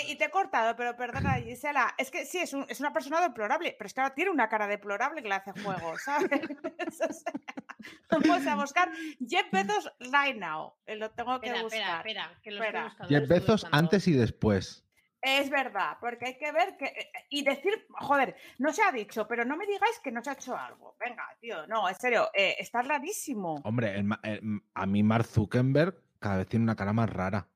y 0.08 0.16
te 0.16 0.26
he 0.26 0.32
cortado, 0.32 0.76
pero 0.76 0.96
perdona, 0.96 1.34
Gisela. 1.36 1.94
Es 1.98 2.12
que 2.12 2.26
sí, 2.26 2.40
es, 2.40 2.54
un, 2.54 2.66
es 2.70 2.80
una 2.80 2.94
persona 2.94 3.22
deplorable, 3.22 3.76
pero 3.78 3.88
es 3.88 3.94
que 3.94 4.02
ahora 4.02 4.16
tiene 4.16 4.32
una 4.32 4.50
cara 4.50 4.68
deplorable 4.68 5.22
que 5.22 5.30
le 5.30 5.36
hace 5.36 5.52
juego, 5.52 5.98
¿sabes? 6.00 6.30
Vamos 8.10 8.48
a 8.48 8.56
buscar 8.56 8.92
Jeff 9.28 9.46
Bezos 9.52 9.92
right 10.12 10.36
now. 10.38 10.74
Eh, 10.86 10.96
lo 10.96 11.12
tengo 11.12 11.40
que 11.40 11.50
buscar. 11.62 11.66
Espera, 11.66 11.98
espera, 11.98 12.40
que 12.42 12.52
lo 12.52 12.64
espera. 12.64 12.96
Jeff 13.08 13.28
Bezos 13.28 13.68
antes 13.72 14.08
y 14.08 14.14
después. 14.14 14.84
Es 15.22 15.50
verdad, 15.50 15.98
porque 16.00 16.26
hay 16.28 16.38
que 16.38 16.52
ver 16.52 16.78
que. 16.78 16.86
Eh, 16.86 17.12
y 17.30 17.44
decir, 17.44 17.88
joder, 17.90 18.36
no 18.60 18.72
se 18.72 18.84
ha 18.84 18.92
dicho, 18.92 19.28
pero 19.28 19.44
no 19.44 19.58
me 19.58 19.66
digáis 19.66 20.00
que 20.04 20.12
no 20.12 20.24
se 20.24 20.30
ha 20.30 20.34
hecho 20.34 20.56
algo. 20.56 20.96
Venga, 21.00 21.28
tío, 21.40 21.66
no, 21.68 21.90
en 21.90 21.96
serio, 21.96 22.30
eh, 22.34 22.56
está 22.60 22.82
rarísimo. 22.82 23.56
Hombre, 23.64 24.04
a 24.74 24.86
mí 24.86 25.04
Mark 25.04 25.26
Zuckerberg 25.26 25.96
cada 26.20 26.38
vez 26.38 26.48
tiene 26.48 26.64
una 26.64 26.76
cara 26.76 26.94
más 26.94 27.10
rara. 27.10 27.48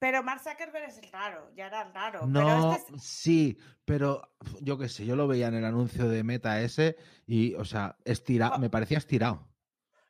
Pero 0.00 0.22
Mark 0.22 0.40
Zuckerberg 0.40 0.88
es 0.88 1.12
raro, 1.12 1.52
ya 1.54 1.66
era 1.66 1.84
raro. 1.92 2.26
No, 2.26 2.72
este 2.72 2.98
sí, 2.98 3.58
pero 3.84 4.32
yo 4.62 4.78
qué 4.78 4.88
sé, 4.88 5.04
yo 5.04 5.14
lo 5.14 5.28
veía 5.28 5.48
en 5.48 5.54
el 5.54 5.64
anuncio 5.64 6.08
de 6.08 6.24
Meta 6.24 6.60
ese 6.62 6.96
y, 7.26 7.54
o 7.54 7.66
sea, 7.66 7.96
estirado, 8.04 8.58
me 8.58 8.70
parecía 8.70 8.96
estirado. 8.96 9.46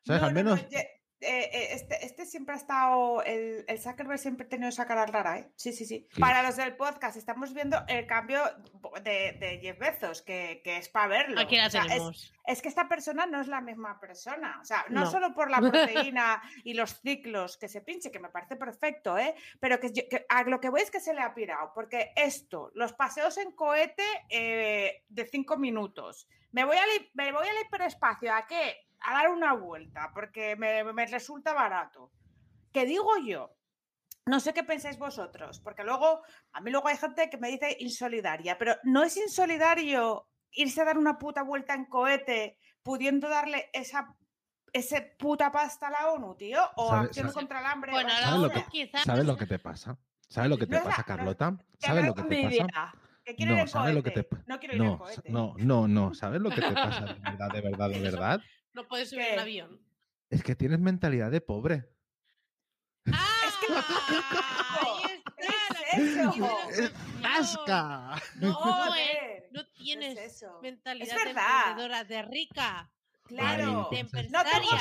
¿Sabes? 0.03 0.23
Al 0.23 0.33
menos. 0.33 0.61
Eh, 0.71 1.00
eh, 1.21 1.73
este, 1.73 2.03
este, 2.03 2.25
siempre 2.25 2.55
ha 2.55 2.57
estado, 2.57 3.21
el, 3.23 3.63
el 3.67 3.79
Zuckerberg 3.79 4.17
siempre 4.17 4.47
ha 4.47 4.49
tenido 4.49 4.69
esa 4.69 4.87
cara 4.87 5.05
rara, 5.05 5.37
¿eh? 5.37 5.51
Sí, 5.55 5.71
sí, 5.71 5.85
sí, 5.85 6.07
Para 6.19 6.41
los 6.41 6.55
del 6.55 6.75
podcast, 6.75 7.15
estamos 7.15 7.53
viendo 7.53 7.77
el 7.87 8.07
cambio 8.07 8.41
de, 9.03 9.37
de 9.39 9.59
Jeff 9.61 9.77
Bezos, 9.77 10.23
que, 10.23 10.61
que 10.63 10.77
es 10.77 10.89
para 10.89 11.07
verlo. 11.07 11.39
Aquí 11.39 11.57
la 11.57 11.69
tenemos. 11.69 12.33
Es, 12.45 12.61
que 12.63 12.69
esta 12.69 12.87
persona 12.87 13.27
no 13.27 13.39
es 13.39 13.47
la 13.47 13.61
misma 13.61 13.99
persona. 13.99 14.57
O 14.61 14.65
sea, 14.65 14.83
no, 14.89 15.09
solo 15.09 15.33
por 15.35 15.51
la 15.51 15.59
proteína 15.59 16.41
y 16.63 16.73
los 16.73 16.99
ciclos 16.99 17.55
que 17.57 17.67
se 17.67 17.81
pinche, 17.81 18.09
que 18.09 18.19
me 18.19 18.29
parece 18.29 18.55
perfecto, 18.55 19.15
¿eh? 19.17 19.35
Pero 19.59 19.79
que, 19.79 20.25
a 20.27 20.43
lo 20.43 20.59
que 20.59 20.69
voy 20.69 20.81
es 20.81 20.89
que 20.89 20.99
se 20.99 21.13
le 21.13 21.21
ha 21.21 21.35
pirado, 21.35 21.71
porque 21.75 22.13
esto, 22.15 22.71
los 22.73 22.93
paseos 22.93 23.37
en 23.37 23.51
cohete 23.51 24.03
eh, 24.29 25.03
de 25.07 25.25
cinco 25.27 25.57
minutos, 25.57 26.27
me 26.51 26.65
voy, 26.65 26.77
a 26.77 26.83
me 27.13 27.31
voy 27.31 27.47
al 27.47 27.65
hiperespacio, 27.65 28.33
¿a 28.33 28.47
qué? 28.47 28.90
A 29.03 29.13
dar 29.13 29.29
una 29.29 29.53
vuelta 29.53 30.11
porque 30.13 30.55
me, 30.55 31.05
resulta 31.05 31.53
barato. 31.53 32.11
¿Qué 32.71 32.85
digo 32.85 33.17
yo? 33.25 33.55
No 34.25 34.39
sé 34.39 34.53
qué 34.53 34.63
pensáis 34.63 34.97
vosotros, 34.97 35.59
porque 35.59 35.83
luego, 35.83 36.21
a 36.53 36.61
mí 36.61 36.71
luego 36.71 36.87
hay 36.87 36.97
gente 36.97 37.29
que 37.29 37.37
me 37.37 37.49
dice 37.49 37.75
insolidaria, 37.79 38.57
pero 38.57 38.75
¿no 38.83 39.03
es 39.03 39.17
insolidario 39.17 40.27
irse 40.51 40.81
a 40.81 40.85
dar 40.85 40.97
una 40.97 41.17
puta 41.17 41.43
vuelta 41.43 41.73
en 41.73 41.85
cohete 41.85 42.57
pudiendo 42.83 43.29
darle 43.29 43.69
esa 43.73 44.15
ese 44.73 45.15
puta 45.19 45.51
pasta 45.51 45.87
a 45.87 45.91
la 45.91 46.11
ONU, 46.11 46.35
tío? 46.35 46.61
O 46.77 46.91
acción 46.93 47.31
contra 47.33 47.59
el 47.59 47.65
hambre. 47.65 47.91
Bueno, 47.91 48.09
¿Sabes, 48.09 48.41
lo 48.41 48.51
que, 48.51 48.89
¿Sabes 49.03 49.25
lo 49.25 49.37
que 49.37 49.45
te 49.45 49.59
pasa? 49.59 49.97
¿Sabes 50.29 50.49
lo 50.49 50.57
que 50.57 50.67
te 50.67 50.79
pasa, 50.79 51.03
Carlota? 51.03 51.57
¿Sabes 51.77 52.05
lo 52.05 52.15
que 52.15 52.23
te 52.23 52.43
pasa? 52.43 52.93
no, 53.39 53.67
¿sabes 53.67 53.95
lo 53.95 54.03
que 54.03 54.11
te 54.11 54.27
No 54.47 54.59
quiero 54.59 54.75
ir 54.75 54.81
no, 54.81 54.97
cohete. 54.97 55.29
No, 55.29 55.53
no, 55.57 55.87
no. 55.87 56.13
¿Sabes 56.13 56.41
lo 56.41 56.49
que 56.51 56.61
te 56.61 56.73
pasa 56.73 57.05
de 57.05 57.19
verdad, 57.19 57.49
de 57.51 57.61
verdad, 57.61 57.89
de 57.89 57.99
verdad? 57.99 58.41
No 58.73 58.87
puedes 58.87 59.09
subir 59.09 59.25
un 59.33 59.39
avión. 59.39 59.81
Es 60.29 60.43
que 60.43 60.55
tienes 60.55 60.79
mentalidad 60.79 61.29
de 61.31 61.41
pobre. 61.41 61.89
¡Ah! 63.11 63.27
Es 63.47 63.55
que 63.57 63.67
¡Asca! 67.23 68.21
No, 68.35 68.51
no, 68.51 68.95
no 69.51 69.67
tienes 69.67 70.45
mentalidad 70.61 71.15
de 71.15 71.29
emprendedora, 71.31 72.03
de 72.03 72.21
rica. 72.23 72.91
Claro, 73.23 73.65
no 73.65 73.89
tengo 73.89 74.11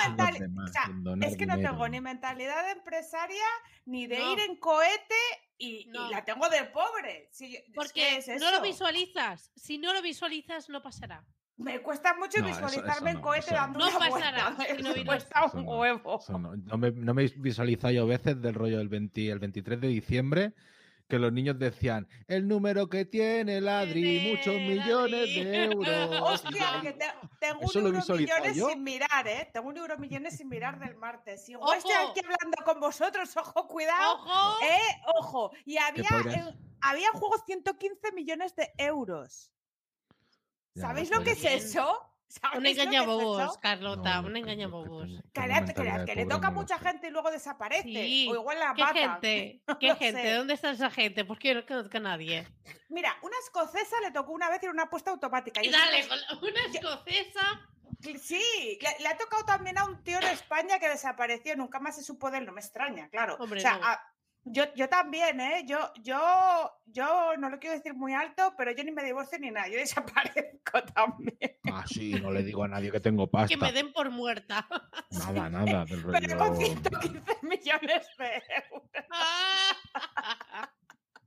mentalidad, 0.08 1.22
es 1.22 1.36
que 1.36 1.46
no 1.46 1.56
tengo 1.60 1.88
ni 1.88 2.00
mentalidad 2.00 2.64
de 2.64 2.72
empresaria 2.72 3.44
ni 3.84 4.08
de 4.08 4.20
ir 4.20 4.40
en 4.40 4.56
cohete 4.56 5.14
y, 5.56 5.88
la 6.10 6.24
tengo 6.24 6.48
de 6.48 6.64
pobre. 6.64 7.30
Porque 7.74 8.24
no 8.40 8.50
lo 8.50 8.60
visualizas. 8.60 9.52
Si 9.54 9.78
no 9.78 9.92
lo 9.92 10.02
visualizas, 10.02 10.68
no 10.68 10.82
pasará. 10.82 11.24
Me 11.60 11.80
cuesta 11.80 12.14
mucho 12.14 12.42
visualizarme 12.42 13.10
en 13.10 13.20
cohete 13.20 13.54
dando 13.54 13.78
no 13.78 13.88
una 13.88 13.98
pasará, 13.98 14.50
vuelta. 14.50 14.92
me 14.94 15.04
cuesta 15.04 15.50
un 15.52 15.68
huevo. 15.68 16.20
No, 16.28 16.78
me, 16.78 16.90
no 16.90 17.14
me 17.14 17.24
he 17.24 17.28
visualizado 17.36 17.92
yo 17.92 18.06
veces 18.06 18.40
del 18.40 18.54
rollo 18.54 18.78
del 18.78 18.88
20, 18.88 19.30
el 19.30 19.38
23 19.38 19.80
de 19.80 19.88
diciembre 19.88 20.54
que 21.10 21.18
los 21.18 21.32
niños 21.32 21.58
decían, 21.58 22.08
el 22.28 22.48
número 22.48 22.88
que 22.88 23.04
tiene 23.04 23.60
Ladri, 23.60 24.30
muchos 24.30 24.54
millones 24.54 25.34
de 25.34 25.64
euros. 25.64 26.20
Hostia, 26.22 26.80
que 26.80 26.96
tengo 27.38 27.60
un 27.60 27.86
euro 27.86 28.16
millones 28.16 28.56
sin 28.56 28.82
mirar, 28.82 29.28
¿eh? 29.28 29.50
Tengo 29.52 29.68
un 29.68 29.76
euro 29.76 29.98
millones 29.98 30.38
sin 30.38 30.48
mirar 30.48 30.78
del 30.78 30.96
martes. 30.96 31.46
Igual 31.48 31.76
estoy 31.76 31.92
aquí 31.92 32.20
hablando 32.20 32.64
con 32.64 32.80
vosotros, 32.80 33.36
ojo, 33.36 33.66
cuidado. 33.66 34.14
Ojo. 34.14 34.64
¿eh? 34.64 35.02
Ojo. 35.18 35.50
Y 35.66 35.76
había, 35.76 36.06
había 36.80 37.10
juegos 37.10 37.42
115 37.44 38.12
millones 38.12 38.54
de 38.54 38.72
euros. 38.78 39.50
¿Sabéis 40.74 41.10
lo 41.10 41.22
que 41.22 41.32
es 41.32 41.44
eso? 41.44 42.06
Un 42.56 42.64
engañabobos, 42.64 43.58
Carlota, 43.58 44.20
un 44.20 44.36
engañabobos. 44.36 45.08
Que, 45.32 46.14
le 46.14 46.26
toca 46.26 46.48
a 46.48 46.50
mucha 46.52 46.78
gente 46.78 47.08
y 47.08 47.10
luego 47.10 47.30
desaparece. 47.30 48.28
o 48.28 48.34
igual 48.34 48.58
la 48.58 48.72
¿Qué 48.74 49.00
gente? 49.00 49.62
¿Qué 49.80 49.96
gente? 49.96 50.34
¿Dónde 50.34 50.54
está 50.54 50.70
esa 50.70 50.90
gente? 50.90 51.24
Porque 51.24 51.48
yo 51.48 51.54
no 51.54 51.66
conozco 51.66 51.96
a 51.96 52.00
nadie. 52.00 52.46
Mira, 52.88 53.16
una 53.22 53.36
escocesa 53.44 53.96
le 54.02 54.12
tocó 54.12 54.32
una 54.32 54.48
vez 54.48 54.62
ir 54.62 54.70
una 54.70 54.84
apuesta 54.84 55.10
automática. 55.10 55.60
Y 55.62 55.70
dale, 55.70 56.06
una 56.40 56.60
escocesa. 56.72 57.68
Sí, 58.22 58.78
le, 59.00 59.08
ha 59.08 59.16
tocado 59.16 59.44
también 59.44 59.76
a 59.76 59.84
un 59.84 60.02
tío 60.02 60.18
en 60.18 60.28
España 60.28 60.78
que 60.78 60.88
desapareció, 60.88 61.56
nunca 61.56 61.80
más 61.80 61.96
se 61.96 62.04
supo 62.04 62.30
de 62.30 62.38
él, 62.38 62.46
no 62.46 62.52
me 62.52 62.60
extraña, 62.60 63.10
claro. 63.10 63.36
o 63.38 63.46
sea, 63.58 64.00
yo, 64.44 64.64
yo 64.74 64.88
también, 64.88 65.40
¿eh? 65.40 65.64
Yo, 65.66 65.78
yo, 66.02 66.18
yo 66.86 67.36
no 67.38 67.50
lo 67.50 67.58
quiero 67.58 67.76
decir 67.76 67.94
muy 67.94 68.14
alto, 68.14 68.54
pero 68.56 68.72
yo 68.72 68.82
ni 68.84 68.90
me 68.90 69.04
divorcio 69.04 69.38
ni 69.38 69.50
nada, 69.50 69.68
yo 69.68 69.78
desaparezco 69.78 70.82
también. 70.94 71.58
Ah, 71.70 71.84
sí, 71.86 72.14
no 72.14 72.30
le 72.30 72.42
digo 72.42 72.64
a 72.64 72.68
nadie 72.68 72.90
que 72.90 73.00
tengo 73.00 73.30
pasta. 73.30 73.48
Que 73.48 73.56
me 73.56 73.72
den 73.72 73.92
por 73.92 74.10
muerta. 74.10 74.66
Nada, 75.10 75.50
nada. 75.50 75.84
Pero 75.86 76.38
con 76.38 76.56
115 76.56 77.38
millones 77.42 78.06
de 78.18 78.42
euros. 78.70 78.88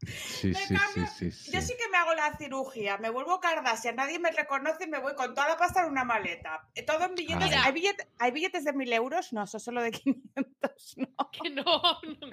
Sí, 0.05 0.53
sí, 0.53 0.75
sí, 0.93 1.31
sí, 1.31 1.51
Yo 1.51 1.61
sí 1.61 1.73
que 1.77 1.89
me 1.89 1.97
hago 1.97 2.13
la 2.13 2.35
cirugía, 2.38 2.97
me 2.97 3.09
vuelvo 3.09 3.39
si 3.77 3.91
nadie 3.93 4.19
me 4.19 4.31
reconoce 4.31 4.85
y 4.85 4.88
me 4.88 4.99
voy 4.99 5.13
con 5.15 5.34
toda 5.34 5.49
la 5.49 5.57
pasta 5.57 5.84
en 5.84 5.91
una 5.91 6.03
maleta. 6.03 6.67
Todo 6.85 7.05
en 7.05 7.15
billetes. 7.15 7.51
¿Hay, 7.63 7.71
billetes 7.71 8.07
¿Hay, 8.19 8.31
billetes 8.31 8.63
de 8.63 8.73
mil 8.73 8.91
euros? 8.93 9.34
No, 9.34 9.45
son 9.47 9.59
solo 9.59 9.81
de 9.81 9.91
500. 10.34 10.97
No. 10.97 11.31
Que 11.31 11.49
no, 11.49 11.63
no 11.63 12.30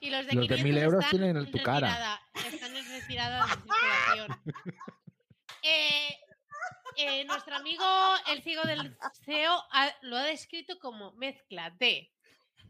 Y 0.00 0.10
los 0.10 0.26
de, 0.26 0.34
los 0.34 0.48
de 0.48 0.62
mil 0.62 0.78
euros 0.78 1.04
tienen 1.10 1.36
en 1.36 1.50
tu 1.50 1.62
cara. 1.62 2.20
Están 2.34 2.76
en 2.76 2.88
retirada 2.88 3.44
de 3.44 3.52
circulación. 3.52 4.42
Eh, 5.66 6.18
eh, 6.96 7.24
nuestro 7.24 7.56
amigo, 7.56 7.84
el 8.28 8.42
ciego 8.42 8.64
del 8.64 8.98
CEO, 9.24 9.62
lo 10.02 10.16
ha 10.18 10.24
descrito 10.24 10.78
como 10.78 11.12
mezcla 11.12 11.70
de 11.78 12.12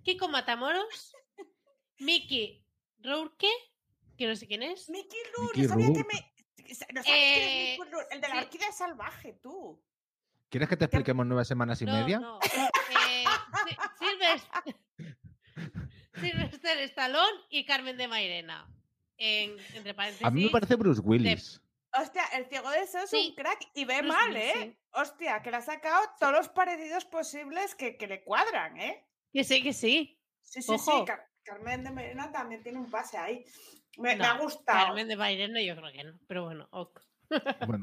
Kiko 0.05 0.29
Matamoros, 0.29 1.13
Miki 1.99 2.65
Rourke, 3.01 3.49
que 4.17 4.27
no 4.27 4.37
sé 4.37 4.47
quién 4.47 4.63
es. 4.63 4.89
Miki 4.89 5.17
Rourke, 5.37 5.69
sabía 5.69 5.93
que 5.93 6.05
me... 6.05 6.35
No 6.95 7.03
eh, 7.07 7.77
el 8.11 8.21
de 8.21 8.29
la 8.29 8.39
orquídea 8.41 8.73
salvaje, 8.73 9.35
tú. 9.43 9.83
¿Quieres 10.49 10.69
que 10.69 10.77
te 10.77 10.85
expliquemos 10.85 11.27
nueve 11.27 11.45
semanas 11.45 11.83
y 11.83 11.87
media? 11.87 12.21
No. 12.21 12.39
Eh, 12.41 13.25
Sylvester 16.15 16.79
Stallone 16.85 17.41
y 17.51 17.67
Carmen 17.67 17.97
de 17.97 18.09
Mairena. 18.09 18.71
En, 19.17 19.57
entre 19.75 19.95
paréntesis. 19.95 20.27
A 20.27 20.31
mí 20.31 20.45
me 20.45 20.51
parece 20.51 20.77
Bruce 20.77 21.01
Willis. 21.01 21.61
Hostia, 21.93 22.25
el 22.35 22.47
ciego 22.47 22.71
de 22.71 22.83
eso 22.83 22.99
es 22.99 23.13
un 23.13 23.35
crack 23.35 23.69
y 23.75 23.85
ve 23.85 24.03
mal, 24.03 24.37
¿eh? 24.37 24.77
Hostia, 24.93 25.43
que 25.43 25.51
le 25.51 25.59
ha 25.59 25.63
sacado 25.63 26.03
todos 26.19 26.33
los 26.33 26.49
parecidos 26.49 27.05
posibles 27.05 27.75
que, 27.75 27.97
que, 27.97 28.09
le 28.09 28.25
cuadran, 28.25 28.77
¿eh? 28.79 29.07
Que 29.33 29.45
sí, 29.45 29.63
que 29.63 29.73
sí. 29.73 30.21
Sí, 30.43 30.63
sí, 30.63 30.79
sí. 30.79 31.05
Carmen 31.45 31.85
de 31.85 31.91
Mairena 31.91 32.33
también 32.33 32.63
tiene 32.63 32.79
un 32.79 32.91
pase 32.91 33.19
ahí. 33.19 33.45
Me, 33.99 34.13
ha 34.13 34.39
gustado. 34.39 34.87
Carmen 34.87 35.09
de 35.09 35.17
Mairena 35.17 35.63
yo 35.63 35.77
creo 35.77 35.93
que 35.93 36.05
no, 36.05 36.19
pero 36.27 36.45
bueno, 36.45 36.69
ok. 36.71 37.01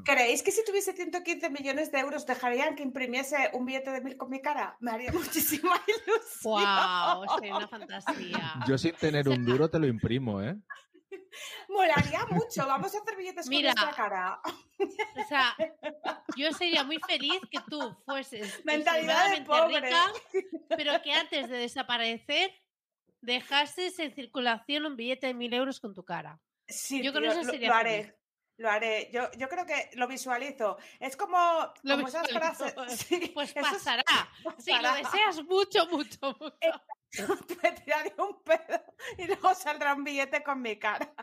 ¿Creéis 0.05 0.43
que 0.43 0.51
si 0.51 0.63
tuviese 0.63 0.93
115 0.93 1.49
millones 1.49 1.91
de 1.91 1.99
euros 1.99 2.25
dejarían 2.25 2.75
que 2.75 2.83
imprimiese 2.83 3.49
un 3.53 3.65
billete 3.65 3.91
de 3.91 4.01
mil 4.01 4.17
con 4.17 4.29
mi 4.29 4.41
cara? 4.41 4.77
Me 4.79 4.91
haría 4.91 5.11
muchísima 5.13 5.81
ilusión. 5.87 6.43
¡Wow! 6.43 7.25
Sería 7.35 7.57
una 7.57 7.67
fantasía. 7.67 8.53
Yo 8.67 8.77
sin 8.77 8.93
tener 8.93 9.27
un 9.27 9.45
duro 9.45 9.69
te 9.69 9.79
lo 9.79 9.87
imprimo, 9.87 10.41
¿eh? 10.41 10.55
Molaría 11.69 12.25
mucho. 12.27 12.65
Vamos 12.67 12.93
a 12.93 12.99
hacer 12.99 13.15
billetes 13.15 13.49
con 13.49 13.61
nuestra 13.61 13.91
cara. 13.91 14.41
O 14.43 15.27
sea, 15.27 15.55
yo 16.35 16.51
sería 16.51 16.83
muy 16.83 16.97
feliz 17.07 17.39
que 17.49 17.59
tú 17.69 17.79
fueses 18.05 18.63
mentalidad 18.65 19.31
de 19.31 19.41
pobre. 19.41 19.79
Rica, 19.79 20.11
pero 20.69 21.01
que 21.01 21.13
antes 21.13 21.49
de 21.49 21.57
desaparecer 21.57 22.51
dejases 23.21 23.97
en 23.99 24.13
circulación 24.13 24.85
un 24.85 24.95
billete 24.95 25.27
de 25.27 25.33
mil 25.33 25.53
euros 25.53 25.79
con 25.79 25.93
tu 25.93 26.03
cara. 26.03 26.39
Sí, 26.67 27.01
yo 27.01 27.13
con 27.13 27.23
eso 27.25 27.43
sería 27.43 27.69
lo, 27.69 27.75
haré. 27.75 28.17
Lo 28.57 28.69
haré. 28.69 29.09
Yo, 29.13 29.31
yo 29.37 29.49
creo 29.49 29.65
que 29.65 29.89
lo 29.95 30.07
visualizo. 30.07 30.77
Es 30.99 31.17
como, 31.17 31.37
como 31.81 32.07
esas 32.07 32.29
frases. 32.29 32.75
pues 33.33 33.53
pasará. 33.53 34.03
Si 34.57 34.71
lo 34.71 34.93
deseas 34.93 35.43
mucho, 35.47 35.87
mucho, 35.87 36.37
mucho. 36.39 36.81
Te 37.61 37.71
tiraría 37.71 38.13
un 38.17 38.41
pedo 38.43 38.81
y 39.17 39.27
luego 39.27 39.53
saldrá 39.53 39.93
un 39.93 40.03
billete 40.03 40.43
con 40.43 40.61
mi 40.61 40.77
cara. 40.77 41.13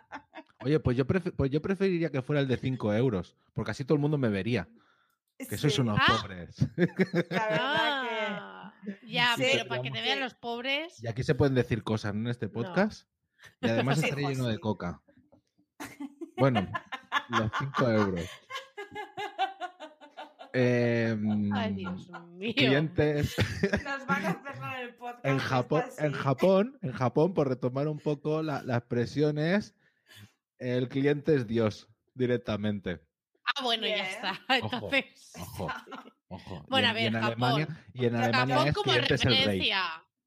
Oye, 0.61 0.81
pues 0.81 0.97
yo, 0.97 1.07
pues 1.07 1.51
yo 1.51 1.63
preferiría 1.63 2.11
que 2.11 2.21
fuera 2.21 2.41
el 2.41 2.49
de 2.49 2.57
5 2.57 2.93
euros, 2.95 3.37
porque 3.55 3.71
así 3.71 3.85
todo 3.85 3.95
el 3.95 4.01
mundo 4.01 4.19
me 4.19 4.29
vería. 4.29 4.69
Que 5.39 5.57
sois 5.57 5.79
unos 5.79 5.99
ah. 6.01 6.19
pobres. 6.21 6.59
La 7.31 7.47
verdad 7.47 8.03
que. 8.03 8.08
Ah. 8.08 8.08
Ya, 9.07 9.35
pero 9.37 9.67
para 9.67 9.83
que 9.83 9.91
te 9.91 10.01
vean 10.01 10.21
los 10.21 10.35
pobres. 10.35 11.03
Y 11.03 11.07
aquí 11.07 11.23
se 11.23 11.35
pueden 11.35 11.55
decir 11.55 11.83
cosas 11.83 12.15
en 12.15 12.27
este 12.27 12.49
podcast. 12.49 13.09
Y 13.61 13.69
además 13.69 14.03
estaría 14.03 14.31
lleno 14.31 14.47
de 14.47 14.59
coca. 14.59 15.03
Bueno, 16.37 16.67
los 17.29 17.51
5 17.59 17.91
euros. 17.91 18.25
Em, 20.55 21.53
Ay, 21.53 21.75
Dios 21.75 22.11
mío. 22.31 22.55
Clientes. 22.57 23.37
Nos 23.85 24.07
van 24.07 24.27
a 24.27 24.43
cerrar 24.43 24.81
el 24.81 24.95
podcast. 24.97 25.27
En 25.27 25.39
Japón, 25.39 25.85
en 25.99 26.13
Japón, 26.13 26.79
en 26.81 26.93
Japón, 26.93 27.35
por 27.35 27.49
retomar 27.49 27.87
un 27.87 27.99
poco 27.99 28.43
la, 28.43 28.63
la 28.63 28.79
expresión 28.79 29.39
es 29.39 29.77
el 30.59 30.89
cliente 30.89 31.35
es 31.35 31.47
Dios 31.47 31.89
directamente. 32.15 33.01
Ah, 33.45 33.63
bueno, 33.63 33.87
ya 33.87 34.09
está. 34.09 34.41
Entonces. 34.49 35.33
Ojo, 35.39 35.65
ojo. 35.65 36.13
Bueno, 36.69 36.89
a 36.89 36.93
ver, 36.93 37.05
y 37.05 37.07
en 37.07 37.13
Japón. 37.15 37.43
Alemania, 37.43 37.85
y 37.95 38.07
en 38.07 38.17
Alemania 38.17 38.69
es 38.69 38.75
cliente 38.77 39.15
es 39.15 39.25
el 39.25 39.45
rey. 39.45 39.73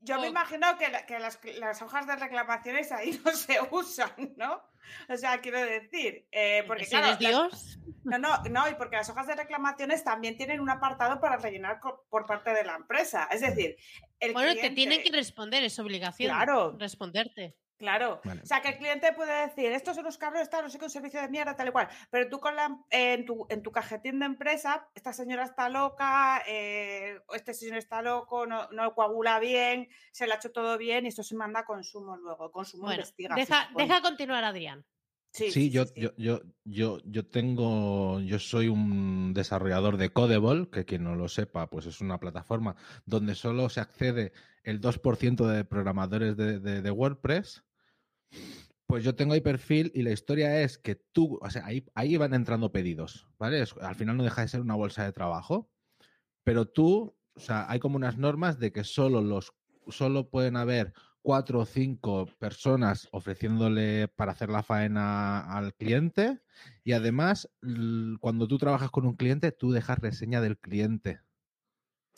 Yo 0.03 0.19
me 0.19 0.27
imagino 0.27 0.65
que, 0.79 0.91
que 1.05 1.19
las, 1.19 1.39
las, 1.59 1.81
hojas 1.83 2.07
de 2.07 2.15
reclamaciones 2.15 2.91
ahí 2.91 3.19
no 3.25 3.31
se 3.33 3.59
usan, 3.69 4.33
¿no? 4.35 4.59
O 5.07 5.15
sea, 5.15 5.39
quiero 5.41 5.59
decir, 5.59 6.27
eh, 6.31 6.63
porque 6.65 6.87
claro, 6.87 7.15
Dios? 7.17 7.79
no, 8.03 8.17
no, 8.17 8.41
no, 8.49 8.67
y 8.67 8.73
porque 8.73 8.95
las 8.95 9.09
hojas 9.09 9.27
de 9.27 9.35
reclamaciones 9.35 10.03
también 10.03 10.37
tienen 10.37 10.59
un 10.59 10.71
apartado 10.71 11.21
para 11.21 11.37
rellenar 11.37 11.79
por 12.09 12.25
parte 12.25 12.51
de 12.51 12.63
la 12.63 12.77
empresa. 12.77 13.27
Es 13.31 13.41
decir, 13.41 13.77
el 14.19 14.33
bueno, 14.33 14.49
cliente... 14.49 14.69
te 14.69 14.75
tienen 14.75 15.03
que 15.03 15.11
responder, 15.11 15.63
es 15.63 15.77
obligación. 15.77 16.33
Claro. 16.33 16.75
Responderte. 16.79 17.55
Claro. 17.81 18.21
O 18.23 18.45
sea, 18.45 18.61
que 18.61 18.69
el 18.69 18.77
cliente 18.77 19.11
puede 19.13 19.47
decir, 19.47 19.71
estos 19.71 19.95
son 19.95 20.05
los 20.05 20.19
cabros, 20.19 20.43
está, 20.43 20.61
no 20.61 20.69
sé 20.69 20.77
qué, 20.77 20.85
un 20.85 20.91
servicio 20.91 21.19
de 21.19 21.29
mierda, 21.29 21.55
tal 21.55 21.69
y 21.69 21.71
cual. 21.71 21.89
Pero 22.11 22.29
tú 22.29 22.39
con 22.39 22.55
la, 22.55 22.77
en, 22.91 23.25
tu, 23.25 23.47
en 23.49 23.63
tu 23.63 23.71
cajetín 23.71 24.19
de 24.19 24.27
empresa, 24.27 24.87
esta 24.93 25.13
señora 25.13 25.45
está 25.45 25.67
loca, 25.67 26.43
eh, 26.47 27.19
este 27.33 27.55
señor 27.55 27.77
está 27.77 28.03
loco, 28.03 28.45
no, 28.45 28.69
no, 28.69 28.93
coagula 28.93 29.39
bien, 29.39 29.89
se 30.11 30.27
le 30.27 30.33
ha 30.33 30.35
hecho 30.35 30.51
todo 30.51 30.77
bien 30.77 31.05
y 31.05 31.07
esto 31.07 31.23
se 31.23 31.35
manda 31.35 31.61
a 31.61 31.65
consumo 31.65 32.15
luego. 32.17 32.51
Consumo 32.51 32.83
bueno, 32.83 32.97
investiga. 33.01 33.33
Deja, 33.33 33.71
deja 33.75 33.99
continuar, 34.03 34.43
Adrián. 34.43 34.85
Sí, 35.31 35.49
sí, 35.49 35.69
yo, 35.71 35.85
Yo, 35.95 36.11
yo, 36.17 36.41
yo, 36.65 36.99
yo 37.05 37.25
tengo, 37.25 38.19
yo 38.19 38.37
soy 38.37 38.67
un 38.67 39.33
desarrollador 39.33 39.97
de 39.97 40.11
Codeball, 40.11 40.69
que 40.69 40.85
quien 40.85 41.03
no 41.05 41.15
lo 41.15 41.29
sepa, 41.29 41.67
pues 41.67 41.87
es 41.87 41.99
una 41.99 42.19
plataforma 42.19 42.75
donde 43.05 43.33
solo 43.33 43.69
se 43.69 43.79
accede 43.79 44.33
el 44.63 44.81
2% 44.81 45.47
de 45.47 45.65
programadores 45.65 46.37
de, 46.37 46.59
de, 46.59 46.81
de 46.81 46.91
WordPress 46.91 47.63
pues 48.87 49.03
yo 49.03 49.15
tengo 49.15 49.33
ahí 49.33 49.41
perfil 49.41 49.91
y 49.95 50.01
la 50.01 50.11
historia 50.11 50.61
es 50.61 50.77
que 50.77 50.95
tú, 50.95 51.39
o 51.41 51.49
sea, 51.49 51.65
ahí, 51.65 51.85
ahí 51.95 52.17
van 52.17 52.33
entrando 52.33 52.71
pedidos, 52.71 53.27
¿vale? 53.39 53.63
al 53.81 53.95
final 53.95 54.17
no 54.17 54.23
deja 54.23 54.41
de 54.41 54.49
ser 54.49 54.61
una 54.61 54.75
bolsa 54.75 55.05
de 55.05 55.13
trabajo, 55.13 55.69
pero 56.43 56.67
tú, 56.67 57.15
o 57.33 57.39
sea, 57.39 57.65
hay 57.69 57.79
como 57.79 57.95
unas 57.95 58.17
normas 58.17 58.59
de 58.59 58.71
que 58.73 58.83
solo 58.83 59.21
los, 59.21 59.53
solo 59.87 60.29
pueden 60.29 60.57
haber 60.57 60.93
cuatro 61.21 61.59
o 61.59 61.65
cinco 61.65 62.25
personas 62.39 63.07
ofreciéndole 63.11 64.07
para 64.09 64.31
hacer 64.31 64.49
la 64.49 64.63
faena 64.63 65.39
al 65.39 65.73
cliente 65.75 66.41
y 66.83 66.93
además 66.93 67.49
cuando 68.19 68.47
tú 68.47 68.57
trabajas 68.57 68.91
con 68.91 69.05
un 69.05 69.15
cliente 69.15 69.51
tú 69.51 69.71
dejas 69.71 69.99
reseña 69.99 70.41
del 70.41 70.57
cliente. 70.57 71.21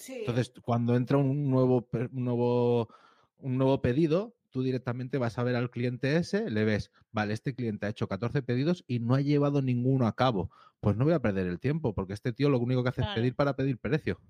Entonces, 0.07 0.52
cuando 0.64 0.95
entra 0.95 1.18
un 1.18 1.49
nuevo, 1.49 1.88
un 1.91 2.23
nuevo, 2.23 2.90
un 3.38 3.57
nuevo 3.57 3.81
pedido, 3.81 4.35
tú 4.53 4.61
directamente 4.61 5.17
vas 5.17 5.39
a 5.39 5.43
ver 5.43 5.55
al 5.55 5.71
cliente 5.71 6.15
ese, 6.15 6.49
le 6.49 6.63
ves, 6.63 6.91
vale, 7.11 7.34
este 7.34 7.55
cliente 7.55 7.88
ha 7.88 7.89
hecho 7.89 8.07
14 8.07 8.43
pedidos 8.43 8.85
y 8.88 8.99
no 8.99 9.15
ha 9.15 9.21
llevado 9.21 9.63
ninguno 9.63 10.05
a 10.05 10.15
cabo. 10.15 10.51
Pues 10.80 10.95
no 10.95 11.05
voy 11.05 11.13
a 11.13 11.21
perder 11.21 11.47
el 11.47 11.59
tiempo, 11.59 11.93
porque 11.93 12.13
este 12.13 12.34
tío 12.34 12.49
lo 12.49 12.59
único 12.59 12.84
que 12.84 12.89
hace 12.89 13.01
es 13.01 13.07
pedir 13.15 13.35
para 13.35 13.55
pedir 13.55 13.80
precio. 13.80 14.21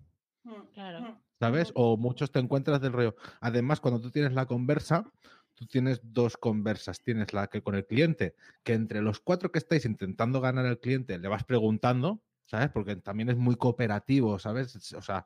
Mm, 0.43 0.61
claro. 0.73 1.01
Mm. 1.01 1.17
¿Sabes? 1.39 1.71
O 1.75 1.97
muchos 1.97 2.31
te 2.31 2.39
encuentras 2.39 2.79
del 2.79 2.93
rollo. 2.93 3.15
Además, 3.41 3.81
cuando 3.81 3.99
tú 3.99 4.11
tienes 4.11 4.31
la 4.31 4.45
conversa, 4.45 5.11
tú 5.55 5.65
tienes 5.65 5.99
dos 6.01 6.37
conversas. 6.37 7.01
Tienes 7.01 7.33
la 7.33 7.47
que 7.47 7.61
con 7.61 7.75
el 7.75 7.85
cliente, 7.85 8.33
que 8.63 8.73
entre 8.73 9.01
los 9.01 9.19
cuatro 9.19 9.51
que 9.51 9.59
estáis 9.59 9.83
intentando 9.83 10.39
ganar 10.39 10.65
al 10.65 10.79
cliente, 10.79 11.17
le 11.17 11.27
vas 11.27 11.43
preguntando, 11.43 12.21
¿sabes? 12.45 12.69
Porque 12.69 12.95
también 12.95 13.29
es 13.29 13.35
muy 13.35 13.57
cooperativo, 13.57 14.39
¿sabes? 14.39 14.93
O 14.93 15.01
sea, 15.01 15.25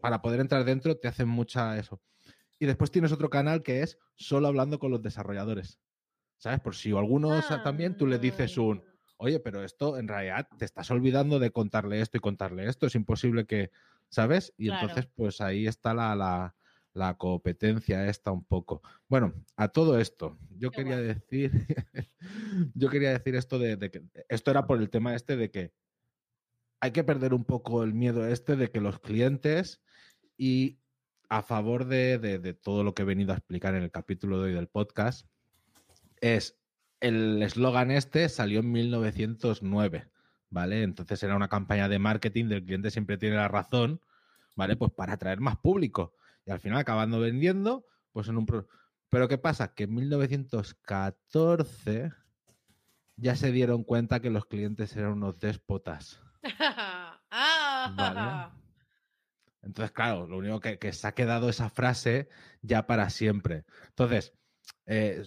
para 0.00 0.22
poder 0.22 0.40
entrar 0.40 0.64
dentro 0.64 0.96
te 0.96 1.08
hacen 1.08 1.28
mucha 1.28 1.76
eso. 1.78 2.00
Y 2.58 2.66
después 2.66 2.90
tienes 2.90 3.12
otro 3.12 3.30
canal 3.30 3.62
que 3.62 3.82
es 3.82 3.98
solo 4.16 4.48
hablando 4.48 4.78
con 4.78 4.90
los 4.90 5.02
desarrolladores. 5.02 5.78
¿Sabes? 6.38 6.60
Por 6.60 6.74
si 6.74 6.92
alguno 6.92 7.40
también 7.64 7.96
tú 7.96 8.06
le 8.06 8.18
dices 8.18 8.58
un, 8.58 8.82
ah. 8.84 9.14
oye, 9.16 9.40
pero 9.40 9.64
esto 9.64 9.98
en 9.98 10.06
realidad 10.06 10.48
te 10.56 10.64
estás 10.64 10.90
olvidando 10.90 11.38
de 11.38 11.50
contarle 11.50 12.00
esto 12.00 12.16
y 12.16 12.20
contarle 12.20 12.68
esto, 12.68 12.86
es 12.86 12.94
imposible 12.94 13.44
que, 13.44 13.70
¿sabes? 14.08 14.54
Y 14.56 14.70
entonces 14.70 15.08
pues 15.16 15.40
ahí 15.40 15.66
está 15.66 15.94
la, 15.94 16.54
la, 16.94 17.14
competencia 17.16 18.06
esta 18.06 18.30
un 18.30 18.44
poco. 18.44 18.82
Bueno, 19.08 19.34
a 19.56 19.68
todo 19.68 19.98
esto, 19.98 20.38
yo 20.56 20.70
quería 20.70 20.98
decir, 20.98 21.50
yo 22.74 22.88
quería 22.88 23.10
decir 23.10 23.34
esto 23.34 23.58
de, 23.58 23.76
de, 23.76 23.90
que 23.90 24.04
esto 24.28 24.52
era 24.52 24.66
por 24.66 24.78
el 24.78 24.90
tema 24.90 25.16
este 25.16 25.36
de 25.36 25.50
que 25.50 25.72
hay 26.80 26.92
que 26.92 27.04
perder 27.04 27.34
un 27.34 27.44
poco 27.44 27.82
el 27.82 27.94
miedo 27.94 28.26
este 28.26 28.54
de 28.56 28.70
que 28.70 28.80
los 28.80 29.00
clientes 29.00 29.82
y 30.36 30.78
a 31.28 31.42
favor 31.42 31.86
de, 31.86 32.56
todo 32.62 32.84
lo 32.84 32.94
que 32.94 33.02
he 33.02 33.06
venido 33.06 33.32
a 33.32 33.36
explicar 33.36 33.74
en 33.74 33.82
el 33.82 33.90
capítulo 33.90 34.38
de 34.38 34.44
hoy 34.44 34.52
del 34.54 34.68
podcast 34.68 35.26
es 36.20 36.58
el 37.00 37.42
eslogan 37.42 37.90
este 37.90 38.28
salió 38.28 38.60
en 38.60 38.70
1909, 38.72 40.08
¿vale? 40.50 40.82
Entonces 40.82 41.22
era 41.22 41.36
una 41.36 41.48
campaña 41.48 41.88
de 41.88 41.98
marketing 41.98 42.46
del 42.46 42.64
cliente 42.64 42.90
siempre 42.90 43.18
tiene 43.18 43.36
la 43.36 43.48
razón, 43.48 44.00
¿vale? 44.56 44.76
Pues 44.76 44.92
para 44.92 45.14
atraer 45.14 45.40
más 45.40 45.56
público. 45.58 46.14
Y 46.44 46.50
al 46.50 46.60
final 46.60 46.78
acabando 46.78 47.20
vendiendo, 47.20 47.86
pues 48.12 48.28
en 48.28 48.38
un... 48.38 48.66
Pero 49.10 49.28
¿qué 49.28 49.38
pasa? 49.38 49.74
Que 49.74 49.84
en 49.84 49.94
1914 49.94 52.12
ya 53.16 53.36
se 53.36 53.52
dieron 53.52 53.84
cuenta 53.84 54.20
que 54.20 54.30
los 54.30 54.46
clientes 54.46 54.96
eran 54.96 55.12
unos 55.12 55.38
déspotas. 55.38 56.20
ah, 57.30 58.52
entonces, 59.62 59.92
claro, 59.92 60.26
lo 60.26 60.38
único 60.38 60.60
que, 60.60 60.92
se 60.92 61.06
ha 61.06 61.12
quedado 61.12 61.48
esa 61.48 61.70
frase 61.70 62.28
ya 62.62 62.86
para 62.86 63.10
siempre. 63.10 63.64
Entonces, 63.88 64.32
eh, 64.86 65.22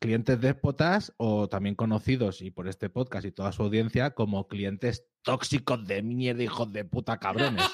clientes 0.00 0.40
déspotas 0.40 1.12
o 1.16 1.48
también 1.48 1.74
conocidos 1.74 2.42
y 2.42 2.50
por 2.50 2.68
este 2.68 2.90
podcast 2.90 3.26
y 3.26 3.32
toda 3.32 3.52
su 3.52 3.62
audiencia 3.62 4.10
como 4.10 4.48
clientes 4.48 5.06
tóxicos 5.22 5.86
de 5.86 6.02
mierda, 6.02 6.42
hijos 6.42 6.72
de 6.72 6.84
puta 6.84 7.18
cabrones. 7.18 7.64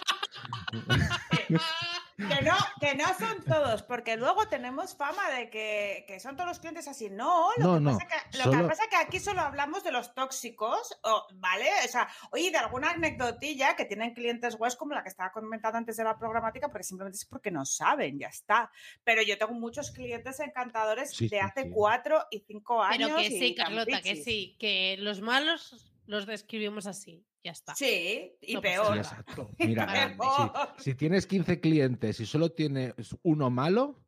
Que 2.19 2.43
no, 2.43 2.57
que 2.81 2.97
no 2.97 3.07
son 3.17 3.45
todos, 3.45 3.85
porque 3.85 4.17
luego 4.17 4.49
tenemos 4.49 4.97
fama 4.97 5.31
de 5.31 5.51
que, 5.51 6.19
son 6.21 6.35
todos 6.35 6.49
los 6.49 6.59
clientes 6.59 6.89
así. 6.89 7.09
No, 7.11 7.51
lo, 7.59 7.79
que, 7.79 7.85
Pasa 7.85 8.07
que, 8.09 8.39
lo 8.39 8.51
que 8.51 8.65
pasa 8.65 8.83
es 8.83 8.91
que 8.91 8.97
aquí 8.97 9.21
solo 9.21 9.41
hablamos 9.41 9.85
de 9.85 9.93
los 9.93 10.13
tóxicos, 10.17 10.99
¿vale? 11.35 11.69
O 11.85 11.89
sea, 11.89 12.09
oye, 12.33 12.51
de 12.51 12.59
alguna 12.59 12.91
anecdotilla 12.91 13.77
que 13.77 13.85
tienen 13.85 14.15
clientes 14.15 14.57
web 14.57 14.77
como 14.77 14.95
la 14.95 15.05
que 15.05 15.11
estaba 15.11 15.31
comentando 15.31 15.79
antes 15.79 15.97
de 15.97 16.03
la 16.03 16.19
programática, 16.19 16.69
porque 16.69 16.83
simplemente 16.83 17.19
es 17.19 17.25
porque 17.25 17.53
no 17.53 17.65
saben, 17.65 18.19
ya 18.19 18.27
está. 18.27 18.69
Pero 19.05 19.23
yo 19.23 19.39
tengo 19.39 19.53
muchos 19.53 19.93
clientes 19.93 20.41
encantadores 20.41 21.17
de 21.17 21.41
hace 21.41 21.71
cuatro 21.71 22.27
y 22.33 22.41
cinco 22.41 22.83
años. 22.83 23.13
Pero 23.15 23.29
que 23.29 23.31
sí, 23.31 23.55
Carlota, 23.55 24.03
que 24.03 24.17
sí, 24.17 24.57
que 24.59 24.97
los 24.99 25.21
malos 25.21 25.89
los 26.09 26.27
describimos 26.27 26.87
así. 26.87 27.25
Ya 27.45 27.53
está. 27.53 27.75
Sí, 27.75 28.35
y 28.41 28.57
peor. 28.59 28.97
exacto. 28.97 29.51
Mira, 29.59 29.87
si, 30.79 30.95
tienes 30.95 31.27
15 31.27 31.61
clientes 31.61 32.19
y 32.19 32.27
solo 32.27 32.51
tienes 32.51 32.95
uno 33.23 33.51
malo, 33.51 34.03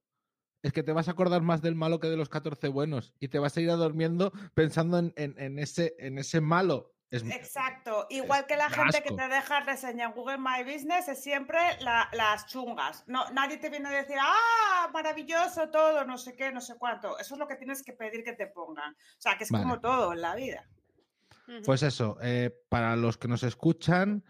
es 0.62 0.72
que 0.72 0.82
te 0.82 0.93
vas 0.93 1.09
a 1.09 1.12
acordar 1.12 1.43
más 1.43 1.60
del 1.60 1.74
malo 1.74 2.01
que 2.01 2.09
de 2.09 2.16
los 2.16 2.31
14 2.31 2.68
buenos 2.68 3.14
y 3.20 3.28
te 3.28 3.39
vas 3.39 3.56
a 3.56 3.60
ir 3.60 3.70
a 3.70 3.74
durmiendo 3.74 4.32
pensando 4.55 4.98
en, 4.98 5.59
ese, 5.59 5.94
en 5.98 6.18
ese 6.18 6.40
malo. 6.40 6.94
Exacto. 7.10 8.06
Igual 8.09 8.47
que 8.47 8.56
la 8.56 8.70
gente 8.70 9.02
que 9.02 9.14
te 9.14 9.28
deja 9.28 9.60
reseña 9.60 10.06
en 10.06 10.12
Google 10.12 10.39
My 10.39 10.64
Business 10.64 11.09
es 11.09 11.22
siempre 11.22 11.59
las 11.81 12.47
chungas. 12.47 13.05
No, 13.09 13.28
nadie 13.32 13.59
te 13.59 13.68
viene 13.68 13.89
a 13.89 13.93
decir, 13.93 14.16
ah, 14.18 14.89
maravilloso 14.93 15.68
todo, 15.68 16.05
no 16.05 16.16
sé 16.16 16.35
qué, 16.35 16.51
no 16.51 16.62
sé 16.62 16.77
cuánto. 16.78 17.18
Eso 17.18 17.35
es 17.35 17.39
lo 17.39 17.47
que 17.47 17.56
tienes 17.56 17.82
que 17.82 17.93
pedir 17.93 18.24
que 18.24 18.32
te 18.32 18.47
pongan. 18.47 18.94
O 18.94 19.20
sea, 19.20 19.36
que 19.36 19.44
es 19.44 19.51
como 19.51 19.81
todo 19.81 20.14
en 20.14 20.22
la 20.22 20.35
vida. 20.35 20.66
Pues 21.64 21.82
eso, 21.82 22.16
eh, 22.22 22.51
para 22.68 22.97
los 22.97 23.18
que 23.18 23.28
nos 23.28 23.43
escuchan, 23.43 24.24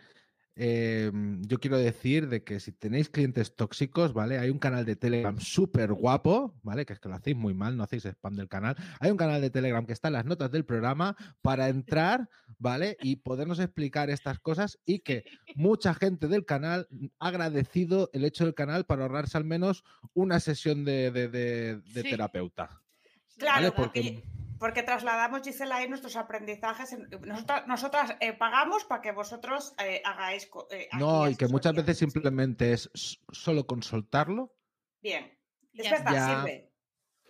em, 0.57 1.43
yo 1.43 1.59
quiero 1.59 1.79
decir 1.79 2.29
de 2.29 2.43
que 2.43 2.61
si 2.61 2.73
tenéis 2.73 3.09
clientes 3.09 3.55
tóxicos, 3.55 4.13
¿vale? 4.13 4.39
Hay 4.39 4.51
un 4.51 4.59
canal 4.59 4.85
de 4.85 4.97
Telegram 4.97 5.39
súper 5.39 5.93
guapo, 5.93 6.55
¿vale? 6.63 6.85
Que 6.85 6.93
es 6.93 7.01
que 7.01 7.09
lo 7.09 7.15
hacéis 7.15 7.37
muy 7.37 7.55
mal, 7.55 7.77
no 7.77 7.85
hacéis 7.85 8.05
spam 8.05 8.37
del 8.37 8.49
canal. 8.49 8.77
Hay 8.99 9.11
un 9.11 9.17
canal 9.17 9.41
de 9.41 9.51
Telegram 9.51 9.87
que 9.87 9.93
está 9.93 10.09
en 10.09 10.15
las 10.15 10.25
notas 10.25 10.51
del 10.51 10.65
programa 10.65 11.17
para 11.41 11.69
entrar, 11.69 12.29
¿vale? 12.59 12.97
Y 13.01 13.17
podernos 13.17 13.59
explicar 13.59 14.11
estas 14.11 14.39
cosas 14.39 14.79
y 14.85 15.01
que 15.01 15.25
mucha 15.55 15.95
gente 15.95 16.29
del 16.29 16.45
canal 16.45 16.89
ha 17.19 17.29
agradecido 17.29 18.11
el 18.13 18.25
hecho 18.25 18.45
del 18.45 18.55
canal 18.55 18.85
para 18.85 19.03
ahorrarse 19.03 19.39
al 19.39 19.45
menos 19.45 19.85
una 20.15 20.41
sesión 20.41 20.85
de, 20.85 21.81
terapeuta. 21.93 22.83
Claro, 23.39 23.73
porque 23.75 24.03
porque 24.03 24.50
trasladamos, 24.82 25.43
Gisela, 25.43 25.77
ahí 25.77 25.89
nuestros 25.89 26.16
aprendizajes. 26.16 26.97
Nosotras, 27.66 28.16
eh, 28.20 28.35
pagamos 28.35 28.85
para 28.85 29.01
que 29.01 29.12
vosotros 29.12 29.74
eh, 29.82 30.03
hagáis. 30.05 30.51
Eh, 30.70 30.89
no, 30.99 31.28
y 31.28 31.37
que 31.37 31.49
muchas 31.49 31.74
veces 31.74 31.99
simplemente 31.99 32.73
es 32.73 32.91
solo 33.32 33.66
consultarlo. 33.66 34.55
Bien. 35.03 35.32
Ya, 35.73 35.97
sirve. 35.97 36.70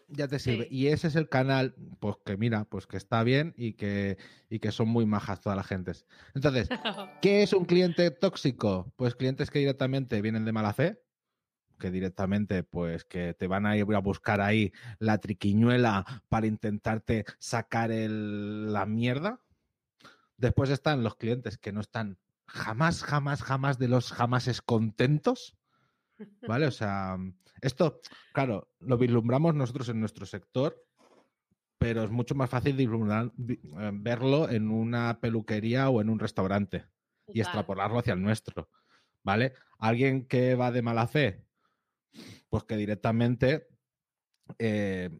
Ya 0.09 0.27
te 0.27 0.39
sirve. 0.40 0.66
Y 0.70 0.89
ese 0.89 1.07
es 1.07 1.15
el 1.15 1.28
canal, 1.28 1.77
pues 2.01 2.16
que 2.24 2.36
mira, 2.36 2.65
pues 2.65 2.89
que 2.89 2.97
está 2.97 3.23
bien 3.23 3.55
y 3.57 3.74
que, 3.74 4.19
y 4.48 4.59
que 4.59 4.73
son 4.73 4.89
muy 4.89 5.07
majas 5.07 5.40
todas 5.40 5.57
las 5.57 5.69
gentes. 5.69 6.07
Entonces, 6.35 6.69
¿qué 7.23 7.44
es 7.44 7.52
un 7.52 7.65
cliente 7.65 8.11
tóxico? 8.11 8.93
Pues 8.97 9.15
clientes 9.15 9.51
que 9.51 9.61
directamente 9.61 10.20
vienen 10.20 10.44
de 10.44 10.52
mala 10.52 10.73
fe 10.73 11.01
que 11.81 11.90
directamente 11.90 12.62
pues 12.62 13.05
que 13.05 13.35
te 13.35 13.48
van 13.48 13.66
a 13.66 13.77
ir 13.77 13.85
a 13.93 13.98
buscar 13.98 14.40
ahí 14.40 14.73
la 15.01 15.19
triquiñuela 15.19 16.23
para 16.28 16.47
intentarte 16.47 17.24
sacar 17.40 17.90
la 17.90 18.86
mierda. 18.86 19.40
Después 20.36 20.70
están 20.70 21.02
los 21.02 21.16
clientes 21.16 21.59
que 21.59 21.73
no 21.73 21.81
están 21.81 22.19
jamás, 22.47 23.02
jamás, 23.02 23.43
jamás 23.43 23.78
de 23.78 23.89
los 23.89 24.12
jamases 24.12 24.62
contentos. 24.62 25.57
¿Vale? 26.47 26.66
O 26.66 26.70
sea, 26.70 27.16
esto, 27.62 28.01
claro, 28.32 28.69
lo 28.78 28.98
vislumbramos 28.98 29.55
nosotros 29.55 29.89
en 29.89 30.01
nuestro 30.01 30.27
sector, 30.27 30.86
pero 31.78 32.05
es 32.05 32.11
mucho 32.11 32.35
más 32.35 32.51
fácil 32.51 32.78
eh, 32.78 33.90
verlo 33.94 34.51
en 34.51 34.70
una 34.70 35.19
peluquería 35.20 35.89
o 35.89 36.01
en 36.02 36.11
un 36.11 36.19
restaurante 36.19 36.85
y 37.27 37.40
extrapolarlo 37.40 37.98
hacia 37.98 38.12
el 38.12 38.23
nuestro. 38.23 38.69
¿Vale? 39.23 39.55
Alguien 39.78 40.27
que 40.27 40.55
va 40.55 40.70
de 40.70 40.82
mala 40.82 41.07
fe 41.07 41.44
pues 42.49 42.65
que 42.65 42.77
directamente 42.77 43.69
eh, 44.59 45.11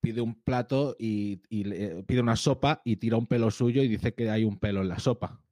pide 0.00 0.20
un 0.20 0.40
plato 0.42 0.96
y, 0.98 1.36
pide 1.36 2.20
una 2.20 2.36
sopa 2.36 2.80
y 2.84 2.96
tira 2.96 3.16
un 3.16 3.26
pelo 3.26 3.50
suyo 3.50 3.82
y 3.82 3.88
dice 3.88 4.14
que 4.14 4.30
hay 4.30 4.44
un 4.44 4.58
pelo 4.58 4.82
en 4.82 4.88
la 4.88 4.98
sopa. 4.98 5.42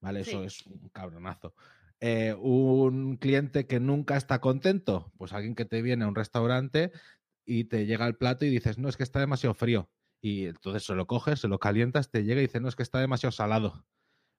¿Vale? 0.00 0.20
Eso 0.20 0.42
es 0.42 0.66
un 0.66 0.88
cabronazo. 0.88 1.54
Eh, 2.00 2.34
un 2.34 3.16
cliente 3.16 3.68
que 3.68 3.78
nunca 3.78 4.16
está 4.16 4.40
contento, 4.40 5.12
pues 5.16 5.32
alguien 5.32 5.54
que 5.54 5.64
te 5.64 5.82
viene 5.82 6.04
a 6.04 6.08
un 6.08 6.16
restaurante 6.16 6.90
y 7.46 7.64
te 7.64 7.86
llega 7.86 8.08
el 8.08 8.16
plato 8.16 8.44
y 8.44 8.50
dices, 8.50 8.78
no, 8.78 8.88
es 8.88 8.96
que 8.96 9.04
está 9.04 9.20
demasiado 9.20 9.54
frío. 9.54 9.88
Y 10.20 10.46
entonces 10.46 10.84
se 10.84 10.94
lo 10.94 11.06
coges, 11.06 11.40
se 11.40 11.48
lo 11.48 11.60
calientas, 11.60 12.10
te 12.10 12.24
llega 12.24 12.40
y 12.40 12.46
dice, 12.46 12.60
no, 12.60 12.68
es 12.68 12.74
que 12.74 12.82
está 12.82 12.98
demasiado 12.98 13.30
salado. 13.30 13.86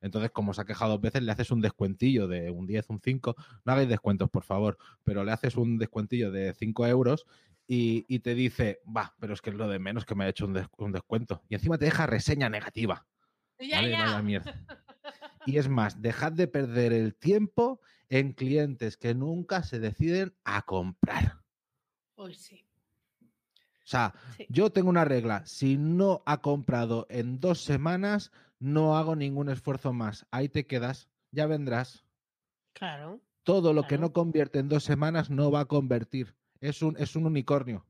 Entonces, 0.03 0.31
como 0.31 0.53
se 0.53 0.61
ha 0.61 0.65
quejado 0.65 0.91
dos 0.91 1.01
veces, 1.01 1.23
le 1.23 1.31
haces 1.31 1.49
un 1.49 1.61
descuentillo 1.61 2.27
de 2.27 2.51
un 2.51 2.67
10, 2.67 2.89
un 2.89 2.99
5. 3.01 3.35
No 3.63 3.71
hagáis 3.71 3.87
descuentos, 3.87 4.29
por 4.29 4.43
favor, 4.43 4.77
pero 5.03 5.23
le 5.23 5.31
haces 5.31 5.55
un 5.55 5.77
descuentillo 5.77 6.29
de 6.29 6.53
5 6.53 6.85
euros 6.87 7.25
y, 7.65 8.19
te 8.19 8.35
dice, 8.35 8.81
va, 8.85 9.15
pero 9.19 9.33
es 9.33 9.41
que 9.41 9.49
es 9.49 9.55
lo 9.55 9.69
de 9.69 9.79
menos 9.79 10.05
que 10.05 10.13
me 10.13 10.25
ha 10.25 10.29
hecho 10.29 10.45
un, 10.45 10.91
descuento. 10.91 11.41
Y 11.47 11.55
encima 11.55 11.77
te 11.77 11.85
deja 11.85 12.05
reseña 12.05 12.49
negativa. 12.49 13.07
Ya, 13.59 14.21
mierda. 14.21 14.53
Y 15.45 15.57
es 15.57 15.67
más, 15.67 16.01
dejad 16.01 16.31
de 16.31 16.47
perder 16.47 16.93
el 16.93 17.15
tiempo 17.15 17.81
en 18.07 18.31
clientes 18.31 18.95
que 18.95 19.13
nunca 19.13 19.63
se 19.63 19.79
deciden 19.79 20.33
a 20.45 20.61
comprar. 20.61 21.41
Pues 22.15 22.37
sí. 22.37 22.65
O 23.83 23.85
sea, 23.85 24.13
yo 24.47 24.71
tengo 24.71 24.89
una 24.89 25.03
regla. 25.03 25.45
Si 25.45 25.77
no 25.77 26.23
ha 26.25 26.41
comprado 26.41 27.05
en 27.09 27.41
dos 27.41 27.61
semanas, 27.61 28.31
no 28.63 28.95
hago 28.95 29.17
ningún 29.17 29.49
esfuerzo 29.49 29.91
más. 29.91 30.25
Ahí 30.31 30.47
te 30.47 30.65
quedas, 30.65 31.09
ya 31.31 31.47
vendrás. 31.47 32.05
Claro. 32.71 33.19
Todo 33.43 33.73
lo 33.73 33.83
que 33.83 33.97
no 33.97 34.13
convierte 34.13 34.59
en 34.59 34.69
dos 34.69 34.85
semanas 34.85 35.29
no 35.29 35.51
va 35.51 35.61
a 35.61 35.65
convertir. 35.65 36.33
Es 36.61 36.81
un, 36.81 36.95
es 36.97 37.17
un 37.17 37.25
unicornio. 37.25 37.85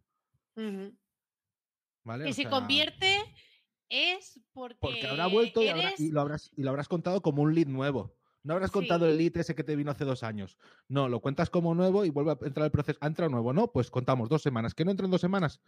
¿Vale? 2.03 2.27
Y 2.27 2.33
si 2.33 2.45
convierte 2.45 3.23
es 3.87 4.41
porque. 4.51 4.79
Porque 4.81 5.07
habrá 5.07 5.27
vuelto 5.27 5.61
y, 5.61 6.09
lo 6.09 6.21
habrás, 6.21 6.51
y 6.57 6.63
lo 6.63 6.71
habrás 6.71 6.87
contado 6.87 7.21
como 7.21 7.43
un 7.43 7.53
lead 7.53 7.67
nuevo. 7.67 8.15
No 8.41 8.55
habrás 8.55 8.71
contado 8.71 9.07
el 9.07 9.15
lead 9.15 9.37
ese 9.37 9.53
que 9.53 9.63
te 9.63 9.75
vino 9.75 9.91
hace 9.91 10.05
dos 10.05 10.23
años. 10.23 10.57
No, 10.87 11.07
lo 11.07 11.21
cuentas 11.21 11.51
como 11.51 11.75
nuevo 11.75 12.03
y 12.03 12.09
vuelve 12.09 12.31
a 12.31 12.37
entrar 12.47 12.65
el 12.65 12.71
proceso. 12.71 12.97
¿Ha 12.99 13.07
entrado 13.07 13.29
nuevo? 13.29 13.53
No, 13.53 13.71
pues 13.71 13.91
contamos 13.91 14.27
dos 14.27 14.41
semanas. 14.41 14.73
¿Que 14.73 14.85
no 14.85 14.91
entra 14.91 15.05
en 15.05 15.11
dos 15.11 15.21
semanas? 15.21 15.61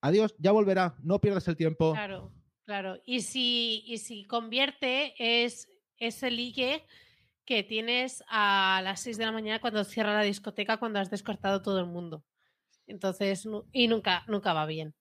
Adiós, 0.00 0.36
ya 0.38 0.52
volverá. 0.52 0.94
No 1.02 1.20
pierdas 1.20 1.48
el 1.48 1.56
tiempo. 1.56 1.92
Claro. 1.92 2.32
Claro, 2.70 3.02
y 3.04 3.22
si, 3.22 3.82
y 3.84 3.98
si 3.98 4.24
convierte 4.28 5.12
es 5.18 5.68
ese 5.98 6.30
ligue 6.30 6.86
que 7.44 7.64
tienes 7.64 8.22
a 8.28 8.80
las 8.84 9.00
6 9.00 9.18
de 9.18 9.26
la 9.26 9.32
mañana 9.32 9.60
cuando 9.60 9.82
cierra 9.82 10.14
la 10.14 10.22
discoteca, 10.22 10.76
cuando 10.76 11.00
has 11.00 11.10
descortado 11.10 11.62
todo 11.62 11.80
el 11.80 11.86
mundo. 11.86 12.24
Entonces, 12.86 13.44
y 13.72 13.88
nunca, 13.88 14.22
nunca 14.28 14.52
va 14.52 14.66
bien. 14.66 14.94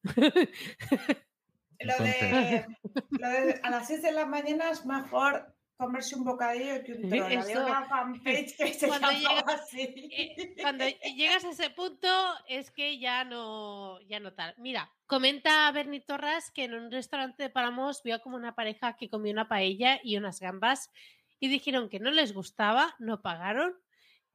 Lo 1.81 1.93
de, 2.03 2.65
lo 3.11 3.29
de, 3.29 3.59
a 3.61 3.69
las 3.69 3.87
6 3.87 4.01
de 4.01 4.13
la 4.13 4.25
mañana 4.25 4.71
es 4.71 4.83
mejor 4.83 5.55
comerse 5.79 6.13
un 6.13 6.25
bocadillo 6.25 6.83
que 6.83 6.91
un 6.91 7.09
trono. 7.09 7.27
Eso, 7.29 7.65
una 7.65 7.85
fanpage 7.85 8.57
que 8.57 8.73
se 8.73 8.87
cuando 8.87 9.11
llegas, 9.11 9.45
así. 9.47 10.09
Eh, 10.11 10.55
cuando 10.61 10.85
llegas 11.15 11.45
a 11.45 11.51
ese 11.51 11.69
punto 11.69 12.09
es 12.49 12.69
que 12.69 12.99
ya 12.99 13.23
no, 13.23 14.01
ya 14.01 14.19
no 14.19 14.33
tal. 14.33 14.53
Mira, 14.57 14.91
comenta 15.07 15.71
Bernie 15.71 16.01
Torras 16.01 16.51
que 16.51 16.65
en 16.65 16.73
un 16.73 16.91
restaurante 16.91 17.43
de 17.43 17.49
Palamos 17.49 18.03
vio 18.03 18.21
como 18.21 18.35
una 18.35 18.55
pareja 18.55 18.97
que 18.97 19.09
comió 19.09 19.31
una 19.31 19.47
paella 19.47 20.01
y 20.03 20.17
unas 20.17 20.41
gambas 20.41 20.91
y 21.39 21.47
dijeron 21.47 21.87
que 21.87 22.01
no 22.01 22.11
les 22.11 22.33
gustaba, 22.33 22.95
no 22.99 23.21
pagaron 23.21 23.73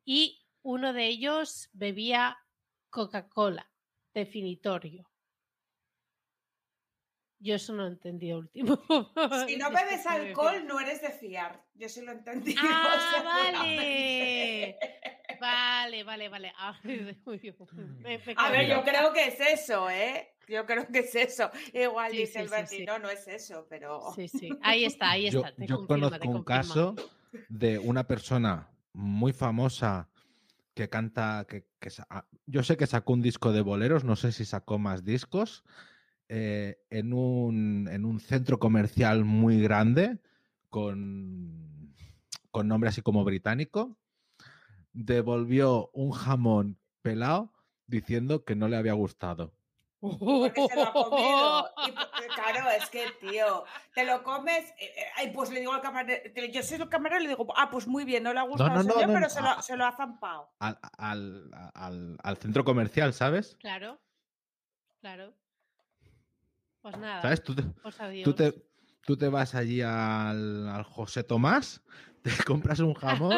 y 0.03 0.47
uno 0.63 0.95
de 0.95 1.09
ellos 1.09 1.69
bebía 1.75 2.39
Coca-Cola, 2.89 3.71
definitorio. 4.15 5.11
Yo 7.45 7.57
eso 7.57 7.75
no 7.75 7.83
lo 7.83 7.89
entendí 7.89 8.33
último. 8.33 8.79
Si 9.47 9.57
no 9.57 9.69
bebes 9.71 10.07
alcohol, 10.07 10.67
no 10.67 10.81
eres 10.81 11.03
de 11.03 11.11
fiar. 11.11 11.63
Yo 11.75 11.91
sí 11.91 12.01
lo 12.01 12.13
entendí. 12.13 12.55
Ah, 12.59 13.23
vale. 13.23 14.79
vale, 15.39 16.05
vale, 16.05 16.29
vale. 16.31 16.53
Ah, 16.57 16.75
a 18.37 18.51
ver, 18.51 18.67
yo 18.67 18.83
creo 18.83 19.13
que 19.13 19.27
es 19.27 19.41
eso, 19.41 19.91
¿eh? 19.91 20.37
Yo 20.49 20.65
creo 20.65 20.89
que 20.89 21.01
es 21.01 21.15
eso. 21.15 21.51
Igual 21.75 22.13
dice 22.13 22.41
el 22.41 22.67
sí, 22.67 22.87
no, 22.87 22.99
no 22.99 23.11
es 23.11 23.29
eso, 23.29 23.67
pero. 23.69 24.01
Sí, 24.15 24.27
sí. 24.27 24.49
Ahí 24.63 24.87
está, 24.87 25.11
ahí 25.11 25.27
está. 25.27 25.53
Yo, 25.59 25.87
conozco 25.87 26.27
un 26.31 26.45
caso 26.45 26.95
de 27.51 27.79
una 27.79 28.07
persona 28.07 28.71
muy 28.95 29.35
famosa 29.35 30.09
que 30.73 30.89
canta, 30.89 31.47
que, 31.47 31.67
que, 31.79 31.91
yo 32.47 32.63
sé 32.63 32.79
que 32.79 32.87
sacó 32.87 33.13
un 33.13 33.21
disco 33.21 33.53
de 33.53 33.61
boleros, 33.61 34.03
no 34.03 34.17
sé 34.17 34.33
si 34.33 34.47
sacó 34.47 34.79
más 34.79 35.05
discos, 35.05 35.63
eh, 36.37 36.81
en, 36.91 37.13
un, 37.13 37.89
en, 37.89 38.05
un, 38.05 38.19
centro 38.19 38.59
comercial 38.59 39.25
muy 39.25 39.63
grande, 39.63 40.19
con, 40.69 41.95
con 42.51 42.67
nombre 42.67 42.89
así 42.89 43.03
como 43.03 43.23
británico. 43.23 43.97
devolvió 44.93 45.91
un 45.93 46.11
jamón 46.11 46.77
pelado 47.03 47.53
diciendo 47.87 48.45
que 48.45 48.57
no 48.57 48.67
le 48.67 48.77
había 48.77 48.95
gustado. 48.95 49.55
Porque 50.01 50.67
se 50.69 50.75
lo 50.75 50.83
ha 50.83 50.93
comido. 50.93 51.71
Y, 51.87 51.93
claro, 52.35 52.69
es 52.71 52.91
que, 52.91 53.05
tío, 53.21 53.65
te 53.95 54.05
lo 54.05 54.25
comes. 54.25 54.75
Eh, 54.81 55.31
pues 55.33 55.51
le 55.51 55.61
digo 55.61 55.73
al 55.73 55.83
camarero, 55.83 56.47
yo 56.53 56.65
soy 56.65 56.81
el 56.81 56.89
camarero 56.89 57.21
y 57.21 57.25
le 57.27 57.29
digo, 57.29 57.47
ah, 57.57 57.71
pues 57.71 57.87
muy 57.87 58.05
bien, 58.05 58.25
no 58.25 58.33
le 58.33 58.41
ha 58.41 58.43
gustado 58.43 58.71
no, 58.71 58.83
no, 58.83 59.07
no, 59.07 59.13
pero 59.13 59.31
se 59.31 59.41
lo, 59.41 59.63
se, 59.63 59.77
lo, 59.77 59.87
ha 59.87 59.93
zampado. 59.93 60.51
Al, 60.59 60.81
al, 60.99 62.19
al, 62.25 62.37
centro 62.39 62.65
comercial, 62.65 63.15
¿sabes? 63.15 63.57
Claro, 63.61 64.01
claro. 65.01 65.33
Pues 66.85 66.99
nada. 66.99 67.23
¿Sabes? 67.23 67.43
Tú 67.43 67.55
te, 67.55 67.63
pues 67.63 67.97
tú 68.23 68.35
te, 68.35 68.53
tú 69.07 69.17
te 69.17 69.29
vas 69.29 69.55
allí 69.55 69.81
al, 69.81 70.69
al 70.69 70.83
José 70.83 71.25
Tomás, 71.25 71.83
te 72.23 72.31
compras 72.45 72.79
un 72.81 72.93
jamón, 72.93 73.35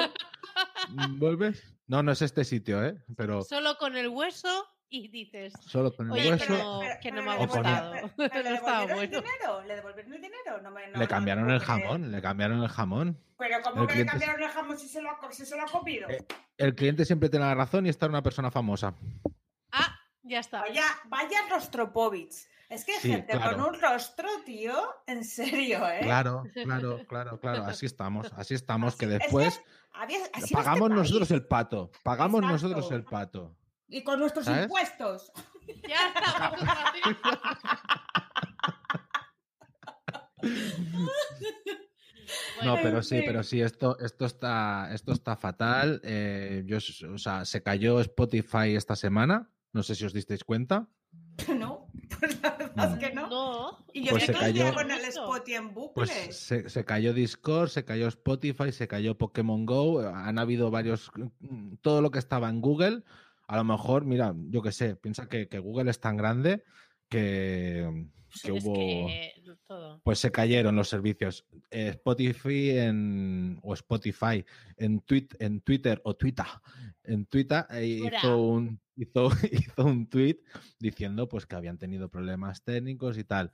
vuelves. 1.10 1.62
No, 1.86 2.02
no 2.02 2.10
es 2.10 2.22
este 2.22 2.42
sitio, 2.44 2.84
¿eh? 2.84 3.00
Pero... 3.16 3.44
Solo 3.44 3.78
con 3.78 3.96
el 3.96 4.08
hueso 4.08 4.48
y 4.88 5.06
dices. 5.06 5.52
Solo 5.60 5.94
con 5.94 6.06
el 6.06 6.28
hueso. 6.28 6.80
Que 7.00 7.12
no, 7.12 7.22
me 7.22 7.30
ha 7.30 7.36
gustado. 7.36 7.94
¿Le 8.16 8.28
devolvieron 8.42 8.98
el 8.98 9.10
dinero? 9.10 9.62
¿Le 9.64 9.76
devolvieron 9.76 10.12
el 10.12 10.22
dinero? 10.22 10.62
No 10.64 10.70
me, 10.72 10.90
le 10.90 11.06
cambiaron 11.06 11.48
el 11.48 11.60
jamón, 11.60 12.10
le 12.10 12.20
cambiaron 12.20 12.60
el 12.64 12.68
jamón. 12.68 13.16
Pero 13.38 13.62
¿cómo 13.62 13.86
que 13.86 13.94
le 13.94 14.06
cambiaron 14.06 14.42
el 14.42 14.48
jamón 14.48 14.76
si 14.76 14.88
se 14.88 15.00
lo 15.00 15.08
ha, 15.08 15.20
si 15.30 15.46
se 15.46 15.56
lo 15.56 15.62
ha 15.62 15.66
comido? 15.66 16.10
Eh, 16.10 16.26
el 16.56 16.74
cliente 16.74 17.04
siempre 17.04 17.28
tiene 17.28 17.44
la 17.44 17.54
razón 17.54 17.86
y 17.86 17.90
está 17.90 18.06
una 18.06 18.24
persona 18.24 18.50
famosa. 18.50 18.96
Ah, 19.70 20.00
ya 20.24 20.40
está. 20.40 20.62
Vaya, 20.62 20.82
vaya 21.04 21.38
Rostropovich. 21.48 22.34
Es 22.68 22.84
que 22.84 22.92
gente 22.94 23.38
con 23.38 23.60
un 23.60 23.80
rostro, 23.80 24.28
tío, 24.44 24.74
en 25.06 25.24
serio, 25.24 25.88
¿eh? 25.88 26.00
Claro, 26.02 26.44
claro, 26.64 27.00
claro, 27.08 27.40
claro. 27.40 27.64
Así 27.64 27.86
estamos, 27.86 28.32
así 28.36 28.54
estamos, 28.54 28.96
que 28.96 29.06
después 29.06 29.62
pagamos 30.52 30.90
nosotros 30.90 31.30
el 31.30 31.46
pato, 31.46 31.90
pagamos 32.02 32.42
nosotros 32.42 32.90
el 32.90 33.04
pato. 33.04 33.56
Y 33.88 34.02
con 34.02 34.18
nuestros 34.18 34.48
impuestos. 34.48 35.32
Ya 35.88 36.08
estamos. 36.08 36.60
No, 42.64 42.76
pero 42.82 43.02
sí, 43.02 43.22
pero 43.24 43.42
sí, 43.42 43.60
esto, 43.60 43.98
esto 44.00 44.26
está, 44.26 44.92
esto 44.92 45.12
está 45.12 45.36
fatal. 45.36 46.00
Eh, 46.02 46.64
yo, 46.66 46.78
o 46.78 47.18
sea, 47.18 47.44
se 47.44 47.62
cayó 47.62 48.00
Spotify 48.00 48.74
esta 48.74 48.96
semana. 48.96 49.50
No 49.72 49.82
sé 49.82 49.94
si 49.94 50.04
os 50.04 50.12
disteis 50.12 50.42
cuenta. 50.44 50.88
No, 51.56 51.85
pues 52.20 52.42
la 52.42 52.50
verdad 52.50 52.92
es 52.92 52.98
que 52.98 53.14
no. 53.14 53.28
no. 53.28 53.78
Y 53.92 54.04
yo 54.04 54.12
pues 54.12 54.24
se 54.24 54.32
cayó 54.32 54.72
con 54.74 54.90
el 54.90 55.04
Spotify 55.04 55.54
en 55.54 55.74
bucle. 55.74 55.92
Pues 55.94 56.36
se, 56.36 56.68
se, 56.68 56.84
cayó 56.84 57.12
Discord, 57.12 57.68
se 57.68 57.84
cayó 57.84 58.08
Spotify, 58.08 58.72
se 58.72 58.88
cayó 58.88 59.16
Pokémon 59.16 59.66
Go. 59.66 60.00
Han 60.00 60.38
habido 60.38 60.70
varios. 60.70 61.10
Todo 61.80 62.02
lo 62.02 62.10
que 62.10 62.18
estaba 62.18 62.48
en 62.48 62.60
Google. 62.60 63.02
A 63.48 63.56
lo 63.56 63.64
mejor, 63.64 64.04
mira, 64.04 64.34
yo 64.50 64.60
qué 64.60 64.72
sé, 64.72 64.96
piensa 64.96 65.28
que, 65.28 65.48
que 65.48 65.58
Google 65.58 65.90
es 65.90 66.00
tan 66.00 66.16
grande 66.16 66.64
que, 67.08 68.08
que 68.42 68.52
hubo. 68.52 70.00
Pues 70.02 70.18
se 70.18 70.30
cayeron 70.30 70.76
los 70.76 70.88
servicios. 70.88 71.44
Eh, 71.70 71.88
Spotify 71.88 72.70
en, 72.78 73.58
o 73.62 73.74
Spotify 73.74 74.44
en, 74.76 75.00
tweet, 75.00 75.28
en 75.38 75.60
Twitter 75.60 76.00
o 76.04 76.14
Twitter. 76.14 76.46
En 77.04 77.26
Twitter 77.26 77.66
eh, 77.70 77.86
hizo 77.86 78.38
un, 78.38 78.80
hizo, 78.96 79.30
hizo 79.50 79.84
un 79.84 80.08
tweet 80.08 80.38
diciendo 80.78 81.28
pues 81.28 81.46
que 81.46 81.56
habían 81.56 81.78
tenido 81.78 82.08
problemas 82.08 82.62
técnicos 82.62 83.18
y 83.18 83.24
tal. 83.24 83.52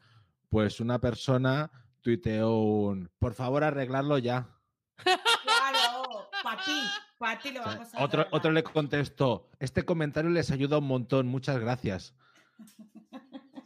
Pues 0.49 0.81
una 0.81 1.01
persona 1.01 1.71
tuiteó 2.01 2.57
un 2.57 3.11
por 3.19 3.35
favor 3.35 3.65
arreglarlo 3.65 4.19
ya. 4.19 4.49
Claro, 4.97 6.29
para 6.43 6.63
ti, 6.65 6.81
para 7.19 7.39
ti 7.41 7.51
lo 7.53 7.61
vamos 7.61 7.95
a 7.95 8.05
otro, 8.05 8.27
otro 8.31 8.53
le 8.53 8.63
contestó, 8.63 9.49
este 9.59 9.85
comentario 9.85 10.31
les 10.31 10.51
ayuda 10.51 10.79
un 10.79 10.87
montón, 10.87 11.27
muchas 11.27 11.59
gracias. 11.59 12.15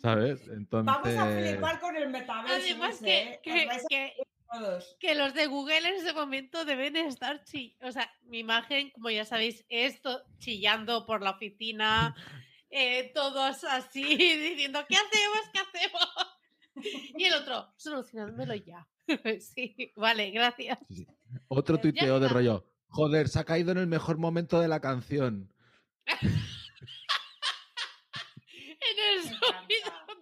¿Sabes? 0.06 0.46
Entonces... 0.46 0.86
Vamos 0.86 1.16
a 1.18 1.26
flipar 1.26 1.80
con 1.80 1.96
el 1.96 2.08
metaverso. 2.10 2.54
Además 2.54 3.00
que, 3.00 3.40
que, 5.00 5.14
los 5.16 5.34
de 5.34 5.46
Google 5.48 5.78
en 5.78 5.94
ese 5.96 6.12
momento 6.12 6.64
deben 6.64 6.94
estar 6.96 7.42
chillando. 7.42 7.88
O 7.88 7.90
sea, 7.90 8.08
mi 8.22 8.38
imagen, 8.38 8.90
como 8.90 9.10
ya 9.10 9.24
sabéis, 9.24 9.64
esto 9.68 10.22
chillando 10.38 11.06
por 11.06 11.22
la 11.22 11.30
oficina, 11.30 12.14
eh, 12.70 13.10
todos 13.14 13.64
así, 13.64 14.04
diciendo, 14.16 14.84
¿qué 14.88 14.94
hacemos? 14.94 15.50
¿Qué 15.52 15.58
hacemos? 15.58 16.08
Y 17.16 17.24
el 17.24 17.32
otro, 17.32 17.72
solucionádmelo 17.76 18.54
ya. 18.54 18.86
sí, 19.40 19.92
vale, 19.96 20.30
gracias. 20.30 20.78
Otro 21.48 21.78
tuiteo 21.78 22.20
de 22.20 22.28
rollo. 22.28 22.66
Joder, 22.88 23.28
se 23.28 23.38
ha 23.38 23.44
caído 23.44 23.72
en 23.72 23.78
el 23.78 23.86
mejor 23.86 24.18
momento 24.18 24.60
de 24.60 24.68
la 24.68 24.78
canción. 24.80 25.50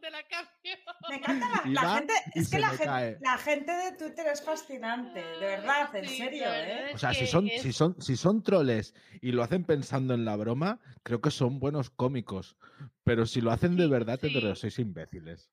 De 0.00 0.10
la 0.10 0.22
canción. 0.24 0.78
Me 1.08 1.16
encanta 1.16 1.62
la, 1.64 1.94
gente. 1.96 2.14
Es 2.34 2.50
que 2.50 2.58
la 2.58 2.68
gente, 2.68 3.18
la 3.20 3.38
gente, 3.38 3.72
de 3.72 3.92
Twitter 3.92 4.26
es 4.26 4.42
fascinante, 4.42 5.20
de 5.20 5.46
verdad, 5.46 5.94
en 5.96 6.08
serio, 6.08 6.44
¿eh? 6.46 6.92
O 6.94 6.98
sea, 6.98 7.14
si 7.14 7.26
son, 7.26 7.48
si, 7.48 7.72
son, 7.72 8.00
si 8.00 8.16
son 8.16 8.42
troles 8.42 8.94
y 9.20 9.32
lo 9.32 9.42
hacen 9.42 9.64
pensando 9.64 10.14
en 10.14 10.24
la 10.24 10.36
broma, 10.36 10.80
creo 11.02 11.20
que 11.20 11.30
son 11.30 11.58
buenos 11.58 11.90
cómicos. 11.90 12.56
Pero 13.02 13.26
si 13.26 13.40
lo 13.40 13.50
hacen 13.50 13.76
de 13.76 13.86
verdad, 13.86 14.18
sí. 14.20 14.30
sois 14.54 14.78
imbéciles. 14.78 15.50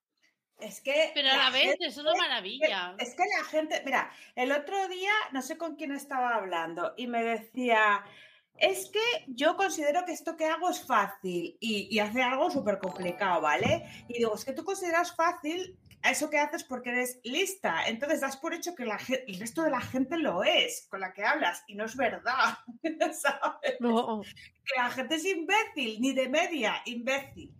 Es 0.59 0.81
que. 0.81 1.11
Pero 1.13 1.29
a 1.31 1.37
la, 1.37 1.49
vez 1.49 1.75
es 1.79 1.97
una 1.97 2.13
maravilla. 2.15 2.95
Es 2.99 3.15
que 3.15 3.23
la 3.37 3.43
gente. 3.45 3.81
Mira, 3.85 4.11
el 4.35 4.51
otro 4.51 4.87
día 4.87 5.11
no 5.31 5.41
sé 5.41 5.57
con 5.57 5.75
quién 5.75 5.91
estaba 5.91 6.35
hablando 6.35 6.93
y 6.97 7.07
me 7.07 7.23
decía 7.23 8.03
es 8.61 8.89
que 8.89 9.25
yo 9.27 9.57
considero 9.57 10.05
que 10.05 10.13
esto 10.13 10.37
que 10.37 10.45
hago 10.45 10.69
es 10.69 10.85
fácil 10.85 11.57
y, 11.59 11.97
hace 11.99 12.21
algo 12.21 12.51
súper 12.51 12.77
complicado, 12.77 13.41
¿vale? 13.41 14.05
Y 14.07 14.19
digo, 14.19 14.35
es 14.35 14.45
que 14.45 14.53
tú 14.53 14.63
consideras 14.63 15.15
fácil 15.15 15.77
eso 16.03 16.29
que 16.29 16.37
haces 16.37 16.63
porque 16.63 16.91
eres 16.91 17.19
lista. 17.23 17.87
Entonces 17.87 18.21
das 18.21 18.37
por 18.37 18.53
hecho 18.53 18.75
que 18.75 18.85
la, 18.85 18.99
el 19.27 19.39
resto 19.39 19.63
de 19.63 19.71
la 19.71 19.81
gente 19.81 20.15
lo 20.17 20.43
es 20.43 20.87
con 20.89 20.99
la 20.99 21.11
que 21.11 21.25
hablas 21.25 21.63
y 21.67 21.73
no 21.73 21.85
es 21.85 21.95
verdad, 21.95 22.59
¿sabes? 23.13 23.77
Que 23.79 24.77
la 24.77 24.89
gente 24.91 25.15
es 25.15 25.25
imbécil, 25.25 25.99
ni 25.99 26.13
de 26.13 26.29
media, 26.29 26.81
imbécil. 26.85 27.55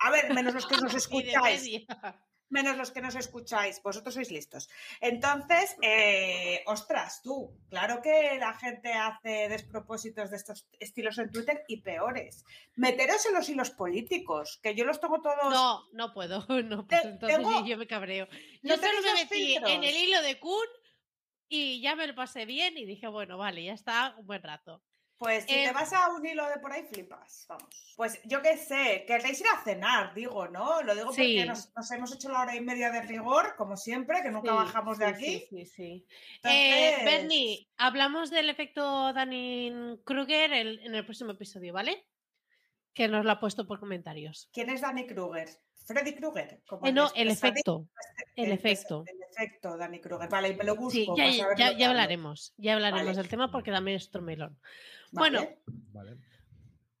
A 0.00 0.10
ver, 0.10 0.34
menos 0.34 0.52
los 0.52 0.66
que 0.66 0.76
nos 0.76 0.94
escucháis 0.94 1.66
menos 2.52 2.76
los 2.76 2.92
que 2.92 3.00
nos 3.00 3.16
escucháis, 3.16 3.82
vosotros 3.82 4.14
sois 4.14 4.30
listos. 4.30 4.68
Entonces, 5.00 5.76
eh, 5.82 6.62
ostras, 6.66 7.22
tú, 7.22 7.58
claro 7.68 8.00
que 8.02 8.36
la 8.38 8.54
gente 8.54 8.92
hace 8.92 9.48
despropósitos 9.48 10.30
de 10.30 10.36
estos 10.36 10.68
estilos 10.78 11.18
en 11.18 11.30
Twitter 11.30 11.64
y 11.66 11.78
peores. 11.78 12.44
Meteros 12.76 13.24
en 13.26 13.34
los 13.34 13.48
hilos 13.48 13.70
políticos, 13.70 14.60
que 14.62 14.74
yo 14.74 14.84
los 14.84 15.00
tengo 15.00 15.20
todos. 15.20 15.50
No, 15.50 15.88
no 15.92 16.12
puedo, 16.12 16.46
no 16.64 16.86
puedo. 16.86 17.08
Entonces 17.08 17.66
yo 17.66 17.76
me 17.76 17.86
cabreo. 17.86 18.28
Yo 18.62 18.76
solo 18.76 19.02
me 19.02 19.14
metí 19.14 19.56
en 19.56 19.82
el 19.82 19.96
hilo 19.96 20.22
de 20.22 20.38
Kun 20.38 20.66
y 21.48 21.80
ya 21.80 21.96
me 21.96 22.06
lo 22.06 22.14
pasé 22.14 22.44
bien 22.46 22.76
y 22.76 22.84
dije, 22.84 23.08
bueno, 23.08 23.38
vale, 23.38 23.64
ya 23.64 23.72
está 23.72 24.14
un 24.18 24.26
buen 24.26 24.42
rato. 24.42 24.82
Pues 25.22 25.44
si 25.44 25.50
te 25.50 25.66
em, 25.66 25.72
vas 25.72 25.92
a 25.92 26.08
un 26.08 26.26
hilo 26.26 26.48
de 26.48 26.58
por 26.58 26.72
ahí, 26.72 26.82
flipas. 26.82 27.46
Vamos. 27.48 27.94
Pues 27.96 28.20
yo 28.24 28.42
qué 28.42 28.56
sé, 28.56 29.04
querréis 29.06 29.40
ir 29.40 29.46
a 29.46 29.62
cenar, 29.62 30.12
digo, 30.14 30.48
¿no? 30.48 30.82
Lo 30.82 30.96
digo 30.96 31.06
porque 31.06 31.46
nos, 31.46 31.70
hemos 31.92 32.12
hecho 32.12 32.28
la 32.28 32.40
hora 32.40 32.56
y 32.56 32.60
media 32.60 32.90
de 32.90 33.02
rigor, 33.02 33.54
como 33.56 33.76
siempre, 33.76 34.20
que 34.20 34.32
nunca 34.32 34.52
bajamos 34.52 34.98
de 34.98 35.06
aquí. 35.06 35.24
Sí, 35.24 35.46
sí, 35.48 35.66
sí. 35.66 36.06
Eh, 36.42 37.02
Bernie, 37.04 37.68
hablamos 37.76 38.30
del 38.30 38.50
efecto 38.50 39.12
Danny-Kruger 39.12 40.52
en 40.52 40.92
el 40.92 41.04
próximo 41.04 41.30
episodio, 41.30 41.72
¿vale? 41.72 42.04
Que 42.92 43.06
nos 43.06 43.24
lo 43.24 43.30
ha 43.30 43.38
puesto 43.38 43.64
por 43.64 43.78
comentarios. 43.78 44.50
¿Quién 44.52 44.70
es 44.70 44.80
Danny 44.80 45.06
Kruger? 45.06 45.48
Freddy 45.84 46.14
Krueger. 46.14 46.62
Eh, 46.82 46.92
no, 46.92 47.10
el 47.14 47.28
efecto. 47.28 47.88
El, 48.36 48.52
efecto. 48.52 49.04
El 49.06 49.22
efecto, 49.22 49.76
Danny 49.76 50.00
Kruger. 50.00 50.28
Vale, 50.28 50.54
me 50.54 50.64
lo 50.64 50.76
busco. 50.76 50.90
Sí, 50.90 51.08
ya, 51.56 51.76
ya, 51.76 51.88
hablaremos. 51.88 52.54
Ya 52.56 52.74
hablaremos 52.74 53.16
del 53.16 53.28
tema 53.28 53.50
porque 53.50 53.70
también 53.70 53.96
es 53.96 54.08
otro 54.08 54.22
melón. 54.22 54.58
Bueno, 55.12 55.46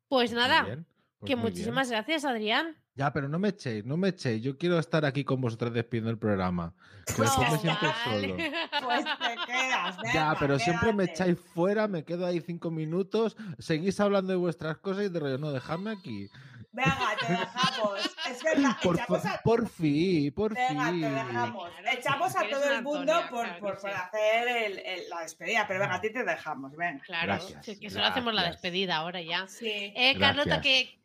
pues 0.08 0.32
nada. 0.32 0.84
Pues 1.18 1.28
que 1.28 1.36
muchísimas 1.36 1.90
gracias, 1.90 2.24
Adrián. 2.24 2.76
Ya, 2.94 3.10
pero 3.10 3.26
no 3.26 3.38
me 3.38 3.48
echéis, 3.48 3.86
no 3.86 3.96
me 3.96 4.08
echéis. 4.08 4.42
Yo 4.42 4.58
quiero 4.58 4.78
estar 4.78 5.06
aquí 5.06 5.24
con 5.24 5.40
vosotros 5.40 5.72
despidiendo 5.72 6.10
el 6.10 6.18
programa. 6.18 6.74
Que 7.06 7.22
después 7.22 7.50
me 7.50 7.58
siento 7.58 7.86
solo. 8.04 8.36
Pues 8.36 9.04
te 9.04 9.36
quedas, 9.46 9.96
Ya, 10.12 10.36
pero 10.38 10.58
siempre 10.58 10.92
me 10.92 11.04
echáis 11.04 11.38
fuera, 11.38 11.88
me 11.88 12.04
quedo 12.04 12.26
ahí 12.26 12.40
cinco 12.40 12.70
minutos, 12.70 13.36
seguís 13.58 13.98
hablando 13.98 14.32
de 14.32 14.36
vuestras 14.36 14.76
cosas 14.76 15.06
y 15.06 15.08
de 15.08 15.18
rollo, 15.18 15.38
no, 15.38 15.52
dejadme 15.52 15.90
aquí. 15.92 16.28
Venga, 16.72 17.16
te 17.20 17.26
dejamos. 17.32 18.16
Es 18.30 18.42
verdad, 18.42 18.76
por, 18.82 18.96
echamos 18.96 19.26
a... 19.26 19.40
por 19.42 19.68
fin, 19.68 20.32
por 20.32 20.54
Venga, 20.54 20.86
fin. 20.90 21.00
te 21.02 21.10
dejamos. 21.10 21.70
Echamos 21.92 22.36
a 22.36 22.48
todo 22.48 22.64
el 22.64 22.82
mundo 22.82 23.12
por, 23.30 23.58
por, 23.58 23.78
por 23.78 23.90
hacer 23.90 24.48
el, 24.48 24.78
el, 24.78 25.08
la 25.10 25.20
despedida, 25.20 25.66
pero 25.68 25.80
venga, 25.80 25.94
a 25.96 26.00
ti 26.00 26.10
te 26.10 26.24
dejamos. 26.24 26.74
Ven. 26.74 26.98
Claro, 27.00 27.26
gracias, 27.26 27.64
sí, 27.64 27.78
que 27.78 27.90
solo 27.90 28.06
hacemos 28.06 28.32
la 28.32 28.44
despedida 28.44 28.96
ahora 28.96 29.20
ya. 29.20 29.46
Sí. 29.46 29.92
Eh, 29.94 30.18
Carlota, 30.18 30.62
¿qué, 30.62 30.98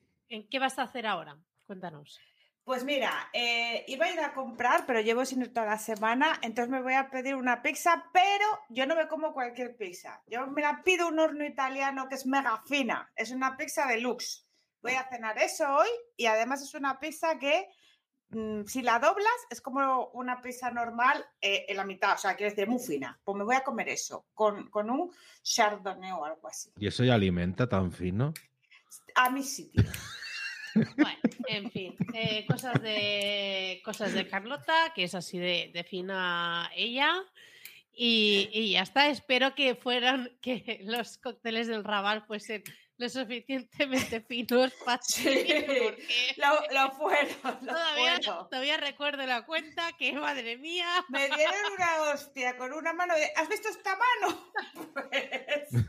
¿qué 0.50 0.60
vas 0.60 0.80
a 0.80 0.84
hacer 0.84 1.06
ahora? 1.06 1.38
Cuéntanos. 1.66 2.20
Pues 2.64 2.84
mira, 2.84 3.30
eh, 3.32 3.86
iba 3.88 4.06
a 4.06 4.12
ir 4.12 4.20
a 4.20 4.34
comprar, 4.34 4.86
pero 4.86 5.00
llevo 5.00 5.24
sin 5.26 5.42
ir 5.42 5.54
toda 5.54 5.66
la 5.68 5.78
semana, 5.78 6.38
entonces 6.42 6.70
me 6.70 6.82
voy 6.82 6.96
a 6.96 7.10
pedir 7.10 7.36
una 7.36 7.62
pizza, 7.62 8.06
pero 8.12 8.46
yo 8.68 8.86
no 8.86 8.94
me 8.94 9.08
como 9.08 9.32
cualquier 9.34 9.78
pizza. 9.78 10.22
Yo 10.28 10.48
me 10.48 10.62
la 10.62 10.82
pido 10.84 11.08
un 11.08 11.18
horno 11.18 11.46
italiano 11.46 12.10
que 12.10 12.16
es 12.16 12.26
mega 12.26 12.62
fina, 12.66 13.10
es 13.16 13.32
una 13.32 13.56
pizza 13.56 13.88
deluxe. 13.88 14.47
Voy 14.88 14.96
a 14.96 15.10
cenar 15.10 15.38
eso 15.38 15.66
hoy 15.70 15.90
y 16.16 16.28
además 16.28 16.62
es 16.62 16.74
una 16.74 16.98
pizza 16.98 17.38
que 17.38 17.68
mm, 18.30 18.64
si 18.64 18.82
la 18.82 19.00
doblas 19.00 19.36
es 19.50 19.60
como 19.60 20.12
una 20.14 20.42
pizza 20.42 20.72
normal 20.72 21.26
eh, 21.42 21.66
en 21.68 21.76
la 21.76 21.84
mitad, 21.84 22.14
o 22.14 22.18
sea, 22.18 22.38
quiero 22.38 22.52
decir, 22.52 22.70
muy 22.70 22.80
fina. 22.80 23.20
Pues 23.22 23.38
me 23.38 23.44
voy 23.44 23.58
a 23.58 23.66
comer 23.66 23.90
eso 23.90 24.28
con, 24.34 24.70
con 24.70 24.90
un 24.90 25.12
chardonnay 25.44 26.14
o 26.14 26.24
algo 26.24 26.48
así. 26.48 26.72
¿Y 26.78 26.88
eso 26.88 27.04
ya 27.04 27.16
alimenta 27.16 27.68
tan 27.68 27.92
fino? 27.92 28.34
A 29.16 29.30
mi 29.30 29.44
sitio. 29.44 29.84
Bueno, 30.96 31.20
en 31.48 31.70
fin, 31.70 31.98
eh, 32.14 32.46
cosas, 32.48 32.82
de, 32.82 33.82
cosas 33.84 34.14
de 34.14 34.26
Carlota, 34.26 34.94
que 34.96 35.04
es 35.04 35.16
así 35.16 35.38
de, 35.38 35.86
fina 35.90 36.72
ella. 36.78 37.12
Y, 37.92 38.72
ya 38.72 38.84
está, 38.84 39.10
espero 39.10 39.54
que 39.54 39.76
fueran, 39.76 40.32
que 40.40 40.80
los 40.84 41.18
cócteles 41.18 41.68
del 41.68 41.84
Raval 41.84 42.22
fuesen 42.26 42.64
lo 42.98 43.10
suficientemente 43.10 44.22
finos 44.28 44.74
para 44.84 45.02
lo, 46.72 46.92
fueron, 46.98 48.50
todavía, 48.50 48.78
recuerdo 48.78 49.26
la 49.26 49.46
cuenta 49.46 49.92
que, 49.98 50.14
madre 50.14 50.58
mía. 50.58 50.88
Me 51.10 51.28
dieron 51.30 51.74
una 51.76 52.12
hostia 52.12 52.58
con 52.58 52.74
una 52.74 52.94
mano 52.94 53.16
de, 53.16 53.32
¿has 53.36 53.48
visto 53.48 53.70
esta 53.70 53.96
mano? 53.96 54.52
Pues... 54.94 55.86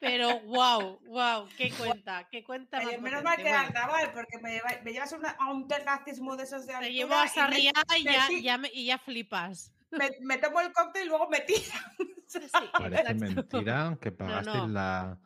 Pero 0.00 0.40
wow, 0.40 0.98
wow, 1.06 1.48
qué 1.56 1.70
cuenta, 1.70 2.28
qué 2.28 2.42
cuenta. 2.42 2.80
menos 3.00 3.22
mal 3.22 3.36
que 3.36 3.48
al 3.48 3.72
Raval, 3.72 4.12
porque 4.12 4.38
me, 4.38 4.60
me 4.82 4.92
llevas 4.92 5.12
a 5.12 5.50
un 5.50 5.68
terracismo 5.68 6.36
de 6.36 6.44
esos 6.44 6.66
de 6.66 6.74
altura. 6.74 6.88
Te 6.88 6.92
llevo 6.92 7.14
a 7.14 7.28
Sarriá 7.28 7.72
y, 7.96 8.04
ya, 8.04 8.28
ya 8.40 8.60
y, 8.72 8.86
ya, 8.86 8.98
flipas. 8.98 9.72
Me, 9.90 10.10
me, 10.20 10.38
tomo 10.38 10.60
el 10.60 10.72
cóctel 10.72 11.04
y 11.04 11.08
luego 11.08 11.28
me 11.28 11.40
tiran. 11.40 11.82
Parece 12.72 13.14
mentira 13.14 13.96
que 14.00 14.10
pagaste 14.10 14.66
la 14.68 15.18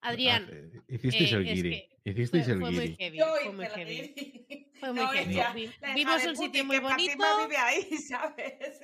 Adrián. 0.00 0.82
Hicisteis 0.88 1.32
el 1.32 1.44
guiri. 1.44 1.88
Hicisteis 2.04 2.44
fue, 2.44 2.54
el 2.54 2.60
fue 2.60 2.70
Muy 2.70 2.96
heavy, 2.96 3.18
fue 3.18 3.52
muy 3.52 3.66
heavy. 3.66 4.70
Fue 4.80 4.92
muy 4.94 5.06
heavy. 5.06 5.70
Vimos 5.94 6.24
un 6.24 6.36
sitio 6.36 6.64
muy 6.64 6.78
bonito. 6.78 7.24
vive 7.42 7.56
ahí, 7.56 7.98
¿sabes? 8.08 8.80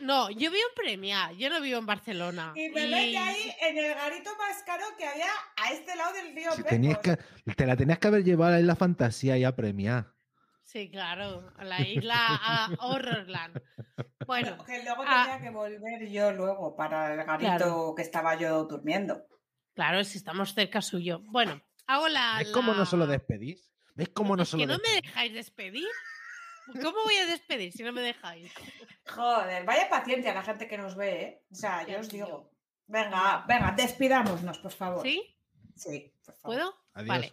no, 0.00 0.30
yo 0.30 0.50
vivo 0.50 0.64
en 0.70 0.74
Premia, 0.74 1.32
yo 1.32 1.50
no 1.50 1.60
vivo 1.60 1.78
en 1.78 1.86
Barcelona. 1.86 2.52
Y 2.54 2.68
me 2.68 3.08
y... 3.08 3.16
ahí 3.16 3.52
en 3.60 3.78
el 3.78 3.94
garito 3.94 4.30
más 4.36 4.62
caro 4.64 4.84
que 4.96 5.06
había 5.06 5.30
a 5.56 5.72
este 5.72 5.94
lado 5.96 6.12
del 6.14 6.34
río 6.34 6.52
si 6.52 6.62
que, 6.62 7.18
Te 7.54 7.66
la 7.66 7.76
tenías 7.76 7.98
que 7.98 8.08
haber 8.08 8.24
llevado 8.24 8.56
a 8.56 8.60
la 8.60 8.76
fantasía 8.76 9.38
y 9.38 9.44
a 9.44 9.54
Premia. 9.54 10.12
Sí, 10.64 10.90
claro, 10.90 11.50
a 11.56 11.64
la 11.64 11.80
isla 11.80 12.16
a 12.18 12.68
Horrorland. 12.80 13.60
Bueno, 14.26 14.62
que 14.64 14.82
luego 14.84 15.02
tenía 15.02 15.40
que 15.40 15.50
volver 15.50 16.08
yo 16.10 16.32
luego 16.32 16.76
para 16.76 17.14
el 17.14 17.24
garito 17.24 17.94
que 17.94 18.02
estaba 18.02 18.34
yo 18.36 18.64
durmiendo. 18.64 19.26
Claro, 19.78 20.02
si 20.02 20.18
estamos 20.18 20.54
cerca 20.54 20.82
suyo. 20.82 21.20
Bueno, 21.26 21.62
hago 21.86 22.08
la. 22.08 22.38
¿Ves 22.40 22.50
cómo 22.50 22.74
no 22.74 22.84
se 22.84 22.96
lo 22.96 23.06
despedís? 23.06 23.72
¿Ves 23.94 24.08
cómo 24.08 24.34
no, 24.34 24.44
se 24.44 24.56
lo 24.56 24.62
que 24.62 24.66
no 24.66 24.78
me 24.78 25.00
dejáis 25.00 25.32
despedir? 25.32 25.86
¿Cómo 26.82 27.04
voy 27.04 27.14
a 27.14 27.26
despedir 27.26 27.72
si 27.72 27.84
no 27.84 27.92
me 27.92 28.02
dejáis? 28.02 28.52
Joder, 29.06 29.64
vaya 29.64 29.88
paciencia 29.88 30.34
la 30.34 30.42
gente 30.42 30.66
que 30.66 30.76
nos 30.78 30.96
ve, 30.96 31.22
¿eh? 31.22 31.42
O 31.52 31.54
sea, 31.54 31.86
yo 31.86 32.00
os 32.00 32.08
digo. 32.08 32.50
Venga, 32.88 33.44
venga, 33.46 33.72
despidámonos, 33.76 34.58
por 34.58 34.72
favor. 34.72 35.02
¿Sí? 35.04 35.38
Sí, 35.76 36.12
por 36.24 36.34
favor. 36.34 36.56
¿Puedo? 36.56 37.06
Vale. 37.06 37.32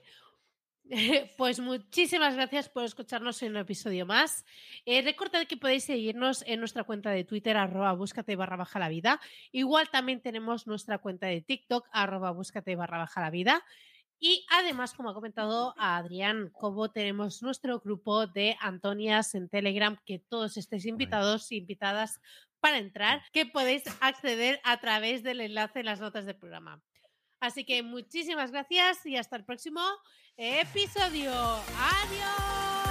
Pues 1.37 1.59
muchísimas 1.59 2.35
gracias 2.35 2.69
por 2.69 2.83
escucharnos 2.83 3.41
en 3.41 3.51
un 3.51 3.57
episodio 3.57 4.05
más. 4.05 4.45
Eh, 4.85 5.01
recordad 5.01 5.47
que 5.47 5.57
podéis 5.57 5.85
seguirnos 5.85 6.43
en 6.47 6.59
nuestra 6.59 6.83
cuenta 6.83 7.09
de 7.09 7.23
Twitter, 7.23 7.57
arroba 7.57 7.93
búscate 7.93 8.35
barra 8.35 8.57
baja 8.57 8.79
la 8.79 8.89
vida. 8.89 9.19
Igual 9.51 9.89
también 9.89 10.21
tenemos 10.21 10.67
nuestra 10.67 10.99
cuenta 10.99 11.27
de 11.27 11.41
TikTok, 11.41 11.87
arroba 11.91 12.31
búscate 12.31 12.75
barra 12.75 12.99
baja 12.99 13.21
la 13.21 13.31
vida. 13.31 13.63
Y 14.19 14.45
además, 14.49 14.93
como 14.93 15.09
ha 15.09 15.13
comentado 15.13 15.75
Adrián 15.77 16.49
Cobo, 16.53 16.89
tenemos 16.89 17.43
nuestro 17.43 17.79
grupo 17.79 18.27
de 18.27 18.55
Antonias 18.61 19.35
en 19.35 19.49
Telegram, 19.49 19.97
que 20.05 20.19
todos 20.19 20.55
estéis 20.55 20.85
invitados 20.85 21.51
e 21.51 21.55
invitadas 21.55 22.21
para 22.61 22.77
entrar, 22.77 23.21
que 23.33 23.45
podéis 23.45 23.83
acceder 23.99 24.61
a 24.63 24.79
través 24.79 25.21
del 25.21 25.41
enlace 25.41 25.79
en 25.79 25.85
las 25.87 25.99
notas 25.99 26.25
del 26.25 26.37
programa. 26.37 26.81
Así 27.39 27.65
que 27.65 27.83
muchísimas 27.83 28.51
gracias 28.51 29.05
y 29.05 29.17
hasta 29.17 29.35
el 29.35 29.43
próximo 29.43 29.81
episodio. 30.37 31.31
Adiós. 31.31 32.84